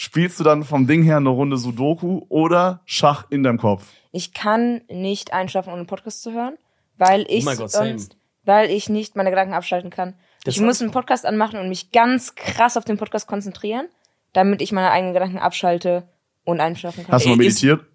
spielst 0.00 0.40
du 0.40 0.44
dann 0.44 0.64
vom 0.64 0.86
Ding 0.86 1.02
her 1.02 1.18
eine 1.18 1.28
Runde 1.28 1.56
Sudoku 1.58 2.22
oder 2.28 2.80
Schach 2.86 3.26
in 3.30 3.42
deinem 3.42 3.58
Kopf? 3.58 3.84
Ich 4.12 4.32
kann 4.32 4.80
nicht 4.88 5.32
einschlafen, 5.32 5.68
ohne 5.68 5.80
einen 5.80 5.86
Podcast 5.86 6.22
zu 6.22 6.32
hören, 6.32 6.56
weil 6.96 7.26
ich 7.28 7.42
Oh 7.42 7.46
mein 7.46 7.58
Gott, 7.58 7.70
same. 7.70 7.90
sonst, 7.90 8.16
weil 8.44 8.70
ich 8.70 8.88
nicht 8.88 9.14
meine 9.16 9.30
Gedanken 9.30 9.54
abschalten 9.54 9.90
kann. 9.90 10.14
Das 10.44 10.54
ich 10.56 10.62
muss 10.62 10.80
einen 10.80 10.90
Podcast 10.90 11.26
anmachen 11.26 11.60
und 11.60 11.68
mich 11.68 11.92
ganz 11.92 12.34
krass 12.34 12.76
auf 12.78 12.84
den 12.86 12.96
Podcast 12.96 13.26
konzentrieren, 13.26 13.88
damit 14.32 14.62
ich 14.62 14.72
meine 14.72 14.90
eigenen 14.90 15.12
Gedanken 15.12 15.38
abschalte 15.38 16.08
und 16.44 16.60
einschlafen 16.60 17.04
kann. 17.04 17.12
Hast 17.12 17.26
du 17.26 17.30
mal 17.30 17.34
ist- 17.44 17.62
meditiert? 17.62 17.86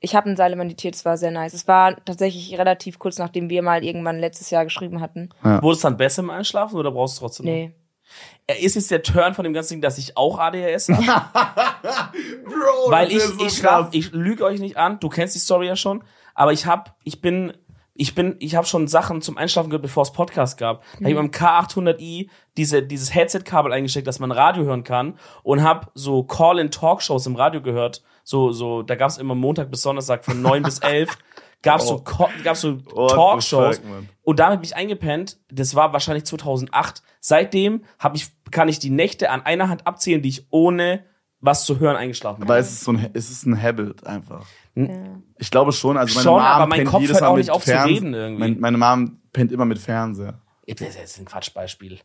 Ich 0.00 0.14
habe 0.14 0.26
eine 0.26 0.36
Seile 0.36 0.56
meditiert, 0.56 0.94
es 0.94 1.04
war 1.06 1.16
sehr 1.16 1.30
nice. 1.30 1.54
Es 1.54 1.66
war 1.66 1.96
tatsächlich 2.04 2.58
relativ 2.58 2.98
kurz, 2.98 3.16
nachdem 3.18 3.48
wir 3.48 3.62
mal 3.62 3.82
irgendwann 3.82 4.18
letztes 4.18 4.50
Jahr 4.50 4.64
geschrieben 4.64 5.00
hatten. 5.00 5.30
Wurde 5.42 5.72
es 5.74 5.80
dann 5.80 5.96
besser 5.96 6.22
im 6.22 6.28
Einschlafen 6.30 6.76
oder 6.76 6.90
brauchst 6.90 7.16
du 7.16 7.20
trotzdem? 7.20 7.46
Nee. 7.46 7.64
Er 7.64 7.85
ist 8.60 8.76
jetzt 8.76 8.90
der 8.90 9.02
Turn 9.02 9.34
von 9.34 9.44
dem 9.44 9.52
ganzen 9.52 9.74
Ding, 9.74 9.82
dass 9.82 9.98
ich 9.98 10.16
auch 10.16 10.38
ADHS 10.38 10.88
habe. 10.88 11.02
Bro, 12.44 12.90
weil 12.90 13.10
ich, 13.10 13.22
so 13.22 13.44
ich 13.44 13.52
schlaf, 13.54 13.88
ich 13.92 14.12
lüge 14.12 14.44
euch 14.44 14.60
nicht 14.60 14.76
an, 14.76 15.00
du 15.00 15.08
kennst 15.08 15.34
die 15.34 15.40
Story 15.40 15.66
ja 15.66 15.76
schon, 15.76 16.04
aber 16.34 16.52
ich 16.52 16.66
hab, 16.66 16.96
ich 17.02 17.20
bin, 17.20 17.52
ich 17.94 18.14
bin, 18.14 18.36
ich 18.38 18.54
habe 18.54 18.66
schon 18.66 18.88
Sachen 18.88 19.22
zum 19.22 19.36
Einschlafen 19.36 19.70
gehört, 19.70 19.82
bevor 19.82 20.02
es 20.02 20.12
Podcast 20.12 20.58
gab. 20.58 20.82
Da 20.82 21.04
hab 21.04 21.08
ich 21.08 21.16
beim 21.16 21.30
K800i 21.30 22.28
diese, 22.56 22.82
dieses 22.82 23.14
Headset-Kabel 23.14 23.72
eingesteckt, 23.72 24.06
dass 24.06 24.18
man 24.18 24.30
Radio 24.30 24.64
hören 24.64 24.84
kann 24.84 25.18
und 25.42 25.62
hab 25.62 25.90
so 25.94 26.22
Call-in-Talkshows 26.22 27.26
im 27.26 27.36
Radio 27.36 27.62
gehört. 27.62 28.02
So, 28.22 28.52
so, 28.52 28.82
da 28.82 28.96
gab's 28.96 29.18
immer 29.18 29.34
Montag 29.34 29.70
bis 29.70 29.82
Donnerstag 29.82 30.24
von 30.24 30.42
9 30.42 30.62
bis 30.62 30.78
11 31.62 31.62
gab's 31.62 31.86
so, 31.88 31.98
Co- 31.98 32.28
gab's 32.44 32.60
so 32.60 32.74
Talkshows. 32.76 33.78
fuck. 33.78 33.84
Und 34.22 34.38
damit 34.40 34.60
bin 34.60 34.66
ich 34.68 34.76
eingepennt. 34.76 35.38
Das 35.50 35.74
war 35.74 35.92
wahrscheinlich 35.92 36.24
2008. 36.24 37.02
Seitdem 37.20 37.82
hab 37.98 38.14
ich, 38.16 38.28
kann 38.50 38.68
ich 38.68 38.78
die 38.78 38.90
Nächte 38.90 39.30
an 39.30 39.42
einer 39.42 39.68
Hand 39.68 39.86
abzählen, 39.86 40.22
die 40.22 40.28
ich 40.28 40.46
ohne 40.50 41.04
was 41.40 41.64
zu 41.64 41.78
hören 41.78 41.96
eingeschlafen 41.96 42.40
bin. 42.40 42.48
Aber 42.48 42.58
es 42.58 42.70
ist 42.72 42.80
so 42.84 42.92
ein, 42.92 43.10
es 43.12 43.30
ist 43.30 43.46
ein 43.46 43.60
Habit 43.60 44.06
einfach. 44.06 44.46
Ja. 44.74 44.88
Ich 45.38 45.50
glaube 45.50 45.72
schon. 45.72 45.96
Also 45.96 46.14
meine 46.14 46.22
Schon, 46.24 46.32
Mom 46.34 46.42
aber 46.42 46.66
mein 46.66 46.78
pennt 46.78 46.90
Kopf 46.90 47.00
jedes 47.02 47.16
hört 47.16 47.24
auch 47.24 47.34
mit 47.36 47.44
nicht 47.44 47.50
auf 47.50 47.64
zu 47.64 47.70
Fernse- 47.70 47.88
reden 47.94 48.14
irgendwie. 48.14 48.40
Mein, 48.40 48.60
meine 48.60 48.78
Mom 48.78 49.20
pennt 49.32 49.52
immer 49.52 49.64
mit 49.64 49.78
Fernseher. 49.78 50.40
Das 50.66 50.80
ist 50.80 50.96
jetzt 50.98 51.18
ein 51.20 51.24
Quatschbeispiel. 51.26 52.00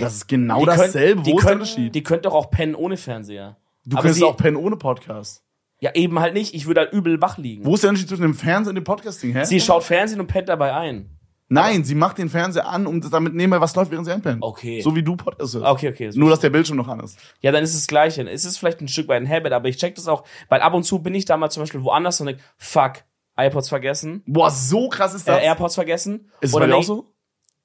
Das 0.00 0.14
ist 0.14 0.26
genau 0.28 0.60
Die 0.60 0.66
dasselbe. 0.66 1.22
die 1.22 1.32
Wo 1.32 1.36
ist 1.38 1.42
der 1.44 1.50
können, 1.50 1.60
Unterschied? 1.62 1.94
Die 1.94 2.02
könnt 2.02 2.24
doch 2.24 2.32
auch 2.34 2.50
pennen 2.50 2.74
ohne 2.74 2.96
Fernseher. 2.96 3.56
Du 3.84 3.96
aber 3.96 4.02
könntest 4.02 4.20
sie- 4.20 4.24
auch 4.24 4.36
pennen 4.36 4.56
ohne 4.56 4.76
Podcast. 4.76 5.42
Ja, 5.80 5.90
eben 5.94 6.18
halt 6.20 6.32
nicht. 6.34 6.54
Ich 6.54 6.66
würde 6.66 6.80
halt 6.80 6.92
übel 6.92 7.20
wach 7.20 7.36
liegen. 7.38 7.64
Wo 7.64 7.74
ist 7.74 7.82
der 7.82 7.90
Unterschied 7.90 8.08
zwischen 8.08 8.22
dem 8.22 8.34
Fernseher 8.34 8.70
und 8.70 8.76
dem 8.76 8.84
Podcasting, 8.84 9.32
hä? 9.34 9.44
Sie 9.44 9.60
schaut 9.60 9.84
Fernsehen 9.84 10.20
und 10.20 10.26
pennt 10.26 10.48
dabei 10.48 10.72
ein. 10.74 11.10
Nein, 11.48 11.84
sie 11.84 11.94
macht 11.94 12.18
den 12.18 12.28
Fernseher 12.28 12.66
an, 12.66 12.86
um 12.88 13.00
damit 13.08 13.34
nebenbei 13.34 13.60
was 13.60 13.76
läuft, 13.76 13.90
während 13.92 14.06
sie 14.06 14.12
einpennt. 14.12 14.42
Okay. 14.42 14.80
So 14.80 14.96
wie 14.96 15.02
du 15.04 15.14
Podcast 15.16 15.54
hörst. 15.54 15.66
Okay, 15.66 15.90
okay. 15.90 16.10
Nur, 16.14 16.30
dass 16.30 16.40
der 16.40 16.50
Bildschirm 16.50 16.76
noch 16.76 16.88
an 16.88 16.98
ist. 17.00 17.18
Ja, 17.40 17.52
dann 17.52 17.62
ist 17.62 17.70
es 17.74 17.80
das 17.82 17.86
Gleiche. 17.86 18.28
Es 18.28 18.44
ist 18.44 18.58
vielleicht 18.58 18.80
ein 18.80 18.88
Stück 18.88 19.06
weit 19.06 19.22
ein 19.22 19.28
Habit, 19.28 19.52
aber 19.52 19.68
ich 19.68 19.76
check 19.76 19.94
das 19.94 20.08
auch, 20.08 20.24
weil 20.48 20.60
ab 20.60 20.74
und 20.74 20.82
zu 20.82 20.98
bin 21.00 21.14
ich 21.14 21.24
da 21.24 21.36
mal 21.36 21.48
zum 21.50 21.62
Beispiel 21.62 21.84
woanders 21.84 22.20
und 22.20 22.26
denk, 22.26 22.40
fuck, 22.56 22.94
iPods 23.38 23.68
vergessen, 23.68 24.22
Boah, 24.26 24.50
so 24.50 24.88
krass 24.88 25.14
ist 25.14 25.28
äh, 25.28 25.32
das. 25.32 25.42
AirPods 25.42 25.74
vergessen. 25.76 26.30
ist 26.40 26.48
es 26.50 26.54
und 26.54 26.60
bei 26.60 26.66
dann 26.66 26.70
dir 26.70 26.76
auch 26.76 26.80
denk- 26.80 26.86
so? 26.86 27.12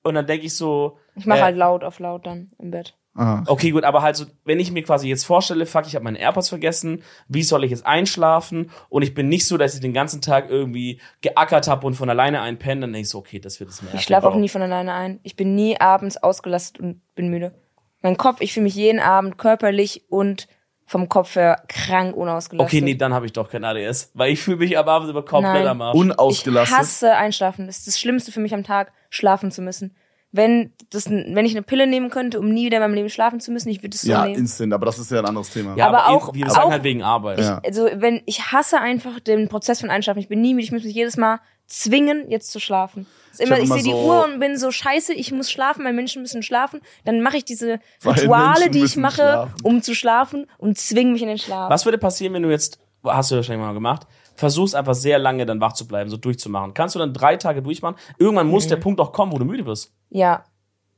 Und 0.03 0.15
dann 0.15 0.27
denke 0.27 0.45
ich 0.45 0.55
so, 0.55 0.97
Ich 1.15 1.25
mache 1.25 1.39
Äh, 1.39 1.43
halt 1.43 1.57
laut 1.57 1.83
auf 1.83 1.97
laut 1.99 2.25
dann 2.27 2.51
im 2.59 2.71
Bett. 2.71 2.95
Aha. 3.13 3.43
okay, 3.47 3.71
gut, 3.71 3.83
aber 3.83 4.01
halt 4.01 4.15
so, 4.15 4.25
wenn 4.45 4.59
ich 4.61 4.71
mir 4.71 4.83
quasi 4.83 5.09
jetzt 5.09 5.25
vorstelle, 5.25 5.65
fuck, 5.65 5.85
ich 5.85 5.95
habe 5.95 6.05
meine 6.05 6.17
AirPods 6.17 6.47
vergessen, 6.47 7.03
wie 7.27 7.43
soll 7.43 7.65
ich 7.65 7.71
jetzt 7.71 7.85
einschlafen? 7.85 8.71
Und 8.87 9.01
ich 9.01 9.13
bin 9.13 9.27
nicht 9.27 9.45
so, 9.45 9.57
dass 9.57 9.73
ich 9.73 9.81
den 9.81 9.93
ganzen 9.93 10.21
Tag 10.21 10.49
irgendwie 10.49 11.01
geackert 11.19 11.67
habe 11.67 11.85
und 11.85 11.95
von 11.95 12.09
alleine 12.09 12.41
einpenne, 12.41 12.81
dann 12.81 12.93
denke 12.93 13.03
ich 13.03 13.09
so, 13.09 13.17
okay, 13.17 13.39
das 13.39 13.59
wird 13.59 13.69
es 13.69 13.81
mehr. 13.81 13.93
Ich 13.95 14.01
schlafe 14.01 14.29
auch 14.29 14.35
nie 14.35 14.47
von 14.47 14.61
alleine 14.61 14.93
ein. 14.93 15.19
Ich 15.23 15.35
bin 15.35 15.55
nie 15.55 15.79
abends 15.79 16.15
ausgelastet 16.17 16.79
und 16.79 17.01
bin 17.15 17.29
müde. 17.29 17.53
Mein 18.01 18.15
Kopf, 18.15 18.37
ich 18.39 18.53
fühle 18.53 18.63
mich 18.63 18.75
jeden 18.75 18.99
Abend 18.99 19.37
körperlich 19.37 20.05
und 20.09 20.47
vom 20.85 21.07
Kopf 21.07 21.35
her 21.35 21.63
krank 21.67 22.15
unausgelastet. 22.15 22.77
Okay, 22.77 22.81
nee, 22.83 22.95
dann 22.95 23.13
habe 23.13 23.25
ich 23.25 23.33
doch 23.33 23.49
kein 23.49 23.63
ADS, 23.63 24.11
weil 24.13 24.31
ich 24.31 24.41
fühle 24.41 24.57
mich 24.57 24.77
am 24.77 24.87
Abend 24.87 25.09
immer 25.09 25.21
komplett 25.21 25.63
Nein. 25.63 25.67
am 25.67 25.81
Arsch. 25.81 25.95
Ich 25.95 26.01
Unausgelastet. 26.01 26.77
hasse 26.77 27.15
Einschlafen. 27.15 27.67
Das 27.67 27.79
ist 27.79 27.87
das 27.87 27.99
Schlimmste 27.99 28.31
für 28.31 28.39
mich 28.39 28.53
am 28.53 28.63
Tag, 28.63 28.91
schlafen 29.09 29.51
zu 29.51 29.61
müssen. 29.61 29.95
Wenn, 30.33 30.71
das, 30.91 31.09
wenn 31.09 31.45
ich 31.45 31.51
eine 31.51 31.61
Pille 31.61 31.87
nehmen 31.87 32.09
könnte, 32.09 32.39
um 32.39 32.47
nie 32.49 32.65
wieder 32.65 32.77
in 32.77 32.83
meinem 32.83 32.93
Leben 32.93 33.09
schlafen 33.09 33.41
zu 33.41 33.51
müssen, 33.51 33.67
ich 33.69 33.83
würde 33.83 33.95
es 33.95 34.01
so 34.03 34.11
ja, 34.11 34.23
nehmen. 34.25 34.39
instant, 34.39 34.71
aber 34.73 34.85
das 34.85 34.97
ist 34.97 35.11
ja 35.11 35.19
ein 35.19 35.25
anderes 35.25 35.49
Thema. 35.49 35.75
ja, 35.75 35.87
aber 35.87 36.05
aber, 36.05 36.15
auch- 36.15 36.33
wir 36.33 36.49
sagen 36.49 36.67
auch- 36.67 36.71
halt 36.71 36.83
wegen 36.83 37.03
Arbeit. 37.03 37.39
Ja. 37.39 37.59
Also, 37.65 37.89
wenn, 37.95 38.21
ich 38.25 38.51
hasse 38.51 38.79
einfach 38.79 39.19
den 39.19 39.49
Prozess 39.49 39.81
von 39.81 39.89
Einschlafen. 39.89 40.19
Ich 40.19 40.29
bin 40.29 40.39
nie 40.39 40.53
müde, 40.53 40.63
ich 40.63 40.71
muss 40.71 40.83
mich 40.85 40.95
jedes 40.95 41.17
Mal 41.17 41.39
zwingen, 41.67 42.29
jetzt 42.29 42.51
zu 42.51 42.59
schlafen. 42.61 43.07
Ist 43.31 43.41
immer, 43.41 43.51
hab 43.55 43.59
ich 43.59 43.65
immer 43.65 43.75
sehe 43.75 43.83
die 43.83 43.89
so- 43.91 43.97
Uhr 44.05 44.23
und 44.25 44.39
bin 44.39 44.57
so 44.57 44.71
scheiße, 44.71 45.13
ich 45.13 45.31
muss 45.33 45.51
schlafen, 45.51 45.83
weil 45.85 45.93
Menschen 45.93 46.21
müssen 46.21 46.43
schlafen. 46.43 46.79
Dann 47.05 47.21
mache 47.21 47.37
ich 47.37 47.45
diese 47.45 47.79
Rituale, 48.05 48.69
die 48.69 48.83
ich 48.83 48.95
mache, 48.97 49.15
schlafen. 49.15 49.53
um 49.63 49.81
zu 49.81 49.93
schlafen 49.95 50.47
und 50.57 50.77
zwinge 50.77 51.11
mich 51.11 51.21
in 51.21 51.27
den 51.29 51.37
Schlaf. 51.37 51.69
Was 51.69 51.85
würde 51.85 51.97
passieren, 51.97 52.33
wenn 52.33 52.43
du 52.43 52.49
jetzt, 52.49 52.79
hast 53.05 53.31
du 53.31 53.35
wahrscheinlich 53.35 53.65
mal 53.65 53.73
gemacht, 53.73 54.07
versuchst 54.41 54.75
einfach 54.75 54.93
sehr 54.95 55.17
lange 55.19 55.45
dann 55.45 55.61
wach 55.61 55.71
zu 55.73 55.87
bleiben, 55.87 56.09
so 56.09 56.17
durchzumachen? 56.17 56.73
Kannst 56.73 56.95
du 56.95 56.99
dann 56.99 57.13
drei 57.13 57.37
Tage 57.37 57.61
durchmachen? 57.61 57.95
Irgendwann 58.17 58.47
muss 58.47 58.67
der 58.67 58.75
Punkt 58.75 58.99
auch 58.99 59.13
kommen, 59.13 59.31
wo 59.31 59.37
du 59.37 59.45
müde 59.45 59.65
wirst. 59.65 59.93
Ja, 60.09 60.43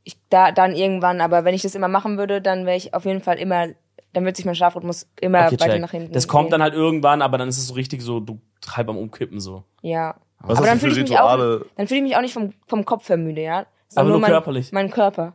ich, 0.03 0.17
da, 0.29 0.51
dann 0.51 0.75
irgendwann, 0.75 1.21
aber 1.21 1.45
wenn 1.45 1.53
ich 1.53 1.61
das 1.61 1.75
immer 1.75 1.87
machen 1.87 2.17
würde, 2.17 2.41
dann 2.41 2.65
wäre 2.65 2.75
ich 2.75 2.93
auf 2.95 3.05
jeden 3.05 3.21
Fall 3.21 3.37
immer, 3.37 3.67
dann 4.13 4.25
wird 4.25 4.35
sich 4.35 4.45
mein 4.45 4.55
Schlafrhythmus 4.55 5.07
immer 5.21 5.45
Okay, 5.45 5.59
weiter 5.59 5.73
check. 5.73 5.81
nach 5.81 5.91
hinten. 5.91 6.11
Das 6.13 6.27
kommt 6.27 6.45
gehen. 6.45 6.51
dann 6.51 6.63
halt 6.63 6.73
irgendwann, 6.73 7.21
aber 7.21 7.37
dann 7.37 7.47
ist 7.47 7.57
es 7.59 7.67
so 7.67 7.75
richtig 7.75 8.01
so, 8.01 8.19
du 8.19 8.39
halb 8.67 8.89
am 8.89 8.97
Umkippen 8.97 9.39
so. 9.39 9.63
Ja. 9.81 10.15
Was 10.39 10.57
aber 10.57 10.59
hast 10.59 10.65
dann 10.67 10.73
du 10.73 10.79
für 10.79 10.89
fühle 10.89 11.03
ich 11.03 11.09
mich 11.11 11.19
auch, 11.19 11.37
dann 11.77 11.87
fühle 11.87 11.99
ich 11.99 12.03
mich 12.03 12.15
auch 12.17 12.21
nicht 12.21 12.33
vom, 12.33 12.53
vom 12.67 12.83
Kopf 12.85 13.07
her 13.07 13.17
müde, 13.17 13.41
ja. 13.43 13.65
Sondern 13.87 14.05
Aber 14.07 14.09
nur 14.09 14.19
mein, 14.21 14.31
körperlich. 14.31 14.71
Mein 14.71 14.89
Körper. 14.89 15.33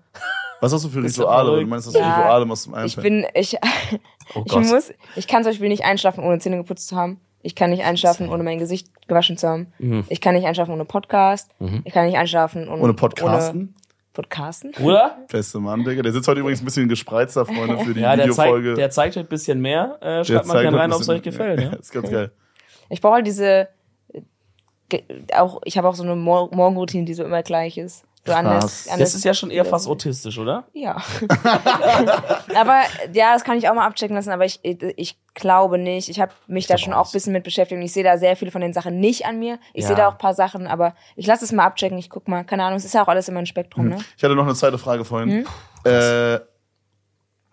Was 0.60 0.72
hast 0.72 0.84
du 0.84 0.88
für 0.88 1.02
Rituale? 1.04 1.60
Du 1.60 1.66
meinst, 1.66 1.86
dass 1.86 1.94
du 1.94 2.00
Ja, 2.00 2.16
Rituale 2.16 2.44
machst 2.44 2.64
zum 2.64 2.74
Ich 2.84 2.96
Einpennen? 2.98 3.22
bin, 3.22 3.30
ich, 3.40 3.56
Oh 4.34 4.42
ich 4.44 4.52
muss, 4.56 4.92
ich 5.16 5.26
kann 5.28 5.44
zum 5.44 5.52
Beispiel 5.52 5.68
nicht 5.68 5.84
einschlafen, 5.84 6.22
ohne 6.24 6.38
Zähne 6.40 6.56
geputzt 6.58 6.88
zu 6.88 6.96
haben. 6.96 7.20
Ich 7.42 7.54
kann 7.54 7.70
nicht 7.70 7.84
einschlafen, 7.84 8.28
ohne 8.28 8.42
mein 8.42 8.58
Gesicht 8.58 8.88
gewaschen 9.08 9.36
zu 9.36 9.48
haben. 9.48 9.72
Mhm. 9.78 10.04
Ich 10.08 10.20
kann 10.20 10.34
nicht 10.34 10.46
einschlafen 10.46 10.72
ohne 10.74 10.84
Podcast. 10.84 11.50
Ich 11.84 11.92
kann 11.92 12.06
nicht 12.06 12.16
einschlafen 12.18 12.68
ohne, 12.68 12.82
Ohne 12.82 12.94
Podcasten? 12.94 13.60
Ohne 13.60 13.68
Podcasten? 14.12 14.72
Bruder? 14.72 15.16
Beste 15.30 15.60
Mann, 15.60 15.84
Digga. 15.84 16.02
Der 16.02 16.12
sitzt 16.12 16.26
heute 16.26 16.40
übrigens 16.40 16.60
ein 16.60 16.64
bisschen 16.64 16.88
gespreizter, 16.88 17.46
Freunde, 17.46 17.78
für 17.78 17.94
die 17.94 18.00
Ja, 18.00 18.16
der 18.16 18.24
Videofolge. 18.26 18.68
zeigt, 18.70 18.78
der 18.78 18.90
zeigt 18.90 19.16
heute 19.16 19.26
ein 19.26 19.30
bisschen 19.30 19.60
mehr. 19.60 19.96
Äh, 20.00 20.04
Der 20.06 20.24
schreibt 20.24 20.46
mal 20.46 20.62
gerne 20.62 20.76
ein 20.76 20.80
rein, 20.80 20.92
ob 20.92 21.00
es 21.00 21.08
euch 21.08 21.22
gefällt. 21.22 21.60
Ja. 21.60 21.70
ist 21.78 21.92
ganz 21.92 22.10
geil. 22.10 22.32
Ich 22.90 23.00
brauche 23.00 23.14
halt 23.14 23.26
diese, 23.28 23.68
äh, 24.92 25.02
auch, 25.36 25.60
ich 25.64 25.78
habe 25.78 25.88
auch 25.88 25.94
so 25.94 26.02
eine 26.02 26.16
Mor 26.16 26.48
Morgenroutine, 26.52 27.04
die 27.04 27.14
so 27.14 27.22
immer 27.24 27.42
gleich 27.44 27.78
ist. 27.78 28.04
So 28.28 28.34
anders, 28.34 28.62
Krass. 28.64 28.88
anders. 28.88 29.10
Das 29.10 29.14
ist 29.14 29.24
ja 29.24 29.34
schon 29.34 29.50
eher 29.50 29.64
fast 29.64 29.86
autistisch, 29.88 30.38
oder? 30.38 30.66
Ja. 30.72 30.96
aber 32.54 32.80
ja, 33.12 33.34
das 33.34 33.44
kann 33.44 33.58
ich 33.58 33.68
auch 33.68 33.74
mal 33.74 33.86
abchecken 33.86 34.14
lassen, 34.16 34.30
aber 34.30 34.44
ich, 34.44 34.60
ich 34.62 35.18
glaube 35.34 35.78
nicht. 35.78 36.08
Ich 36.08 36.20
habe 36.20 36.32
mich 36.46 36.66
da 36.66 36.74
glaub 36.74 36.84
schon 36.84 36.92
auch 36.94 37.06
ein 37.06 37.12
bisschen 37.12 37.32
mit 37.32 37.44
beschäftigt 37.44 37.78
und 37.78 37.84
ich 37.84 37.92
sehe 37.92 38.04
da 38.04 38.18
sehr 38.18 38.36
viele 38.36 38.50
von 38.50 38.60
den 38.60 38.72
Sachen 38.72 39.00
nicht 39.00 39.26
an 39.26 39.38
mir. 39.38 39.58
Ich 39.72 39.82
Ja. 39.82 39.88
sehe 39.88 39.96
da 39.96 40.08
auch 40.08 40.12
ein 40.12 40.18
paar 40.18 40.34
Sachen, 40.34 40.66
aber 40.66 40.94
ich 41.16 41.26
lasse 41.26 41.44
es 41.44 41.52
mal 41.52 41.64
abchecken, 41.64 41.98
ich 41.98 42.10
guck 42.10 42.28
mal. 42.28 42.44
Keine 42.44 42.64
Ahnung, 42.64 42.76
es 42.78 42.84
ist 42.84 42.94
ja 42.94 43.02
auch 43.02 43.08
alles 43.08 43.28
immer 43.28 43.40
ein 43.40 43.46
Spektrum, 43.46 43.88
ne? 43.88 43.98
Ich 44.16 44.22
hatte 44.24 44.34
noch 44.34 44.44
eine 44.44 44.54
zweite 44.54 44.78
Frage 44.78 45.04
vorhin. 45.04 45.46
Äh, 45.84 46.36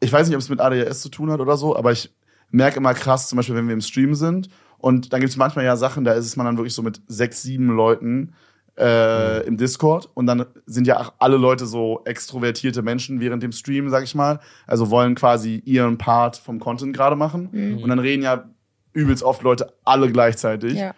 ich 0.02 0.12
weiß 0.12 0.28
nicht, 0.28 0.36
ob 0.36 0.42
es 0.42 0.50
mit 0.50 0.60
ADHS 0.60 1.02
zu 1.02 1.10
tun 1.10 1.32
hat 1.32 1.40
oder 1.40 1.58
so, 1.58 1.76
aber 1.76 1.92
ich 1.92 2.14
merke 2.50 2.78
immer 2.78 2.94
krass, 2.94 3.30
zum 3.30 3.38
Beispiel, 3.38 3.56
wenn 3.56 3.68
wir 3.68 3.74
im 3.74 3.82
Stream 3.82 4.14
sind 4.16 4.50
und 4.78 5.14
dann 5.14 5.20
gibt 5.20 5.32
es 5.32 5.38
manchmal 5.38 5.66
ja 5.66 5.76
Sachen, 5.78 6.04
da 6.04 6.14
ist 6.14 6.26
es 6.26 6.36
man 6.36 6.46
dann 6.46 6.58
wirklich 6.58 6.74
so 6.76 6.84
mit 6.84 7.02
sechs, 7.08 7.42
sieben 7.42 7.70
Leuten 7.70 8.34
äh, 8.78 9.46
im 9.46 9.58
Discord 9.58 10.10
und 10.14 10.26
dann 10.26 10.46
sind 10.66 10.88
ja 10.88 11.00
auch 11.00 11.14
alle 11.20 11.38
Leute 11.38 11.66
so 11.66 12.02
extrovertierte 12.06 12.82
Menschen 12.82 13.20
während 13.20 13.42
dem 13.42 13.52
Stream, 13.52 13.90
sag 13.90 14.04
ich 14.04 14.16
mal. 14.16 14.40
Also 14.68 14.90
wollen 14.90 15.16
quasi 15.16 15.62
ihren 15.66 15.98
Part 15.98 16.38
vom 16.38 16.60
Content 16.60 16.96
gerade 16.96 17.16
machen 17.16 17.80
und 17.82 17.88
dann 17.88 18.00
reden 18.00 18.24
ja 18.24 18.50
übelst 18.94 19.24
oft 19.24 19.44
Leute 19.44 19.74
alle 19.84 20.12
gleichzeitig. 20.12 20.74
Ja. 20.74 20.94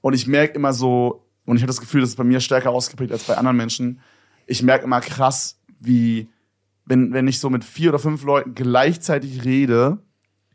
Und 0.00 0.14
ich 0.14 0.26
merke 0.26 0.54
immer 0.54 0.72
so, 0.72 1.26
und 1.44 1.56
ich 1.56 1.62
habe 1.62 1.68
das 1.68 1.80
Gefühl, 1.80 2.00
das 2.00 2.10
ist 2.10 2.16
bei 2.16 2.24
mir 2.24 2.40
stärker 2.40 2.70
ausgeprägt 2.70 3.12
als 3.12 3.24
bei 3.24 3.36
anderen 3.36 3.56
Menschen. 3.56 4.00
Ich 4.46 4.62
merke 4.62 4.84
immer 4.84 5.00
krass, 5.00 5.58
wie, 5.80 6.28
wenn, 6.84 7.12
wenn 7.12 7.28
ich 7.28 7.40
so 7.40 7.50
mit 7.50 7.64
vier 7.64 7.90
oder 7.90 7.98
fünf 7.98 8.24
Leuten 8.24 8.54
gleichzeitig 8.54 9.44
rede, 9.44 9.98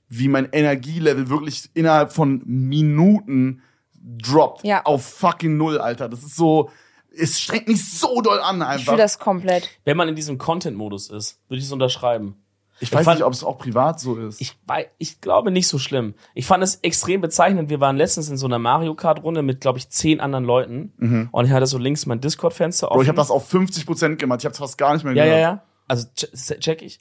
wie 0.08 0.28
mein 0.28 0.48
Energielevel 0.52 1.30
wirklich 1.30 1.70
innerhalb 1.74 2.14
von 2.14 2.42
Minuten 2.46 3.62
droppt. 4.06 4.64
Ja. 4.64 4.84
Auf 4.86 5.04
fucking 5.06 5.58
Null, 5.58 5.78
Alter. 5.80 6.08
Das 6.10 6.24
ist 6.24 6.36
so, 6.36 6.70
es 7.18 7.40
strengt 7.40 7.68
mich 7.68 7.90
so 7.98 8.22
doll 8.22 8.40
an 8.40 8.58
Ich 8.58 8.64
einfach. 8.68 8.86
fühle 8.94 8.98
das 8.98 9.20
komplett. 9.20 9.70
Wenn 9.84 9.98
man 9.98 10.08
in 10.10 10.16
diesem 10.16 10.38
Content-Modus 10.38 11.10
ist, 11.10 11.40
würde 11.48 11.60
ich 11.60 11.66
es 11.66 11.72
unterschreiben. 11.72 12.36
ich 12.82 12.92
weiß 12.92 13.06
fand- 13.06 13.20
nicht, 13.20 13.26
ob 13.26 13.32
es 13.34 13.44
auch 13.44 13.58
privat 13.58 14.00
so 14.02 14.18
ist. 14.18 14.42
Ich, 14.42 14.58
wei- 14.68 14.90
ich 14.98 15.22
glaube 15.22 15.50
nicht 15.50 15.68
so 15.70 15.80
schlimm. 15.80 16.14
Ich 16.34 16.46
fand 16.46 16.62
es 16.64 16.76
extrem 16.82 17.22
bezeichnend. 17.22 17.70
Wir 17.70 17.80
waren 17.80 17.96
letztens 17.96 18.30
in 18.30 18.36
so 18.38 18.46
einer 18.48 18.60
Mario 18.60 18.96
Kart-Runde 18.96 19.42
mit, 19.44 19.62
glaube 19.62 19.78
ich, 19.80 19.90
zehn 19.90 20.20
anderen 20.20 20.44
Leuten. 20.44 21.30
Und 21.32 21.46
ich 21.46 21.52
hatte 21.52 21.68
so 21.68 21.78
links 21.78 22.06
mein 22.06 22.20
Discord-Fenster 22.20 22.88
offen. 22.90 22.98
Bro, 22.98 23.02
ich 23.04 23.08
habe 23.08 23.18
das 23.18 23.32
auf 23.32 23.50
50% 23.52 24.18
gemacht. 24.18 24.42
Ich 24.42 24.46
habe 24.46 24.56
fast 24.56 24.78
gar 24.78 24.94
nicht 24.94 25.04
mehr 25.06 25.14
Ja, 25.14 25.24
gehört. 25.24 25.40
ja, 25.42 25.50
ja. 25.52 25.64
Also 25.88 26.08
che- 26.16 26.60
check 26.60 26.82
ich. 26.82 27.00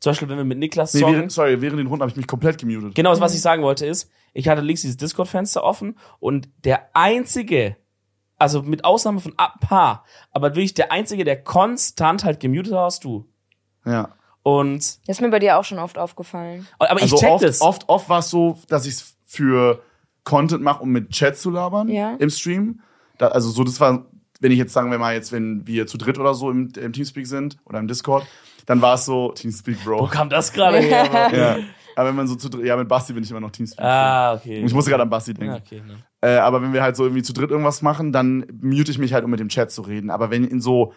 Zum 0.00 0.10
Beispiel, 0.12 0.30
wenn 0.30 0.38
wir 0.38 0.44
mit 0.44 0.56
Niklas 0.58 0.94
Nee, 0.94 1.02
während, 1.02 1.30
sorry, 1.30 1.60
während 1.60 1.78
den 1.78 1.86
Runden 1.86 2.00
habe 2.00 2.10
ich 2.10 2.16
mich 2.16 2.26
komplett 2.26 2.56
gemutet. 2.56 2.94
Genau, 2.94 3.20
was 3.20 3.34
ich 3.34 3.42
sagen 3.42 3.62
wollte 3.62 3.84
ist, 3.84 4.10
ich 4.32 4.48
hatte 4.48 4.60
links 4.62 4.82
dieses 4.82 4.96
Discord-Fenster 4.96 5.62
offen 5.64 5.98
und 6.18 6.48
der 6.64 6.88
einzige, 6.94 7.76
also 8.38 8.62
mit 8.62 8.84
Ausnahme 8.84 9.20
von 9.20 9.34
ein 9.36 9.48
paar, 9.60 10.04
aber 10.32 10.50
wirklich 10.54 10.74
der 10.74 10.92
einzige, 10.92 11.24
der 11.24 11.42
konstant 11.42 12.24
halt 12.24 12.40
gemutet 12.40 12.72
war, 12.72 12.84
warst 12.84 13.04
du. 13.04 13.28
Ja. 13.84 14.10
Und, 14.42 14.78
Das 15.06 15.16
ist 15.18 15.20
mir 15.20 15.28
bei 15.30 15.38
dir 15.38 15.58
auch 15.58 15.64
schon 15.64 15.78
oft 15.78 15.98
aufgefallen. 15.98 16.66
aber 16.78 16.90
Also 17.02 17.14
ich 17.16 17.20
check 17.20 17.30
oft, 17.30 17.44
das. 17.44 17.60
oft, 17.60 17.88
oft 17.88 18.08
war 18.08 18.20
es 18.20 18.30
so, 18.30 18.58
dass 18.68 18.86
ich 18.86 18.94
es 18.94 19.16
für 19.26 19.82
Content 20.24 20.62
mache, 20.62 20.82
um 20.82 20.90
mit 20.90 21.10
Chat 21.10 21.36
zu 21.36 21.50
labern 21.50 21.88
Ja. 21.88 22.14
im 22.18 22.30
Stream. 22.30 22.80
Da, 23.18 23.28
also 23.28 23.50
so, 23.50 23.64
das 23.64 23.78
war, 23.80 24.06
wenn 24.40 24.52
ich 24.52 24.58
jetzt 24.58 24.72
sagen 24.72 24.90
wir 24.90 24.98
mal 24.98 25.14
jetzt, 25.14 25.30
wenn 25.32 25.66
wir 25.66 25.86
zu 25.86 25.98
dritt 25.98 26.18
oder 26.18 26.32
so 26.34 26.50
im, 26.50 26.72
im 26.78 26.92
Teamspeak 26.94 27.26
sind 27.26 27.58
oder 27.66 27.78
im 27.78 27.86
Discord, 27.88 28.26
dann 28.64 28.80
war 28.80 28.94
es 28.94 29.04
so 29.04 29.32
Teamspeak, 29.32 29.84
Wo 29.84 29.96
Bro. 29.98 30.06
kam 30.06 30.30
das 30.30 30.52
gerade 30.52 30.78
her? 30.78 31.30
Ja. 31.36 31.58
Aber 31.96 32.08
wenn 32.08 32.16
man 32.16 32.26
so 32.28 32.34
zu 32.34 32.48
dritt, 32.48 32.64
ja, 32.64 32.76
mit 32.76 32.88
Basti 32.88 33.12
bin 33.12 33.22
ich 33.22 33.30
immer 33.30 33.40
noch 33.40 33.50
Teamspeak. 33.50 33.84
Ah, 33.84 34.34
okay. 34.34 34.60
Und 34.60 34.66
ich 34.66 34.74
musste 34.74 34.90
gerade 34.90 35.02
an 35.02 35.10
Basti 35.10 35.34
denken. 35.34 35.54
Ja, 35.54 35.60
okay, 35.60 35.82
ne. 35.86 35.98
Äh, 36.22 36.38
aber 36.38 36.60
wenn 36.62 36.72
wir 36.72 36.82
halt 36.82 36.96
so 36.96 37.04
irgendwie 37.04 37.22
zu 37.22 37.32
dritt 37.32 37.50
irgendwas 37.50 37.82
machen, 37.82 38.12
dann 38.12 38.46
mute 38.60 38.90
ich 38.90 38.98
mich 38.98 39.12
halt, 39.14 39.24
um 39.24 39.30
mit 39.30 39.40
dem 39.40 39.48
Chat 39.48 39.70
zu 39.70 39.82
reden. 39.82 40.10
Aber 40.10 40.30
wenn 40.30 40.44
in 40.44 40.60
so 40.60 40.92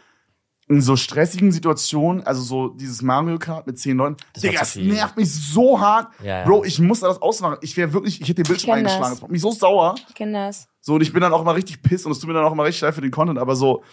in 0.69 0.81
so 0.81 0.95
stressigen 0.95 1.51
Situationen, 1.51 2.23
also 2.23 2.41
so 2.41 2.69
dieses 2.69 3.01
Mario 3.01 3.37
Kart 3.37 3.67
mit 3.67 3.77
zehn 3.77 3.97
Leuten, 3.97 4.15
Das 4.33 4.43
Digga, 4.43 4.63
viel. 4.63 4.93
nervt 4.93 5.17
mich 5.17 5.33
so 5.33 5.79
hart. 5.79 6.07
Ja, 6.23 6.39
ja. 6.39 6.45
Bro, 6.45 6.63
ich 6.63 6.79
muss 6.79 7.01
da 7.01 7.07
das 7.07 7.21
ausmachen. 7.21 7.57
Ich 7.61 7.75
wäre 7.75 7.91
wirklich, 7.91 8.21
ich 8.21 8.29
hätte 8.29 8.43
den 8.43 8.47
Bildschirm 8.47 8.75
kenn 8.75 8.83
das. 8.85 8.93
eingeschlagen. 8.93 9.13
Das 9.15 9.21
macht 9.21 9.31
mich 9.31 9.41
so 9.41 9.51
sauer. 9.51 9.95
Ich 10.07 10.15
kenne 10.15 10.47
das. 10.47 10.67
So, 10.79 10.95
und 10.95 11.01
ich 11.01 11.11
bin 11.11 11.21
dann 11.21 11.33
auch 11.33 11.41
immer 11.41 11.55
richtig 11.55 11.81
piss 11.81 12.05
und 12.05 12.13
es 12.13 12.19
tut 12.19 12.29
mir 12.29 12.33
dann 12.33 12.45
auch 12.45 12.53
immer 12.53 12.63
richtig 12.63 12.81
leid 12.81 12.95
für 12.95 13.01
den 13.01 13.11
Content, 13.11 13.39
aber 13.39 13.55
so, 13.57 13.83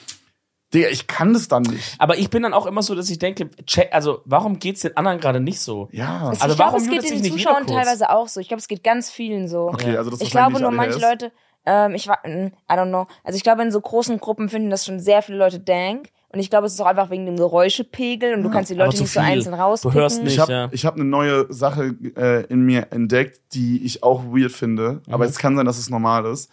Digga, 0.73 0.89
ich 0.89 1.07
kann 1.09 1.33
das 1.33 1.49
dann 1.49 1.63
nicht. 1.63 1.97
Aber 1.99 2.17
ich 2.19 2.31
bin 2.31 2.43
dann 2.45 2.53
auch 2.55 2.67
immer 2.67 2.83
so, 2.83 2.95
dass 2.95 3.11
ich 3.11 3.19
denke, 3.19 3.51
check, 3.67 3.89
also 3.93 4.21
warum 4.25 4.59
geht's 4.59 4.83
den 4.83 4.97
anderen 4.97 5.19
gerade 5.19 5.41
nicht 5.41 5.61
so? 5.61 5.89
Ja. 5.91 6.31
Es- 6.33 6.41
Also 6.41 6.53
ich 6.53 6.57
glaube, 6.57 6.73
warum 6.75 6.83
es 6.83 6.89
geht 6.89 7.11
den 7.11 7.25
Zuschauern 7.33 7.67
teilweise 7.67 8.11
auch 8.11 8.29
so. 8.29 8.41
Ich 8.41 8.49
glaube, 8.49 8.61
es 8.61 8.69
geht 8.69 8.85
ganz 8.85 9.11
vielen 9.11 9.49
so. 9.49 9.69
Okay, 9.69 9.97
also 9.97 10.11
das 10.11 10.21
ist 10.21 10.27
ich 10.27 10.31
glaube 10.33 10.61
nur 10.61 10.71
nicht 10.71 10.77
manche 10.77 10.95
ADHS. 10.97 11.03
Leute, 11.11 11.33
ähm, 11.67 11.95
ich 11.95 12.07
war, 12.09 12.19
mm, 12.25 12.47
I 12.47 12.53
don't 12.75 12.89
know. 12.89 13.07
Also 13.25 13.37
ich 13.37 13.43
glaube, 13.43 13.63
in 13.63 13.73
so 13.73 13.81
großen 13.81 14.19
Gruppen 14.21 14.49
finden 14.49 14.71
das 14.71 14.87
schon 14.87 15.01
sehr 15.01 15.23
viele 15.23 15.39
Leute 15.39 15.59
dank. 15.61 16.09
Und 16.33 16.39
ich 16.39 16.49
glaube, 16.49 16.69
es 16.69 16.75
ist 16.75 16.81
auch 16.81 16.87
einfach 16.87 17.11
wegen 17.11 17.27
dem 17.27 17.37
Geräuschepegel 17.37 18.35
und 18.35 18.45
du 18.45 18.51
kannst 18.51 18.71
die 18.71 18.75
Leute 18.75 18.91
nicht 18.91 18.99
so 18.99 19.05
viel. 19.07 19.23
einzeln 19.23 19.53
Du 19.57 19.59
rauspicken. 19.61 19.99
hörst 20.01 20.23
nicht. 20.23 20.35
Ich 20.35 20.39
habe 20.39 20.53
ja. 20.53 20.69
ich 20.71 20.87
hab 20.87 20.95
eine 20.95 21.05
neue 21.05 21.53
Sache 21.53 21.97
äh, 22.17 22.45
in 22.47 22.61
mir 22.63 22.87
entdeckt, 22.93 23.41
die 23.55 23.85
ich 23.85 24.05
auch 24.05 24.23
weird 24.27 24.53
finde. 24.53 25.01
Mhm. 25.07 25.13
Aber 25.13 25.25
es 25.25 25.39
kann 25.39 25.57
sein, 25.57 25.67
dass 25.67 25.79
es 25.79 25.91
normal 25.91 26.27
ist. 26.27 26.49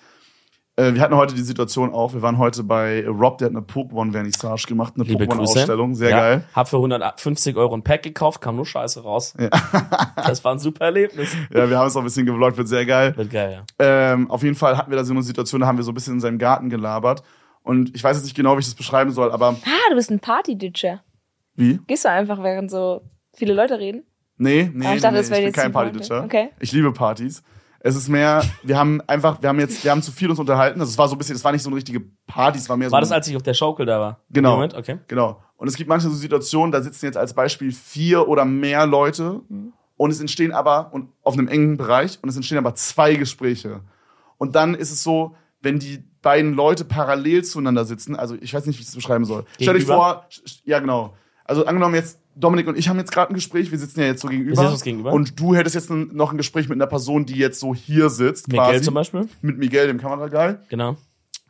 Äh, 0.79 0.93
wir 0.93 1.01
hatten 1.01 1.15
heute 1.15 1.33
die 1.33 1.41
Situation 1.41 1.91
auch. 1.91 2.13
Wir 2.13 2.21
waren 2.21 2.37
heute 2.37 2.63
bei 2.63 3.03
Rob, 3.07 3.39
der 3.39 3.47
hat 3.47 3.55
eine 3.55 3.65
Pokémon-Vernissage 3.65 4.67
gemacht, 4.67 4.93
eine. 4.95 5.05
Pokémon-Ausstellung. 5.05 5.95
Sehr 5.95 6.11
ja, 6.11 6.17
geil. 6.19 6.43
Hab 6.53 6.67
für 6.69 6.77
150 6.77 7.55
Euro 7.57 7.73
ein 7.75 7.83
Pack 7.83 8.03
gekauft, 8.03 8.41
kam 8.41 8.55
nur 8.57 8.65
Scheiße 8.65 9.01
raus. 9.01 9.33
das 10.15 10.43
war 10.43 10.51
ein 10.53 10.59
super 10.59 10.85
Erlebnis. 10.85 11.35
Ja, 11.51 11.67
wir 11.67 11.79
haben 11.79 11.87
es 11.87 11.95
auch 11.95 12.01
ein 12.01 12.03
bisschen 12.05 12.27
gevloggt, 12.27 12.57
wird 12.57 12.67
sehr 12.67 12.85
geil. 12.85 13.17
Wird 13.17 13.31
geil, 13.31 13.63
ja. 13.79 14.13
Ähm, 14.13 14.29
auf 14.29 14.43
jeden 14.43 14.55
Fall 14.55 14.77
hatten 14.77 14.91
wir 14.91 14.97
da 14.97 15.03
so 15.03 15.13
eine 15.13 15.23
Situation, 15.23 15.61
da 15.61 15.67
haben 15.67 15.77
wir 15.77 15.83
so 15.83 15.91
ein 15.91 15.95
bisschen 15.95 16.13
in 16.13 16.19
seinem 16.19 16.37
Garten 16.37 16.69
gelabert. 16.69 17.23
Und 17.63 17.95
ich 17.95 18.03
weiß 18.03 18.15
jetzt 18.15 18.25
nicht 18.25 18.35
genau, 18.35 18.55
wie 18.55 18.59
ich 18.59 18.65
das 18.65 18.75
beschreiben 18.75 19.11
soll, 19.11 19.31
aber 19.31 19.47
Ah, 19.65 19.89
du 19.89 19.95
bist 19.95 20.11
ein 20.11 20.19
Party-Ditcher. 20.19 21.01
wie? 21.55 21.79
Gehst 21.87 22.05
du 22.05 22.09
einfach, 22.11 22.41
während 22.43 22.69
so 22.69 23.01
viele 23.35 23.53
Leute 23.55 23.79
reden? 23.79 24.03
Nee, 24.37 24.69
nee, 24.71 24.85
Ah, 24.85 24.89
ich 24.89 24.95
nee, 24.95 25.01
dachte, 25.01 25.15
nee, 25.15 25.21
ich 25.21 25.29
bin 25.45 25.51
kein 25.53 25.65
ein 25.65 25.71
Party. 25.71 25.89
Partyditcher. 25.89 26.23
Okay. 26.23 26.49
Ich 26.59 26.71
liebe 26.71 26.93
Partys. 26.93 27.41
Es 27.87 27.95
ist 27.95 28.09
mehr, 28.09 28.43
wir 28.63 28.77
haben 28.77 28.99
einfach, 29.07 29.41
wir 29.41 29.47
haben 29.47 29.61
jetzt, 29.61 29.81
wir 29.85 29.91
haben 29.91 30.01
zu 30.01 30.11
viel 30.11 30.29
uns 30.29 30.39
unterhalten. 30.39 30.81
Also 30.81 30.91
es 30.91 30.97
war 30.97 31.07
so 31.07 31.15
ein 31.15 31.17
bisschen, 31.17 31.37
es 31.37 31.43
war 31.45 31.53
nicht 31.53 31.61
so 31.61 31.69
eine 31.69 31.77
richtige 31.77 32.01
Party, 32.25 32.59
es 32.59 32.67
war 32.67 32.75
mehr 32.75 32.89
so 32.89 32.91
War 32.91 32.99
das, 32.99 33.13
als 33.13 33.29
ich 33.29 33.35
auf 33.37 33.43
der 33.43 33.53
Schaukel 33.53 33.85
da 33.85 33.97
war? 33.97 34.19
Genau. 34.29 34.55
Moment, 34.55 34.73
okay. 34.73 34.97
Genau. 35.07 35.41
Und 35.55 35.69
es 35.69 35.77
gibt 35.77 35.87
manche 35.87 36.09
so 36.09 36.15
Situationen, 36.15 36.73
da 36.73 36.81
sitzen 36.81 37.05
jetzt 37.05 37.17
als 37.17 37.33
Beispiel 37.33 37.71
vier 37.71 38.27
oder 38.27 38.43
mehr 38.43 38.85
Leute 38.85 39.39
und 39.95 40.11
es 40.11 40.19
entstehen 40.19 40.51
aber, 40.51 40.89
und 40.91 41.07
auf 41.23 41.35
einem 41.35 41.47
engen 41.47 41.77
Bereich, 41.77 42.19
und 42.21 42.27
es 42.27 42.35
entstehen 42.35 42.57
aber 42.57 42.75
zwei 42.75 43.15
Gespräche. 43.15 43.79
Und 44.37 44.55
dann 44.55 44.75
ist 44.75 44.91
es 44.91 45.01
so, 45.01 45.37
wenn 45.61 45.79
die 45.79 46.03
beiden 46.21 46.55
Leute 46.55 46.83
parallel 46.83 47.45
zueinander 47.45 47.85
sitzen, 47.85 48.17
also 48.17 48.35
ich 48.41 48.53
weiß 48.53 48.65
nicht, 48.65 48.77
wie 48.79 48.81
ich 48.81 48.87
das 48.87 48.95
beschreiben 48.95 49.23
soll. 49.23 49.45
Stell 49.61 49.75
dich 49.75 49.85
Gegenüber? 49.85 49.95
vor, 49.95 50.27
ja 50.65 50.79
genau. 50.79 51.15
Also 51.45 51.65
angenommen 51.65 51.95
jetzt, 51.95 52.19
Dominik 52.39 52.67
und 52.67 52.77
ich 52.77 52.87
haben 52.89 52.97
jetzt 52.97 53.11
gerade 53.11 53.31
ein 53.31 53.35
Gespräch, 53.35 53.71
wir 53.71 53.79
sitzen 53.79 53.99
ja 53.99 54.05
jetzt 54.07 54.21
so 54.21 54.27
gegenüber. 54.27 54.55
sitzen 54.55 54.71
uns 54.71 54.83
gegenüber. 54.83 55.11
Und 55.11 55.39
du 55.39 55.55
hättest 55.55 55.75
jetzt 55.75 55.89
ein, 55.89 56.09
noch 56.13 56.31
ein 56.31 56.37
Gespräch 56.37 56.69
mit 56.69 56.77
einer 56.77 56.87
Person, 56.87 57.25
die 57.25 57.35
jetzt 57.35 57.59
so 57.59 57.73
hier 57.73 58.09
sitzt. 58.09 58.47
Miguel 58.47 58.65
quasi. 58.65 58.81
zum 58.81 58.93
Beispiel. 58.93 59.27
Mit 59.41 59.57
Miguel, 59.57 59.87
dem 59.87 59.99
Kameraguy. 59.99 60.55
Genau. 60.69 60.97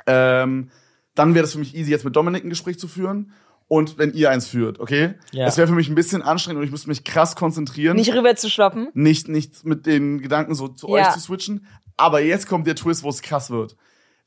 Ähm, 0.06 0.70
dann 1.16 1.34
wäre 1.34 1.44
das 1.44 1.54
für 1.54 1.60
mich 1.60 1.76
easy, 1.76 1.92
jetzt 1.92 2.06
mit 2.06 2.16
Dominik 2.16 2.44
ein 2.44 2.50
Gespräch 2.50 2.80
zu 2.80 2.88
führen. 2.88 3.32
Und 3.70 3.98
wenn 3.98 4.14
ihr 4.14 4.32
eins 4.32 4.48
führt, 4.48 4.80
okay? 4.80 5.16
Ja. 5.34 5.46
Das 5.46 5.58
wäre 5.58 5.68
für 5.68 5.74
mich 5.74 5.90
ein 5.90 5.96
bisschen 5.96 6.22
anstrengend 6.22 6.60
und 6.60 6.66
ich 6.66 6.72
müsste 6.72 6.88
mich 6.88 7.04
krass 7.04 7.36
konzentrieren. 7.36 7.98
Nicht 7.98 8.14
rüber 8.14 8.34
zu 8.38 8.50
schloppen. 8.50 8.88
nicht, 8.94 9.28
nicht 9.28 9.66
mit 9.66 9.86
den 9.86 10.22
Gedanken 10.22 10.56
so 10.56 10.70
zu 10.70 10.88
Ja. 10.88 10.94
euch 11.10 11.14
zu 11.14 11.20
switchen. 11.20 11.66
Aber 11.98 12.22
jetzt 12.22 12.48
kommt 12.48 12.66
der 12.66 12.76
Twist, 12.76 13.04
wo 13.04 13.10
es 13.10 13.22
krass 13.22 13.50
wird. 13.50 13.76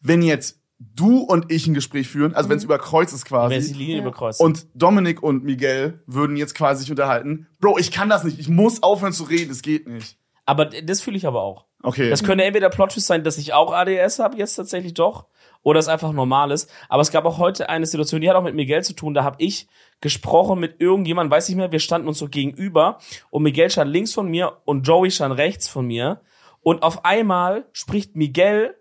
Wenn 0.00 0.20
jetzt 0.20 0.59
du 0.80 1.18
und 1.18 1.52
ich 1.52 1.66
ein 1.66 1.74
Gespräch 1.74 2.08
führen, 2.08 2.34
also 2.34 2.48
wenn 2.48 2.56
es 2.56 2.64
über 2.64 2.78
Kreuz 2.78 3.12
ist 3.12 3.30
Wer 3.30 3.50
ist 3.50 3.68
die 3.68 3.72
quasi. 3.72 3.74
Linie 3.74 3.96
Ja. 3.96 4.02
überkreuzt? 4.02 4.40
Und 4.40 4.66
Dominik 4.74 5.22
und 5.22 5.44
Miguel 5.44 6.02
würden 6.06 6.36
jetzt 6.36 6.54
quasi 6.54 6.80
sich 6.82 6.90
unterhalten. 6.90 7.46
Bro, 7.60 7.78
ich 7.78 7.90
kann 7.92 8.08
das 8.08 8.24
nicht. 8.24 8.38
Ich 8.38 8.48
muss 8.48 8.82
aufhören 8.82 9.12
zu 9.12 9.24
reden. 9.24 9.50
Es 9.50 9.62
geht 9.62 9.86
nicht. 9.86 10.16
aber 10.46 10.64
das 10.66 11.00
fühle 11.02 11.16
ich 11.16 11.26
aber 11.26 11.42
auch. 11.42 11.66
Okay. 11.82 12.10
Das 12.10 12.24
könnte 12.24 12.44
entweder 12.44 12.70
Plot-Twist 12.70 13.06
sein, 13.06 13.22
dass 13.24 13.38
ich 13.38 13.52
auch 13.52 13.72
ADS 13.72 14.18
habe, 14.18 14.36
jetzt 14.36 14.56
tatsächlich 14.56 14.94
doch, 14.94 15.26
oder 15.62 15.78
es 15.78 15.86
einfach 15.88 16.12
normal 16.12 16.50
ist. 16.50 16.68
Aber 16.88 17.02
es 17.02 17.10
gab 17.12 17.24
auch 17.24 17.38
heute 17.38 17.68
eine 17.68 17.86
Situation, 17.86 18.20
die 18.20 18.28
hat 18.28 18.36
auch 18.36 18.42
mit 18.42 18.54
Miguel 18.54 18.82
zu 18.82 18.94
tun. 18.94 19.14
Da 19.14 19.22
habe 19.22 19.36
ich 19.38 19.68
gesprochen 20.00 20.58
mit 20.58 20.80
irgendjemandem, 20.80 21.30
weiß 21.30 21.48
nicht 21.48 21.56
mehr, 21.56 21.70
wir 21.72 21.78
standen 21.78 22.08
uns 22.08 22.18
so 22.18 22.28
gegenüber 22.28 22.98
und 23.30 23.42
Miguel 23.44 23.70
stand 23.70 23.90
links 23.92 24.12
von 24.12 24.28
mir 24.28 24.58
und 24.64 24.86
Joey 24.86 25.10
stand 25.10 25.36
rechts 25.36 25.68
von 25.68 25.86
mir. 25.86 26.20
Und 26.62 26.82
auf 26.82 27.04
einmal 27.04 27.66
spricht 27.72 28.16
Miguel 28.16 28.74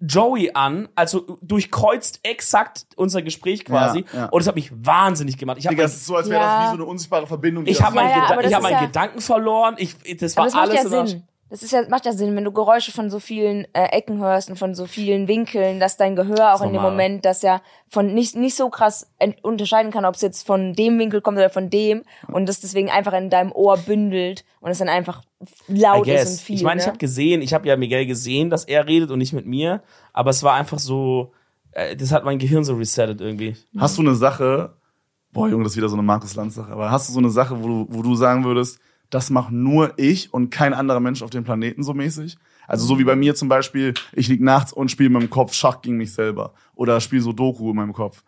Joey 0.00 0.50
an, 0.54 0.88
also 0.94 1.38
durchkreuzt 1.42 2.20
exakt 2.22 2.86
unser 2.96 3.22
Gespräch 3.22 3.64
quasi. 3.64 4.04
Ja, 4.12 4.18
ja. 4.20 4.26
Und 4.30 4.40
es 4.40 4.48
hat 4.48 4.54
mich 4.54 4.70
wahnsinnig 4.74 5.36
gemacht. 5.38 5.58
Ich 5.58 5.66
habe 5.66 5.76
Digga, 5.76 5.86
es 5.86 5.94
ist 5.96 6.06
so, 6.06 6.16
als 6.16 6.28
wäre 6.30 6.40
Ja. 6.40 6.56
das 6.60 6.64
wie 6.72 6.76
so 6.76 6.82
eine 6.82 6.90
unsichtbare 6.90 7.26
Verbindung. 7.26 7.66
ich 7.66 7.82
habe 7.82 7.96
Ja, 7.96 8.02
meinen, 8.02 8.10
ja, 8.10 8.26
Geda 8.28 8.40
ich 8.48 8.54
hab 8.54 8.62
meinen 8.62 8.72
ja- 8.72 8.86
Gedanken 8.86 9.20
verloren. 9.20 9.74
Ich, 9.78 9.96
das 10.18 10.36
war 10.36 10.44
das 10.46 10.54
macht 10.54 10.62
alles 10.70 10.90
ja 10.92 10.98
im 11.00 11.06
Sinn. 11.06 11.22
Das 11.50 11.64
ist 11.64 11.72
ja, 11.72 11.82
macht 11.88 12.06
ja 12.06 12.12
Sinn, 12.12 12.36
wenn 12.36 12.44
du 12.44 12.52
Geräusche 12.52 12.92
von 12.92 13.10
so 13.10 13.18
vielen 13.18 13.66
äh, 13.74 13.86
Ecken 13.90 14.18
hörst 14.20 14.48
und 14.50 14.56
von 14.56 14.76
so 14.76 14.86
vielen 14.86 15.26
Winkeln, 15.26 15.80
dass 15.80 15.96
dein 15.96 16.14
Gehör 16.14 16.54
auch 16.54 16.62
in 16.62 16.72
dem. 16.72 16.80
Moment 16.80 17.24
das 17.24 17.42
ja 17.42 17.60
von 17.88 18.14
nicht, 18.14 18.36
nicht 18.36 18.54
so 18.54 18.70
krass 18.70 19.10
unterscheiden 19.42 19.90
kann, 19.90 20.04
ob 20.04 20.14
es 20.14 20.20
jetzt 20.20 20.46
von 20.46 20.74
dem 20.74 20.96
Winkel 21.00 21.20
kommt 21.20 21.38
oder 21.38 21.50
von 21.50 21.68
dem 21.68 22.04
und 22.28 22.48
das 22.48 22.60
deswegen 22.60 22.88
einfach 22.88 23.12
in 23.14 23.30
deinem 23.30 23.50
Ohr 23.50 23.76
bündelt 23.78 24.44
und 24.60 24.70
es 24.70 24.78
dann 24.78 24.88
einfach 24.88 25.22
laut 25.68 26.06
ist 26.06 26.30
und 26.30 26.40
viel. 26.40 26.56
ich 26.56 26.62
meine, 26.62 26.80
ich 26.80 26.86
ne? 26.86 26.92
habe 26.92 26.98
gesehen, 26.98 27.42
ich 27.42 27.54
habe 27.54 27.66
ja 27.68 27.76
Miguel 27.76 28.06
gesehen, 28.06 28.50
dass 28.50 28.64
er 28.64 28.86
redet 28.86 29.10
und 29.10 29.18
nicht 29.18 29.32
mit 29.32 29.46
mir, 29.46 29.82
aber 30.12 30.30
es 30.30 30.42
war 30.42 30.54
einfach 30.54 30.78
so, 30.78 31.32
äh, 31.72 31.96
das 31.96 32.12
hat 32.12 32.24
mein 32.24 32.38
Gehirn 32.38 32.64
so 32.64 32.74
resettet 32.74 33.20
irgendwie. 33.20 33.56
Hast 33.78 33.96
du 33.96 34.02
eine 34.02 34.14
Sache, 34.14 34.74
boah 35.32 35.48
Junge, 35.48 35.64
das 35.64 35.72
ist 35.72 35.76
wieder 35.78 35.88
so 35.88 35.96
eine 35.96 36.02
Markus 36.02 36.34
Lanz 36.34 36.54
Sache, 36.54 36.72
aber 36.72 36.90
hast 36.90 37.08
du 37.08 37.12
so 37.12 37.18
eine 37.18 37.30
Sache, 37.30 37.62
wo 37.62 37.66
du, 37.66 37.86
wo 37.88 38.02
du 38.02 38.14
sagen 38.14 38.44
würdest, 38.44 38.78
das 39.08 39.30
macht 39.30 39.50
nur 39.50 39.94
ich 39.96 40.32
und 40.32 40.50
kein 40.50 40.72
anderer 40.72 41.00
Mensch 41.00 41.22
auf 41.22 41.30
dem 41.30 41.44
Planeten 41.44 41.82
so 41.82 41.94
mäßig? 41.94 42.36
Also 42.68 42.86
so 42.86 42.98
wie 43.00 43.04
bei 43.04 43.16
mir 43.16 43.34
zum 43.34 43.48
Beispiel, 43.48 43.94
ich 44.12 44.28
lieg 44.28 44.40
nachts 44.40 44.72
und 44.72 44.90
spiele 44.90 45.10
mit 45.10 45.22
dem 45.22 45.30
Kopf 45.30 45.54
Schach 45.54 45.82
gegen 45.82 45.96
mich 45.96 46.12
selber 46.12 46.52
oder 46.76 47.00
spiele 47.00 47.22
so 47.22 47.32
Doku 47.32 47.70
in 47.70 47.76
meinem 47.76 47.92
Kopf. 47.92 48.22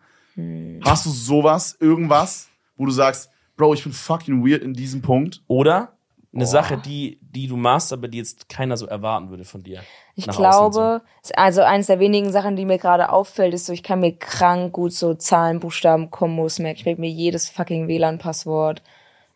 Hast 0.83 1.05
du 1.05 1.09
sowas, 1.11 1.77
irgendwas, 1.79 2.49
wo 2.75 2.85
du 2.85 2.91
sagst, 2.91 3.29
Bro, 3.55 3.75
ich 3.75 3.83
bin 3.83 3.93
fucking 3.93 4.45
weird 4.45 4.63
in 4.63 4.73
diesem 4.73 5.01
Punkt? 5.01 5.43
Oder 5.47 5.93
eine 6.33 6.45
Sache, 6.45 6.77
die, 6.77 7.19
die 7.21 7.47
du 7.47 7.55
machst, 7.57 7.93
aber 7.93 8.07
die 8.07 8.17
jetzt 8.17 8.49
keiner 8.49 8.75
so 8.77 8.87
erwarten 8.87 9.29
würde 9.29 9.45
von 9.45 9.61
dir. 9.61 9.81
Ich 10.15 10.27
glaube, 10.27 11.01
also 11.35 11.61
eines 11.61 11.87
der 11.87 11.99
wenigen 11.99 12.31
Sachen, 12.31 12.55
die 12.55 12.65
mir 12.65 12.77
gerade 12.77 13.09
auffällt, 13.09 13.53
ist 13.53 13.65
so, 13.67 13.73
ich 13.73 13.83
kann 13.83 13.99
mir 13.99 14.15
krank 14.15 14.73
gut 14.73 14.93
so 14.93 15.13
Zahlen, 15.13 15.59
Buchstaben, 15.59 16.11
Kombos 16.11 16.59
merken. 16.59 16.79
Ich 16.79 16.85
merke 16.85 17.01
mir 17.01 17.09
jedes 17.09 17.49
fucking 17.49 17.87
WLAN-Passwort. 17.87 18.81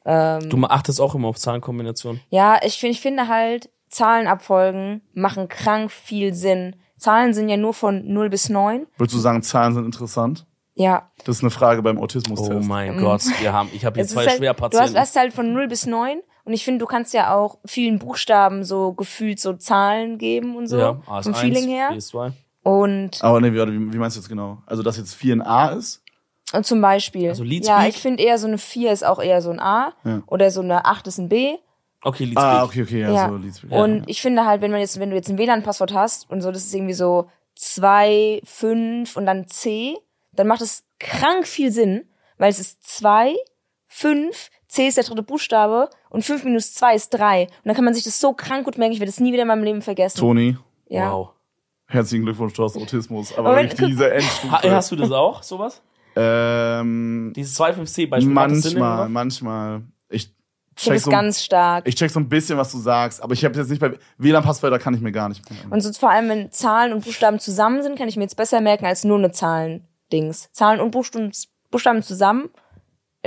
so. 0.05 0.39
Du 0.49 0.63
achtest 0.65 0.99
auch 0.99 1.15
immer 1.15 1.27
auf 1.27 1.37
Zahlenkombinationen. 1.37 2.21
Ja, 2.29 2.59
ich 2.63 2.77
finde, 2.79 2.91
ich 2.91 3.01
finde 3.01 3.27
halt, 3.27 3.69
Zahlenabfolgen 3.89 5.01
machen 5.13 5.47
krank 5.47 5.91
viel 5.91 6.33
Sinn. 6.33 6.75
Zahlen 6.97 7.33
sind 7.33 7.47
ja 7.49 7.57
nur 7.57 7.73
von 7.73 8.11
0 8.11 8.29
bis 8.29 8.49
9. 8.49 8.87
Würdest 8.97 9.15
du 9.15 9.19
sagen, 9.19 9.43
Zahlen 9.43 9.73
sind 9.75 9.85
interessant? 9.85 10.45
Ja. 10.75 11.09
Das 11.25 11.37
ist 11.37 11.43
eine 11.43 11.49
Frage 11.49 11.81
beim 11.81 11.97
Autismus-Test. 11.97 12.51
Oh 12.51 12.59
mein 12.59 12.99
Gott, 12.99 13.21
wir 13.39 13.51
haben, 13.51 13.69
ich 13.73 13.85
habe 13.85 13.95
hier 13.95 14.05
Es 14.05 14.11
zwei 14.11 14.21
halt, 14.21 14.27
du 14.27 14.31
hast, 14.31 14.37
Schwerpatienten. 14.37 14.99
hast 14.99 15.15
halt 15.15 15.33
von 15.33 15.53
0 15.53 15.67
bis 15.67 15.85
9 15.85 16.21
und 16.47 16.53
ich 16.53 16.63
finde, 16.63 16.79
du 16.79 16.85
kannst 16.85 17.13
ja 17.13 17.35
auch 17.35 17.57
vielen 17.65 17.99
Buchstaben 17.99 18.63
so 18.63 18.93
gefühlt 18.93 19.39
so 19.39 19.53
Zahlen 19.53 20.17
geben 20.17 20.55
und 20.55 20.67
so. 20.67 20.77
ja, 20.77 20.93
vom 20.93 21.33
AS1, 21.33 21.35
Feeling 21.35 21.67
her. 21.69 21.91
PS2. 21.91 22.31
Und, 22.63 23.23
Aber 23.23 23.39
nee, 23.41 23.51
wie, 23.53 23.93
wie 23.93 23.97
meinst 23.97 24.15
du 24.15 24.21
jetzt 24.21 24.29
genau? 24.29 24.57
Also, 24.65 24.81
dass 24.81 24.97
jetzt 24.97 25.13
4 25.13 25.35
ein 25.35 25.41
A 25.41 25.67
ist? 25.69 26.01
und 26.53 26.65
zum 26.65 26.79
Beispiel. 26.79 27.27
Also 27.29 27.43
Leadspeak? 27.43 27.77
ja, 27.77 27.87
ich 27.87 27.97
finde 27.97 28.23
eher 28.23 28.37
so 28.37 28.47
eine 28.47 28.57
4 28.57 28.93
ist 28.93 29.05
auch 29.05 29.21
eher 29.21 29.41
so 29.41 29.49
ein 29.49 29.59
A. 29.59 29.93
Ja. 30.05 30.21
Oder 30.27 30.49
so 30.49 30.61
eine 30.61 30.85
8 30.85 31.05
ist 31.07 31.17
ein 31.17 31.27
B. 31.27 31.55
Okay, 32.01 32.23
Leadspeak. 32.23 32.43
Ah, 32.45 32.63
okay, 32.63 32.83
okay, 32.83 33.01
ja, 33.01 33.11
Ja. 33.11 33.29
so 33.29 33.35
Leadspeak. 33.35 33.71
Und 33.71 34.03
ich 34.07 34.21
finde 34.21 34.45
halt, 34.45 34.61
wenn 34.61 34.71
man 34.71 34.79
jetzt, 34.79 34.97
wenn 34.99 35.09
du 35.09 35.15
jetzt 35.17 35.29
ein 35.29 35.37
WLAN-Passwort 35.37 35.93
hast 35.93 36.29
und 36.29 36.41
so, 36.41 36.51
das 36.51 36.63
ist 36.63 36.73
irgendwie 36.73 36.93
so 36.93 37.29
2, 37.55 38.41
5 38.45 39.17
und 39.17 39.25
dann 39.25 39.47
C, 39.47 39.97
dann 40.31 40.47
macht 40.47 40.61
es 40.61 40.85
krank 40.99 41.45
viel 41.47 41.71
Sinn, 41.71 42.05
weil 42.37 42.49
es 42.49 42.59
ist 42.59 42.81
2, 42.97 43.35
5, 43.97 44.49
C 44.67 44.87
ist 44.87 44.97
der 44.97 45.05
dritte 45.05 45.23
Buchstabe 45.23 45.89
und 46.09 46.23
5 46.23 46.43
minus 46.43 46.73
2 46.75 46.95
ist 46.95 47.09
3. 47.11 47.43
Und 47.43 47.49
dann 47.65 47.75
kann 47.75 47.83
man 47.85 47.93
sich 47.95 48.03
das 48.03 48.19
so 48.19 48.33
krank 48.33 48.63
gut 48.65 48.77
merken, 48.77 48.93
ich 48.93 48.99
werde 48.99 49.11
das 49.11 49.19
nie 49.19 49.33
wieder 49.33 49.41
in 49.41 49.47
meinem 49.47 49.63
Leben 49.63 49.81
vergessen. 49.81 50.19
Toni, 50.19 50.55
ja. 50.87 51.11
Wow. 51.11 51.29
herzlichen 51.87 52.23
Glückwunsch, 52.25 52.53
du 52.53 52.63
hast 52.63 52.75
Autismus. 52.77 53.35
Aber, 53.37 53.49
Aber 53.49 53.57
wenn- 53.57 53.71
wirklich 53.71 53.89
diese 53.89 54.11
Endstufe. 54.13 54.71
hast 54.71 54.91
du 54.91 54.95
das 54.97 55.11
auch, 55.11 55.41
sowas? 55.41 55.81
ähm, 56.15 57.33
Dieses 57.35 57.55
2.5c-Beispiel? 57.59 58.31
macht 58.33 58.51
das 58.51 58.61
Sinn 58.63 58.77
manchmal, 58.79 59.09
manchmal. 59.09 59.81
Ich 60.09 60.31
check, 60.75 60.93
es 60.95 61.03
so, 61.03 61.09
ganz 61.11 61.43
stark. 61.43 61.87
ich 61.87 61.95
check 61.95 62.11
so 62.11 62.19
ein 62.19 62.29
bisschen, 62.29 62.55
was 62.57 62.71
du 62.71 62.77
sagst, 62.77 63.23
aber 63.23 63.33
ich 63.33 63.43
habe 63.43 63.55
jetzt 63.57 63.69
nicht 63.69 63.79
bei 63.79 63.97
WLAN-Passwörter 64.19 64.77
kann 64.77 64.93
ich 64.93 65.01
mir 65.01 65.11
gar 65.11 65.27
nicht 65.29 65.49
merken. 65.49 65.71
Und 65.71 65.81
so 65.81 65.91
vor 65.93 66.11
allem, 66.11 66.29
wenn 66.29 66.51
Zahlen 66.51 66.93
und 66.93 67.03
Buchstaben 67.03 67.39
zusammen 67.39 67.81
sind, 67.81 67.97
kann 67.97 68.07
ich 68.07 68.15
mir 68.15 68.23
jetzt 68.23 68.37
besser 68.37 68.61
merken 68.61 68.85
als 68.85 69.03
nur 69.05 69.17
eine 69.17 69.31
Zahlen-Dings. 69.31 70.49
Zahlen 70.51 70.79
und 70.81 70.91
Buchstaben 70.91 72.03
zusammen. 72.03 72.49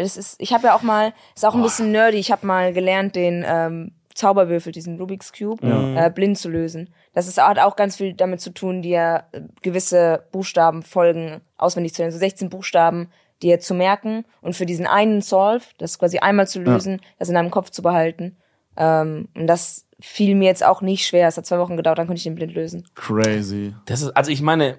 Das 0.01 0.16
ist, 0.16 0.40
ich 0.40 0.53
habe 0.53 0.68
ja 0.68 0.74
auch 0.74 0.82
mal, 0.82 1.12
ist 1.34 1.44
auch 1.44 1.55
ein 1.55 1.62
bisschen 1.62 1.92
nerdy, 1.92 2.18
ich 2.18 2.32
habe 2.32 2.46
mal 2.46 2.72
gelernt, 2.72 3.16
den 3.16 3.44
ähm, 3.46 3.92
Zauberwürfel, 4.14 4.72
diesen 4.72 4.98
Rubik's 4.98 5.32
Cube, 5.32 5.66
äh, 5.96 6.11
blind 6.11 6.36
zu 6.38 6.48
lösen. 6.48 6.92
Das 7.14 7.26
ist, 7.26 7.40
hat 7.40 7.59
auch 7.59 7.76
ganz 7.76 7.96
viel 7.96 8.12
damit 8.12 8.40
zu 8.40 8.51
tun, 8.51 8.82
dir 8.82 9.24
äh, 9.32 9.42
gewisse 9.62 10.24
Buchstabenfolgen 10.32 11.40
auswendig 11.57 11.94
zu 11.94 12.03
lernen. 12.03 12.12
So 12.12 12.18
16 12.18 12.51
Buchstaben 12.51 13.09
dir 13.42 13.61
zu 13.61 13.74
merken 13.74 14.24
und 14.42 14.55
für 14.55 14.66
diesen 14.66 14.86
einen 14.86 15.22
Solve, 15.22 15.64
das 15.78 15.98
quasi 15.98 16.18
einmal 16.18 16.46
zu 16.46 16.61
lösen, 16.61 17.01
das 17.18 17.28
in 17.28 17.34
deinem 17.34 17.51
Kopf 17.51 17.70
zu 17.70 17.82
behalten. 17.82 18.36
Ähm, 18.76 19.28
und 19.34 19.46
das 19.46 19.86
fiel 20.01 20.34
mir 20.34 20.46
jetzt 20.46 20.64
auch 20.64 20.82
nicht 20.82 21.07
schwer. 21.07 21.28
Es 21.28 21.36
hat 21.36 21.46
zwei 21.46 21.59
Wochen 21.59 21.76
gedauert, 21.76 21.98
dann 21.98 22.07
konnte 22.07 22.18
ich 22.18 22.24
den 22.24 22.34
blind 22.34 22.55
lösen. 22.55 22.86
Crazy. 22.94 23.74
Das 23.86 24.03
ist, 24.03 24.11
also 24.11 24.30
ich 24.30 24.42
meine, 24.42 24.78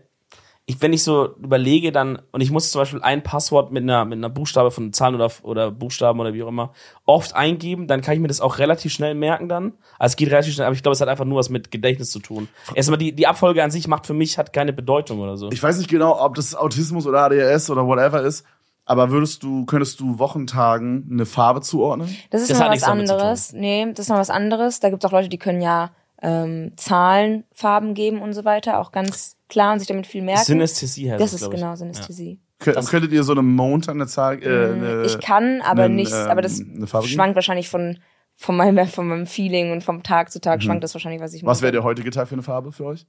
ich, 0.67 0.81
wenn 0.81 0.93
ich 0.93 1.03
so 1.03 1.35
überlege, 1.37 1.91
dann, 1.91 2.21
und 2.31 2.41
ich 2.41 2.51
muss 2.51 2.71
zum 2.71 2.81
Beispiel 2.81 3.01
ein 3.01 3.23
Passwort 3.23 3.71
mit 3.71 3.83
einer, 3.83 4.05
mit 4.05 4.17
einer 4.17 4.29
Buchstabe 4.29 4.71
von 4.71 4.93
Zahlen 4.93 5.15
oder, 5.15 5.31
oder 5.43 5.71
Buchstaben 5.71 6.19
oder 6.19 6.33
wie 6.33 6.43
auch 6.43 6.47
immer 6.47 6.73
oft 7.05 7.35
eingeben, 7.35 7.87
dann 7.87 8.01
kann 8.01 8.13
ich 8.13 8.19
mir 8.19 8.27
das 8.27 8.41
auch 8.41 8.59
relativ 8.59 8.93
schnell 8.93 9.15
merken 9.15 9.49
dann. 9.49 9.73
Also 9.97 10.13
es 10.13 10.15
geht 10.17 10.29
relativ 10.29 10.53
schnell, 10.53 10.67
aber 10.67 10.75
ich 10.75 10.83
glaube, 10.83 10.93
es 10.93 11.01
hat 11.01 11.09
einfach 11.09 11.25
nur 11.25 11.39
was 11.39 11.49
mit 11.49 11.71
Gedächtnis 11.71 12.11
zu 12.11 12.19
tun. 12.19 12.47
Erstmal 12.75 12.99
die, 12.99 13.13
die 13.13 13.27
Abfolge 13.27 13.63
an 13.63 13.71
sich 13.71 13.87
macht 13.87 14.05
für 14.05 14.13
mich, 14.13 14.37
hat 14.37 14.53
keine 14.53 14.71
Bedeutung 14.71 15.19
oder 15.19 15.35
so. 15.35 15.49
Ich 15.51 15.61
weiß 15.61 15.77
nicht 15.77 15.89
genau, 15.89 16.23
ob 16.23 16.35
das 16.35 16.55
Autismus 16.55 17.07
oder 17.07 17.23
ADHS 17.23 17.69
oder 17.69 17.85
whatever 17.85 18.21
ist, 18.21 18.45
aber 18.85 19.09
würdest 19.09 19.43
du, 19.43 19.65
könntest 19.65 19.99
du 19.99 20.19
Wochentagen 20.19 21.07
eine 21.11 21.25
Farbe 21.25 21.61
zuordnen? 21.61 22.15
Das 22.29 22.41
ist 22.41 22.51
Das 22.51 22.59
noch 22.59 22.65
hat 22.65 22.69
was 22.69 22.75
nichts 22.75 22.87
damit 22.87 23.07
zu 23.07 23.13
anderes. 23.13 23.53
Nee, 23.53 23.87
das 23.91 24.05
ist 24.05 24.09
noch 24.09 24.17
was 24.17 24.29
anderes. 24.29 24.79
Da 24.79 24.89
gibt 24.89 25.03
es 25.03 25.07
auch 25.07 25.13
Leute, 25.13 25.29
die 25.29 25.37
können 25.37 25.61
ja 25.61 25.91
ähm, 26.21 26.73
Zahlen, 26.77 27.43
Farben 27.51 27.93
geben 27.93 28.21
und 28.21 28.33
so 28.33 28.45
weiter, 28.45 28.79
auch 28.79 28.91
ganz 28.91 29.37
klar 29.49 29.73
und 29.73 29.79
sich 29.79 29.87
damit 29.87 30.07
viel 30.07 30.21
merken. 30.21 30.45
Synästhesie 30.45 31.11
heißt 31.11 31.21
das 31.21 31.33
es, 31.33 31.41
ist 31.41 31.51
genau 31.51 31.75
Synästhesie. 31.75 32.39
Könnt, 32.59 32.87
könntet 32.89 33.11
ihr 33.11 33.23
so 33.23 33.31
eine 33.31 33.41
Montag 33.41 33.95
eine 33.95 34.05
Zahl, 34.05 34.41
äh, 34.43 34.45
eine, 34.45 35.03
ich 35.03 35.19
kann, 35.19 35.61
aber 35.61 35.83
einen, 35.83 35.95
nicht, 35.95 36.13
ähm, 36.13 36.29
aber 36.29 36.41
das 36.43 36.59
geben? 36.59 36.87
schwankt 36.87 37.35
wahrscheinlich 37.35 37.69
von, 37.69 37.97
von, 38.35 38.55
meinem, 38.55 38.87
von 38.87 39.07
meinem 39.07 39.25
Feeling 39.25 39.71
und 39.71 39.83
vom 39.83 40.03
Tag 40.03 40.31
zu 40.31 40.39
Tag 40.39 40.61
schwankt 40.61 40.83
das 40.83 40.93
wahrscheinlich, 40.93 41.21
was 41.21 41.33
ich 41.33 41.41
Mhm. 41.41 41.47
Was 41.47 41.61
wäre 41.63 41.71
der 41.71 41.83
heutige 41.83 42.11
Tag 42.11 42.27
für 42.27 42.35
eine 42.35 42.43
Farbe 42.43 42.71
für 42.71 42.85
euch? 42.85 43.07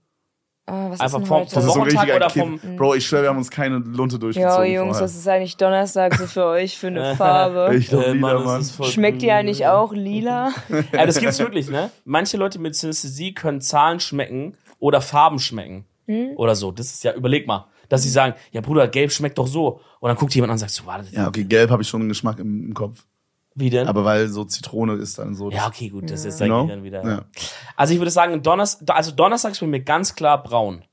Äh, 0.67 0.73
was 0.73 1.01
Einfach 1.01 1.05
ist 1.07 1.13
denn 1.15 1.27
vom- 1.27 1.37
heute? 1.39 1.51
vom 1.51 1.55
Das 1.55 1.65
ist 1.65 1.73
so 1.75 1.81
ein 1.81 1.87
Wochentag 1.87 2.03
richtiger 2.03 2.17
oder 2.17 2.31
vom- 2.31 2.77
Bro, 2.77 2.95
ich 2.95 3.07
schwöre, 3.07 3.23
wir 3.23 3.29
haben 3.31 3.39
uns 3.39 3.51
keine 3.51 3.79
Lunte 3.79 4.15
Ja, 4.15 4.21
durchgezogen. 4.21 4.73
Jungs, 4.73 4.89
vorher. 4.91 5.05
was 5.05 5.17
ist 5.17 5.27
eigentlich 5.29 5.57
Donnerstag 5.57 6.15
so 6.15 6.27
für 6.27 6.45
euch 6.47 6.79
für 6.79 6.87
eine 6.87 7.17
Farbe? 7.17 7.75
Ich 7.77 7.89
glaub, 7.89 8.05
Äh, 8.05 8.13
lila, 8.13 8.33
das 8.35 8.45
Mann. 8.45 8.61
ist 8.61 8.71
voll- 8.73 8.87
Schmeckt 8.87 9.23
die 9.23 9.33
eigentlich 9.33 9.67
auch 9.67 9.93
lila? 9.93 10.53
Ja, 10.93 11.05
das 11.07 11.19
gibt's 11.19 11.39
wirklich, 11.41 11.69
ne? 11.69 11.91
Manche 12.05 12.37
Leute 12.37 12.59
mit 12.61 12.77
Synästhesie 12.77 13.35
können 13.35 13.61
Zahlen 13.61 13.99
schmecken 14.01 14.57
oder 14.79 15.01
Farben 15.01 15.39
schmecken. 15.41 15.85
Hm? 16.07 16.33
Oder 16.37 16.55
so. 16.55 16.71
Das 16.73 16.87
ist 16.93 17.03
ja, 17.05 17.13
überleg 17.15 17.47
mal, 17.47 17.67
dass 17.89 18.03
sie 18.05 18.09
sagen, 18.11 18.35
ja 18.53 18.61
Bruder, 18.61 18.87
gelb 18.89 19.11
schmeckt 19.13 19.39
doch 19.39 19.47
so. 19.47 19.81
Und 20.01 20.09
dann 20.09 20.17
guckt 20.17 20.35
jemand 20.35 20.51
an 20.51 20.55
und 20.55 20.59
sagt 20.59 20.73
so, 20.73 20.87
warte, 20.87 21.07
Ja, 21.13 21.29
okay, 21.29 21.45
gelb 21.45 21.71
habe 21.71 21.83
ich 21.83 21.89
schon 21.89 22.01
einen 22.03 22.09
Geschmack 22.09 22.39
im, 22.39 22.67
im 22.69 22.75
Kopf. 22.75 23.05
Wie 23.55 23.71
denn? 23.71 23.87
Aber 23.89 24.05
weil 24.05 24.29
so 24.29 24.45
Zitrone 24.45 24.95
ist 24.95 25.19
dann 25.19 25.35
so. 25.35 25.51
ja, 25.51 25.67
okay, 25.67 25.89
gut, 25.89 26.05
das 26.05 26.21
ist 26.21 26.25
jetzt 26.25 26.39
Genau. 26.41 26.61
eigentlich 26.63 26.71
dann 26.71 26.85
wieder. 26.85 27.05
Ja. 27.05 27.25
Also 27.77 27.93
ich 27.95 28.01
würde 28.01 28.11
sagen, 28.11 28.43
Donnerstag, 28.43 28.97
also 28.97 29.11
Donnerstag 29.13 29.53
ist 29.53 29.61
bei 29.61 29.67
mir 29.67 29.81
ganz 29.81 30.15
klar 30.15 30.43
braun. 30.43 30.85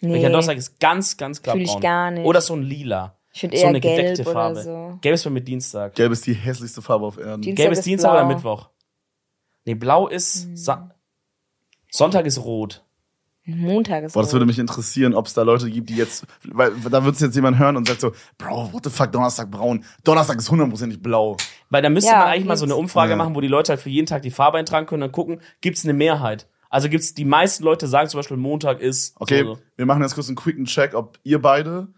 Nee. 0.00 0.20
Ja, 0.20 0.28
Donnerstag 0.28 0.56
ist 0.58 0.80
ganz, 0.80 1.16
ganz 1.16 1.42
klar 1.42 1.54
Fühl 1.54 1.62
ich 1.62 1.70
braun. 1.70 1.80
gar 1.80 2.10
nicht. 2.10 2.24
Oder 2.26 2.40
so 2.40 2.54
ein 2.54 2.62
lila. 2.62 3.16
Ich 3.32 3.40
finde 3.40 3.56
So 3.56 3.62
eher 3.62 3.68
eine 3.70 3.80
gelb 3.80 3.96
gedeckte 3.96 4.22
oder 4.22 4.32
Farbe. 4.32 4.62
so. 4.62 4.98
Gelb 5.00 5.14
ist 5.14 5.24
bei 5.24 5.30
mir 5.30 5.40
Dienstag. 5.40 5.94
Gelb 5.94 6.12
ist 6.12 6.26
die 6.26 6.34
hässlichste 6.34 6.82
Farbe 6.82 7.06
auf 7.06 7.16
Erden. 7.18 7.40
Dienstag 7.42 7.56
Gelb 7.62 7.72
ist 7.72 7.78
ist 7.78 7.84
Dienstag 7.86 8.10
blau. 8.12 8.18
oder 8.26 8.34
Mittwoch? 8.34 8.68
Nee, 9.64 9.74
blau 9.74 10.08
ist 10.08 10.44
Hm. 10.44 10.56
Sa 10.56 10.90
Sonntag 11.90 12.26
ist 12.26 12.38
rot. 12.38 12.84
Montag 13.44 14.04
ist 14.04 14.12
Boah, 14.12 14.22
das 14.22 14.32
würde 14.32 14.46
mich 14.46 14.58
interessieren, 14.60 15.14
ob 15.14 15.26
es 15.26 15.34
da 15.34 15.42
Leute 15.42 15.68
gibt, 15.68 15.90
die 15.90 15.96
jetzt, 15.96 16.24
weil 16.44 16.70
da 16.90 17.04
wird 17.04 17.16
es 17.16 17.20
jetzt 17.20 17.34
jemand 17.34 17.58
hören 17.58 17.76
und 17.76 17.88
sagt 17.88 18.00
so, 18.00 18.12
Bro, 18.38 18.72
what 18.72 18.84
the 18.84 18.90
fuck, 18.90 19.10
Donnerstag 19.10 19.50
braun. 19.50 19.84
Donnerstag 20.04 20.38
ist 20.38 20.48
hundertprozentig 20.50 21.02
blau. 21.02 21.36
Weil 21.68 21.82
da 21.82 21.90
müsste 21.90 22.12
Ja, 22.12 22.18
man 22.18 22.28
eigentlich 22.28 22.44
mal 22.46 22.56
so 22.56 22.64
eine. 22.66 22.76
Umfrage 22.76 23.10
Ja. 23.10 23.16
machen, 23.16 23.34
wo 23.34 23.40
die 23.40 23.48
Leute 23.48 23.70
halt 23.72 23.80
für 23.80 23.90
jeden 23.90 24.06
Tag 24.06 24.22
die 24.22 24.30
Farbe 24.30 24.58
eintragen 24.58 24.86
können 24.86 25.02
und 25.02 25.08
dann 25.08 25.12
gucken, 25.12 25.40
gibt's 25.60 25.82
eine 25.84 25.92
Mehrheit. 25.92 26.46
Also 26.70 26.88
gibt's 26.88 27.14
die 27.14 27.24
meisten 27.24 27.64
Leute 27.64 27.86
sagen 27.88 28.08
zum 28.08 28.18
Beispiel 28.18 28.36
Montag 28.36 28.80
ist 28.80 29.14
Okay, 29.20 29.42
so, 29.42 29.54
so. 29.56 29.60
wir 29.76 29.86
machen 29.86 30.02
jetzt 30.02 30.14
kurz 30.14 30.28
einen 30.28 30.36
quicken 30.36 30.64
Check, 30.64 30.94
ob 30.94 31.18
ihr 31.24 31.42
beide 31.42 31.88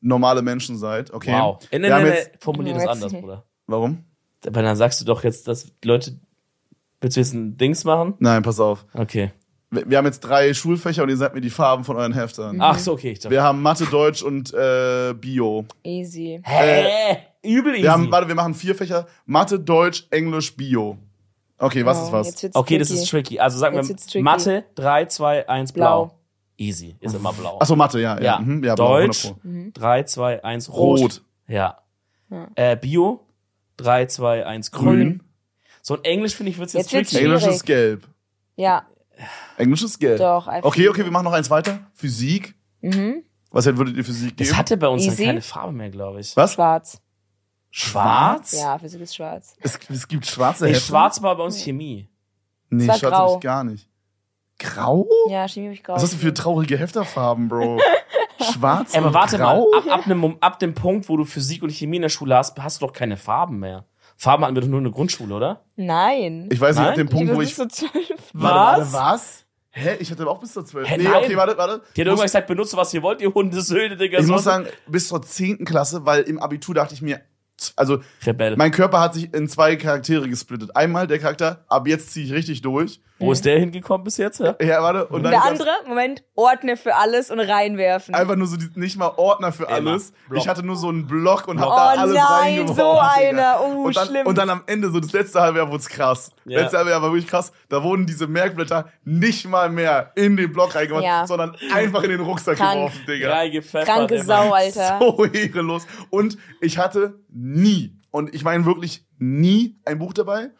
normale 0.00 0.42
Menschen 0.42 0.76
seid. 0.78 1.12
Okay. 1.12 1.32
Wow. 1.32 1.58
Nee, 1.70 1.82
Wir 1.82 1.94
haben 1.94 2.02
nee, 2.04 2.10
nee, 2.10 2.16
jetzt, 2.16 2.30
formulier 2.42 2.74
das 2.74 2.86
anders, 2.86 3.12
Bruder. 3.12 3.44
warum? 3.66 4.04
Weil 4.42 4.62
dann 4.64 4.76
sagst 4.76 5.00
du 5.00 5.04
doch 5.04 5.22
jetzt, 5.22 5.46
dass 5.48 5.66
die 5.82 5.86
Leute 5.88 6.18
willst 7.00 7.16
du 7.16 7.20
jetzt 7.20 7.32
ein 7.34 7.56
Dings 7.58 7.84
machen? 7.84 8.14
Nein, 8.18 8.42
pass 8.42 8.58
auf. 8.58 8.86
Okay. 8.94 9.30
Wir, 9.74 9.90
wir 9.90 9.98
haben 9.98 10.06
jetzt 10.06 10.20
drei 10.20 10.52
Schulfächer 10.54 11.02
und 11.02 11.08
ihr 11.08 11.16
sagt 11.16 11.34
mir 11.34 11.40
die 11.40 11.50
Farben 11.50 11.84
von 11.84 11.96
euren 11.96 12.12
Heftern. 12.12 12.58
Ach 12.60 12.78
so, 12.78 12.92
okay. 12.92 13.12
Ich 13.12 13.18
dachte, 13.20 13.30
Wir 13.30 13.42
haben 13.42 13.60
Mathe, 13.62 13.84
Deutsch 13.86 14.22
und 14.22 14.52
äh, 14.54 15.14
Bio. 15.14 15.64
Easy. 15.82 16.40
hä? 16.44 17.16
Übel 17.42 17.74
easy. 17.74 17.82
Wir 17.82 17.92
haben, 17.92 18.10
warte, 18.10 18.28
wir 18.28 18.34
machen 18.34 18.54
vier 18.54 18.74
Fächer. 18.74 19.06
Mathe, 19.26 19.58
Deutsch, 19.58 20.06
Englisch, 20.10 20.56
Bio. 20.56 20.98
Okay, 21.58 21.84
was 21.84 21.98
Oh, 21.98 22.04
ist 22.06 22.12
was? 22.44 22.54
okay, 22.54 22.78
das 22.78 22.88
tricky. 22.88 23.02
ist 23.02 23.10
tricky. 23.10 23.38
Also 23.40 23.58
sagen 23.58 23.76
Jetzt 23.76 24.12
wir. 24.14 24.22
Mathe 24.22 24.64
3 24.74 25.04
2 25.06 25.48
1 25.48 25.72
blau. 25.72 26.06
Blau. 26.06 26.18
Easy, 26.56 26.94
ist 27.00 27.14
immer 27.14 27.32
blau. 27.32 27.58
Achso, 27.58 27.74
Mathe, 27.76 28.00
ja. 28.00 28.16
Ja, 28.16 28.22
Ja. 28.22 28.38
Mhm, 28.38 28.62
ja 28.64 28.74
blau, 28.74 28.98
Deutsch 28.98 29.26
100 29.44 29.74
Pro. 29.74 29.80
3 29.80 30.02
2 30.04 30.44
1 30.44 30.72
rot. 30.72 31.00
Rot. 31.00 31.22
Ja. 31.48 31.78
Ja. 32.30 32.48
Äh, 32.54 32.76
Bio 32.76 33.20
3 33.76 34.06
2 34.06 34.46
1 34.46 34.70
grün. 34.70 34.84
Grün. 34.84 35.20
So 35.82 35.96
in 35.96 36.04
Englisch 36.04 36.34
finde 36.34 36.50
ich 36.50 36.58
wird's 36.58 36.72
jetzt, 36.72 36.92
Jetzt 36.92 37.10
tricky. 37.12 37.24
Englisch 37.24 37.46
ist 37.46 37.64
gelb. 37.66 38.06
Ja, 38.56 38.86
Englisch 39.56 39.82
ist 39.82 39.98
gelb. 39.98 40.18
doch. 40.18 40.46
einfach. 40.48 40.68
Okay, 40.68 40.88
okay, 40.88 41.04
wir 41.04 41.10
machen 41.10 41.24
noch 41.24 41.32
eins 41.32 41.50
weiter. 41.50 41.80
Physik. 41.94 42.54
Mhm. 42.80 43.22
Was 43.50 43.66
hätt- 43.66 43.76
würdet 43.76 43.96
ihr 43.96 44.04
Physik 44.04 44.36
geben? 44.36 44.48
Das 44.50 44.56
hatte 44.58 44.76
bei 44.76 44.88
uns 44.88 45.04
dann 45.04 45.12
Easy. 45.14 45.24
keine 45.24 45.40
Farbe 45.42 45.72
mehr, 45.72 45.90
glaube 45.90 46.20
ich. 46.20 46.36
was? 46.36 46.54
Schwarz. 46.54 47.00
Schwarz? 47.70 48.52
Ja, 48.60 48.78
Physik 48.78 49.00
ist 49.00 49.16
schwarz. 49.16 49.56
Es, 49.60 49.78
es 49.88 50.06
gibt 50.08 50.26
schwarze 50.26 50.64
Nee, 50.64 50.70
Hefte. 50.74 50.86
schwarz 50.86 51.22
war 51.22 51.36
bei 51.36 51.42
uns 51.44 51.58
Chemie. 51.62 52.08
Nee, 52.70 52.86
war 52.86 52.96
schwarz 52.98 53.12
hab 53.14 53.26
grau. 53.26 53.34
ich 53.36 53.40
gar 53.40 53.64
nicht. 53.64 53.88
Grau? 54.58 55.08
Ja, 55.28 55.48
Chemie 55.48 55.66
hab 55.68 55.74
ich 55.74 55.82
grau. 55.82 55.94
Was 55.94 56.02
hast 56.04 56.12
du 56.14 56.18
für 56.18 56.32
traurige 56.32 56.78
Hefterfarben, 56.78 57.48
Bro? 57.48 57.78
Schwarz 58.52 58.92
Ey, 58.92 58.98
aber 58.98 59.08
und 59.08 59.14
warte 59.14 59.38
grau? 59.38 59.68
mal, 59.70 59.78
ab, 59.78 59.98
ab, 60.00 60.04
dem, 60.06 60.36
ab 60.40 60.58
dem 60.58 60.74
Punkt, 60.74 61.08
wo 61.08 61.16
du 61.16 61.24
Physik 61.24 61.62
und 61.62 61.70
Chemie 61.70 61.96
in 61.96 62.02
der 62.02 62.08
Schule 62.08 62.36
hast, 62.36 62.58
hast 62.62 62.80
du 62.82 62.86
doch 62.86 62.92
keine 62.92 63.16
Farben 63.16 63.58
mehr. 63.58 63.84
Farben 64.16 64.44
hatten 64.44 64.54
wir 64.54 64.62
doch 64.62 64.68
nur 64.68 64.78
in 64.78 64.84
der 64.84 64.92
Grundschule, 64.92 65.34
oder? 65.34 65.64
Nein. 65.76 66.48
Ich 66.52 66.60
weiß 66.60 66.76
nicht, 66.76 66.84
ab 66.84 66.96
Nein? 66.96 67.06
dem 67.06 67.08
Punkt, 67.08 67.34
wo 67.34 67.40
ich... 67.40 67.50
ist 67.50 67.56
so 67.56 67.66
zwölf. 67.66 67.92
Warte, 68.32 68.56
warte, 68.56 68.80
Was? 68.82 68.92
was? 68.92 69.44
Hä? 69.76 69.96
Ich 69.98 70.08
hatte 70.10 70.24
auch 70.28 70.38
bis 70.38 70.52
zur 70.52 70.64
12. 70.64 70.88
Hä, 70.88 70.96
nee, 70.98 71.02
nein. 71.02 71.14
okay, 71.24 71.36
warte, 71.36 71.58
warte. 71.58 71.82
Die 71.96 72.00
hat 72.00 72.06
irgendwann 72.06 72.26
gesagt, 72.26 72.46
benutzt 72.46 72.76
was 72.76 72.94
ihr 72.94 73.02
wollt, 73.02 73.20
ihr 73.20 73.34
Hundesöhne, 73.34 73.96
Digga. 73.96 74.20
Ich 74.20 74.26
muss 74.28 74.44
sagen, 74.44 74.66
bis 74.86 75.08
zur 75.08 75.20
10. 75.20 75.64
Klasse, 75.64 76.06
weil 76.06 76.22
im 76.22 76.38
Abitur 76.38 76.76
dachte 76.76 76.94
ich 76.94 77.02
mir, 77.02 77.20
also 77.74 77.98
Rebell. 78.24 78.56
mein 78.56 78.70
Körper 78.70 79.00
hat 79.00 79.14
sich 79.14 79.34
in 79.34 79.48
zwei 79.48 79.74
Charaktere 79.74 80.28
gesplittet. 80.28 80.76
Einmal 80.76 81.08
der 81.08 81.18
Charakter, 81.18 81.64
ab 81.68 81.88
jetzt 81.88 82.12
ziehe 82.12 82.24
ich 82.26 82.32
richtig 82.32 82.62
durch. 82.62 83.00
Wo 83.20 83.30
ist 83.30 83.44
der 83.44 83.58
hingekommen 83.60 84.02
bis 84.04 84.16
jetzt? 84.16 84.40
Ja? 84.40 84.56
Ja, 84.60 84.82
warte. 84.82 85.06
Und 85.06 85.22
dann 85.22 85.30
Der 85.30 85.44
andere, 85.44 85.70
Moment, 85.86 86.24
Ordne 86.34 86.76
für 86.76 86.96
alles 86.96 87.30
und 87.30 87.38
reinwerfen. 87.38 88.12
Einfach 88.14 88.34
nur 88.34 88.48
so 88.48 88.56
die, 88.56 88.68
nicht 88.74 88.96
mal 88.96 89.12
Ordner 89.16 89.52
für 89.52 89.64
Immer. 89.64 89.72
alles. 89.90 90.12
Block. 90.28 90.42
Ich 90.42 90.48
hatte 90.48 90.64
nur 90.66 90.74
so 90.74 90.88
einen 90.88 91.06
Block 91.06 91.46
und 91.46 91.60
hab 91.60 91.68
Oh 91.68 91.70
da 91.76 91.86
alles 92.00 92.14
nein, 92.14 92.24
reingeworfen. 92.26 92.74
so 92.76 92.98
einer. 92.98 93.60
Oh, 93.62 93.84
und 93.84 93.96
dann, 93.96 94.06
schlimm. 94.08 94.26
Und 94.26 94.36
dann 94.36 94.50
am 94.50 94.62
Ende, 94.66 94.90
so 94.90 94.98
das 94.98 95.12
letzte 95.12 95.40
halbe 95.40 95.58
Jahr, 95.58 95.68
wurde 95.68 95.78
es 95.78 95.88
krass. 95.88 96.32
Ja. 96.44 96.60
Letzte 96.62 96.76
halbe 96.78 96.90
Jahr 96.90 97.02
war 97.02 97.12
wirklich 97.12 97.28
krass. 97.28 97.52
Da 97.68 97.82
wurden 97.84 98.04
diese 98.04 98.26
Merkblätter 98.26 98.88
nicht 99.04 99.46
mal 99.46 99.70
mehr 99.70 100.10
in 100.16 100.36
den 100.36 100.52
Block 100.52 100.74
reingemacht, 100.74 101.04
Ja. 101.04 101.24
sondern 101.26 101.56
einfach 101.72 102.02
in 102.02 102.10
den 102.10 102.20
Rucksack 102.20 102.56
Krank. 102.56 102.74
geworfen, 102.74 103.00
Digga. 103.06 103.30
Reingepfeffert. 103.32 103.86
Kranke. 103.86 104.24
Sau, 104.24 104.52
Alter. 104.52 104.98
So 105.00 105.24
ehrenlos. 105.24 105.86
Und 106.10 106.36
ich 106.60 106.78
hatte 106.78 107.20
nie, 107.30 107.96
und 108.10 108.34
ich 108.34 108.42
meine 108.42 108.66
wirklich 108.66 109.06
nie, 109.18 109.78
ein 109.84 109.98
Buch 110.00 110.12
dabei. 110.14 110.50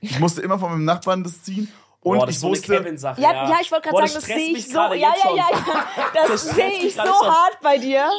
Ich 0.00 0.18
musste 0.18 0.42
immer 0.42 0.58
von 0.58 0.70
meinem 0.72 0.84
Nachbarn 0.84 1.22
das 1.24 1.42
ziehen. 1.44 1.68
Und 2.04 2.18
Boah, 2.18 2.26
das 2.26 2.30
ich 2.30 2.36
ist 2.36 2.40
so 2.40 2.46
eine 2.48 2.56
wusste, 2.56 2.76
Kevin-Sache. 2.78 3.20
Ja, 3.20 3.32
ja, 3.48 3.56
ich 3.60 3.70
wollte 3.70 3.88
gerade 3.90 4.02
das 4.02 4.12
sagen, 4.14 4.24
das 4.26 4.34
sehe 4.36 4.56
ich 4.56 4.68
so. 4.68 4.76
Ja, 4.76 4.92
jetzt 4.94 5.24
ja, 5.24 5.30
ja, 5.30 5.36
ja. 5.36 5.84
Das 6.14 6.28
Das 6.30 6.42
sehe 6.56 6.68
ich 6.70 6.94
so 6.96 7.02
schon. 7.04 7.30
hart 7.30 7.58
bei 7.62 7.78
dir. 7.78 8.10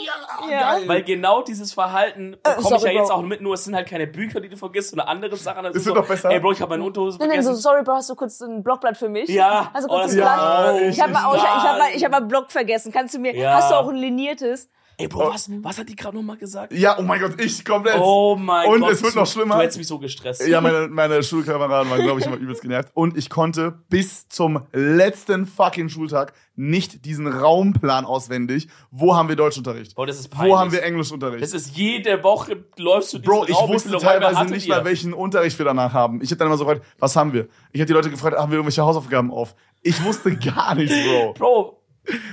Ja. 0.50 0.78
Weil 0.86 1.04
genau 1.04 1.42
dieses 1.42 1.74
Verhalten 1.74 2.38
bekomme 2.42 2.58
ich 2.60 2.66
Äh, 2.66 2.70
sorry, 2.80 2.94
ja 2.94 3.00
jetzt 3.02 3.10
Bro. 3.10 3.18
auch 3.18 3.22
mit, 3.24 3.42
nur 3.42 3.56
es 3.56 3.66
sind 3.66 3.76
halt 3.76 3.90
keine 3.90 4.08
Bücher, 4.08 4.40
die 4.40 4.48
du 4.48 4.56
vergisst 4.56 4.94
oder 4.94 5.10
andere 5.10 5.36
Sachen. 5.36 5.64
Das 5.64 5.72
Ist 5.76 5.82
ist 5.82 5.86
wird 5.88 5.96
so, 5.98 6.02
doch 6.02 6.08
besser. 6.08 6.30
Ey, 6.32 6.40
Bro, 6.40 6.54
ich 6.54 6.62
habe 6.62 6.70
meine 6.70 6.84
Unterhose 6.86 7.18
Nein, 7.20 7.28
nein, 7.28 7.42
so, 7.42 7.50
vergessen. 7.50 7.62
sorry, 7.62 7.84
Bro, 7.84 7.94
hast 7.96 8.10
du 8.10 8.16
kurz 8.16 8.40
ein 8.40 8.64
Blockblatt 8.64 8.96
für 8.96 9.10
mich? 9.10 9.28
Ja. 9.28 9.70
Also 9.74 9.90
Oh, 9.90 9.96
kurz 9.96 10.04
das- 10.06 10.12
ein 10.14 10.18
Blatt. 10.22 10.76
Ja, 10.82 10.88
ich 10.88 11.02
habe 11.02 11.12
mal, 11.12 11.26
oh, 11.30 11.36
ich, 11.36 11.42
ich 11.42 11.48
hab 11.50 11.78
mal, 11.78 11.90
ich 11.94 12.04
hab 12.06 12.12
mal 12.12 12.22
Block 12.22 12.52
vergessen. 12.54 12.92
Kannst 12.94 13.14
du 13.16 13.20
mir, 13.20 13.36
Ja. 13.36 13.56
hast 13.56 13.70
du 13.70 13.76
auch 13.76 13.90
ein 13.90 13.96
liniertes? 13.98 14.70
Ey, 14.98 15.08
Bro, 15.08 15.32
was, 15.34 15.50
was 15.62 15.78
hat 15.80 15.90
die 15.90 15.96
gerade 15.96 16.16
nochmal 16.16 16.38
gesagt? 16.38 16.72
ja, 16.74 16.98
oh 17.00 17.02
mein 17.02 17.20
Gott, 17.20 17.40
ich 17.42 17.66
komplett. 17.66 18.00
Oh 18.00 18.36
mein 18.40 18.70
Und 18.70 18.82
Gott. 18.82 18.92
es 18.92 19.04
wird 19.04 19.16
noch 19.16 19.26
schlimmer. 19.28 19.56
Du 19.56 19.62
hättest 19.62 19.78
mich 19.78 19.88
so 19.88 19.98
gestresst. 20.00 20.46
Ja, 20.48 20.62
meine, 20.62 20.88
meine 20.88 21.24
Schulkameraden 21.24 21.90
waren, 21.90 22.02
glaube 22.04 22.20
ich, 22.20 22.26
immer 22.26 22.38
übelst 22.38 22.62
genervt. 22.62 22.90
Und 22.94 23.18
ich 23.18 23.30
konnte 23.30 23.80
bis 23.90 24.28
zum 24.30 24.62
letzten 24.72 25.46
fucking 25.46 25.90
Schultag 25.90 26.34
nicht 26.56 27.06
diesen 27.06 27.28
Raumplan 27.28 28.06
auswendig. 28.06 28.68
Wo 28.92 29.16
haben 29.16 29.30
wir 29.30 29.36
Deutschunterricht? 29.36 29.96
Bro, 29.96 30.06
das 30.06 30.20
ist 30.20 30.28
peinlich. 30.30 30.54
Wo 30.54 30.60
haben 30.60 30.72
wir 30.72 30.84
Englischunterricht? 30.84 31.42
Das 31.42 31.54
ist 31.54 31.76
jede 31.76 32.24
Woche 32.24 32.64
läufst 32.78 33.14
du 33.14 33.18
diesen 33.18 33.34
Bro, 33.34 33.46
ich 33.48 33.56
Raum, 33.56 33.70
wusste 33.72 33.98
teilweise 33.98 34.46
nicht 34.46 34.68
ihr? 34.68 34.76
mal, 34.76 34.86
welchen 34.86 35.14
Unterricht 35.14 35.58
wir 35.58 35.66
danach 35.66 35.94
haben. 35.94 36.22
Ich 36.22 36.30
habe 36.30 36.38
dann 36.38 36.48
immer 36.48 36.58
so 36.58 36.66
gefragt, 36.66 36.86
was 37.00 37.16
haben 37.16 37.34
wir? 37.34 37.48
Ich 37.72 37.80
habe 37.82 37.88
die 37.88 37.94
Leute 37.94 38.12
gefragt, 38.12 38.38
haben 38.38 38.52
wir 38.52 38.58
irgendwelche 38.58 38.84
Hausaufgaben 38.84 39.32
auf? 39.32 39.56
Ich 39.82 40.04
wusste 40.04 40.36
gar 40.38 40.76
nichts, 40.76 40.96
Bro. 41.06 41.34
Bro, 41.34 41.83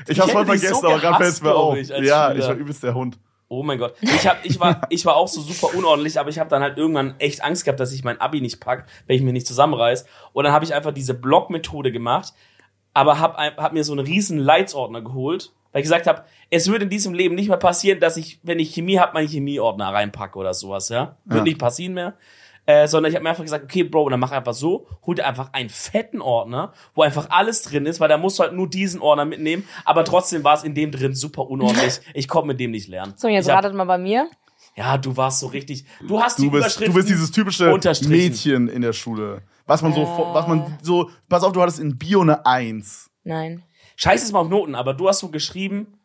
Ich 0.09 0.19
hab's 0.21 0.33
voll 0.33 0.45
vergessen, 0.47 0.75
so 0.75 0.89
aber 0.89 0.99
gerade 0.99 1.01
gehasst, 1.01 1.21
fällt's 1.23 1.43
mir 1.43 1.55
auf. 1.55 1.77
ich, 1.77 1.89
ja, 1.89 1.97
Schüler. 2.31 2.35
ich 2.37 2.45
war 2.49 2.55
übelst 2.55 2.83
der 2.83 2.95
Hund. 2.95 3.19
Oh 3.49 3.63
mein 3.65 3.79
Gott. 3.79 3.95
Ich, 4.01 4.29
hab, 4.29 4.45
ich, 4.45 4.61
war, 4.61 4.83
ich 4.91 5.05
war 5.05 5.17
auch 5.17 5.27
so 5.27 5.41
super 5.41 5.75
unordentlich, 5.77 6.21
aber 6.21 6.31
ich 6.31 6.39
habe 6.39 6.49
dann 6.49 6.63
halt 6.63 6.79
irgendwann 6.79 7.15
echt 7.19 7.43
Angst 7.43 7.65
gehabt, 7.65 7.81
dass 7.81 7.93
ich 7.93 8.05
mein 8.05 8.21
Abi 8.21 8.41
nicht 8.41 8.61
pack, 8.61 8.87
wenn 9.07 9.17
ich 9.17 9.23
mir 9.23 9.33
nicht 9.33 9.47
zusammenreiß. 9.47 10.07
Und 10.33 10.45
dann 10.45 10.53
habe 10.53 10.65
ich 10.65 10.73
einfach 10.73 10.93
diese 10.93 11.15
Block-Methode 11.15 11.91
gemacht, 11.91 12.33
aber 12.95 13.19
habe 13.19 13.37
hab 13.57 13.73
mir 13.73 13.83
so 13.83 13.93
einen 13.93 14.07
riesen 14.07 14.39
Leitsordner 14.39 15.01
geholt, 15.03 15.53
weil 15.73 15.81
ich 15.81 15.85
gesagt 15.85 16.07
habe, 16.07 16.25
es 16.51 16.71
wird 16.71 16.83
in 16.83 16.91
diesem 16.91 17.13
Leben 17.13 17.35
nicht 17.35 17.49
mehr 17.49 17.57
passieren, 17.57 17.99
dass 17.99 18.17
ich, 18.17 18.39
wenn 18.45 18.59
ich 18.61 18.73
Chemie 18.73 18.99
habe, 18.99 19.15
meinen 19.15 19.29
Chemieordner 19.29 19.93
reinpacke 19.93 20.39
oder 20.39 20.55
sowas, 20.55 20.89
ja. 20.89 21.17
Wird 21.25 21.39
Ja. 21.39 21.45
nicht 21.45 21.59
passieren 21.59 21.95
mehr. 21.95 22.15
Äh, 22.71 22.87
sondern 22.87 23.11
ich 23.11 23.17
habe 23.17 23.23
mir 23.25 23.31
einfach 23.31 23.43
gesagt, 23.43 23.65
okay, 23.65 23.83
Bro, 23.83 24.11
dann 24.11 24.21
mach 24.21 24.31
einfach 24.33 24.55
so, 24.55 24.87
hol 25.05 25.15
dir 25.17 25.27
einfach 25.27 25.53
einen 25.53 25.69
fetten 25.71 26.21
Ordner, 26.21 26.73
wo 26.95 27.03
einfach 27.03 27.29
alles 27.31 27.63
drin 27.63 27.85
ist, 27.87 27.99
weil 28.01 28.09
da 28.09 28.17
musst 28.17 28.39
du 28.39 28.43
halt 28.45 28.53
nur 28.53 28.69
diesen 28.71 29.01
Ordner 29.01 29.25
mitnehmen, 29.25 29.67
aber 29.85 30.05
trotzdem 30.05 30.45
war 30.45 30.55
es 30.55 30.63
in 30.63 30.75
dem 30.75 30.91
drin 30.93 31.15
super 31.15 31.49
unordentlich. 31.49 32.01
Ich 32.15 32.29
konnte 32.29 32.47
mit 32.49 32.61
dem 32.61 32.71
nicht 32.71 32.89
lernen. 32.89 33.15
So, 33.17 33.27
jetzt 33.29 33.49
hab, 33.49 33.59
ratet 33.59 33.75
mal 33.75 33.85
bei 33.85 33.99
mir. 33.99 34.29
Ja, 34.77 34.99
du 34.99 35.17
warst 35.17 35.41
so 35.41 35.49
richtig. 35.49 35.85
Du 36.07 36.23
hast 36.23 36.39
die 36.39 36.43
Du 36.45 36.51
bist, 36.53 36.61
Überschriften. 36.63 36.93
du 36.93 36.95
bist 36.95 37.09
dieses 37.09 37.31
typische. 37.33 37.79
Mädchen 38.09 38.69
in 38.69 38.83
der 38.83 38.93
Schule. 38.93 39.43
Was 39.67 39.83
man 39.83 39.93
so, 39.93 40.03
Äh. 40.03 40.35
was 40.35 40.47
man 40.47 40.79
so, 40.83 41.11
pass 41.29 41.43
auf, 41.43 41.53
du 41.53 41.61
hattest 41.61 41.81
in 41.81 41.99
Bio 41.99 42.21
eine 42.21 42.47
Eins. 42.47 43.11
Nein. 43.25 43.63
Scheiß 43.97 44.23
es 44.23 44.33
mal 44.33 44.41
auf 44.41 44.49
Noten, 44.49 44.75
aber 44.75 44.95
du 44.95 45.09
hast 45.09 45.19
so 45.21 45.29
geschrieben. 45.29 45.99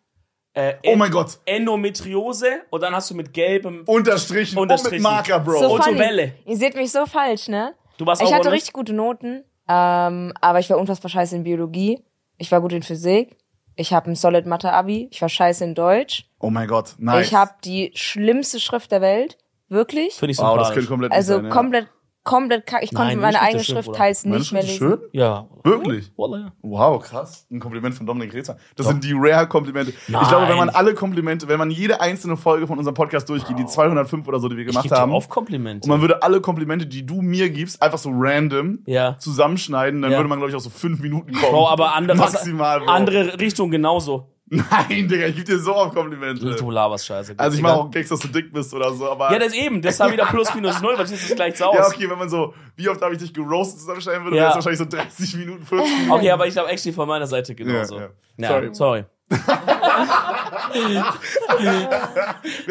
Äh, 0.55 0.75
Oh 0.87 0.95
mein 0.95 1.11
Gott. 1.11 1.37
Endometriose 1.45 2.61
und 2.69 2.81
dann 2.81 2.95
hast 2.95 3.09
du 3.11 3.15
mit 3.15 3.33
gelbem. 3.33 3.83
Unterstrichen, 3.85 4.57
Unterstrichen. 4.57 4.95
und 4.97 5.03
mit 5.03 5.11
Marker, 5.11 5.39
Bro. 5.39 5.59
So 5.59 5.73
Und 5.75 5.83
so. 5.83 5.97
Welle. 5.97 6.33
Ihr 6.45 6.57
seht 6.57 6.75
mich 6.75 6.91
so 6.91 7.05
falsch, 7.05 7.47
ne? 7.47 7.73
Du 7.97 8.05
warst 8.05 8.21
Ich 8.21 8.29
auch 8.29 8.33
hatte 8.33 8.51
richtig 8.51 8.73
gute 8.73 8.93
Noten, 8.93 9.43
ähm, 9.67 10.33
aber 10.41 10.59
ich 10.59 10.69
war 10.69 10.77
unfassbar 10.77 11.09
scheiße 11.09 11.35
in 11.35 11.43
Biologie. 11.43 12.01
Ich 12.37 12.51
war 12.51 12.61
gut 12.61 12.73
in 12.73 12.83
Physik. 12.83 13.37
Ich 13.75 13.93
habe 13.93 14.09
ein 14.09 14.15
Solid 14.15 14.45
Mathe 14.45 14.71
Abi. 14.71 15.09
Ich 15.11 15.21
war 15.21 15.29
scheiße 15.29 15.63
in 15.63 15.75
Deutsch. 15.75 16.25
Oh 16.39 16.49
mein 16.49 16.67
Gott, 16.67 16.95
nice. 16.97 17.27
Ich 17.27 17.33
habe 17.35 17.51
die 17.63 17.91
schlimmste 17.93 18.59
Schrift 18.59 18.91
der 18.91 19.01
Welt. 19.01 19.37
Wirklich. 19.67 20.13
Finde 20.13 20.31
ich 20.31 20.37
Wow, 20.37 20.57
das 20.57 20.73
könnte 20.73 20.87
komplett 20.87 21.11
Also 21.11 21.35
sein, 21.35 21.45
ja. 21.45 21.49
komplett, 21.51 21.87
komplett 22.25 22.65
kack. 22.65 22.83
Ich 22.83 22.91
Nein, 22.91 23.03
konnte 23.03 23.21
meine 23.21 23.41
eigene 23.41 23.63
schön, 23.63 23.75
Schrift 23.75 23.87
Meine 24.25 24.39
nicht 24.39 24.51
mehr 24.51 24.61
ist 24.61 24.67
lesen. 24.67 24.77
schön? 24.89 24.99
Ja. 25.13 25.47
Wirklich? 25.63 26.11
Wow, 26.17 27.01
krass. 27.01 27.47
Ein 27.49 27.59
Kompliment 27.61 27.95
von 27.95 28.05
Dominik 28.05 28.33
Rezer. 28.33 28.57
Das 28.75 28.87
sind 28.87 29.03
die 29.03 29.13
Rare-Komplimente. 29.15 29.91
Ich 29.91 30.07
glaube, 30.07 30.49
wenn 30.49 30.57
man 30.57 30.69
alle 30.69 30.93
Komplimente, 30.93 31.47
wenn 31.47 31.57
man 31.59 31.71
jede 31.71 32.01
einzelne 32.01 32.35
Folge 32.35 32.67
von 32.67 32.77
unserem 32.77 32.93
Podcast 32.95 33.29
durchgeht, 33.29 33.57
die 33.57 33.65
205 33.65 34.27
oder 34.27 34.39
so, 34.39 34.49
die 34.49 34.57
wir 34.57 34.65
Ich 34.65 34.71
gemacht 34.71 34.89
dir 34.89 34.95
haben, 34.95 35.13
auf 35.13 35.29
Komplimente. 35.29 35.85
und 35.85 35.89
man 35.89 36.01
würde 36.01 36.21
alle 36.23 36.41
Komplimente, 36.41 36.85
die 36.85 37.05
du 37.05 37.21
mir 37.21 37.49
gibst, 37.49 37.81
einfach 37.81 37.97
so 37.99 38.09
random 38.13 38.79
ja. 38.85 39.17
zusammenschneiden, 39.19 40.01
dann 40.01 40.11
Ja. 40.11 40.17
würde 40.17 40.27
man, 40.29 40.39
glaube 40.39 40.49
ich, 40.49 40.55
auch 40.55 40.61
so 40.61 40.69
fünf 40.69 40.99
Minuten 40.99 41.31
kommen. 41.33 41.51
Bro, 41.51 41.69
aber 41.69 41.95
andere, 41.95 42.17
Maximal, 42.17 42.79
Bro. 42.81 42.87
andere 42.91 43.39
Richtung 43.39 43.71
genauso. 43.71 44.34
Nein, 44.49 45.07
Digga, 45.07 45.25
ich 45.27 45.35
gebe 45.35 45.45
dir 45.45 45.59
so 45.59 45.73
oft 45.75 45.95
Komplimente. 45.95 46.53
Du 46.55 46.69
laberst 46.69 47.07
scheiße. 47.07 47.33
Also 47.35 47.57
ich 47.57 47.63
mache 47.63 47.73
auch 47.77 47.89
Gags, 47.89 48.09
dass 48.09 48.19
du 48.19 48.27
dick 48.27 48.53
bist 48.53 48.71
oder 48.75 48.93
so, 48.93 49.09
aber... 49.09 49.31
Ja, 49.31 49.39
das 49.39 49.53
eben. 49.55 49.81
Das 49.81 49.99
war 49.99 50.11
wieder 50.11 50.25
plus 50.27 50.53
minus 50.53 50.81
null, 50.81 50.93
weil 50.97 51.05
das 51.05 51.11
ist 51.13 51.35
gleich 51.35 51.53
aus. 51.63 51.75
Ja, 51.75 51.87
okay, 51.87 52.07
wenn 52.07 52.19
man 52.19 52.29
so, 52.29 52.53
wie 52.75 52.87
oft 52.87 53.01
habe 53.01 53.13
ich 53.15 53.19
dich 53.19 53.33
geroastet 53.33 53.79
zusammenschneiden 53.79 54.23
würde, 54.23 54.37
Ja. 54.37 54.43
wäre 54.43 54.49
es 54.51 54.55
wahrscheinlich 54.65 54.79
so 54.79 54.85
30 54.85 55.35
Minuten, 55.37 55.65
40 55.65 55.91
Minuten. 55.93 56.11
Okay, 56.11 56.29
aber 56.29 56.45
ich 56.45 56.53
glaube 56.53 56.69
actually 56.69 56.93
von 56.93 57.07
meiner 57.07 57.25
Seite 57.25 57.55
genauso. 57.55 57.95
Ja, 57.99 58.01
Ja, 58.01 58.09
ja. 58.37 58.47
Sorry. 58.49 58.69
sorry. 58.75 59.05
Wir 59.29 59.39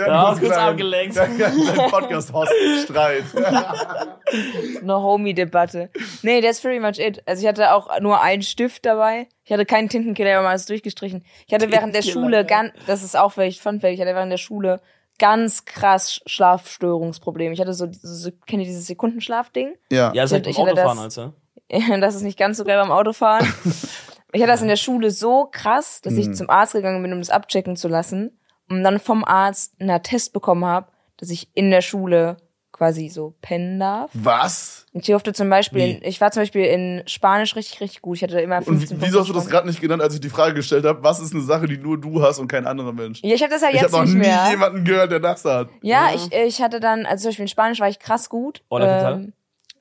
Ja, 0.06 0.28
hatten 0.28 0.40
kurz 0.40 0.52
einen 0.52 0.68
abgelenkt. 0.70 1.14
kleinen 1.14 1.90
Podcast-Host-Streit. 1.90 3.24
Eine 4.82 4.94
Homie-Debatte. 5.02 5.90
Nee, 6.22 6.40
that's 6.40 6.60
pretty 6.60 6.80
much 6.80 6.98
it. 6.98 7.22
Also 7.26 7.42
ich 7.42 7.48
hatte 7.48 7.72
auch 7.72 8.00
nur 8.00 8.20
einen 8.20 8.42
Stift 8.42 8.84
dabei. 8.86 9.28
Ich 9.44 9.52
hatte 9.52 9.66
keinen 9.66 9.88
Tintenkiller, 9.88 10.34
habe 10.34 10.44
mal 10.44 10.50
alles 10.50 10.66
durchgestrichen. 10.66 11.24
Ich 11.46 11.54
hatte 11.54 11.70
während 11.70 11.94
der 11.94 12.02
Schule 12.02 12.38
ja. 12.38 12.42
ganz, 12.42 12.72
das 12.86 13.02
ist 13.02 13.16
auch 13.16 13.32
vielleicht 13.32 13.60
funfällig, 13.60 13.98
ich 14.00 14.06
hatte 14.06 14.14
während 14.16 14.32
der 14.32 14.38
Schule 14.38 14.80
ganz 15.18 15.64
krass 15.64 16.20
Schlafstörungsprobleme. 16.26 17.54
Ich 17.54 17.60
hatte 17.60 17.74
so, 17.74 17.86
so 17.90 18.30
kennt 18.46 18.62
ihr 18.62 18.66
dieses 18.66 18.86
Sekundenschlafding? 18.86 19.74
Ja. 19.90 20.12
Ja, 20.14 20.22
das 20.22 20.32
Ich 20.32 20.46
ist 20.48 20.58
halt 20.58 20.68
hatte- 20.68 20.74
beim 20.74 20.76
ich 20.76 20.78
hatte 20.78 20.88
Autofahren, 20.88 21.04
das- 21.04 21.18
Alter. 21.18 22.00
das 22.06 22.14
ist 22.16 22.22
nicht 22.22 22.38
ganz 22.38 22.56
so 22.58 22.64
geil 22.64 22.78
beim 22.80 22.90
Autofahren. 22.92 23.52
Ich 24.34 24.42
hatte 24.42 24.52
das 24.52 24.62
in 24.62 24.68
der 24.68 24.76
Schule 24.76 25.10
so 25.10 25.48
krass, 25.50 26.00
dass 26.02 26.14
ich 26.14 26.32
zum 26.34 26.50
Arzt 26.50 26.72
gegangen 26.72 27.02
bin, 27.02 27.12
um 27.12 27.20
das 27.20 27.30
abchecken 27.30 27.76
zu 27.76 27.88
lassen. 27.88 28.38
Und 28.68 28.82
dann 28.82 28.98
vom 28.98 29.24
Arzt 29.24 29.74
einen 29.80 30.02
Test 30.02 30.32
bekommen 30.32 30.64
habe, 30.64 30.88
dass 31.18 31.30
ich 31.30 31.48
in 31.54 31.70
der 31.70 31.80
Schule 31.82 32.36
quasi 32.72 33.08
so 33.08 33.34
pennen 33.40 33.78
darf. 33.78 34.10
Was? 34.14 34.86
Und 34.92 35.00
ich 35.02 35.06
durfte 35.06 35.32
zum 35.32 35.48
Beispiel, 35.50 35.80
in, 35.80 36.02
ich 36.02 36.20
war 36.20 36.32
zum 36.32 36.42
Beispiel 36.42 36.64
in 36.64 37.02
Spanisch 37.06 37.54
richtig, 37.54 37.80
richtig 37.80 38.02
gut. 38.02 38.16
Ich 38.16 38.22
hatte 38.24 38.40
immer 38.40 38.58
Und 38.58 38.64
15 38.64 39.00
wie- 39.00 39.06
wieso 39.06 39.20
hast 39.20 39.28
du 39.28 39.32
das 39.32 39.46
gerade 39.46 39.68
nicht 39.68 39.80
genannt, 39.80 40.02
als 40.02 40.14
ich 40.14 40.20
die 40.20 40.28
Frage 40.30 40.54
gestellt 40.54 40.84
habe? 40.84 41.02
Was 41.04 41.20
ist 41.20 41.32
eine 41.34 41.42
Sache, 41.42 41.66
die 41.68 41.76
nur 41.78 42.00
du 42.00 42.20
hast 42.22 42.38
und 42.40 42.48
kein 42.48 42.66
anderer 42.66 42.92
Mensch? 42.92 43.20
Ja, 43.22 43.34
ich 43.34 43.42
habe 43.42 43.52
das 43.52 43.62
ja 43.62 43.68
Ich 43.68 43.74
habe 43.76 43.84
jetzt 43.86 43.92
noch 43.92 44.02
nicht 44.02 44.14
nie 44.14 44.18
mehr. 44.20 44.46
jemanden 44.50 44.84
gehört, 44.84 45.12
der 45.12 45.20
das 45.20 45.44
hat. 45.44 45.68
Ja, 45.82 46.08
ich, 46.14 46.32
ich 46.32 46.60
hatte 46.60 46.80
dann, 46.80 47.06
also 47.06 47.22
zum 47.22 47.28
Beispiel 47.30 47.44
in 47.44 47.48
Spanisch 47.48 47.78
war 47.78 47.88
ich 47.88 48.00
krass 48.00 48.28
gut. 48.28 48.64
Hola, 48.70 49.12
ähm, 49.12 49.32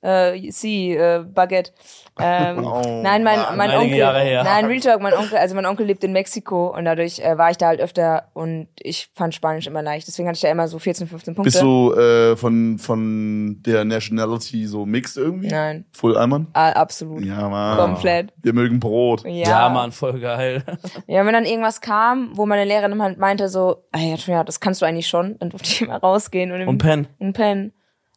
äh, 0.04 0.52
sí, 0.52 0.94
äh, 0.96 1.24
Baguette. 1.26 1.72
Ähm, 2.20 2.64
Oh, 2.74 3.02
nein, 3.02 3.24
mein, 3.24 3.40
mein 3.56 3.72
Onkel, 3.72 3.98
nein, 4.00 4.66
Real 4.66 4.80
Talk, 4.80 5.02
mein 5.02 5.14
Onkel, 5.14 5.38
also 5.38 5.56
mein 5.56 5.66
Onkel 5.66 5.86
lebt 5.86 6.04
in 6.04 6.12
Mexiko 6.12 6.68
und 6.76 6.86
dadurch 6.86 7.20
äh, 7.20 7.38
war 7.38 7.50
ich 7.52 7.58
da 7.58 7.68
halt 7.68 7.80
öfter 7.80 8.26
und 8.34 8.68
ich 8.80 9.10
fand 9.16 9.34
Spanisch 9.34 9.66
immer 9.68 9.82
leicht. 9.82 10.08
Deswegen 10.08 10.28
hatte 10.28 10.36
ich 10.36 10.42
da 10.42 10.50
immer 10.50 10.68
so 10.68 10.78
14, 10.80 11.08
15 11.08 11.36
Punkte. 11.36 11.52
Bist 11.52 11.62
du 11.62 11.94
äh, 11.94 12.36
von, 12.36 12.78
von 12.78 13.58
der 13.66 13.86
Nationality 13.86 14.66
so 14.68 14.86
mixed 14.86 15.18
irgendwie? 15.18 15.48
Nein, 15.48 15.86
Full 15.94 16.16
Allmann? 16.18 16.48
ah, 16.54 16.70
absolut. 16.72 17.24
Ja, 17.24 17.48
Mann. 17.50 17.78
Komplett. 17.78 18.34
Wir 18.42 18.54
mögen 18.54 18.80
Brot. 18.80 19.24
Ja. 19.26 19.50
Ja, 19.50 19.70
Mann, 19.70 19.92
voll 19.92 20.20
geil. 20.20 20.64
Ja, 21.08 21.26
wenn 21.26 21.34
dann 21.34 21.46
irgendwas 21.46 21.82
kam, 21.82 22.32
wo 22.34 22.46
meine 22.46 22.66
Lehrerin 22.66 23.02
halt 23.02 23.18
meinte 23.18 23.50
so, 23.50 23.84
ah 23.92 24.00
ja, 24.00 24.44
das 24.44 24.60
kannst 24.60 24.82
du 24.82 24.86
eigentlich 24.86 25.08
schon, 25.08 25.38
dann 25.40 25.50
durfte 25.50 25.68
ich 25.70 25.82
immer 25.82 25.98
rausgehen 25.98 26.52
und, 26.52 26.62
im, 26.62 26.68
Und 26.68 26.78
Pen. 26.78 27.08
und 27.20 27.34
pennen. 27.34 27.74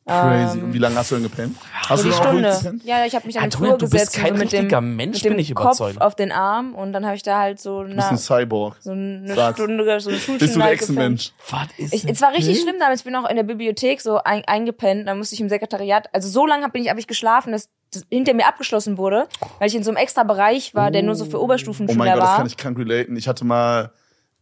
Crazy. 0.07 0.61
Und 0.61 0.73
wie 0.73 0.79
lange 0.79 0.95
hast 0.95 1.11
du 1.11 1.17
denn 1.17 1.25
gepennt? 1.25 1.57
Hast 1.73 2.05
du 2.05 2.09
die 2.09 2.15
noch 2.15 2.23
Stunde. 2.23 2.79
Ja, 2.85 3.05
ich 3.07 3.15
habe 3.17 3.27
mich 3.27 3.37
an 3.39 3.51
den 3.51 3.53
Flur 3.53 3.71
du 3.77 3.79
bist 3.91 3.93
gesetzt 3.93 4.15
kein 4.15 4.35
so 4.37 4.39
mit 4.45 4.53
dem, 4.53 4.97
Mensch, 4.97 5.17
mit 5.17 5.25
dem 5.25 5.31
bin 5.33 5.39
ich 5.41 5.53
Kopf 5.53 5.65
überzeugt. 5.81 6.01
auf 6.01 6.15
den 6.15 6.31
Arm 6.31 6.77
und 6.77 6.93
dann 6.93 7.05
habe 7.05 7.17
ich 7.17 7.25
da 7.25 7.41
halt 7.41 7.59
so, 7.61 7.83
Du 7.83 7.89
bist 7.95 7.99
ein 8.07 8.15
na, 8.15 8.17
Cyborg. 8.17 8.77
so 8.81 8.93
eine 8.93 9.35
Sag's. 9.35 9.59
Stunde, 9.59 9.85
so 9.85 9.91
eine 9.91 10.01
Schulstunde 10.21 10.39
Bist 10.39 10.55
du 10.55 10.61
ein 10.61 10.63
gepennt. 10.71 10.73
Echsenmensch? 10.83 11.33
Was 11.51 11.67
ist 11.77 11.93
Ich, 11.93 12.05
es 12.09 12.21
war 12.21 12.33
richtig 12.33 12.61
schlimm 12.61 12.77
damals. 12.79 13.01
Ich 13.01 13.05
bin 13.05 13.17
auch 13.17 13.29
in 13.29 13.35
der 13.35 13.43
Bibliothek 13.43 14.01
so 14.01 14.19
ein, 14.23 14.45
eingepennt. 14.47 15.09
Dann 15.09 15.19
musste 15.19 15.35
ich 15.35 15.41
im 15.41 15.49
Sekretariat. 15.49 16.09
Also 16.15 16.29
so 16.29 16.47
lange 16.47 16.69
bin 16.69 16.83
ich, 16.85 16.89
hab 16.91 16.99
ich 16.99 17.09
geschlafen, 17.09 17.51
dass 17.51 17.69
das 17.93 18.05
hinter 18.09 18.33
mir 18.35 18.47
abgeschlossen 18.47 18.99
wurde, 18.99 19.27
weil 19.59 19.67
ich 19.69 19.75
in 19.75 19.83
so 19.83 19.91
einem 19.91 19.97
extra 19.97 20.23
Bereich 20.23 20.73
war, 20.75 20.93
der 20.93 21.03
nur 21.03 21.17
so 21.17 21.25
für 21.25 21.41
Oh 21.41 21.45
Oberstufenschüler 21.45 21.99
mein 21.99 22.13
Gott, 22.13 22.23
das 22.23 22.29
war. 22.29 22.37
kann 22.39 22.47
ich 22.47 22.57
krank 22.57 22.79
relaten. 22.79 23.17
Ich 23.17 23.27
hatte 23.27 23.45
mal, 23.45 23.91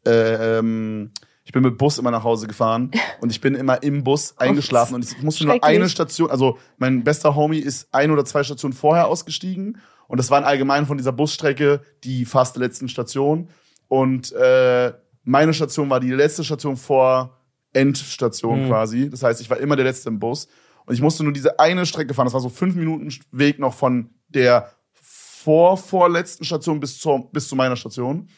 äh, 0.07 0.59
ähm, 0.59 1.11
ich 1.45 1.53
bin 1.53 1.63
mit 1.63 1.79
Bus 1.79 1.99
immer 1.99 2.11
nach 2.11 2.25
Hause 2.25 2.47
gefahren 2.47 2.91
und 3.21 3.31
ich 3.31 3.41
bin 3.41 3.55
immer 3.55 3.83
im 3.83 4.03
Bus 4.05 4.37
eingeschlafen 4.39 4.95
und 4.95 5.05
ich 5.05 5.23
musste 5.23 5.45
nur 5.45 5.63
eine 5.63 5.89
Station, 5.89 6.31
also 6.31 6.59
mein 6.79 7.05
bester 7.05 7.35
Homie 7.35 7.59
ist 7.59 7.89
ein 7.93 8.11
oder 8.11 8.25
zwei 8.25 8.43
Stationen 8.43 8.73
vorher 8.73 9.09
ausgestiegen 9.09 9.79
und 10.09 10.19
das 10.19 10.31
waren 10.31 10.45
allgemein 10.45 10.87
von 10.87 10.97
dieser 10.97 11.13
Busstrecke 11.13 11.81
die 12.03 12.25
fast 12.25 12.57
letzten 12.57 12.89
Station 12.89 13.49
und 13.89 14.33
äh, 14.33 14.93
meine 15.23 15.55
Station 15.55 15.89
war 15.91 16.01
die 16.01 16.11
letzte 16.13 16.45
Station 16.45 16.77
vor 16.77 17.39
Endstation 17.73 18.65
Mhm. 18.65 18.69
quasi. 18.69 19.11
Das 19.11 19.23
heißt, 19.23 19.41
ich 19.41 19.51
war 19.51 19.59
immer 19.59 19.77
der 19.77 19.85
Letzte 19.85 20.09
im 20.09 20.19
Bus 20.19 20.49
und 20.87 20.95
ich 20.95 21.01
musste 21.01 21.25
nur 21.25 21.33
diese 21.33 21.59
eine 21.59 21.87
Strecke 21.87 22.15
fahren. 22.15 22.27
Das 22.27 22.35
war 22.35 22.41
so 22.41 22.49
fünf 22.49 22.75
Minuten 22.75 23.09
Weg 23.33 23.59
noch 23.59 23.75
von 23.75 24.11
der 24.29 24.71
vor 24.93 25.77
vorletzten 25.77 26.45
Station 26.45 26.81
bis 26.81 26.99
zur 26.99 27.31
bis 27.33 27.49
zu 27.49 27.57
meiner 27.57 27.77
Station. 27.77 28.29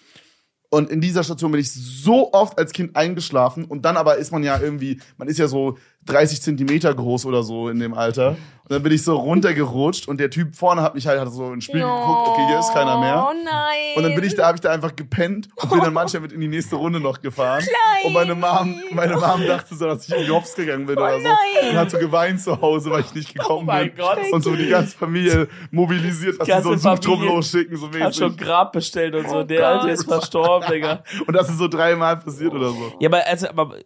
Und 0.77 0.91
in 0.91 1.01
dieser 1.01 1.24
Station 1.24 1.53
bin 1.53 1.61
ich 1.62 1.72
so 1.72 2.35
oft 2.35 2.59
als 2.59 2.72
Kind 2.72 2.97
eingeschlafen. 2.97 3.64
Und 3.64 3.87
dann 3.87 3.97
aber 3.97 4.16
ist 4.16 4.31
man 4.31 4.43
ja 4.43 4.61
irgendwie, 4.61 5.01
man 5.16 5.27
ist 5.27 5.39
ja 5.39 5.49
so 5.49 5.79
30 6.07 6.43
Zentimeter 6.43 6.95
groß 6.95 7.27
oder 7.27 7.43
so 7.43 7.69
in 7.69 7.79
dem 7.79 7.95
Alter. 7.95 8.37
Und 8.69 8.73
dann 8.73 8.83
bin 8.83 8.91
ich 8.93 9.05
so 9.05 9.15
runtergerutscht 9.17 10.09
und 10.09 10.19
der 10.19 10.29
Typ 10.29 10.57
vorne 10.57 10.83
hat 10.83 10.97
mich 10.97 11.07
halt 11.07 11.21
hat 11.21 11.31
so 11.33 11.53
ins 11.53 11.65
Spiel 11.65 11.83
geguckt, 11.83 12.29
okay, 12.29 12.47
hier 12.49 12.59
ist 12.59 12.73
keiner 12.75 12.99
mehr. 12.99 13.25
Oh 13.31 13.33
nein. 13.45 13.95
Und 13.95 14.03
dann 14.03 14.13
bin 14.17 14.25
ich 14.25 14.35
da, 14.35 14.47
habe 14.47 14.57
ich 14.57 14.61
da 14.61 14.73
einfach 14.73 14.97
gepennt 14.97 15.49
und 15.55 15.71
bin 15.71 15.79
dann 15.79 15.93
manchmal 15.93 16.23
mit 16.23 16.33
in 16.33 16.41
die 16.41 16.49
nächste 16.49 16.75
Runde 16.75 16.99
noch 16.99 17.21
gefahren. 17.23 17.63
Und 18.05 18.13
meine 18.13 18.35
Mom, 18.35 18.75
meine 18.91 19.15
Mom 19.15 19.47
dachte 19.47 19.77
so, 19.77 19.87
dass 19.87 20.09
ich 20.09 20.17
in 20.17 20.25
die 20.25 20.31
Hops 20.33 20.57
gegangen 20.57 20.85
bin 20.87 20.97
oder 20.99 21.17
so. 21.21 21.23
nein. 21.29 21.71
Und 21.71 21.77
hat 21.77 21.91
so 21.93 21.99
geweint 21.99 22.41
zu 22.41 22.61
Hause, 22.61 22.91
weil 22.91 23.03
ich 23.03 23.15
nicht 23.15 23.35
gekommen 23.35 23.61
Oh 23.61 23.65
mein 23.65 23.91
bin. 23.95 23.99
Gott. 23.99 24.19
Und 24.33 24.43
so 24.43 24.57
die 24.57 24.67
ganze 24.69 24.97
Familie 24.99 25.47
mobilisiert, 25.71 26.41
dass 26.41 26.49
sie 26.49 26.63
so 26.63 26.71
einen 26.71 26.79
Suchtrupp 26.81 27.21
losschicken, 27.23 27.77
so 27.77 27.87
Hat 27.87 28.17
schon 28.17 28.33
mäßig. 28.33 28.37
Grab 28.45 28.73
bestellt 28.73 29.15
und 29.15 29.29
so. 29.29 29.37
Oh 29.39 29.43
Der 29.45 29.69
Alte 29.69 29.85
Gott. 29.87 29.93
ist 29.95 30.05
verstorben, 30.09 30.69
Digga. 30.73 31.05
Und 31.25 31.35
das 31.35 31.49
ist 31.49 31.59
so 31.59 31.69
dreimal 31.69 32.17
passiert 32.17 32.53
oder 32.53 32.71
so. 32.71 32.95
Ja, 32.99 33.09
aber, 33.09 33.25
also, 33.25 33.49
aber 33.49 33.77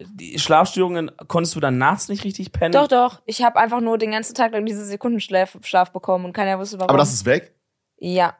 die 0.00 0.38
Schlafstörungen 0.38 1.10
konntest 1.26 1.56
du 1.56 1.60
dann 1.60 1.78
nachts 1.78 2.08
nicht 2.08 2.24
richtig 2.24 2.52
pennen? 2.52 2.72
Doch, 2.72 2.88
doch. 2.88 3.20
Ich 3.26 3.42
habe 3.42 3.58
einfach 3.58 3.80
nur 3.80 3.98
den 3.98 4.12
ganzen 4.12 4.34
Tag 4.34 4.52
lang 4.52 4.64
diese 4.64 4.84
Sekundenschlaf 4.84 5.58
Schlaf 5.62 5.92
bekommen 5.92 6.24
und 6.24 6.32
keiner 6.32 6.58
wusste 6.58 6.78
warum. 6.78 6.90
Aber 6.90 6.98
das 6.98 7.12
ist 7.12 7.24
weg? 7.24 7.54
ja. 7.98 8.34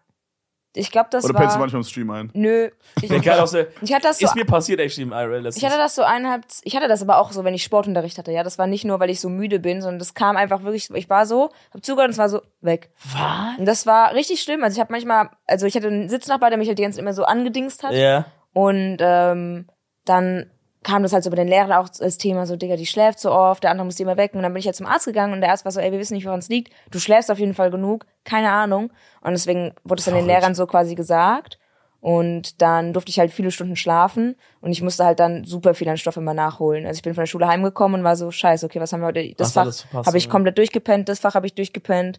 Ich 0.75 0.93
glaube, 0.93 1.09
das 1.11 1.25
Oder 1.25 1.35
war. 1.35 1.41
pennst 1.41 1.57
du 1.57 1.61
manchmal 1.61 1.81
im 1.81 1.89
Stream 1.89 2.11
ein? 2.11 2.31
Nö. 2.35 2.69
Ich, 3.01 3.09
geil 3.23 3.41
aus 3.41 3.53
der, 3.53 3.69
ich 3.81 3.93
hatte 3.93 4.03
das 4.03 4.19
so 4.19 4.27
ist 4.27 4.35
mir 4.37 4.45
passiert 4.45 4.79
actually 4.79 5.09
im 5.09 5.13
IRL 5.13 5.41
letztens. 5.43 5.57
Ich 5.57 5.65
hatte 5.65 5.79
das 5.79 5.95
so 5.95 6.03
eineinhalb, 6.03 6.45
ich 6.63 6.77
hatte 6.77 6.87
das 6.89 7.03
aber 7.03 7.19
auch 7.19 7.33
so, 7.33 7.43
wenn 7.43 7.55
ich 7.55 7.65
Sportunterricht 7.65 8.19
hatte, 8.19 8.31
ja. 8.31 8.45
Das 8.45 8.59
war 8.59 8.67
nicht 8.67 8.85
nur, 8.85 9.01
weil 9.01 9.11
ich 9.11 9.19
so 9.19 9.29
müde 9.29 9.59
bin, 9.59 9.81
sondern 9.81 9.99
das 9.99 10.15
kam 10.15 10.37
einfach 10.37 10.63
wirklich, 10.63 10.91
ich 10.91 11.11
war 11.11 11.27
so, 11.27 11.51
hab 11.73 11.85
zugehört 11.85 12.09
und 12.09 12.13
es 12.13 12.19
war 12.19 12.29
so 12.29 12.43
weg. 12.61 12.91
Was? 13.13 13.59
Und 13.59 13.65
das 13.65 13.87
war 13.87 14.15
richtig 14.15 14.43
schlimm. 14.43 14.63
Also 14.63 14.77
ich 14.77 14.81
habe 14.81 14.93
manchmal, 14.93 15.31
also 15.47 15.67
ich 15.67 15.75
hatte 15.75 15.89
einen 15.89 16.09
Sitznachbar, 16.09 16.51
der 16.51 16.59
mich 16.59 16.69
halt 16.69 16.79
die 16.79 16.83
ganze 16.83 16.97
Zeit 16.97 17.03
immer 17.03 17.15
so 17.15 17.25
angedingst 17.25 17.83
hat. 17.83 17.95
Ja. 17.95 18.27
Und 18.53 18.99
ähm, 19.01 19.67
dann 20.05 20.51
kam 20.89 21.03
das 21.03 21.12
halt 21.12 21.22
so 21.22 21.30
bei 21.30 21.36
den 21.36 21.49
Lehrern 21.49 21.72
auch 21.72 21.89
als 22.01 22.16
Thema 22.16 22.47
so, 22.47 22.57
Digga, 22.57 22.76
die 22.76 22.86
schläft 22.86 23.20
so 23.20 23.30
oft, 23.30 23.62
der 23.62 23.70
andere 23.70 23.84
muss 23.84 23.97
die 23.97 24.05
immer 24.05 24.16
wecken. 24.16 24.39
Und 24.39 24.43
dann 24.43 24.55
bin 24.55 24.61
ich 24.61 24.66
halt 24.66 24.76
zum 24.76 24.86
Arzt 24.86 25.05
gegangen 25.05 25.34
und 25.34 25.43
der 25.43 25.51
Arzt 25.51 25.66
war 25.66 25.72
so, 25.72 25.80
ey, 25.80 25.93
wir 25.93 25.99
wissen 25.99 26.14
nicht, 26.14 26.24
woran 26.24 26.39
es 26.39 26.49
liegt. 26.49 26.72
Du 26.91 26.99
schläfst 26.99 27.30
auf 27.30 27.39
jeden 27.39 27.53
Fall 27.53 27.70
genug, 27.70 28.07
keine 28.24 28.51
Ahnung. 28.51 28.91
Und 29.20 29.32
deswegen 29.32 29.74
wurde 29.84 29.99
es 29.99 30.07
dann 30.07 30.14
den. 30.14 30.26
Lehrern 30.26 30.55
so 30.55 30.66
quasi 30.66 30.95
gesagt. 30.95 31.59
Und 32.01 32.62
dann 32.62 32.93
durfte 32.93 33.11
ich 33.11 33.18
halt 33.18 33.32
viele 33.32 33.51
Stunden 33.51 33.74
schlafen 33.74 34.36
und 34.61 34.70
ich 34.70 34.82
musste 34.82 35.05
halt 35.05 35.18
dann 35.18 35.45
super 35.45 35.74
viel 35.74 35.89
an 35.89 35.97
Stoff 35.97 36.16
immer 36.16 36.32
nachholen. 36.32 36.86
Also 36.86 36.99
ich 36.99 37.03
bin 37.03 37.14
von 37.14 37.22
der 37.22 37.26
Schule 37.26 37.49
heimgekommen 37.49 38.01
und 38.01 38.05
war 38.05 38.14
so, 38.14 38.30
scheiße, 38.30 38.64
okay, 38.64 38.80
was 38.80 38.93
haben 38.93 39.01
wir 39.01 39.07
heute? 39.09 39.34
Das 39.36 39.57
Hast 39.57 39.82
Fach 39.82 40.07
habe 40.07 40.16
ich 40.16 40.26
ja. 40.26 40.30
komplett 40.30 40.59
durchgepennt, 40.59 41.09
das 41.09 41.18
Fach 41.18 41.34
habe 41.34 41.47
ich 41.47 41.55
durchgepennt. 41.55 42.18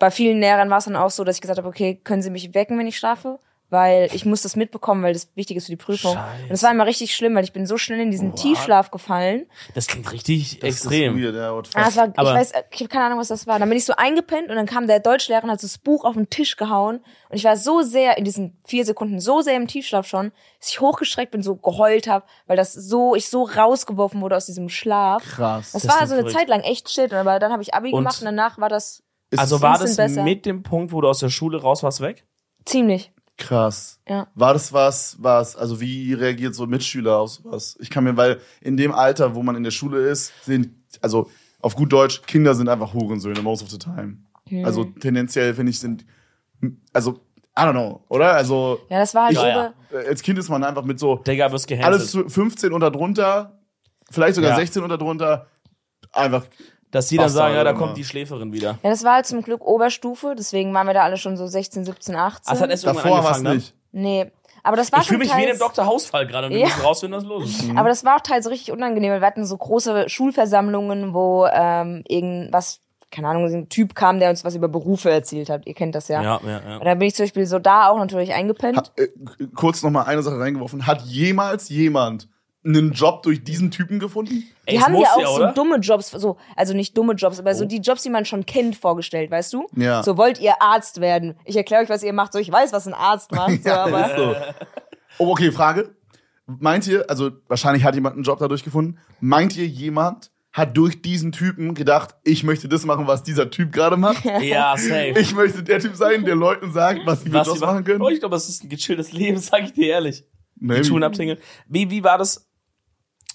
Bei 0.00 0.10
vielen 0.10 0.40
Lehrern 0.40 0.68
war 0.68 0.78
es 0.78 0.86
dann 0.86 0.96
auch 0.96 1.10
so, 1.10 1.22
dass 1.22 1.36
ich 1.36 1.42
gesagt 1.42 1.58
habe, 1.58 1.68
okay, 1.68 1.94
können 2.02 2.22
Sie 2.22 2.30
mich 2.30 2.54
wecken, 2.54 2.76
wenn 2.76 2.88
ich 2.88 2.98
schlafe? 2.98 3.38
Weil 3.74 4.08
ich 4.12 4.24
muss 4.24 4.42
das 4.42 4.54
mitbekommen, 4.54 5.02
weil 5.02 5.12
das 5.14 5.28
wichtig 5.34 5.56
ist 5.56 5.64
für 5.66 5.72
die 5.72 5.76
Prüfung. 5.76 6.14
Scheiße. 6.14 6.42
Und 6.44 6.50
es 6.52 6.62
war 6.62 6.70
immer 6.70 6.86
richtig 6.86 7.12
schlimm, 7.12 7.34
weil 7.34 7.42
ich 7.42 7.52
bin 7.52 7.66
so 7.66 7.76
schnell 7.76 7.98
in 7.98 8.12
diesen 8.12 8.36
Tiefschlaf 8.36 8.92
gefallen. 8.92 9.46
Das 9.74 9.88
klingt 9.88 10.12
richtig 10.12 10.60
Das 10.60 10.68
extrem. 10.70 11.18
Ist 11.18 11.24
weird, 11.24 11.34
ja, 11.34 11.52
Ah, 11.74 11.88
es 11.88 11.96
war, 11.96 12.04
Aber- 12.14 12.30
ich 12.30 12.36
weiß, 12.36 12.52
ich 12.70 12.80
habe 12.80 12.88
keine 12.88 13.06
Ahnung, 13.06 13.18
was 13.18 13.28
das 13.28 13.48
war. 13.48 13.58
Dann 13.58 13.68
bin 13.68 13.76
ich 13.76 13.84
so 13.84 13.94
eingepennt 13.96 14.48
und 14.48 14.54
dann 14.54 14.66
kam 14.66 14.86
der 14.86 15.00
Deutschlehrer 15.00 15.42
und 15.42 15.50
hat 15.50 15.60
so 15.60 15.66
das 15.66 15.78
Buch 15.78 16.04
auf 16.04 16.14
den 16.14 16.30
Tisch 16.30 16.56
gehauen. 16.56 17.00
Und 17.30 17.36
ich 17.36 17.42
war 17.44 17.56
so 17.56 17.82
sehr 17.82 18.16
in 18.16 18.24
diesen 18.24 18.56
vier 18.64 18.84
Sekunden, 18.84 19.18
so 19.18 19.40
sehr 19.40 19.56
im 19.56 19.66
Tiefschlaf 19.66 20.06
schon, 20.06 20.30
dass 20.60 20.68
ich 20.68 20.80
hochgeschreckt 20.80 21.32
bin, 21.32 21.42
so 21.42 21.56
geheult 21.56 22.06
habe, 22.06 22.24
weil 22.46 22.56
das 22.56 22.72
so, 22.74 23.16
ich 23.16 23.28
so 23.28 23.42
rausgeworfen 23.42 24.20
wurde 24.20 24.36
aus 24.36 24.46
diesem 24.46 24.68
Schlaf. 24.68 25.24
Krass. 25.24 25.72
Das, 25.72 25.82
Das 25.82 25.90
war 25.90 26.06
so 26.06 26.14
eine 26.14 26.22
verrückt. 26.22 26.38
Zeit 26.38 26.48
lang 26.48 26.60
echt 26.60 26.90
shit. 26.90 27.12
Aber 27.12 27.40
dann 27.40 27.50
habe 27.50 27.62
ich 27.62 27.74
Abi 27.74 27.88
Und- 27.90 27.98
gemacht 28.00 28.20
und 28.20 28.26
danach 28.26 28.58
war 28.58 28.68
das 28.68 29.02
Also 29.36 29.60
war 29.60 29.78
das 29.78 29.96
besser. 29.96 30.22
mit 30.22 30.46
dem 30.46 30.62
Punkt, 30.62 30.92
wo 30.92 31.00
du 31.00 31.08
aus 31.08 31.18
der 31.18 31.28
Schule 31.30 31.60
raus 31.60 31.82
warst, 31.82 32.00
weg? 32.00 32.24
ziemlich. 32.66 33.10
Krass. 33.36 34.00
Ja. 34.08 34.28
War 34.34 34.52
das 34.52 34.72
was, 34.72 35.16
was, 35.20 35.56
also 35.56 35.80
wie 35.80 36.12
reagiert 36.14 36.54
so 36.54 36.64
ein 36.64 36.70
Mitschüler 36.70 37.18
auf 37.18 37.30
sowas? 37.30 37.76
Ich 37.80 37.90
kann 37.90 38.04
mir, 38.04 38.16
weil 38.16 38.40
in 38.60 38.76
dem 38.76 38.92
Alter, 38.92 39.34
wo 39.34 39.42
man 39.42 39.56
in 39.56 39.64
der 39.64 39.70
Schule 39.70 39.98
ist, 40.08 40.32
sind, 40.44 40.70
also 41.00 41.30
auf 41.60 41.74
gut 41.76 41.92
Deutsch, 41.92 42.22
Kinder 42.22 42.54
sind 42.54 42.68
einfach 42.68 42.92
Hurensöhne 42.94 43.42
most 43.42 43.62
of 43.62 43.70
the 43.70 43.78
time. 43.78 44.18
Hm. 44.48 44.64
Also 44.64 44.84
tendenziell 44.84 45.54
finde 45.54 45.70
ich 45.70 45.78
sind, 45.80 46.04
also, 46.92 47.12
I 47.56 47.62
don't 47.62 47.72
know, 47.72 48.04
oder? 48.08 48.34
Also 48.34 48.80
Ja, 48.88 48.98
das 48.98 49.14
war 49.14 49.24
halt 49.26 49.32
Ich-. 49.36 49.42
Ja, 49.42 49.74
be- 49.90 50.04
äh, 50.04 50.08
als 50.08 50.22
Kind 50.22 50.38
ist 50.38 50.48
man 50.48 50.62
einfach 50.64 50.84
mit 50.84 50.98
so 50.98 51.16
Digga, 51.16 51.50
wirst 51.52 51.70
alles 51.72 52.10
zu 52.10 52.28
15 52.28 52.72
oder 52.72 52.90
drunter, 52.90 53.58
vielleicht 54.10 54.34
sogar 54.36 54.50
Ja. 54.50 54.56
16 54.56 54.82
oder 54.82 54.98
drunter, 54.98 55.46
einfach 56.12 56.44
Dass 56.94 57.08
die 57.08 57.16
dann 57.16 57.24
Bastarde 57.26 57.48
sagen, 57.52 57.56
ja, 57.56 57.64
da 57.64 57.70
immer. 57.70 57.78
kommt 57.80 57.96
die 57.96 58.04
Schläferin 58.04 58.52
wieder. 58.52 58.78
Ja, 58.82 58.90
das 58.90 59.02
war 59.04 59.14
halt 59.14 59.26
zum 59.26 59.42
Glück 59.42 59.62
Oberstufe, 59.64 60.34
deswegen 60.38 60.72
waren 60.72 60.86
wir 60.86 60.94
da 60.94 61.02
alle 61.02 61.16
schon 61.16 61.36
so 61.36 61.46
16, 61.46 61.84
17, 61.84 62.14
18. 62.14 62.50
Also 62.50 62.62
hat 62.62 62.70
erst 62.70 62.84
irgendwann 62.84 63.04
davor 63.04 63.24
war 63.24 63.30
es 63.32 63.36
angefangen, 63.38 63.48
ne? 63.52 63.54
nicht. 63.56 63.74
nee. 63.92 64.32
Aber 64.62 64.76
das 64.78 64.92
war 64.92 65.00
Ich 65.00 65.08
fühle 65.08 65.18
mich 65.18 65.28
wie 65.36 65.42
in 65.42 65.48
einem 65.50 65.58
Dr. 65.58 65.84
Hausfall 65.84 66.26
gerade 66.26 66.46
und 66.46 66.52
wir 66.54 66.60
Ja. 66.60 66.66
müssen 66.66 66.80
rausfinden, 66.80 67.18
was 67.20 67.26
los 67.26 67.44
ist. 67.50 67.64
Aber 67.76 67.88
das 67.90 68.02
war 68.04 68.16
auch 68.16 68.20
teils 68.22 68.48
richtig 68.48 68.72
unangenehm. 68.72 69.10
weil 69.12 69.20
Wir 69.20 69.26
hatten 69.26 69.44
so 69.44 69.56
große 69.58 70.08
Schulversammlungen, 70.08 71.12
wo 71.12 71.46
ähm, 71.52 72.02
irgendwas, 72.08 72.80
keine 73.10 73.28
Ahnung, 73.28 73.44
ein 73.52 73.68
Typ 73.68 73.94
kam, 73.94 74.20
der 74.20 74.30
uns 74.30 74.42
was 74.44 74.54
über 74.54 74.68
Berufe 74.68 75.10
erzählt 75.10 75.50
hat. 75.50 75.66
Ihr 75.66 75.74
kennt 75.74 75.94
das 75.94 76.08
ja. 76.08 76.22
Ja, 76.22 76.40
ja, 76.46 76.60
ja. 76.66 76.76
Und 76.78 76.84
dann 76.86 76.98
bin 76.98 77.08
ich 77.08 77.14
zum 77.14 77.24
Beispiel 77.24 77.44
so 77.46 77.58
da 77.58 77.88
auch 77.88 77.98
natürlich 77.98 78.32
eingepennt. 78.32 78.78
Hat, 78.78 78.92
äh, 78.96 79.08
kurz 79.54 79.82
noch 79.82 79.90
mal 79.90 80.04
eine 80.04 80.22
Sache 80.22 80.38
reingeworfen. 80.38 80.86
Hat 80.86 81.02
jemals 81.02 81.68
jemand 81.68 82.28
einen 82.64 82.92
Job 82.92 83.22
durch 83.22 83.44
diesen 83.44 83.70
Typen 83.70 83.98
gefunden? 83.98 84.44
Ey, 84.66 84.74
die 84.74 84.76
es 84.76 84.82
haben 84.84 84.94
ja 84.96 85.08
auch 85.14 85.20
ja, 85.20 85.48
so 85.48 85.54
dumme 85.54 85.76
Jobs, 85.78 86.10
so, 86.10 86.38
also 86.56 86.72
nicht 86.74 86.96
dumme 86.96 87.12
Jobs, 87.14 87.38
aber 87.38 87.50
Oh. 87.50 87.54
so 87.54 87.64
die 87.66 87.78
Jobs, 87.78 88.02
die 88.02 88.10
man 88.10 88.24
schon 88.24 88.46
kennt, 88.46 88.76
vorgestellt, 88.76 89.30
weißt 89.30 89.52
du? 89.52 89.66
Ja. 89.76 90.02
So 90.02 90.16
wollt 90.16 90.40
ihr 90.40 90.54
Arzt 90.62 91.00
werden. 91.00 91.36
Ich 91.44 91.56
erkläre 91.56 91.82
euch, 91.82 91.88
was 91.90 92.02
ihr 92.02 92.12
macht. 92.12 92.32
So, 92.32 92.38
ich 92.38 92.50
weiß, 92.50 92.72
was 92.72 92.86
ein 92.86 92.94
Arzt 92.94 93.32
macht. 93.32 93.62
So, 93.64 93.70
aber 93.70 94.06
ist 94.06 94.16
so. 94.16 94.34
Oh, 95.18 95.30
okay, 95.32 95.52
Frage. 95.52 95.94
Meint 96.46 96.86
ihr, 96.86 97.08
also 97.08 97.30
wahrscheinlich 97.48 97.84
hat 97.84 97.94
jemand 97.94 98.16
einen 98.16 98.24
Job 98.24 98.38
dadurch 98.38 98.64
gefunden, 98.64 98.98
meint 99.20 99.56
ihr, 99.56 99.66
jemand 99.66 100.30
hat 100.52 100.76
durch 100.76 101.02
diesen 101.02 101.32
Typen 101.32 101.74
gedacht, 101.74 102.14
ich 102.22 102.44
möchte 102.44 102.68
das 102.68 102.84
machen, 102.84 103.06
was 103.08 103.22
dieser 103.24 103.50
Typ 103.50 103.72
gerade 103.72 103.96
macht. 103.96 104.24
Ja, 104.40 104.76
safe. 104.76 105.14
Ich 105.18 105.34
möchte 105.34 105.62
der 105.64 105.80
Typ 105.80 105.96
sein, 105.96 106.24
der 106.24 106.36
Leuten 106.36 106.72
sagt, 106.72 107.00
was 107.06 107.22
sie 107.22 107.30
mit 107.30 107.34
Was 107.34 107.52
sie 107.52 107.58
machen 107.58 107.82
können. 107.82 108.00
Oh, 108.00 108.08
ich 108.08 108.20
glaube, 108.20 108.36
es 108.36 108.48
ist 108.48 108.62
ein 108.62 108.68
gechilltes 108.68 109.12
Leben, 109.12 109.36
sag 109.38 109.64
ich 109.64 109.72
dir 109.72 109.88
ehrlich. 109.88 110.24
Die 110.56 110.66
Maybe. 110.66 110.84
Schulen 110.84 111.02
abtingeln. 111.02 111.38
Wie, 111.66 111.90
wie 111.90 112.04
war 112.04 112.18
das? 112.18 112.48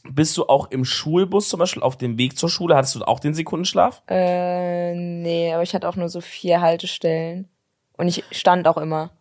Bist 0.04 0.38
du 0.38 0.46
auch 0.46 0.72
im 0.72 0.86
Schulbus 0.86 1.50
zum 1.50 1.60
Beispiel 1.60 1.84
auf 1.84 1.98
dem 1.98 2.18
Weg 2.18 2.38
zur 2.38 2.50
Schule? 2.50 2.76
Hattest 2.76 2.96
du 2.96 3.02
auch 3.02 3.20
den 3.20 3.34
Sekundenschlaf? 3.34 4.02
Äh, 4.08 4.94
nee, 4.96 5.54
aber 5.54 5.64
ich 5.64 5.74
hatte 5.74 5.88
auch 5.88 5.96
nur 5.96 6.10
so 6.10 6.22
vier 6.22 6.62
Haltestellen. 6.62 7.48
Und 7.98 8.08
ich 8.08 8.24
stand 8.32 8.68
auch 8.68 8.78
immer. 8.78 9.12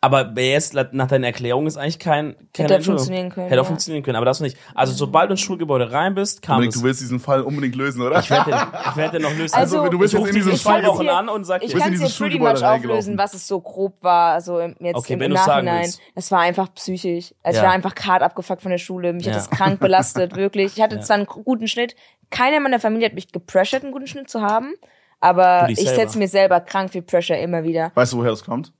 Aber 0.00 0.30
wer 0.34 0.50
jetzt 0.50 0.74
nach 0.74 1.06
deiner 1.08 1.26
Erklärung 1.26 1.66
ist 1.66 1.76
eigentlich 1.76 1.98
kein, 1.98 2.34
kein 2.52 2.64
Hätte 2.64 2.74
Entschuldigung. 2.74 2.84
funktionieren 2.98 3.30
können, 3.30 3.48
Hätte 3.48 3.60
auch 3.60 3.64
ja. 3.64 3.68
funktionieren 3.68 4.02
können, 4.04 4.16
aber 4.16 4.26
das 4.26 4.40
nicht. 4.40 4.56
Also 4.74 4.92
sobald 4.92 5.28
du 5.30 5.32
ins 5.32 5.40
Schulgebäude 5.40 5.90
rein 5.92 6.14
bist, 6.14 6.42
kam 6.42 6.56
Dominik, 6.56 6.74
es. 6.74 6.80
du 6.80 6.86
willst 6.86 7.00
diesen 7.00 7.20
Fall 7.20 7.42
unbedingt 7.42 7.76
lösen, 7.76 8.02
oder? 8.02 8.18
Ich 8.20 8.30
werde 8.30 8.50
den, 8.50 8.60
ich 8.90 8.96
werd 8.96 9.14
den 9.14 9.22
noch 9.22 9.34
lösen. 9.34 9.54
Also, 9.54 9.88
du 9.88 9.98
bist 9.98 10.14
ich 10.14 10.20
jetzt 10.20 10.28
in 10.28 10.34
dich 10.34 10.44
dieses 10.44 10.52
in 10.54 10.58
zwei 10.64 10.80
Schulgebäude- 10.82 10.86
Wochen 10.88 11.08
an 11.08 11.28
und 11.28 11.44
sag 11.44 11.62
Ich 11.62 11.72
kann 11.72 11.88
in 11.88 11.94
es 11.94 12.00
dir 12.00 12.04
pretty 12.06 12.14
Schulgebäude 12.38 12.60
much 12.60 12.68
auflösen, 12.68 13.18
was 13.18 13.34
es 13.34 13.46
so 13.46 13.60
grob 13.60 14.02
war, 14.02 14.32
also 14.34 14.58
im, 14.60 14.76
jetzt 14.80 14.96
Okay, 14.96 15.14
im, 15.14 15.22
im 15.22 15.32
Nachhinein. 15.32 15.90
Es 16.14 16.30
war 16.30 16.40
einfach 16.40 16.72
psychisch. 16.74 17.34
Also 17.42 17.56
Ja. 17.56 17.62
ich 17.62 17.66
war 17.68 17.72
einfach 17.74 17.94
hart 18.06 18.22
abgefuckt 18.22 18.62
von 18.62 18.70
der 18.70 18.78
Schule. 18.78 19.12
Mich 19.12 19.26
Ja. 19.26 19.32
hat 19.32 19.38
das 19.38 19.50
krank 19.50 19.80
belastet, 19.80 20.36
wirklich. 20.36 20.76
Ich 20.76 20.82
hatte 20.82 20.96
Ja. 20.96 21.00
zwar 21.02 21.16
einen 21.16 21.26
guten 21.26 21.68
Schnitt. 21.68 21.94
Keiner 22.30 22.56
in 22.56 22.62
meiner 22.64 22.80
Familie 22.80 23.06
hat 23.06 23.14
mich 23.14 23.30
gepressured, 23.30 23.84
einen 23.84 23.92
guten 23.92 24.06
Schnitt 24.06 24.28
zu 24.28 24.40
haben. 24.42 24.74
Aber 25.20 25.68
ich 25.70 25.78
setze 25.80 26.18
mir 26.18 26.28
selber 26.28 26.60
krank 26.60 26.90
viel 26.92 27.02
Pressure 27.02 27.38
immer 27.38 27.64
wieder. 27.64 27.90
Weißt 27.94 28.12
du, 28.12 28.18
woher 28.18 28.30
das 28.30 28.44
kommt? 28.44 28.72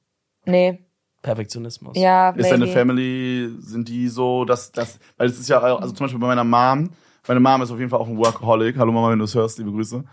Nee. 0.45 0.86
Perfektionismus. 1.23 1.97
Ja, 1.97 2.31
Ist 2.31 2.51
deine. 2.51 2.67
Family, 2.69 3.51
sind 3.59 3.89
die 3.89 4.09
so, 4.09 4.45
dass, 4.45 4.71
dass, 4.73 4.99
weil 5.17 5.29
es 5.29 5.39
ist 5.39 5.49
ja, 5.49 5.61
also 5.61 5.93
zum 5.93 6.05
Beispiel 6.05 6.21
bei 6.21 6.27
meiner 6.29 6.45
Mom, 6.45 6.91
meine 7.27 7.41
Mom 7.41 7.63
ist 7.63 7.71
auf 7.71 7.79
jeden 7.79 7.91
Fall 7.91 8.01
auch 8.01 8.09
ein 8.09 8.17
Workaholic. 8.17 8.77
Hallo 8.79 8.93
Mama, 8.93 9.11
wenn 9.11 9.19
du 9.19 9.25
es 9.25 9.35
hörst, 9.35 9.59
liebe 9.59 9.73
Grüße. 9.73 10.05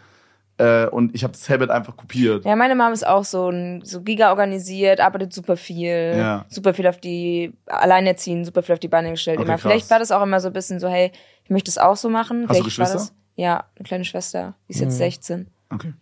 Äh, 0.58 0.88
und 0.88 1.14
ich 1.16 1.24
habe 1.24 1.34
das 1.34 1.50
Habit 1.50 1.70
einfach 1.70 1.96
kopiert. 1.98 2.46
Ja, 2.46 2.56
meine 2.56 2.76
Mom 2.76 2.92
ist 2.94 3.06
auch 3.06 3.24
so 3.26 3.50
ein 3.50 3.82
so 3.84 4.02
giga 4.02 4.30
organisiert, 4.30 5.00
arbeitet 5.00 5.34
super 5.34 5.58
viel, 5.58 6.14
Ja. 6.16 6.46
super 6.48 6.74
viel 6.74 6.88
auf 6.88 7.00
die 7.00 7.54
alleinerziehend, 7.66 8.46
super 8.46 8.62
viel 8.64 8.74
auf 8.74 8.80
die 8.80 8.88
Beine 8.88 9.10
gestellt. 9.12 9.38
Okay, 9.40 9.46
immer. 9.46 9.54
krass. 9.58 9.62
Vielleicht 9.64 9.90
war 9.90 10.00
das 10.00 10.12
auch 10.12 10.22
immer 10.22 10.40
so 10.40 10.48
ein 10.48 10.54
bisschen 10.54 10.80
so, 10.80 10.88
hey, 10.88 11.12
ich 11.44 11.50
möchte 11.50 11.70
es 11.70 11.78
auch 11.78 11.96
so 11.96 12.10
machen. 12.10 12.48
Hast 12.48 12.60
du 12.60 12.64
Vielleicht 12.64 12.78
war 12.80 12.86
Geschwister? 12.86 12.94
Das, 13.12 13.14
ja, 13.36 13.64
eine 13.76 13.84
kleine 13.84 14.06
Schwester, 14.06 14.56
die 14.68 14.74
ist 14.74 14.80
jetzt 14.80 14.98
16. 14.98 15.48
Okay. 15.72 15.94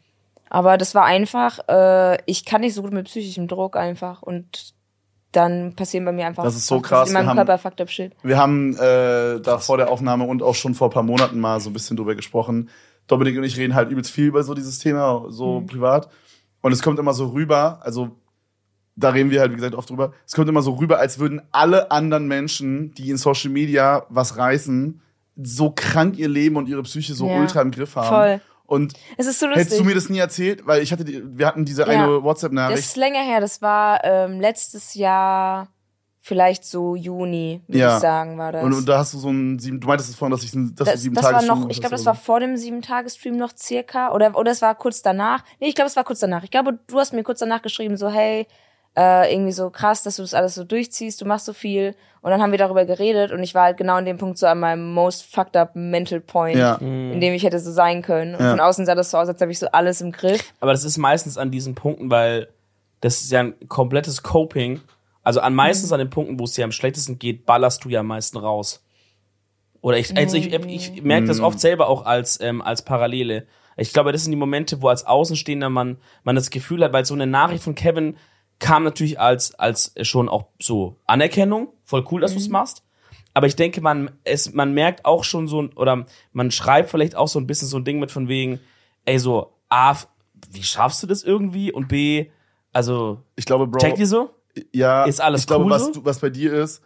Aber 0.49 0.77
das 0.77 0.95
war 0.95 1.05
einfach, 1.05 1.59
äh, 1.69 2.17
ich 2.25 2.43
kann 2.43 2.59
nicht 2.59 2.73
so 2.73 2.81
gut 2.81 2.91
mit 2.91 3.05
psychischem 3.05 3.47
Druck 3.47 3.77
einfach 3.77 4.21
und 4.21 4.73
dann 5.31 5.73
passieren 5.75 6.03
bei 6.05 6.11
mir 6.11 6.27
einfach 6.27 6.43
Das 6.43 6.55
ist 6.55 6.67
so 6.67 6.81
krass, 6.81 7.09
in 7.09 7.13
wir 7.15 7.19
meinem 7.19 7.29
haben- 7.29 7.37
Körper 7.37 7.57
fucked 7.57 7.81
up 7.81 7.89
shit. 7.89 8.13
Wir 8.23 8.37
haben 8.37 8.75
äh, 8.75 9.39
da 9.39 9.57
vor 9.59 9.77
der 9.77 9.89
Aufnahme 9.89 10.25
und 10.25 10.43
auch 10.43 10.55
schon 10.55 10.73
vor 10.75 10.87
ein 10.89 10.93
paar 10.93 11.03
Monaten 11.03 11.39
mal 11.39 11.59
so 11.59 11.69
ein 11.69 11.73
bisschen 11.73 11.95
drüber 11.97 12.15
gesprochen. 12.15 12.69
Dominik 13.07 13.37
und 13.37 13.43
ich 13.43 13.57
reden 13.57 13.73
halt 13.75 13.89
übelst 13.91 14.11
viel 14.11 14.25
über 14.25 14.43
so 14.43 14.53
dieses 14.53 14.79
Thema, 14.79 15.25
so 15.29 15.61
privat. 15.61 16.09
Und 16.61 16.71
es 16.71 16.81
kommt 16.83 16.99
immer 16.99 17.13
so 17.13 17.27
rüber, 17.27 17.79
also 17.81 18.11
da 18.95 19.09
reden 19.09 19.31
wir 19.31 19.39
halt, 19.39 19.51
wie 19.51 19.55
gesagt, 19.55 19.73
oft 19.73 19.89
drüber. 19.89 20.11
Es 20.27 20.33
kommt 20.35 20.49
immer 20.49 20.61
so 20.61 20.73
rüber, 20.73 20.99
als 20.99 21.17
würden 21.17 21.41
alle 21.51 21.91
anderen 21.91 22.27
Menschen, 22.27 22.93
die 22.93 23.09
in 23.09 23.17
Social 23.17 23.49
Media 23.49 24.05
was 24.09 24.37
reißen, 24.37 25.01
so 25.41 25.71
krank 25.71 26.17
ihr 26.19 26.27
Leben 26.29 26.57
und 26.57 26.67
ihre 26.67 26.83
Psyche 26.83 27.13
so 27.13 27.27
Ja, 27.27 27.39
ultra 27.39 27.61
im 27.61 27.71
Griff 27.71 27.95
haben. 27.95 28.07
voll. 28.09 28.41
Und 28.71 28.93
Es 29.17 29.27
ist 29.27 29.39
so 29.39 29.47
hättest 29.49 29.79
du 29.79 29.83
mir 29.83 29.95
das 29.95 30.09
nie 30.09 30.19
erzählt, 30.19 30.65
weil 30.65 30.81
ich 30.81 30.91
hatte, 30.93 31.03
die, 31.03 31.21
wir 31.37 31.45
hatten 31.45 31.65
diese 31.65 31.81
Ja. 31.81 31.87
eine 31.89 32.13
das 32.15 32.23
WhatsApp-Nachricht. 32.23 32.79
ist 32.79 32.95
länger 32.95 33.21
her, 33.21 33.41
das 33.41 33.61
war 33.61 34.03
ähm, 34.05 34.39
letztes 34.39 34.93
Jahr, 34.93 35.67
vielleicht 36.21 36.63
so 36.63 36.95
Juni, 36.95 37.61
würde 37.67 37.79
Ja. 37.79 37.95
ich 37.95 38.01
sagen, 38.01 38.37
war 38.37 38.51
das. 38.53 38.63
Und, 38.63 38.73
und 38.73 38.87
da 38.87 38.99
hast 38.99 39.13
du 39.13 39.17
so 39.17 39.29
ein 39.29 39.59
sieben, 39.59 39.79
du 39.81 39.87
meintest 39.87 40.09
es 40.11 40.15
vorhin, 40.15 40.31
dass 40.31 40.43
ich 40.43 40.51
dass 40.51 40.61
du 40.75 40.83
das, 40.85 41.01
sieben 41.01 41.15
das 41.15 41.23
Tage 41.25 41.35
war 41.35 41.41
noch, 41.43 41.57
Stream 41.57 41.69
ich 41.71 41.79
glaube, 41.81 41.95
das 41.95 42.05
war 42.05 42.15
vor 42.15 42.39
dem 42.39 42.55
sieben 42.57 42.81
Tage 42.81 43.09
Stream 43.09 43.35
noch 43.37 43.51
circa 43.57 44.13
oder 44.13 44.37
oder 44.37 44.51
es 44.51 44.61
war 44.61 44.73
kurz 44.75 45.01
danach. 45.01 45.43
Nee, 45.59 45.67
ich 45.67 45.75
glaube, 45.75 45.87
es 45.89 45.95
war 45.97 46.03
kurz 46.05 46.19
danach. 46.19 46.43
Ich 46.43 46.51
glaube, 46.51 46.79
du 46.87 46.97
hast 46.99 47.11
mir 47.11 47.23
kurz 47.23 47.39
danach 47.39 47.61
geschrieben 47.61 47.97
so, 47.97 48.09
hey, 48.09 48.47
äh, 48.97 49.33
irgendwie 49.33 49.51
so 49.53 49.69
krass, 49.69 50.03
dass 50.03 50.17
du 50.17 50.21
das 50.23 50.33
alles 50.33 50.55
so 50.55 50.63
durchziehst, 50.63 51.21
du 51.21 51.25
machst 51.25 51.45
so 51.45 51.53
viel 51.53 51.95
und 52.21 52.29
dann 52.31 52.41
haben 52.41 52.51
wir 52.51 52.57
darüber 52.57 52.85
geredet 52.85 53.31
und 53.31 53.41
ich 53.41 53.55
war 53.55 53.63
halt 53.63 53.77
genau 53.77 53.97
in 53.97 54.05
dem 54.05 54.17
Punkt 54.17 54.37
so 54.37 54.45
an 54.47 54.59
meinem 54.59 54.93
most 54.93 55.23
fucked 55.33 55.55
up 55.55 55.75
mental 55.75 56.19
point, 56.19 56.57
Ja. 56.57 56.75
in 56.75 57.19
dem 57.21 57.33
ich 57.33 57.43
hätte 57.43 57.59
so 57.59 57.71
sein 57.71 58.01
können 58.01 58.35
und 58.35 58.41
Ja. 58.41 58.51
von 58.51 58.59
außen 58.59 58.85
sah 58.85 58.93
das 58.95 59.11
so 59.11 59.17
aus, 59.17 59.27
als 59.29 59.39
habe 59.41 59.51
ich 59.51 59.59
so 59.59 59.67
alles 59.67 60.01
im 60.01 60.11
Griff. 60.11 60.53
Aber 60.59 60.71
das 60.73 60.83
ist 60.83 60.97
meistens 60.97 61.37
an 61.37 61.51
diesen 61.51 61.73
Punkten, 61.73 62.11
weil 62.11 62.49
das 62.99 63.21
ist 63.21 63.31
ja 63.31 63.39
ein 63.39 63.55
komplettes 63.69 64.21
Coping. 64.23 64.81
Also 65.23 65.39
an 65.39 65.55
meistens 65.55 65.91
an 65.91 65.99
den 65.99 66.09
Punkten, 66.09 66.39
wo 66.39 66.43
es 66.43 66.53
dir 66.53 66.63
am 66.65 66.71
schlechtesten 66.71 67.17
geht, 67.17 67.45
ballerst 67.45 67.85
du 67.85 67.89
ja 67.89 68.01
am 68.01 68.07
meisten 68.07 68.37
raus. 68.37 68.83
Oder 69.81 69.97
ich, 69.97 70.15
also 70.15 70.37
ich, 70.37 70.53
ich 70.53 71.01
merke 71.01 71.27
das 71.27 71.39
oft 71.39 71.59
selber 71.59 71.87
auch 71.87 72.05
als, 72.05 72.39
ähm, 72.41 72.61
als 72.61 72.83
Parallele. 72.83 73.47
Ich 73.77 73.93
glaube, 73.93 74.11
das 74.11 74.23
sind 74.23 74.31
die 74.31 74.37
Momente, 74.37 74.81
wo 74.81 74.89
als 74.89 75.07
Außenstehender 75.07 75.69
man, 75.69 75.97
man 76.23 76.35
das 76.35 76.51
Gefühl 76.51 76.83
hat, 76.83 76.93
weil 76.93 77.05
so 77.05 77.15
eine 77.15 77.25
Nachricht 77.25 77.63
von 77.63 77.73
Kevin 77.73 78.15
kam 78.61 78.83
natürlich 78.83 79.19
als, 79.19 79.53
als 79.55 79.93
schon 80.03 80.29
auch 80.29 80.45
so 80.61 80.95
Anerkennung. 81.05 81.73
Voll 81.83 82.05
cool, 82.11 82.21
dass 82.21 82.31
du 82.31 82.37
es 82.37 82.47
machst. 82.47 82.83
Aber 83.33 83.47
ich 83.47 83.55
denke, 83.55 83.81
man, 83.81 84.11
es, 84.23 84.53
man 84.53 84.73
merkt 84.73 85.03
auch 85.03 85.23
schon 85.23 85.47
so, 85.47 85.69
oder 85.75 86.05
man 86.31 86.51
schreibt 86.51 86.89
vielleicht 86.89 87.15
auch 87.15 87.27
so 87.27 87.39
ein 87.39 87.47
bisschen 87.47 87.67
so 87.67 87.77
ein 87.77 87.85
Ding 87.85 87.99
mit 87.99 88.11
von 88.11 88.27
wegen, 88.27 88.59
ey, 89.05 89.19
so, 89.19 89.57
A, 89.69 89.95
wie 90.51 90.63
schaffst 90.63 91.01
du 91.01 91.07
das 91.07 91.23
irgendwie? 91.23 91.71
Und 91.71 91.87
B, 91.87 92.29
also, 92.71 93.23
Ich 93.35 93.45
glaube, 93.45 93.67
Bro. 93.67 93.79
checkt 93.79 93.99
ihr 93.99 94.07
so? 94.07 94.29
Ja, 94.73 95.05
Ist 95.05 95.21
alles 95.21 95.41
ich 95.41 95.47
glaube, 95.47 95.65
cool 95.65 95.71
was, 95.71 95.85
so? 95.85 95.91
du, 95.93 96.05
was 96.05 96.19
bei 96.19 96.29
dir 96.29 96.53
ist, 96.53 96.81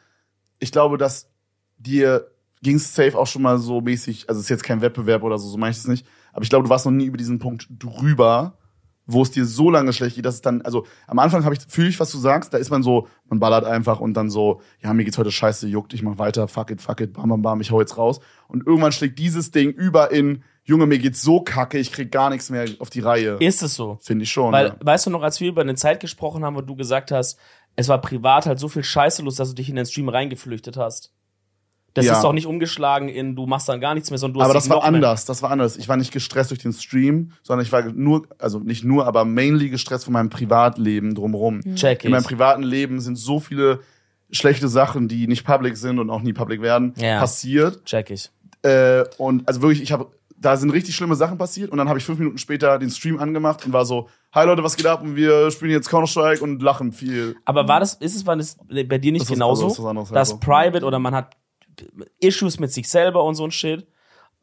ich 0.60 0.72
glaube, 0.72 0.98
dass 0.98 1.30
dir 1.78 2.32
ging 2.62 2.78
es 2.78 2.96
safe 2.96 3.18
auch 3.18 3.28
schon 3.28 3.42
mal 3.42 3.58
so 3.58 3.82
mäßig, 3.82 4.30
also 4.30 4.40
es 4.40 4.46
ist 4.46 4.50
jetzt 4.50 4.64
kein 4.64 4.82
Wettbewerb 4.82 5.24
oder 5.24 5.38
so, 5.38 5.48
so 5.48 5.58
meine 5.58 5.72
ich 5.72 5.78
es 5.78 5.88
nicht, 5.88 6.06
aber 6.32 6.44
ich 6.44 6.50
glaube, 6.50 6.64
du 6.64 6.70
warst 6.70 6.86
noch 6.86 6.92
nie 6.92 7.06
über 7.06 7.18
diesen 7.18 7.38
Punkt 7.38 7.68
drüber, 7.70 8.58
wo 9.08 9.22
es 9.22 9.32
dir 9.32 9.46
so 9.46 9.70
lange 9.70 9.94
schlecht 9.94 10.16
geht, 10.16 10.26
dass 10.26 10.36
es 10.36 10.42
dann, 10.42 10.62
also 10.64 10.86
am 11.08 11.20
Anfang 11.20 11.46
habe 11.46 11.56
ich, 11.56 11.62
fühle 11.68 11.90
ich, 11.90 12.00
was 12.00 12.12
du 12.12 12.18
sagst, 12.18 12.54
da 12.54 12.58
ist 12.58 12.70
man 12.70 12.84
so, 12.84 13.08
man 13.30 13.40
ballert 13.40 13.66
einfach 13.66 14.00
und 14.00 14.14
dann 14.16 14.30
so, 14.30 14.62
ja, 14.82 14.94
mir 14.94 15.04
geht's 15.04 15.18
heute 15.18 15.32
scheiße, 15.32 15.68
juckt, 15.68 15.94
ich 15.94 16.02
mach 16.02 16.18
weiter, 16.18 16.48
fuck 16.48 16.72
it, 16.72 16.82
fuck 16.82 17.02
it, 17.02 17.14
bam, 17.14 17.30
bam, 17.30 17.42
bam, 17.42 17.62
ich 17.62 17.72
hau 17.72 17.80
jetzt 17.80 17.98
raus. 17.98 18.20
Und 18.48 18.66
irgendwann 18.66 18.92
schlägt 18.92 19.20
dieses 19.20 19.52
Ding 19.52 19.70
über 19.72 20.12
in, 20.12 20.44
Junge, 20.64 20.88
mir 20.88 20.98
geht's 20.98 21.22
so 21.22 21.42
kacke, 21.42 21.78
ich 21.78 21.92
krieg 21.92 22.12
gar 22.12 22.32
nichts 22.32 22.50
mehr 22.50 22.66
auf 22.80 22.90
die 22.90 23.00
Reihe. 23.00 23.38
Ist 23.40 23.62
es 23.62 23.76
so? 23.76 24.00
Finde 24.02 24.24
ich 24.24 24.32
schon. 24.32 24.52
Weil, 24.52 24.68
ja. 24.68 24.76
weißt 24.80 25.06
du 25.06 25.12
noch, 25.12 25.22
als 25.22 25.40
wir 25.40 25.50
über 25.50 25.62
eine 25.62 25.76
Zeit 25.76 26.00
gesprochen 26.00 26.44
haben, 26.44 26.56
wo 26.56 26.62
du 26.62 26.76
gesagt 26.76 27.12
hast, 27.12 27.38
es 27.76 27.88
war 27.88 28.02
privat 28.02 28.48
halt 28.48 28.60
so 28.60 28.68
viel 28.68 28.84
Scheiße 28.84 29.22
los, 29.22 29.36
dass 29.36 29.50
du 29.50 29.56
dich 29.56 29.70
in 29.70 29.76
den 29.76 29.86
Stream 29.86 30.10
reingeflüchtet 30.10 30.78
hast. 30.78 31.14
Das 31.96 32.06
Ja. 32.06 32.14
ist 32.14 32.22
doch 32.24 32.34
nicht 32.34 32.46
umgeschlagen 32.46 33.08
in, 33.10 33.36
du 33.36 33.48
machst 33.48 33.68
dann 33.70 33.80
gar 33.82 33.94
nichts 33.96 34.12
mehr, 34.12 34.18
sondern 34.20 34.34
du 34.36 34.40
hast 34.42 34.46
aber 34.46 34.54
das 34.54 34.70
war 34.70 34.76
noch 34.78 34.84
mehr- 34.84 34.94
anders, 34.96 35.26
das 35.26 35.42
war 35.42 35.50
anders. 35.50 35.78
Ich 35.78 35.88
war 35.90 35.98
nicht 35.98 36.12
gestresst 36.12 36.52
durch 36.52 36.60
den 36.62 36.74
Stream, 36.74 37.32
sondern 37.42 37.66
ich 37.66 37.72
war 37.72 37.82
nur, 37.84 38.28
also 38.38 38.60
nicht 38.60 38.84
nur, 38.84 39.08
aber 39.08 39.26
mainly 39.26 39.70
gestresst 39.70 40.04
von 40.06 40.14
meinem 40.14 40.30
Privatleben 40.30 41.16
drumherum. 41.16 41.62
Check 41.76 42.04
In 42.06 42.12
meinem 42.12 42.22
ich. 42.22 42.28
privaten 42.28 42.62
Leben 42.64 43.00
sind 43.00 43.16
so 43.18 43.40
viele 43.40 43.80
schlechte 44.30 44.68
Sachen, 44.68 45.08
die 45.08 45.26
nicht 45.28 45.46
public 45.46 45.78
sind 45.78 45.98
und 46.00 46.10
auch 46.10 46.22
nie 46.22 46.34
public 46.34 46.62
werden, 46.62 46.94
Ja. 46.98 47.20
passiert. 47.20 47.86
Check 47.86 48.10
ich. 48.12 48.30
Äh, 48.64 49.06
und 49.18 49.48
also 49.48 49.62
wirklich, 49.62 49.82
ich 49.82 49.92
habe, 49.94 50.08
da 50.38 50.58
sind 50.58 50.72
richtig 50.72 50.96
schlimme 50.96 51.16
Sachen 51.16 51.38
passiert 51.38 51.72
und 51.72 51.78
dann 51.78 51.88
habe 51.88 51.98
ich 52.00 52.04
fünf 52.06 52.20
Minuten 52.20 52.38
später 52.40 52.78
den 52.78 52.90
Stream 52.90 53.20
angemacht 53.20 53.66
und 53.66 53.72
war 53.72 53.86
so, 53.86 54.10
hi 54.34 54.46
Leute, 54.46 54.64
was 54.64 54.76
geht 54.76 54.86
ab? 54.88 55.02
Und 55.02 55.16
wir 55.16 55.50
spielen 55.52 55.72
jetzt 55.72 55.88
Counter-Strike 55.90 56.44
und 56.44 56.62
lachen 56.62 56.92
viel. 56.92 57.38
Aber 57.46 57.70
war 57.70 57.80
das, 57.80 57.94
ist 57.94 58.16
es, 58.18 58.26
war 58.26 58.36
das 58.36 58.58
bei 58.68 58.98
dir 58.98 59.14
nicht 59.14 59.22
Das 59.22 59.30
genauso? 59.32 59.68
also 59.68 59.76
das 59.84 59.86
anderes 59.86 60.10
dass 60.10 60.30
so. 60.32 60.38
Private 60.40 60.84
oder 60.84 61.00
man 61.00 61.16
hat 61.16 61.32
Issues 62.20 62.60
mit 62.60 62.72
sich 62.72 62.90
selber 62.90 63.24
und 63.24 63.36
so 63.36 63.44
ein 63.46 63.52
Shit. 63.52 63.88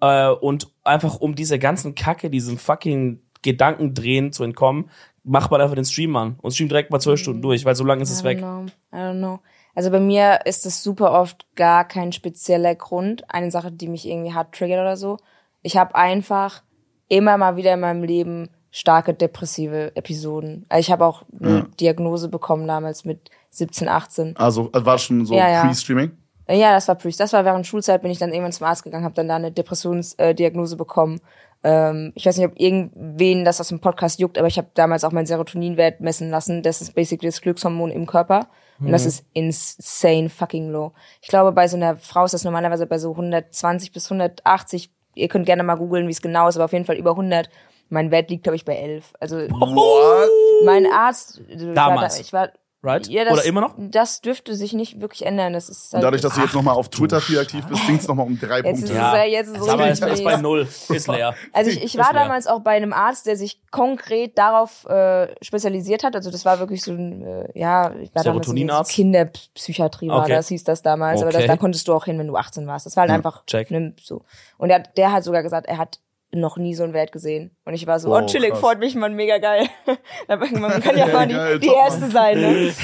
Äh, 0.00 0.28
und 0.30 0.68
einfach 0.84 1.20
um 1.20 1.34
diese 1.34 1.58
ganzen 1.58 1.94
Kacke, 1.94 2.30
diesem 2.30 2.58
fucking 2.58 3.20
Gedankendrehen 3.42 4.32
zu 4.32 4.44
entkommen, 4.44 4.90
macht 5.24 5.50
man 5.50 5.60
einfach 5.60 5.74
den 5.76 5.84
Stream 5.84 6.16
an 6.16 6.36
und 6.42 6.52
streamt 6.52 6.72
direkt 6.72 6.90
mal 6.90 7.00
zwölf 7.00 7.20
Stunden 7.20 7.42
durch, 7.42 7.64
weil 7.64 7.74
so 7.76 7.84
lange 7.84 8.02
ist 8.02 8.10
es 8.10 8.24
weg. 8.24 8.38
know. 8.38 8.66
I 8.92 8.96
don't 8.96 9.18
know. 9.18 9.40
Also 9.74 9.90
bei 9.90 10.00
mir 10.00 10.40
ist 10.44 10.66
es 10.66 10.82
super 10.82 11.12
oft 11.12 11.46
gar 11.54 11.86
kein 11.86 12.12
spezieller 12.12 12.74
Grund, 12.74 13.22
eine 13.32 13.50
Sache, 13.50 13.72
die 13.72 13.88
mich 13.88 14.06
irgendwie 14.06 14.34
hart 14.34 14.54
triggert 14.54 14.80
oder 14.80 14.96
so. 14.96 15.16
Ich 15.62 15.76
habe 15.76 15.94
einfach 15.94 16.62
immer 17.08 17.38
mal 17.38 17.56
wieder 17.56 17.72
in 17.74 17.80
meinem 17.80 18.02
Leben 18.02 18.50
starke 18.70 19.14
depressive 19.14 19.94
Episoden. 19.94 20.66
Also 20.68 20.80
ich 20.80 20.90
habe 20.90 21.04
auch 21.06 21.22
eine 21.40 21.56
Ja. 21.58 21.66
Diagnose 21.78 22.28
bekommen 22.28 22.66
damals 22.66 23.04
mit 23.04 23.30
17, 23.50 23.88
18. 23.88 24.36
Also 24.36 24.70
äh, 24.72 24.84
war 24.84 24.98
schon 24.98 25.24
so 25.24 25.34
Ja, 25.34 25.48
ja. 25.48 25.64
Pre-Streaming. 25.64 26.12
Äh, 26.52 26.58
Ja, 26.58 26.72
das 26.72 26.88
war 26.88 26.94
Priest. 26.94 27.20
Das 27.20 27.32
war 27.32 27.44
während 27.44 27.66
Schulzeit, 27.66 28.02
bin 28.02 28.10
ich 28.10 28.18
dann 28.18 28.30
irgendwann 28.32 28.52
zum 28.52 28.66
Arzt 28.66 28.82
gegangen, 28.84 29.04
habe 29.04 29.14
dann 29.14 29.28
da 29.28 29.36
eine 29.36 29.50
Depressionsdiagnose 29.52 30.76
bekommen. 30.76 31.20
Ähm, 31.64 32.12
ich 32.16 32.26
weiß 32.26 32.36
nicht, 32.38 32.46
ob 32.46 32.58
irgendwen 32.58 33.44
das 33.44 33.60
aus 33.60 33.68
dem 33.68 33.80
Podcast 33.80 34.18
juckt, 34.18 34.36
aber 34.38 34.48
ich 34.48 34.58
habe 34.58 34.68
damals 34.74 35.04
auch 35.04 35.12
meinen 35.12 35.26
Serotoninwert 35.26 36.00
messen 36.00 36.30
lassen. 36.30 36.62
Das 36.62 36.82
ist 36.82 36.94
basically 36.94 37.28
das 37.28 37.40
Glückshormon 37.40 37.90
im 37.90 38.06
Körper. 38.06 38.48
Und 38.80 38.90
das 38.90 39.06
ist 39.06 39.24
insane 39.32 40.28
fucking 40.28 40.70
low. 40.70 40.92
Ich 41.20 41.28
glaube, 41.28 41.52
bei 41.52 41.68
so 41.68 41.76
einer 41.76 41.98
Frau 41.98 42.24
ist 42.24 42.34
das 42.34 42.42
normalerweise 42.42 42.86
bei 42.86 42.98
so 42.98 43.12
120 43.12 43.92
bis 43.92 44.10
180. 44.10 44.90
Ihr 45.14 45.28
könnt 45.28 45.46
gerne 45.46 45.62
mal 45.62 45.76
googeln, 45.76 46.08
wie 46.08 46.12
es 46.12 46.20
genau 46.20 46.48
ist, 46.48 46.56
aber 46.56 46.64
auf 46.64 46.72
jeden 46.72 46.84
Fall 46.84 46.96
über 46.96 47.10
100. 47.10 47.48
Mein 47.90 48.10
Wert 48.10 48.30
liegt, 48.30 48.42
glaube 48.42 48.56
ich, 48.56 48.64
bei 48.64 48.74
11. 48.74 49.12
Also 49.20 49.36
What? 49.36 50.28
mein 50.64 50.86
Arzt, 50.90 51.42
war, 51.48 51.74
Damals. 51.74 52.16
da, 52.16 52.20
ich 52.22 52.32
war 52.32 52.48
right? 52.82 53.06
Ja, 53.08 53.24
das, 53.24 53.34
Oder 53.34 53.44
immer 53.44 53.60
noch? 53.60 53.74
Das 53.78 54.20
dürfte 54.20 54.54
sich 54.54 54.72
nicht 54.72 55.00
wirklich 55.00 55.24
ändern. 55.26 55.52
Das 55.52 55.68
ist 55.68 55.92
halt 55.92 56.02
dadurch, 56.04 56.22
dass 56.22 56.34
du 56.34 56.40
jetzt 56.40 56.54
nochmal 56.54 56.74
auf 56.74 56.88
Twitter 56.88 57.20
viel 57.20 57.38
aktiv 57.38 57.64
bist, 57.66 57.86
sinkt 57.86 58.02
es 58.02 58.08
nochmal 58.08 58.26
um 58.26 58.38
drei 58.38 58.56
Jetzt 58.58 58.64
Punkte. 58.64 58.84
ist 58.84 58.90
es 58.90 58.96
ja, 58.96 59.24
jetzt 59.24 59.48
ist 59.48 59.60
es 59.60 59.68
Aber 59.68 59.84
richtig 59.86 60.08
ist, 60.08 60.24
bei 60.24 60.36
null. 60.36 60.66
Ist 60.88 61.08
leer. 61.08 61.34
Also 61.52 61.70
ich, 61.70 61.82
ich 61.82 61.96
war 61.98 62.12
leer. 62.12 62.22
damals 62.22 62.46
auch 62.46 62.60
bei 62.60 62.72
einem 62.72 62.92
Arzt, 62.92 63.26
der 63.26 63.36
sich 63.36 63.60
konkret 63.70 64.36
darauf 64.36 64.84
äh, 64.86 65.28
spezialisiert 65.44 66.04
hat. 66.04 66.14
Also 66.16 66.30
das 66.30 66.44
war 66.44 66.58
wirklich 66.58 66.82
so 66.82 66.92
ein, 66.92 67.22
äh, 67.26 67.48
ja, 67.58 67.92
ich 68.00 68.14
war 68.14 68.22
damals 68.24 68.48
in 68.48 68.56
Serotoninarzt? 68.56 68.90
Kinderpsychiatrie 68.92 70.08
war 70.08 70.22
Okay. 70.22 70.32
das, 70.32 70.48
hieß 70.48 70.64
das 70.64 70.82
damals. 70.82 71.20
Aber 71.22 71.30
Okay. 71.30 71.38
das, 71.38 71.46
da 71.46 71.56
konntest 71.56 71.88
du 71.88 71.94
auch 71.94 72.04
hin, 72.04 72.18
wenn 72.18 72.26
du 72.26 72.36
18 72.36 72.66
warst. 72.66 72.86
Das 72.86 72.96
war 72.96 73.02
halt 73.02 73.10
Ja, 73.10 73.16
einfach 73.16 73.44
check. 73.46 73.70
ne, 73.70 73.94
so. 74.00 74.22
Und 74.58 74.68
der, 74.68 74.78
hat- 74.80 74.96
der 74.96 75.12
hat 75.12 75.24
sogar 75.24 75.42
gesagt, 75.42 75.66
er 75.66 75.78
hat 75.78 75.98
noch 76.34 76.56
nie 76.56 76.74
so 76.74 76.82
einen 76.84 76.94
Wert 76.94 77.12
gesehen. 77.12 77.54
Und 77.64 77.74
ich 77.74 77.86
war 77.86 77.98
so, 78.00 78.10
Oh, 78.14 78.20
oh, 78.22 78.26
chillig, 78.26 78.56
freut 78.56 78.78
mich, 78.78 78.94
man, 78.94 79.14
mega 79.14 79.38
geil. 79.38 79.66
Man 80.28 80.80
kann 80.80 80.96
ja 80.96 81.06
mal 81.08 81.26
die, 81.26 81.60
die. 81.60 81.66
Erste 81.74 82.10
sein, 82.10 82.40
ne? 82.40 82.72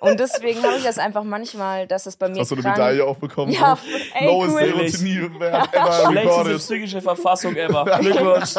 Und 0.00 0.18
deswegen 0.18 0.60
habe 0.64 0.76
ich 0.76 0.82
das 0.84 0.98
einfach 0.98 1.22
manchmal, 1.22 1.86
dass 1.86 2.04
das 2.04 2.16
bei 2.16 2.28
mir 2.28 2.40
Hast 2.40 2.50
du 2.50 2.56
eine 2.56 2.62
krank- 2.62 2.76
Medaille 2.76 3.04
auch 3.06 3.16
bekommen? 3.18 3.52
Ja, 3.52 3.76
so? 3.80 3.88
ey, 4.18 4.26
Lowest 4.26 4.56
cool. 4.56 4.88
Serotonin-Wert 4.90 5.74
ever 5.74 5.92
Schlechteste 5.92 6.18
recorded. 6.28 6.58
psychische 6.58 7.00
Verfassung 7.00 7.54
ever. 7.56 7.84
Glückwunsch. 8.00 8.54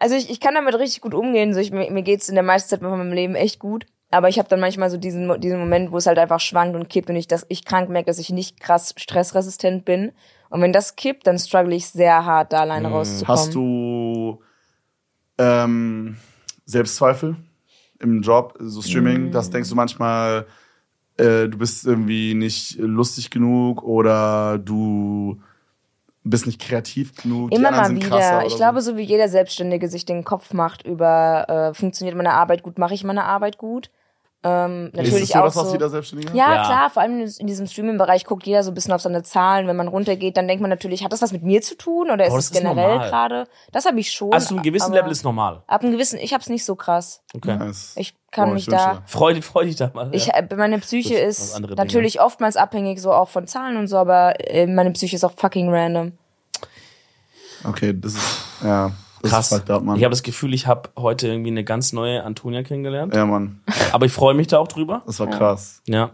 Also 0.00 0.14
ich, 0.16 0.28
ich 0.30 0.40
kann 0.40 0.54
damit 0.54 0.74
richtig 0.78 1.00
gut 1.00 1.14
umgehen. 1.14 1.54
So 1.54 1.60
ich, 1.60 1.70
mir, 1.70 2.02
geht's 2.02 2.28
in 2.28 2.34
der 2.34 2.42
meisten 2.44 2.68
Zeit 2.68 2.80
von 2.80 2.90
meinem 2.90 3.12
Leben 3.12 3.34
echt 3.34 3.58
gut. 3.58 3.86
Aber 4.10 4.28
ich 4.28 4.38
habe 4.38 4.48
dann 4.48 4.60
manchmal 4.60 4.90
so 4.90 4.96
diesen, 4.98 5.40
diesen 5.40 5.58
Moment, 5.58 5.90
wo 5.92 5.96
es 5.96 6.06
halt 6.06 6.18
einfach 6.18 6.40
schwankt 6.40 6.74
und 6.76 6.90
kippt 6.90 7.08
und 7.08 7.16
ich, 7.16 7.28
dass 7.28 7.46
ich 7.48 7.64
krank 7.64 7.88
merke, 7.88 8.06
dass 8.06 8.18
ich 8.18 8.30
nicht 8.30 8.60
krass 8.60 8.92
stressresistent 8.98 9.84
bin. 9.84 10.12
Und 10.52 10.60
wenn 10.60 10.74
das 10.74 10.96
kippt, 10.96 11.26
dann 11.26 11.38
struggle 11.38 11.74
ich 11.74 11.86
sehr 11.86 12.26
hart, 12.26 12.52
da 12.52 12.58
alleine 12.60 12.88
rauszukommen. 12.88 13.40
Hast 13.40 13.54
du 13.54 14.42
ähm, 15.38 16.18
Selbstzweifel 16.66 17.36
im 18.00 18.20
Job, 18.20 18.54
so 18.60 18.82
Streaming? 18.82 19.30
Mm. 19.30 19.32
Das 19.32 19.48
denkst 19.48 19.70
du 19.70 19.74
manchmal, 19.74 20.46
äh, 21.16 21.48
du 21.48 21.56
bist 21.56 21.86
irgendwie 21.86 22.34
nicht 22.34 22.76
lustig 22.78 23.30
genug 23.30 23.82
oder 23.82 24.58
du 24.58 25.40
bist 26.22 26.44
nicht 26.44 26.60
kreativ 26.60 27.14
genug. 27.14 27.50
Immer 27.50 27.70
mal 27.70 27.96
wieder. 27.96 28.44
Ich 28.44 28.52
so. 28.52 28.58
glaube, 28.58 28.82
so 28.82 28.98
wie 28.98 29.04
jeder 29.04 29.30
Selbstständige 29.30 29.88
sich 29.88 30.04
den 30.04 30.22
Kopf 30.22 30.52
macht 30.52 30.84
über, 30.84 31.48
äh, 31.48 31.74
funktioniert 31.74 32.14
meine 32.14 32.34
Arbeit 32.34 32.62
gut, 32.62 32.78
mache 32.78 32.92
ich 32.92 33.04
meine 33.04 33.24
Arbeit 33.24 33.56
gut. 33.56 33.90
Ähm, 34.44 34.86
ist 34.86 34.96
natürlich 34.96 35.22
es 35.22 35.28
so, 35.28 35.38
auch 35.38 35.44
das, 35.44 35.54
so. 35.54 35.60
was 35.62 35.72
jeder 35.72 35.88
Selbstständige? 35.88 36.36
Ja, 36.36 36.52
Ja. 36.54 36.64
klar, 36.64 36.90
vor 36.90 37.02
allem 37.02 37.20
in 37.20 37.46
diesem 37.46 37.66
Streaming-Bereich 37.66 38.24
guckt 38.24 38.44
jeder 38.44 38.64
so 38.64 38.72
ein 38.72 38.74
bisschen 38.74 38.92
auf 38.92 39.00
seine 39.00 39.22
Zahlen. 39.22 39.68
Wenn 39.68 39.76
man 39.76 39.86
runtergeht, 39.86 40.36
dann 40.36 40.48
denkt 40.48 40.60
man 40.60 40.68
natürlich, 40.70 41.04
hat 41.04 41.12
das 41.12 41.22
was 41.22 41.30
mit 41.32 41.44
mir 41.44 41.62
zu 41.62 41.76
tun 41.76 42.10
oder 42.10 42.26
ist 42.26 42.34
es 42.34 42.50
das 42.50 42.58
generell 42.58 42.98
gerade? 42.98 43.46
Das 43.70 43.86
habe 43.86 44.00
ich 44.00 44.10
schon. 44.10 44.32
Also 44.32 44.48
zu 44.48 44.54
einem 44.54 44.64
gewissen 44.64 44.92
Level 44.92 45.12
ist 45.12 45.22
normal. 45.22 45.62
Ab 45.68 45.82
einem 45.82 45.92
gewissen, 45.92 46.18
ich 46.18 46.34
hab's 46.34 46.48
nicht 46.48 46.64
so 46.64 46.74
krass. 46.74 47.22
Okay. 47.34 47.56
Nice. 47.56 47.92
Ich 47.96 48.14
kann 48.32 48.48
Boah, 48.48 48.54
mich 48.54 48.66
da. 48.66 49.02
Freu, 49.06 49.40
freu 49.42 49.64
dich 49.64 49.76
da 49.76 49.90
mal. 49.94 50.08
Ich, 50.12 50.26
ja. 50.26 50.34
äh, 50.34 50.56
meine 50.56 50.78
Psyche 50.80 51.14
Gut, 51.14 51.22
ist 51.22 51.54
andere 51.54 51.76
Dinge. 51.76 51.84
natürlich 51.86 52.20
oftmals 52.20 52.56
abhängig, 52.56 53.00
so 53.00 53.12
auch 53.12 53.28
von 53.28 53.46
Zahlen 53.46 53.76
und 53.76 53.86
so, 53.86 53.96
aber 53.96 54.34
äh, 54.40 54.66
meine 54.66 54.90
Psyche 54.90 55.14
ist 55.16 55.24
auch 55.24 55.34
fucking 55.36 55.68
random. 55.72 56.12
Okay, 57.64 57.94
das 57.96 58.14
ist, 58.14 58.44
ja, 58.64 58.88
das 58.88 59.11
Krass. 59.22 59.50
ist 59.50 59.58
fucked 59.58 59.70
up, 59.70 59.82
Mann. 59.82 59.96
Ich 59.96 60.04
habe 60.04 60.10
das 60.10 60.22
Gefühl, 60.22 60.54
ich 60.54 60.66
habe 60.66 60.90
heute 60.96 61.28
irgendwie 61.28 61.50
eine 61.50 61.64
ganz 61.64 61.92
neue 61.92 62.22
Antonia 62.24 62.62
kennengelernt. 62.62 63.14
ja, 63.14 63.24
Mann, 63.26 63.60
Aber 63.92 64.06
ich 64.06 64.12
freue 64.12 64.34
mich 64.34 64.48
da 64.48 64.58
auch 64.58 64.68
drüber. 64.68 65.02
das 65.06 65.18
war 65.20 65.28
krass. 65.28 65.82
Ja. 65.86 66.10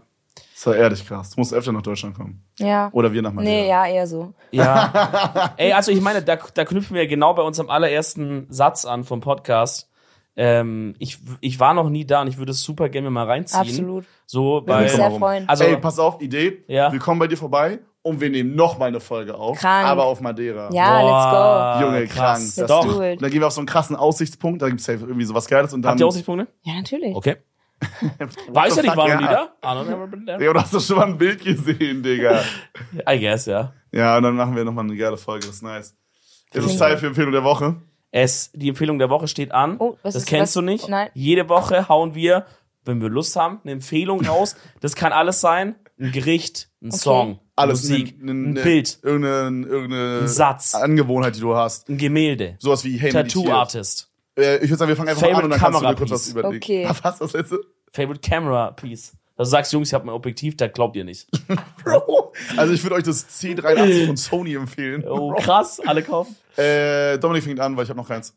Das 0.55 0.67
war 0.67 0.75
ehrlich 0.75 1.07
krass. 1.07 1.29
Du 1.29 1.39
musst 1.39 1.53
öfter 1.53 1.71
nach 1.71 1.81
Deutschland 1.81 2.15
kommen. 2.15 2.43
Ja. 2.57 2.89
Oder 2.91 3.13
wir 3.13 3.21
nach 3.21 3.31
Madeira. 3.31 3.61
Nee, 3.61 3.69
ja, 3.69 3.87
eher 3.87 4.07
so. 4.07 4.33
Ja. 4.51 5.53
Ey, 5.57 5.71
also 5.71 5.91
ich 5.91 6.01
meine, 6.01 6.21
da, 6.21 6.37
da 6.53 6.65
knüpfen 6.65 6.95
wir 6.97 7.07
genau 7.07 7.33
bei 7.33 7.43
unserem 7.43 7.69
allerersten 7.69 8.45
Satz 8.49 8.83
an 8.83 9.05
vom 9.05 9.21
Podcast. 9.21 9.89
Ähm, 10.35 10.95
ich, 10.99 11.17
ich 11.39 11.59
war 11.59 11.73
noch 11.73 11.89
nie 11.89 12.05
da 12.05 12.21
und 12.21 12.27
ich 12.27 12.37
würde 12.37 12.51
es 12.51 12.61
super 12.61 12.89
gerne 12.89 13.09
mal 13.09 13.25
reinziehen. 13.25 13.61
Absolut. 13.61 14.05
So, 14.25 14.55
Würde 14.61 14.67
weil. 14.67 14.83
mich 14.83 14.91
sehr 14.93 15.11
freuen. 15.11 15.47
Also, 15.49 15.63
Ey, 15.63 15.77
pass 15.77 15.97
auf, 15.97 16.21
Idee. 16.21 16.63
Ja. 16.67 16.91
Wir 16.91 16.99
kommen 16.99 17.19
bei 17.19 17.27
dir 17.27 17.37
vorbei 17.37 17.79
und 18.09 18.19
wir 18.21 18.29
nehmen 18.29 18.55
noch 18.55 18.77
mal 18.77 18.85
eine 18.87 18.99
Folge 18.99 19.35
auf. 19.35 19.57
Krank. 19.59 19.87
Aber 19.87 20.05
auf 20.05 20.19
Madeira. 20.21 20.69
Ja, 20.71 21.77
let's 21.77 21.81
Junge, 21.85 22.07
krass. 22.07 22.15
krank. 22.15 22.39
Let's 22.39 22.55
Das 22.55 22.67
Doch. 22.67 22.85
do 22.85 22.99
und 23.03 23.21
dann 23.21 23.31
gehen 23.31 23.39
wir 23.41 23.47
auf 23.47 23.53
so 23.53 23.61
einen 23.61 23.67
krassen 23.67 23.95
Aussichtspunkt, 23.95 24.61
da 24.61 24.69
gibt's 24.69 24.85
safe 24.85 24.99
irgendwie 25.05 25.25
sowas 25.25 25.47
Geiles 25.47 25.73
und 25.73 25.81
dann. 25.81 25.91
Habt 25.91 25.99
ihr 26.01 26.07
Aussichtspunkte? 26.07 26.45
go. 26.45 26.51
Ja, 26.63 26.73
natürlich. 26.75 27.15
Okay. 27.15 27.37
Weiß 28.49 28.75
ja 28.75 28.81
nicht, 28.81 28.97
waren 28.97 29.19
die 29.19 29.23
da? 29.25 29.53
I 29.63 29.67
don't 29.67 29.85
never 29.85 30.05
been 30.07 30.25
there. 30.25 30.43
Ja, 30.43 30.51
du 30.51 30.59
hast 30.59 30.73
doch 30.73 30.81
schon 30.81 30.97
mal 30.97 31.05
ein 31.07 31.17
Bild 31.17 31.41
gesehen, 31.43 32.03
Digga. 32.03 32.41
I 33.09 33.19
guess, 33.19 33.45
ja. 33.45 33.71
ja, 33.91 34.17
und 34.17 34.23
dann 34.23 34.35
machen 34.35 34.53
wir 34.55 34.65
noch 34.65 34.73
mal 34.73 34.81
eine 34.81 34.95
geile 34.97 35.15
Folge, 35.17 35.45
das 35.47 35.55
ist 35.55 35.63
nice. 35.63 35.95
Es 36.51 36.65
ist 36.65 36.77
Zeit 36.77 36.99
für 36.99 37.07
Empfehlung 37.07 37.31
der 37.31 37.43
Woche. 37.43 37.75
Es, 38.11 38.51
die 38.53 38.69
Empfehlung 38.69 38.97
der 38.99 39.09
Woche 39.09 39.27
steht 39.27 39.51
an. 39.51 39.77
Oh, 39.79 39.95
was 40.01 40.13
das 40.15 40.23
ist- 40.23 40.29
kennst 40.29 40.49
was- 40.49 40.53
du 40.55 40.61
nicht. 40.61 40.89
Nein. 40.89 41.09
Jede 41.13 41.47
Woche 41.47 41.87
hauen 41.87 42.15
wir, 42.15 42.45
wenn 42.83 43.01
wir 43.01 43.07
Lust 43.09 43.35
haben, 43.35 43.59
eine 43.63 43.71
Empfehlung 43.73 44.25
raus. 44.25 44.55
Das 44.81 44.95
kann 44.95 45.13
alles 45.13 45.39
sein. 45.41 45.75
Ein 45.99 46.11
Gericht, 46.11 46.68
ein 46.81 46.91
Song, 46.91 47.39
Alles 47.55 47.81
Musik, 47.83 48.21
ne- 48.23 48.33
ne- 48.33 48.49
ein 48.59 48.63
Bild, 48.63 48.99
Irgendeine, 49.03 49.67
irgendeine 49.67 50.19
Ein 50.21 50.27
Satz. 50.27 50.75
Angewohnheit, 50.75 51.35
die 51.35 51.41
du 51.41 51.55
hast. 51.55 51.89
ein 51.89 51.97
Gemälde, 51.97 52.55
Sowas 52.59 52.83
wie 52.85 52.97
hey, 52.97 53.11
meditiert. 53.11 53.45
Tattoo-Artist, 53.45 54.09
Äh, 54.37 54.55
ich 54.57 54.69
würde 54.69 54.77
sagen, 54.77 54.89
wir 54.89 54.95
fangen 54.95 55.09
einfach 55.09 55.21
mal 55.23 55.27
an 55.27 55.33
Favorite 55.35 55.45
und 55.45 55.51
dann 55.51 55.59
kannst 55.59 55.81
du 55.81 55.87
dir 55.87 55.95
kurz 55.95 56.11
was 56.11 56.29
überlegen. 56.29 56.55
Okay. 56.63 56.85
Was 56.89 57.03
hast 57.03 57.19
du 57.21 57.25
das 57.25 57.33
letzte? 57.33 57.59
Favorite 57.91 58.21
Camera 58.21 58.71
Piece. 58.71 59.13
Also 59.35 59.51
sagst 59.51 59.71
Jungs, 59.73 59.87
ich 59.89 59.93
habe 59.93 60.05
ein 60.05 60.09
Objektiv, 60.09 60.57
da 60.57 60.67
glaubt 60.67 60.95
ihr 60.97 61.03
nicht. 61.05 61.27
Bro. 61.83 62.33
Also 62.57 62.73
ich 62.73 62.83
würde 62.83 62.95
euch 62.95 63.03
das 63.03 63.25
C83 63.29 64.05
von 64.07 64.17
Sony 64.17 64.55
empfehlen. 64.55 65.03
Oh, 65.07 65.33
krass, 65.35 65.79
alle 65.85 66.03
kaufen. 66.03 66.35
Äh, 66.57 67.17
Dominik 67.19 67.43
fängt 67.45 67.59
an, 67.59 67.75
weil 67.77 67.83
ich 67.85 67.89
habe 67.89 67.99
noch 67.99 68.07
keins. 68.07 68.33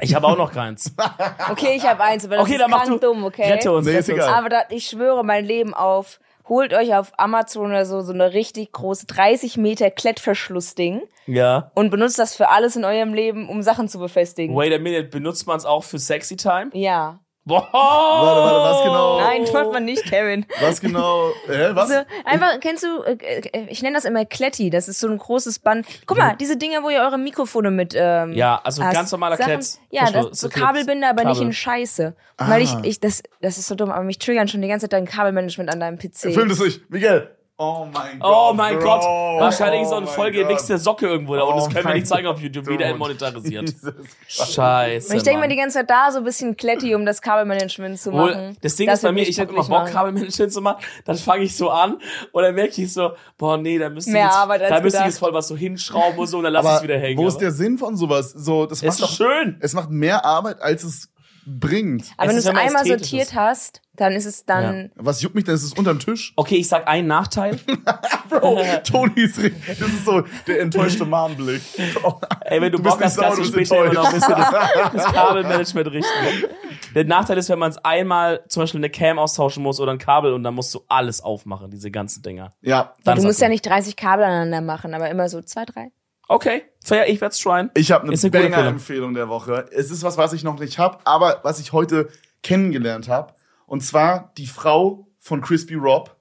Ich 0.00 0.14
habe 0.14 0.26
auch 0.26 0.36
noch 0.36 0.52
keins. 0.52 0.92
Okay, 1.50 1.74
ich 1.76 1.84
habe 1.84 2.02
eins, 2.02 2.24
aber 2.24 2.36
das 2.36 2.44
Okay, 2.44 2.52
ist 2.54 2.60
dann 2.60 2.70
mach 2.70 2.86
du. 2.86 2.98
dumm, 2.98 3.24
okay? 3.24 3.50
Rette 3.52 3.72
uns. 3.72 3.86
Nee, 3.86 3.92
ist 3.92 4.08
rette 4.08 4.12
uns. 4.14 4.24
egal. 4.24 4.38
Aber 4.38 4.48
da, 4.48 4.62
ich 4.70 4.86
schwöre 4.86 5.24
mein 5.24 5.44
Leben 5.44 5.74
auf, 5.74 6.18
holt 6.48 6.74
euch 6.74 6.94
auf 6.94 7.12
Amazon 7.18 7.66
oder 7.66 7.86
so 7.86 8.00
so 8.00 8.12
eine 8.12 8.32
richtig 8.32 8.72
große 8.72 9.06
30 9.06 9.56
Meter 9.56 9.90
Klettverschlussding 9.90 11.02
Ja. 11.26 11.70
und 11.74 11.90
benutzt 11.90 12.18
das 12.18 12.34
für 12.34 12.48
alles 12.48 12.76
in 12.76 12.84
eurem 12.84 13.14
Leben, 13.14 13.48
um 13.48 13.62
Sachen 13.62 13.88
zu 13.88 13.98
befestigen. 13.98 14.56
Wait 14.56 14.72
a 14.74 14.78
minute, 14.78 15.04
benutzt 15.08 15.46
man 15.46 15.56
es 15.56 15.64
auch 15.64 15.84
für 15.84 15.98
Sexy 15.98 16.36
Time? 16.36 16.70
Ja. 16.72 17.20
Boah. 17.44 17.68
Warte, 17.72 18.40
warte, 18.40 18.70
was 18.70 18.82
genau? 18.84 19.20
Nein, 19.20 19.42
macht 19.52 19.72
man 19.72 19.84
nicht, 19.84 20.04
Kevin. 20.04 20.46
Was 20.60 20.80
genau? 20.80 21.30
Hä, 21.46 21.70
was? 21.72 21.88
So, 21.88 21.94
einfach, 22.24 22.60
kennst 22.60 22.84
du, 22.84 23.02
äh, 23.02 23.14
äh, 23.16 23.66
ich 23.68 23.82
nenne 23.82 23.96
das 23.96 24.04
immer 24.04 24.24
Kletti, 24.24 24.70
das 24.70 24.86
ist 24.88 25.00
so 25.00 25.08
ein 25.08 25.18
großes 25.18 25.58
Band. 25.58 25.84
Guck 26.06 26.18
mal, 26.18 26.36
diese 26.38 26.56
Dinger, 26.56 26.84
wo 26.84 26.90
ihr 26.90 27.00
eure 27.00 27.18
Mikrofone 27.18 27.72
mit 27.72 27.94
ähm, 27.96 28.32
Ja, 28.32 28.60
also 28.62 28.84
hast. 28.84 28.94
ganz 28.94 29.10
normaler 29.10 29.36
Sachen- 29.36 29.54
Klett. 29.54 29.78
Ja, 29.90 30.10
das, 30.10 30.38
so 30.38 30.48
Kabelbinder, 30.48 31.08
aber 31.10 31.24
nicht 31.24 31.34
Kabel. 31.34 31.46
in 31.48 31.52
Scheiße. 31.52 32.14
Und 32.38 32.48
Weil 32.50 32.62
ich, 32.62 32.70
Ah. 32.74 32.80
ich, 32.84 33.00
das, 33.00 33.22
das 33.40 33.58
ist 33.58 33.66
so 33.66 33.74
dumm, 33.74 33.90
aber 33.90 34.04
mich 34.04 34.18
triggern 34.18 34.46
schon 34.46 34.62
die 34.62 34.68
ganze 34.68 34.84
Zeit 34.84 34.92
dein 34.92 35.06
Kabelmanagement 35.06 35.68
an 35.68 35.80
deinem 35.80 35.98
PC. 35.98 36.32
Film 36.34 36.48
das 36.48 36.60
nicht. 36.60 36.88
Miguel. 36.90 37.36
Oh 37.58 37.86
mein 37.92 38.18
Gott. 38.18 38.30
Oh 38.50 38.52
mein 38.54 38.78
Bro. 38.78 38.84
Gott, 38.84 39.02
wahrscheinlich 39.40 39.86
so 39.86 39.94
Oh 39.94 39.98
eine 39.98 40.06
Folge 40.06 40.40
Gott. 40.40 40.48
nächste 40.48 40.78
Socke 40.78 41.06
irgendwo 41.06 41.36
da 41.36 41.42
und 41.42 41.56
das 41.56 41.66
Oh 41.66 41.68
können 41.68 41.86
wir 41.86 41.94
nicht 41.94 42.06
zeigen 42.08 42.26
auf 42.26 42.40
YouTube, 42.40 42.66
wieder 42.66 42.78
Gott. 42.78 42.86
entmonetarisiert. 42.92 43.72
Scheiße. 44.28 45.10
Und 45.12 45.16
ich 45.16 45.22
denke 45.22 45.40
mir 45.40 45.48
die 45.48 45.56
ganze 45.56 45.78
Zeit 45.78 45.90
da 45.90 46.10
so 46.10 46.18
ein 46.18 46.24
bisschen 46.24 46.56
Kletti, 46.56 46.94
um 46.94 47.04
das 47.06 47.20
Kabelmanagement 47.22 48.00
zu 48.00 48.12
Wohl, 48.12 48.30
machen. 48.34 48.56
das 48.62 48.74
Ding 48.76 48.88
ist 48.88 49.02
bei 49.02 49.12
mir, 49.12 49.28
ich 49.28 49.38
habe 49.38 49.52
immer 49.52 49.62
Bock. 49.64 49.86
Kabelmanagement 49.86 50.52
zu 50.52 50.60
machen, 50.60 50.82
dann 51.04 51.16
fange 51.16 51.44
ich 51.44 51.56
so 51.56 51.70
an 51.70 51.98
und 52.32 52.42
dann 52.42 52.54
merke 52.54 52.82
ich 52.82 52.92
so, 52.92 53.12
boah, 53.36 53.58
nee, 53.58 53.78
da 53.78 53.90
müsste 53.90 54.10
ich 54.10 54.16
jetzt, 54.16 54.34
da 54.34 54.80
müsste 54.80 54.98
ich 55.00 55.04
jetzt 55.06 55.18
voll 55.18 55.32
was 55.34 55.46
so 55.48 55.56
hinschrauben 55.56 56.18
und 56.18 56.26
so 56.26 56.38
und 56.38 56.44
dann 56.44 56.52
lass 56.54 56.66
ich 56.66 56.72
es 56.72 56.82
wieder 56.82 56.98
hängen. 56.98 57.18
wo 57.18 57.28
ist 57.28 57.38
der 57.38 57.52
Sinn 57.52 57.78
von 57.78 57.96
sowas? 57.96 58.32
So, 58.32 58.66
das 58.66 58.82
macht 58.82 58.94
ist 58.94 59.02
doch, 59.02 59.10
schön. 59.12 59.58
es 59.60 59.74
macht 59.74 59.90
mehr 59.90 60.24
Arbeit, 60.24 60.60
als 60.62 60.82
es 60.84 61.10
bringt. 61.46 62.12
Aber 62.16 62.28
wenn 62.28 62.36
du 62.36 62.40
es 62.40 62.46
einmal 62.46 62.84
sortiert 62.86 63.34
hast, 63.34 63.80
dann 63.96 64.12
ist 64.14 64.24
es 64.24 64.44
dann. 64.44 64.90
Was 64.96 65.20
juckt 65.22 65.34
mich 65.34 65.44
denn? 65.44 65.54
Ist 65.54 65.64
es 65.64 65.72
unterm 65.74 65.98
Tisch? 65.98 66.32
Okay, 66.36 66.56
ich 66.56 66.68
sag 66.68 66.88
einen 66.88 67.08
Nachteil. 67.08 67.58
Bro, 68.28 68.62
Toni 68.84 69.22
ist 69.22 69.38
richtig. 69.38 69.78
Das 69.78 69.88
ist 69.88 70.04
so 70.04 70.22
der 70.46 70.60
enttäuschte 70.60 71.04
Mom-Blick. 71.04 71.60
Ey, 72.42 72.60
wenn 72.60 72.72
du, 72.72 72.78
Du 72.78 72.82
bist 72.84 72.96
Bock 72.96 73.04
hast, 73.04 73.18
kannst 73.18 73.38
du 73.38 73.42
du 73.42 73.48
später 73.48 73.84
immer 73.84 73.92
noch 73.92 74.06
ein 74.06 74.14
bisschen 74.14 74.34
enttäuscht. 74.34 74.72
das, 74.76 74.92
das 74.92 75.04
Kabelmanagement 75.12 75.86
richten. 75.88 76.10
Der 76.94 77.04
Nachteil 77.04 77.38
ist, 77.38 77.48
wenn 77.48 77.58
man 77.58 77.70
es 77.70 77.78
einmal 77.78 78.44
zum 78.48 78.62
Beispiel 78.62 78.80
eine 78.80 78.90
Cam 78.90 79.18
austauschen 79.18 79.62
muss 79.62 79.80
oder 79.80 79.92
ein 79.92 79.98
Kabel 79.98 80.32
und 80.32 80.42
dann 80.42 80.54
musst 80.54 80.74
du 80.74 80.80
alles 80.88 81.20
aufmachen, 81.20 81.70
diese 81.70 81.90
ganzen 81.90 82.22
Dinger. 82.22 82.54
Ja, 82.62 82.94
Dann 83.04 83.18
Du 83.18 83.24
musst 83.24 83.40
ja 83.40 83.48
das 83.48 83.52
nicht 83.52 83.66
30 83.66 83.96
Kabel 83.96 84.24
aneinander 84.24 84.60
machen, 84.60 84.94
aber 84.94 85.10
immer 85.10 85.28
so 85.28 85.42
zwei, 85.42 85.64
drei. 85.64 85.90
Okay, 86.28 86.62
fair, 86.84 87.08
ich 87.08 87.20
werd's 87.20 87.38
tryen. 87.38 87.70
Ich 87.74 87.92
habe 87.92 88.06
eine, 88.08 88.18
eine 88.18 88.30
Banger-Empfehlung 88.30 89.14
der 89.14 89.28
Woche. 89.28 89.66
Es 89.72 89.90
ist 89.90 90.02
was, 90.02 90.16
was 90.16 90.32
ich 90.32 90.44
noch 90.44 90.58
nicht 90.58 90.78
habe, 90.78 90.98
aber 91.04 91.40
was 91.42 91.60
ich 91.60 91.72
heute 91.72 92.08
kennengelernt 92.42 93.08
habe. 93.08 93.34
Und 93.66 93.82
zwar 93.82 94.32
die 94.38 94.46
Frau 94.46 95.08
von 95.18 95.40
Crispy 95.40 95.74
Rob. 95.74 96.16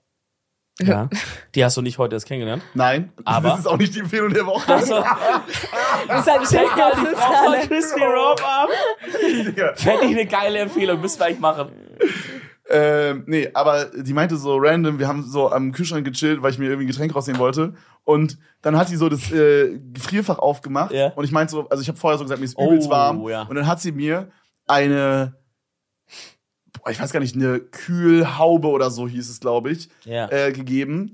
Ja. 0.80 1.10
Die 1.54 1.64
hast 1.64 1.78
du 1.78 1.82
nicht 1.82 1.98
heute 1.98 2.16
erst 2.16 2.26
kennengelernt. 2.26 2.64
Nein, 2.74 3.12
Aber? 3.26 3.50
das 3.50 3.60
ist 3.60 3.68
auch 3.68 3.78
nicht 3.78 3.94
die 3.94 4.00
Empfehlung 4.00 4.34
der 4.34 4.46
Woche. 4.46 4.74
Also, 4.74 4.96
Das 6.08 6.26
ist 6.26 6.32
halt 6.32 6.50
check 6.50 6.76
mal 6.76 6.92
die 6.96 7.16
Frau 7.16 7.34
von. 7.44 7.68
Crispy 7.68 8.04
Rob 8.04 8.42
ab. 8.44 8.70
Fände 9.76 10.06
ich 10.06 10.12
eine 10.12 10.26
geile 10.26 10.60
Empfehlung, 10.60 11.00
müssen 11.02 11.20
wir 11.20 11.26
eigentlich 11.28 11.40
machen. 11.40 11.72
Ähm, 12.74 13.24
nee, 13.28 13.50
aber 13.54 13.86
die 13.86 14.14
meinte 14.14 14.38
so 14.38 14.56
random, 14.58 14.98
wir 14.98 15.08
haben 15.08 15.24
so 15.24 15.52
am 15.52 15.72
Kühlschrank 15.74 16.06
gechillt, 16.06 16.42
weil 16.42 16.52
ich 16.52 16.58
mir 16.58 16.66
irgendwie 16.66 16.86
ein 16.86 16.92
Getränk 16.92 17.14
rausnehmen 17.14 17.40
wollte. 17.42 17.74
Und 18.06 18.38
dann 18.62 18.78
hat 18.78 18.88
sie 18.88 18.96
so 18.96 19.10
das 19.10 19.32
äh, 19.32 19.78
Gefrierfach 19.94 20.40
aufgemacht. 20.40 20.92
Ja. 20.94 21.10
Und 21.10 21.24
ich 21.26 21.32
meinte 21.32 21.52
so, 21.52 21.68
also 21.70 21.82
ich 21.82 21.88
habe 21.90 21.98
vorher 21.98 22.18
so 22.18 22.24
gesagt, 22.24 22.40
mir 22.40 22.46
ist 22.46 22.58
Oh, 22.58 22.68
übelst 22.68 22.90
warm. 22.90 23.28
ja. 23.28 23.44
Und 23.44 23.56
dann 23.56 23.68
hat 23.68 23.82
sie 23.82 23.92
mir 23.92 24.30
eine 24.68 25.36
boah, 26.82 26.90
ich 26.90 27.00
weiß 27.00 27.12
gar 27.12 27.20
nicht, 27.20 27.36
eine 27.36 27.60
Kühlhaube 27.60 28.68
oder 28.70 28.90
so 28.90 29.08
hieß 29.08 29.30
es, 29.30 29.40
glaube 29.40 29.72
ich, 29.72 29.90
Ja. 30.06 30.30
äh, 30.32 30.52
gegeben. 30.52 31.12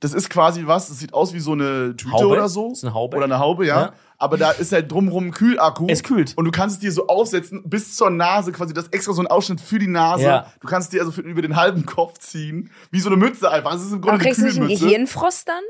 Das 0.00 0.14
ist 0.14 0.30
quasi 0.30 0.66
was, 0.66 0.88
das 0.88 0.98
sieht 0.98 1.12
aus 1.12 1.34
wie 1.34 1.40
so 1.40 1.52
eine 1.52 1.94
Tüte 1.94 2.12
Haube? 2.12 2.28
oder 2.28 2.48
so. 2.48 2.70
Das 2.70 2.78
ist 2.78 2.84
eine 2.84 2.94
Haube? 2.94 3.16
Oder 3.18 3.26
eine 3.26 3.38
Haube, 3.38 3.66
ja. 3.66 3.80
Ja. 3.80 3.92
Aber 4.16 4.36
da 4.36 4.50
ist 4.50 4.72
halt 4.72 4.90
drumrum 4.90 5.26
ein 5.26 5.30
Kühlakku. 5.30 5.86
Es 5.88 6.02
kühlt. 6.02 6.36
Und 6.36 6.44
du 6.46 6.50
kannst 6.50 6.76
es 6.76 6.80
dir 6.80 6.92
so 6.92 7.06
aufsetzen 7.06 7.62
bis 7.64 7.96
zur 7.96 8.10
Nase, 8.10 8.52
quasi 8.52 8.74
das 8.74 8.84
ist 8.84 8.94
extra 8.94 9.12
so 9.12 9.22
ein 9.22 9.26
Ausschnitt 9.26 9.60
für 9.60 9.78
die 9.78 9.86
Nase. 9.86 10.24
Ja. 10.24 10.46
Du 10.60 10.68
kannst 10.68 10.88
es 10.88 10.90
dir 10.90 11.00
also 11.00 11.12
für, 11.12 11.20
über 11.20 11.42
den 11.42 11.56
halben 11.56 11.86
Kopf 11.86 12.18
ziehen. 12.18 12.70
Wie 12.90 13.00
so 13.00 13.08
eine 13.08 13.16
Mütze 13.16 13.50
einfach. 13.50 13.74
Es 13.74 13.82
ist 13.82 13.92
im 13.92 13.98
Aber 13.98 14.12
Grunde 14.12 14.24
eine 14.24 14.34
kriegst 14.34 14.40
du 14.40 14.62
nicht 14.64 14.80
einen. 14.82 14.90
Gehirnfrost 14.90 15.48
dann? 15.48 15.62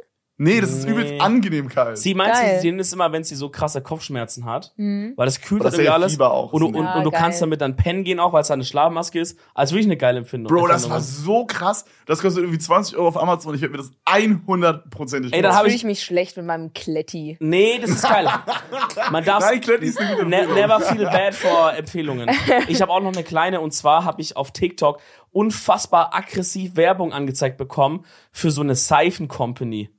Nee, 0.42 0.60
das 0.62 0.70
ist 0.72 0.86
Nee. 0.86 0.92
übelst 0.92 1.20
angenehm 1.20 1.68
kalt. 1.68 1.98
Sie 1.98 2.14
meint, 2.14 2.32
Geil. 2.32 2.60
sie 2.60 2.68
denen 2.68 2.78
ist 2.78 2.94
immer, 2.94 3.12
wenn 3.12 3.24
sie 3.24 3.34
so 3.34 3.50
krasse 3.50 3.82
Kopfschmerzen 3.82 4.46
hat, 4.46 4.72
weil 4.76 5.12
das 5.26 5.40
kühlt 5.42 5.60
Oder 5.60 5.70
halt 5.70 5.78
irgendwie 5.80 5.90
alles. 5.92 6.12
Fieber 6.12 6.32
auch. 6.32 6.52
Und, 6.54 6.60
du- 6.62 6.66
und, 6.68 6.84
Ja, 6.84 6.94
und 6.94 7.04
du 7.04 7.10
geil. 7.10 7.20
kannst 7.20 7.42
damit 7.42 7.60
dann 7.60 7.76
pennen 7.76 8.04
gehen 8.04 8.18
auch, 8.18 8.32
weil 8.32 8.40
es 8.40 8.48
halt 8.48 8.56
eine 8.56 8.64
Schlafmaske 8.64 9.20
ist. 9.20 9.38
Also 9.54 9.74
wirklich 9.74 9.86
eine 9.88 9.98
geile 9.98 10.18
Empfindung. 10.18 10.50
Bro, 10.50 10.68
das 10.68 10.88
war 10.88 11.00
so 11.00 11.44
krass. 11.44 11.84
Das 12.06 12.22
kostet 12.22 12.42
irgendwie 12.42 12.58
20 12.58 12.96
Euro 12.96 13.08
auf 13.08 13.20
Amazon. 13.20 13.54
Ich 13.54 13.60
werde 13.60 13.72
mir 13.72 13.78
das 13.78 13.90
100%ig 14.06 15.32
Ey, 15.34 15.42
dann 15.42 15.52
hab 15.52 15.60
Fühle 15.62 15.74
ich- 15.74 15.80
ich 15.82 15.84
mich 15.84 16.02
schlecht 16.02 16.36
mit 16.38 16.46
meinem 16.46 16.72
Kletti. 16.72 17.36
Nee, 17.40 17.78
das 17.80 17.90
ist 17.90 18.08
geil. 18.08 18.26
Man 19.12 19.24
darf 19.24 19.40
Nein, 19.44 19.60
Kletti 19.60 19.86
ist 19.86 19.98
eine 20.00 20.14
gute 20.16 20.26
ne, 20.28 20.36
Empfehlung. 20.42 20.54
never 20.68 20.80
feel 20.80 21.04
bad 21.04 21.34
for 21.34 21.74
Empfehlungen. 21.74 22.30
Ich 22.68 22.80
habe 22.80 22.90
auch 22.92 23.00
noch 23.00 23.12
eine 23.12 23.24
kleine 23.24 23.60
und 23.60 23.72
zwar 23.72 24.04
habe 24.04 24.20
ich 24.22 24.36
auf 24.36 24.52
TikTok 24.52 25.00
unfassbar 25.32 26.14
aggressiv 26.14 26.76
Werbung 26.76 27.12
angezeigt 27.12 27.56
bekommen 27.56 28.04
für 28.32 28.50
so 28.50 28.62
eine 28.62 28.74
Seifen-Company. 28.74 29.90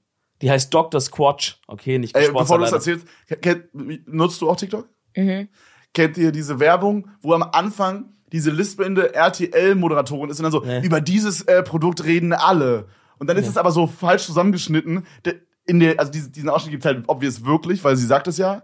Die 0.42 0.50
heißt 0.52 0.74
Dr. 0.74 1.00
Squatch. 1.02 1.60
Okay, 1.68 1.98
nicht 2.00 2.16
Ey, 2.16 2.32
bevor 2.32 2.58
du 2.58 2.64
das 2.64 2.72
erzählst, 2.74 3.06
kennt, 3.42 3.66
nutzt 4.08 4.42
du 4.42 4.50
auch 4.50 4.56
TikTok? 4.56 4.88
Kennt 5.94 6.18
ihr 6.18 6.32
diese 6.32 6.60
Werbung, 6.60 7.10
wo 7.22 7.34
am 7.34 7.44
Anfang 7.44 8.14
diese 8.32 8.50
lispelnde 8.50 9.14
RTL-Moderatorin 9.14 10.30
ist 10.30 10.40
und 10.40 10.44
dann 10.44 10.52
so, 10.52 10.62
Nee. 10.66 10.82
über 10.86 11.02
dieses 11.02 11.42
äh, 11.44 11.64
Produkt 11.64 12.04
reden 12.06 12.32
alle. 12.34 12.88
Und 13.20 13.28
dann 13.30 13.38
ist 13.38 13.48
es 13.48 13.58
aber 13.58 13.72
so 13.72 13.88
falsch 13.88 14.24
zusammengeschnitten. 14.26 15.06
Der- 15.26 15.36
In 15.68 15.80
der, 15.80 16.00
also 16.00 16.12
diese, 16.12 16.32
diesen 16.32 16.50
Ausschnitt 16.50 16.72
gibt 16.72 16.84
es 16.86 16.88
halt 16.92 17.04
obvious 17.08 17.46
wirklich, 17.46 17.84
weil 17.84 17.96
sie 17.96 18.06
sagt 18.08 18.28
es 18.28 18.38
ja. 18.38 18.64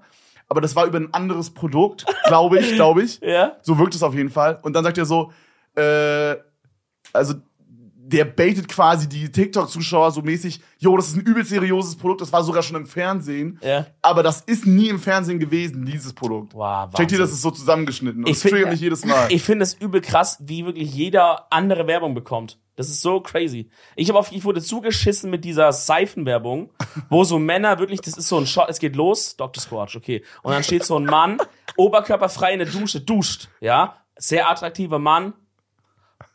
Aber 0.49 0.61
das 0.61 0.75
war 0.75 0.85
über 0.87 0.97
ein 0.97 1.13
anderes 1.13 1.49
Produkt, 1.51 2.05
glaube 2.27 2.59
ich, 2.59 2.73
glaube 2.75 3.03
ich. 3.03 3.19
Ja? 3.21 3.57
So 3.61 3.77
wirkt 3.77 3.93
es 3.93 4.01
auf 4.03 4.13
jeden 4.15 4.29
Fall. 4.29 4.57
Und 4.63 4.73
dann 4.73 4.83
sagt 4.85 4.97
er 4.97 5.05
so, 5.05 5.31
äh, 5.75 6.35
also 7.13 7.35
der 8.07 8.23
baitet 8.25 8.69
quasi 8.69 9.09
die 9.09 9.29
TikTok-Zuschauer 9.29 10.11
so 10.11 10.21
mäßig, 10.21 10.61
jo, 10.77 10.95
das 10.95 11.09
ist 11.09 11.17
ein 11.17 11.21
übel 11.21 11.43
seriöses 11.43 11.97
Produkt, 11.97 12.21
das 12.21 12.31
war 12.31 12.41
sogar 12.43 12.63
schon 12.63 12.77
im 12.77 12.85
Fernsehen. 12.85 13.59
Ja. 13.61 13.85
Aber 14.01 14.23
das 14.23 14.41
ist 14.41 14.65
nie 14.65 14.87
im 14.87 14.99
Fernsehen 14.99 15.39
gewesen, 15.39 15.85
dieses 15.85 16.13
Produkt. 16.13 16.53
Wow, 16.53 16.93
Checkt 16.93 17.11
ihr, 17.11 17.17
das 17.17 17.31
ist 17.31 17.41
so 17.41 17.51
zusammengeschnitten. 17.51 18.23
Und 18.23 18.29
Ich 18.29 18.39
das 18.39 18.49
triggert 18.49 18.71
mich 18.71 18.79
jedes 18.79 19.03
Mal. 19.03 19.27
Ich 19.29 19.43
finde 19.43 19.63
es 19.63 19.73
übel 19.73 19.99
krass, 19.99 20.37
wie 20.39 20.65
wirklich 20.65 20.93
jeder 20.93 21.51
andere 21.51 21.85
Werbung 21.87 22.15
bekommt. 22.15 22.57
Das 22.77 22.89
ist 22.89 23.01
so 23.01 23.19
crazy. 23.19 23.69
Ich 23.95 24.07
habe 24.07 24.19
auf, 24.19 24.31
ich 24.31 24.45
wurde 24.45 24.61
zugeschissen 24.61 25.29
mit 25.29 25.43
dieser 25.43 25.73
Seifenwerbung, 25.73 26.71
wo 27.09 27.23
so 27.23 27.39
Männer 27.39 27.79
wirklich, 27.79 28.01
das 28.01 28.17
ist 28.17 28.29
so 28.29 28.37
ein 28.37 28.47
Shot, 28.47 28.69
es 28.69 28.79
geht 28.79 28.95
los, 28.95 29.35
Dr. 29.35 29.61
Squatch, 29.61 29.95
okay. 29.97 30.23
Und 30.43 30.53
dann 30.53 30.63
steht 30.63 30.85
so 30.85 30.97
ein 30.97 31.05
Mann, 31.05 31.39
oberkörperfrei 31.75 32.53
in 32.53 32.59
der 32.59 32.69
Dusche, 32.69 33.01
duscht, 33.01 33.49
ja. 33.59 33.97
Sehr 34.19 34.49
attraktiver 34.49 34.97
Mann, 34.97 35.33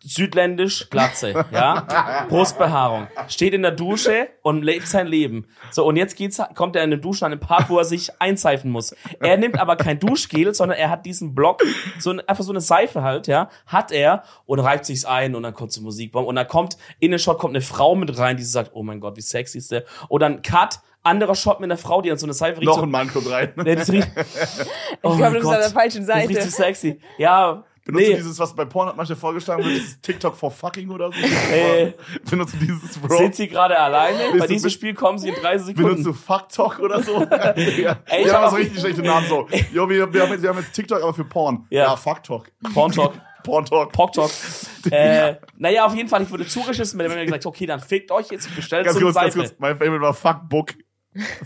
südländisch, 0.04 0.88
Glatze, 0.90 1.44
ja. 1.52 2.26
Brustbehaarung. 2.28 3.08
Steht 3.28 3.54
in 3.54 3.62
der 3.62 3.70
Dusche 3.70 4.28
und 4.42 4.62
lebt 4.62 4.86
sein 4.86 5.06
Leben. 5.06 5.46
So, 5.70 5.84
und 5.84 5.96
jetzt 5.96 6.16
geht's, 6.16 6.40
kommt 6.54 6.76
er 6.76 6.84
in 6.84 6.90
den 6.90 7.00
Duschen 7.00 7.24
an 7.24 7.30
den 7.30 7.40
Part, 7.40 7.70
wo 7.70 7.78
er 7.78 7.84
sich 7.84 8.10
einseifen 8.20 8.70
muss. 8.70 8.94
Er 9.20 9.36
nimmt 9.36 9.58
aber 9.58 9.76
kein 9.76 9.98
Duschgel, 9.98 10.54
sondern 10.54 10.78
er 10.78 10.90
hat 10.90 11.06
diesen 11.06 11.34
Block, 11.34 11.62
so 11.98 12.10
ein, 12.10 12.20
einfach 12.20 12.44
so 12.44 12.52
eine 12.52 12.60
Seife 12.60 13.02
halt, 13.02 13.26
ja, 13.26 13.48
hat 13.66 13.92
er 13.92 14.24
und 14.46 14.60
reibt 14.60 14.84
sich's 14.86 15.04
ein 15.04 15.34
und 15.34 15.42
dann 15.42 15.54
kommt 15.54 15.72
so 15.72 15.80
Musikbomb 15.82 16.26
und 16.26 16.36
dann 16.36 16.48
kommt, 16.48 16.76
in 16.98 17.10
den 17.10 17.18
Shot 17.18 17.38
kommt 17.38 17.54
eine 17.54 17.62
Frau 17.62 17.94
mit 17.94 18.16
rein, 18.18 18.36
die 18.36 18.42
sagt, 18.44 18.72
oh 18.74 18.82
mein 18.82 19.00
Gott, 19.00 19.16
wie 19.16 19.22
sexy 19.22 19.58
ist 19.58 19.70
der. 19.72 19.84
Und 20.08 20.20
dann 20.20 20.42
Cut, 20.42 20.80
anderer 21.02 21.34
Shot 21.34 21.60
mit 21.60 21.70
einer 21.70 21.78
Frau, 21.78 22.00
die 22.02 22.10
an 22.10 22.18
so 22.18 22.26
eine 22.26 22.32
Seife 22.32 22.60
riecht. 22.60 22.66
Noch 22.66 22.76
so, 22.76 22.82
ein 22.82 22.90
Mann 22.90 23.12
kommt 23.12 23.30
rein. 23.30 23.52
Nee, 23.56 23.74
das 23.74 23.90
riecht, 23.90 24.08
oh 25.02 25.12
Ich 25.12 25.16
glaube, 25.18 25.34
du 25.34 25.40
bist 25.40 25.46
auf 25.46 25.58
der 25.58 25.70
falschen 25.70 26.06
Das 26.06 26.16
riecht 26.16 26.34
Seite. 26.34 26.50
so 26.50 26.62
sexy. 26.62 27.00
Ja, 27.18 27.64
Benutzt 27.84 28.06
nee. 28.06 28.10
du 28.12 28.16
dieses, 28.18 28.38
was 28.38 28.54
bei 28.54 28.64
Pornhub 28.64 28.96
manchmal 28.96 29.18
vorgeschlagen 29.18 29.64
wird, 29.64 29.74
dieses 29.74 30.00
TikTok 30.00 30.36
for 30.36 30.52
fucking 30.52 30.88
oder 30.90 31.10
so? 31.10 31.18
Äh. 31.52 31.94
Benutzt 32.30 32.54
du 32.54 32.58
dieses, 32.58 32.96
Bro? 32.98 33.16
Sind 33.16 33.34
Sie 33.34 33.48
gerade 33.48 33.76
alleine? 33.78 34.38
Bei 34.38 34.46
du- 34.46 34.52
diesem 34.52 34.70
Spiel 34.70 34.94
kommen 34.94 35.18
Sie 35.18 35.30
in 35.30 35.34
30 35.34 35.74
Benutzt 35.74 36.04
Sekunden. 36.04 36.04
du 36.04 36.12
Fucktalk 36.12 36.78
oder 36.78 37.02
so? 37.02 37.20
ja. 37.80 37.96
Ey, 38.06 38.22
ich 38.22 38.26
ja, 38.28 38.48
so 38.48 38.56
richtig 38.56 38.78
schlechte 38.78 39.02
Namen 39.02 39.26
so. 39.26 39.48
Jo, 39.72 39.88
wir, 39.88 40.12
wir, 40.12 40.22
haben 40.22 40.30
jetzt, 40.30 40.42
wir 40.42 40.50
haben 40.50 40.58
jetzt 40.58 40.72
TikTok, 40.72 41.02
aber 41.02 41.12
für 41.12 41.24
Porn. 41.24 41.66
Ja. 41.70 41.84
Ja, 41.84 41.96
Fucktalk. 41.96 42.52
Porntalk. 42.72 43.14
Porntalk. 43.42 43.90
Poktalk. 43.92 44.30
äh, 44.90 45.34
naja, 45.56 45.84
auf 45.84 45.94
jeden 45.94 46.08
Fall, 46.08 46.22
ich 46.22 46.30
wurde 46.30 46.46
zugeschissen, 46.46 46.98
dem 46.98 47.12
mir 47.12 47.24
gesagt, 47.24 47.46
okay, 47.46 47.66
dann 47.66 47.80
fickt 47.80 48.12
euch 48.12 48.30
jetzt, 48.30 48.46
ich 48.46 48.54
bestelle 48.54 48.84
Ganz 48.84 48.96
so 48.96 49.04
kurz, 49.04 49.16
ganz 49.16 49.34
kurz. 49.34 49.54
Mein 49.58 49.76
Favorite 49.76 50.00
war 50.00 50.14
Fuckbook. 50.14 50.74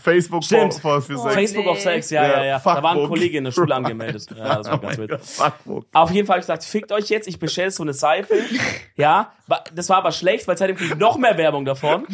Facebook 0.03 0.45
Stimmt. 0.45 0.75
for, 0.75 1.03
for, 1.03 1.17
Sex. 1.19 1.35
Facebook 1.35 1.65
nee. 1.65 1.71
auf 1.71 1.81
Sex, 1.81 2.11
ja, 2.11 2.23
Ja, 2.23 2.29
ja, 2.39 2.45
ja. 2.45 2.59
Da 2.59 2.65
war 2.65 2.77
ein 2.77 2.83
Fuckbook. 2.99 3.09
Kollege 3.09 3.39
in 3.39 3.45
der 3.45 3.51
Schule 3.53 3.75
angemeldet. 3.75 4.27
Ja, 4.37 4.57
das 4.57 4.71
war 4.71 4.79
ganz 4.79 4.97
Oh 4.97 5.01
wild. 5.03 5.21
Fuckbook. 5.25 5.87
Auf 5.93 6.11
jeden 6.11 6.27
Fall 6.27 6.35
habe 6.35 6.41
ich 6.41 6.47
gesagt, 6.47 6.65
fickt 6.65 6.93
euch 6.93 7.09
jetzt, 7.09 7.27
ich 7.27 7.39
bestelle 7.39 7.71
so 7.71 7.83
eine 7.83 7.93
Seife. 7.93 8.35
Ja, 8.97 9.33
das 9.75 9.89
war 9.89 9.99
aber 9.99 10.13
schlecht, 10.13 10.47
weil 10.49 10.57
seitdem 10.59 10.77
kriege 10.77 10.95
ich 10.95 10.99
noch 11.01 11.19
mehr 11.19 11.37
Werbung 11.39 11.65
davon. 11.65 12.07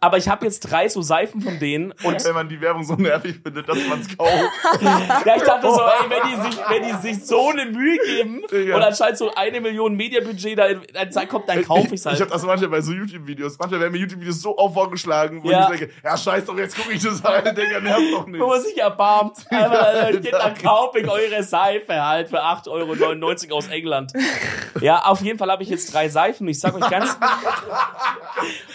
Aber 0.00 0.18
ich 0.18 0.28
habe 0.28 0.44
jetzt 0.44 0.60
drei 0.60 0.88
so 0.88 1.02
Seifen 1.02 1.40
von 1.40 1.58
denen 1.58 1.92
und 2.02 2.24
Wenn 2.24 2.34
man 2.34 2.48
die 2.48 2.60
Werbung 2.60 2.84
so 2.84 2.94
nervig 2.94 3.36
findet, 3.42 3.68
dass 3.68 3.78
man 3.88 4.00
es 4.00 4.16
kauft. 4.16 4.32
Ja, 5.24 5.36
ich 5.36 5.42
dachte 5.42 5.70
so, 5.70 5.80
ey, 5.80 6.10
wenn 6.10 6.30
die 6.30 6.42
sich, 6.50 6.60
wenn 6.68 6.82
die 6.82 7.14
sich 7.14 7.24
so 7.26 7.48
eine 7.50 7.66
Mühe 7.66 7.96
geben 8.04 8.42
Digga. 8.50 8.76
und 8.76 8.82
anscheinend 8.82 9.18
so 9.18 9.32
eine 9.34 9.60
Million 9.60 9.94
Mediabudget 9.96 10.58
da 10.58 10.66
in- 10.66 10.82
dann 10.92 11.28
kommt, 11.28 11.48
dann 11.48 11.64
kaufe 11.64 11.94
Ich 11.94 12.04
halt. 12.04 12.20
habe 12.20 12.30
das 12.30 12.42
manchmal 12.44 12.70
bei 12.70 12.80
so 12.80 12.92
YouTube-Videos. 12.92 13.58
Manchmal 13.58 13.80
werden 13.80 13.92
mir 13.92 13.98
YouTube-Videos 13.98 14.40
so 14.42 14.56
oft 14.58 14.74
vorgeschlagen, 14.74 15.42
wo 15.42 15.50
Ja. 15.50 15.70
ich 15.72 15.78
denke, 15.78 15.94
ja, 16.02 16.16
scheiß 16.16 16.44
doch, 16.44 16.58
jetzt 16.58 16.76
gucke 16.84 16.94
ich 16.94 17.02
das 17.02 17.22
halt, 17.22 17.56
Digga, 17.56 17.80
nervt 17.80 18.12
doch 18.12 18.26
nicht. 18.26 18.40
Wo 18.40 18.46
man 18.48 18.60
sich 18.62 18.78
erbarmt. 18.78 19.38
Einfach, 19.50 19.70
Alter. 19.82 20.18
steht 20.18 20.32
dann 20.32 20.54
kaufe 20.54 21.00
ich 21.00 21.08
eure 21.08 21.42
Seife 21.42 22.04
halt 22.04 22.28
für 22.28 22.42
8,99 22.42 22.68
Euro 23.48 23.56
aus 23.56 23.68
England. 23.68 24.12
Ja, 24.80 25.04
auf 25.06 25.20
jeden 25.22 25.38
Fall 25.38 25.50
habe 25.50 25.62
ich 25.62 25.68
jetzt 25.68 25.92
drei 25.92 26.08
Seifen. 26.08 26.46
Ich 26.48 26.60
sag 26.60 26.74
euch 26.74 26.88
ganz. 26.90 27.16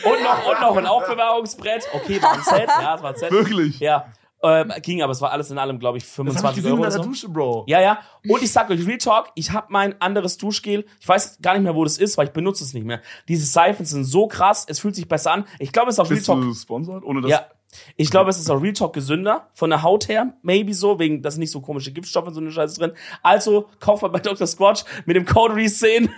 Und 0.04 0.24
noch, 0.24 0.48
und 0.52 0.62
noch 0.62 0.78
ein 0.78 0.86
Aufbewahrungsbrett. 0.86 1.88
Okay, 1.94 2.22
war 2.22 2.34
ein 2.34 2.42
Set. 2.44 2.68
Ja, 2.68 2.96
es 2.96 3.04
war 3.04 3.12
ein 3.12 3.18
Set. 3.18 3.32
Wirklich? 3.32 3.80
Ja. 3.80 4.06
Ähm, 4.42 4.72
ging, 4.82 5.02
aber 5.02 5.12
es 5.12 5.20
war 5.22 5.32
alles 5.34 5.52
in 5.52 5.58
allem, 5.58 5.80
glaube 5.80 5.98
ich, 5.98 6.06
Das 6.06 6.18
hab 6.18 6.26
ich 6.56 6.62
25 6.62 6.66
Euro 6.68 6.76
oder 6.76 6.84
der 6.90 6.92
so. 7.00 7.04
Dusche, 7.04 7.28
Bro. 7.28 7.66
Ja, 7.68 7.82
ja. 7.82 8.00
Und 8.26 8.42
ich 8.42 8.50
sag 8.50 8.70
euch, 8.70 8.88
Real 8.88 8.98
Talk, 8.98 9.32
ich 9.36 9.52
habe 9.52 9.68
mein 9.70 10.00
anderes 10.02 10.38
Duschgel. 10.38 10.86
Ich 11.02 11.08
weiß 11.10 11.40
gar 11.42 11.56
nicht 11.56 11.64
mehr, 11.64 11.76
wo 11.76 11.84
das 11.84 11.98
ist, 11.98 12.18
weil 12.18 12.28
ich 12.28 12.32
benutze 12.32 12.64
es 12.64 12.74
nicht 12.74 12.86
mehr. 12.86 13.02
Diese 13.28 13.46
Seifen 13.46 13.86
sind 13.86 14.06
so 14.06 14.28
krass, 14.28 14.66
es 14.70 14.80
fühlt 14.80 14.96
sich 14.96 15.10
besser 15.10 15.34
an. 15.34 15.46
Ich 15.60 15.74
glaube, 15.74 15.90
es 15.90 15.96
ist 15.96 16.00
auch 16.00 16.06
Real 16.06 16.16
Bist 16.16 16.28
Talk. 16.28 16.40
du 16.40 16.54
sponsored? 16.54 17.04
Ohne 17.04 17.20
das 17.20 17.32
Ja. 17.32 17.48
Ich 17.96 18.10
glaube, 18.10 18.30
es 18.30 18.40
ist 18.40 18.50
auch 18.50 18.62
Real 18.62 18.74
Talk 18.74 18.94
gesünder. 18.94 19.50
Von 19.54 19.70
der 19.70 19.84
Haut 19.84 20.08
her, 20.08 20.34
maybe 20.42 20.74
so, 20.74 21.00
wegen, 21.00 21.22
da 21.22 21.30
sind 21.32 21.42
nicht 21.42 21.52
so 21.52 21.62
komische 21.62 21.92
Giftstoffe 21.92 22.28
und 22.28 22.34
so 22.34 22.42
eine 22.42 22.52
Scheiße 22.52 22.80
drin. 22.80 22.94
Also, 23.22 23.70
kauft 23.80 24.02
mal 24.02 24.08
bei 24.10 24.20
Dr. 24.20 24.48
Squatch 24.48 24.84
mit 25.06 25.16
dem 25.16 25.26
Code 25.26 25.54
RE10. 25.54 26.10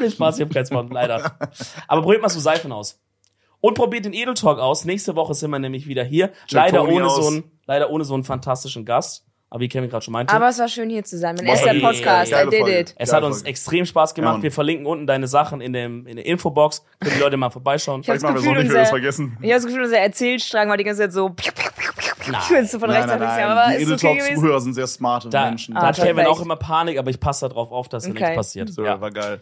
Den 0.00 0.10
Spaß, 0.10 0.38
ich 0.38 0.44
hab 0.44 0.52
keinen 0.52 0.66
Sponsor, 0.66 0.92
leider. 0.92 1.36
Aber 1.88 2.02
probiert 2.02 2.22
mal 2.22 2.28
so 2.28 2.40
Seifen 2.40 2.72
aus. 2.72 3.00
Und 3.60 3.74
probiert 3.74 4.04
den 4.04 4.14
Edel 4.14 4.34
Talk 4.34 4.58
aus. 4.58 4.84
Nächste 4.84 5.16
Woche 5.16 5.34
sind 5.34 5.50
wir 5.50 5.58
nämlich 5.58 5.86
wieder 5.86 6.04
hier. 6.04 6.32
Leider 6.50 6.78
Tony 6.78 6.94
ohne, 6.94 7.06
aus. 7.06 7.16
so 7.16 7.26
einen, 7.26 7.50
leider 7.66 7.90
ohne 7.90 8.04
so 8.04 8.14
einen 8.14 8.24
fantastischen 8.24 8.84
Gast. 8.84 9.26
Aber 9.52 9.60
wie 9.60 9.68
Kevin 9.68 9.90
gerade 9.90 10.04
schon 10.04 10.12
meinte. 10.12 10.32
Aber 10.32 10.48
es 10.48 10.58
war 10.60 10.68
schön 10.68 10.88
hier 10.90 11.02
zu 11.02 11.18
sein. 11.18 11.34
Mein 11.36 11.46
erster 11.46 11.72
ey, 11.72 11.80
Podcast. 11.80 12.32
I 12.32 12.48
did 12.48 12.68
it. 12.68 12.94
Es 12.96 13.12
hat 13.12 13.24
uns 13.24 13.42
extrem 13.42 13.84
Spaß 13.84 14.14
gemacht. 14.14 14.36
Ja, 14.36 14.42
wir 14.44 14.52
verlinken 14.52 14.86
unten 14.86 15.08
deine 15.08 15.26
Sachen 15.26 15.60
in, 15.60 15.72
dem, 15.72 16.06
in 16.06 16.16
der 16.16 16.24
Infobox. 16.26 16.84
Können 17.00 17.14
die 17.16 17.20
Leute 17.20 17.36
mal 17.36 17.50
vorbeischauen. 17.50 18.02
Ich 18.02 18.08
habe 18.08 18.18
Vielleicht 18.20 18.36
das 18.36 18.44
machen 18.44 18.54
wir 18.54 18.54
Gefühl, 18.54 18.56
so 18.56 18.62
nicht, 18.62 18.72
wir 18.72 18.78
das 18.80 18.88
unser, 18.88 18.90
vergessen. 18.90 19.36
ich 19.42 19.50
hab 19.50 19.56
das 19.56 19.66
Gefühl, 19.66 19.82
unser 19.82 19.98
Erzählstrang 19.98 20.68
war 20.68 20.76
die 20.76 20.84
ganze 20.84 21.00
Zeit 21.02 21.12
so 21.12 21.34
Schwänze 22.46 22.78
von 22.78 22.90
rechts 22.90 23.06
Nein, 23.08 23.18
nach 23.18 23.26
nein, 23.36 23.48
nein. 23.48 23.58
Aber 23.58 23.76
die 23.76 23.82
ist 23.82 23.90
okay. 23.92 24.12
Edeltalk-Zuhörer 24.12 24.60
sind 24.60 24.74
sehr 24.74 24.86
smarte 24.86 25.28
Da, 25.30 25.46
Menschen. 25.48 25.74
da 25.74 25.82
hat 25.82 25.98
Ah, 25.98 26.02
Kevin 26.02 26.16
perfekt. 26.16 26.28
auch 26.36 26.40
immer 26.42 26.56
Panik, 26.56 26.98
aber 26.98 27.10
ich 27.10 27.18
passe 27.18 27.48
darauf 27.48 27.72
auf, 27.72 27.88
dass 27.88 28.04
da 28.04 28.10
Okay. 28.10 28.20
nichts 28.20 28.36
passiert. 28.36 28.68
So, 28.72 28.84
Ja. 28.84 29.00
war 29.00 29.10
geil. 29.10 29.40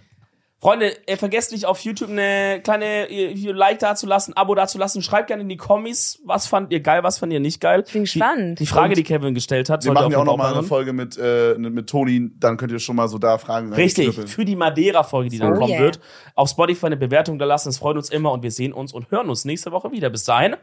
Freunde, 0.60 1.06
äh, 1.06 1.16
vergesst 1.16 1.52
nicht 1.52 1.66
auf 1.66 1.78
YouTube 1.80 2.10
eine 2.10 2.60
kleine 2.64 3.08
äh, 3.08 3.32
Like 3.52 3.78
da 3.78 3.94
zu 3.94 4.06
lassen, 4.08 4.36
Abo 4.36 4.56
da 4.56 4.66
zu 4.66 4.76
lassen. 4.76 5.02
Schreibt 5.02 5.28
gerne 5.28 5.42
in 5.44 5.48
die 5.48 5.56
Kommis, 5.56 6.20
was 6.24 6.48
fand 6.48 6.72
ihr 6.72 6.80
geil, 6.80 7.04
was 7.04 7.18
fand 7.18 7.32
ihr 7.32 7.38
nicht 7.38 7.60
geil. 7.60 7.84
Ich 7.86 7.92
bin 7.92 8.02
Die, 8.04 8.10
gespannt. 8.10 8.58
die 8.58 8.66
Frage, 8.66 8.88
Und 8.88 8.96
die 8.96 9.04
Kevin 9.04 9.34
gestellt 9.34 9.70
hat, 9.70 9.84
Wir 9.84 9.92
machen 9.92 10.10
ja 10.10 10.18
auch 10.18 10.22
auf 10.22 10.26
jeden 10.26 10.26
noch 10.26 10.36
mal 10.36 10.48
Fall 10.50 10.58
eine 10.58 10.62
Folge 10.66 10.92
mit, 10.92 11.16
äh, 11.16 11.54
mit 11.56 11.88
Toni, 11.88 12.32
dann 12.40 12.56
könnt 12.56 12.72
ihr 12.72 12.80
schon 12.80 12.96
mal 12.96 13.06
so 13.06 13.18
da 13.18 13.38
Fragen 13.38 13.72
Richtig, 13.72 14.16
für 14.28 14.44
die 14.44 14.56
Madeira-Folge, 14.56 15.30
die 15.30 15.38
dann 15.38 15.52
Oh 15.52 15.58
kommen 15.60 15.70
yeah. 15.74 15.80
wird. 15.80 16.00
Auf 16.34 16.50
Spotify 16.50 16.86
eine 16.86 16.96
Bewertung 16.96 17.38
da 17.38 17.44
lassen, 17.44 17.68
es 17.68 17.78
freut 17.78 17.96
uns 17.96 18.10
immer 18.10 18.32
und 18.32 18.42
wir 18.42 18.50
sehen 18.50 18.72
uns 18.72 18.92
und 18.92 19.12
hören 19.12 19.28
uns 19.30 19.44
nächste 19.44 19.70
Woche 19.70 19.92
wieder. 19.92 20.10
Bis 20.10 20.24
dahin, 20.24 20.56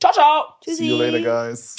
ciao, 0.00 0.12
ciao! 0.12 0.44
Tschüssi. 0.62 0.76
See 0.84 0.88
you 0.90 0.96
later, 0.98 1.20
guys. 1.20 1.76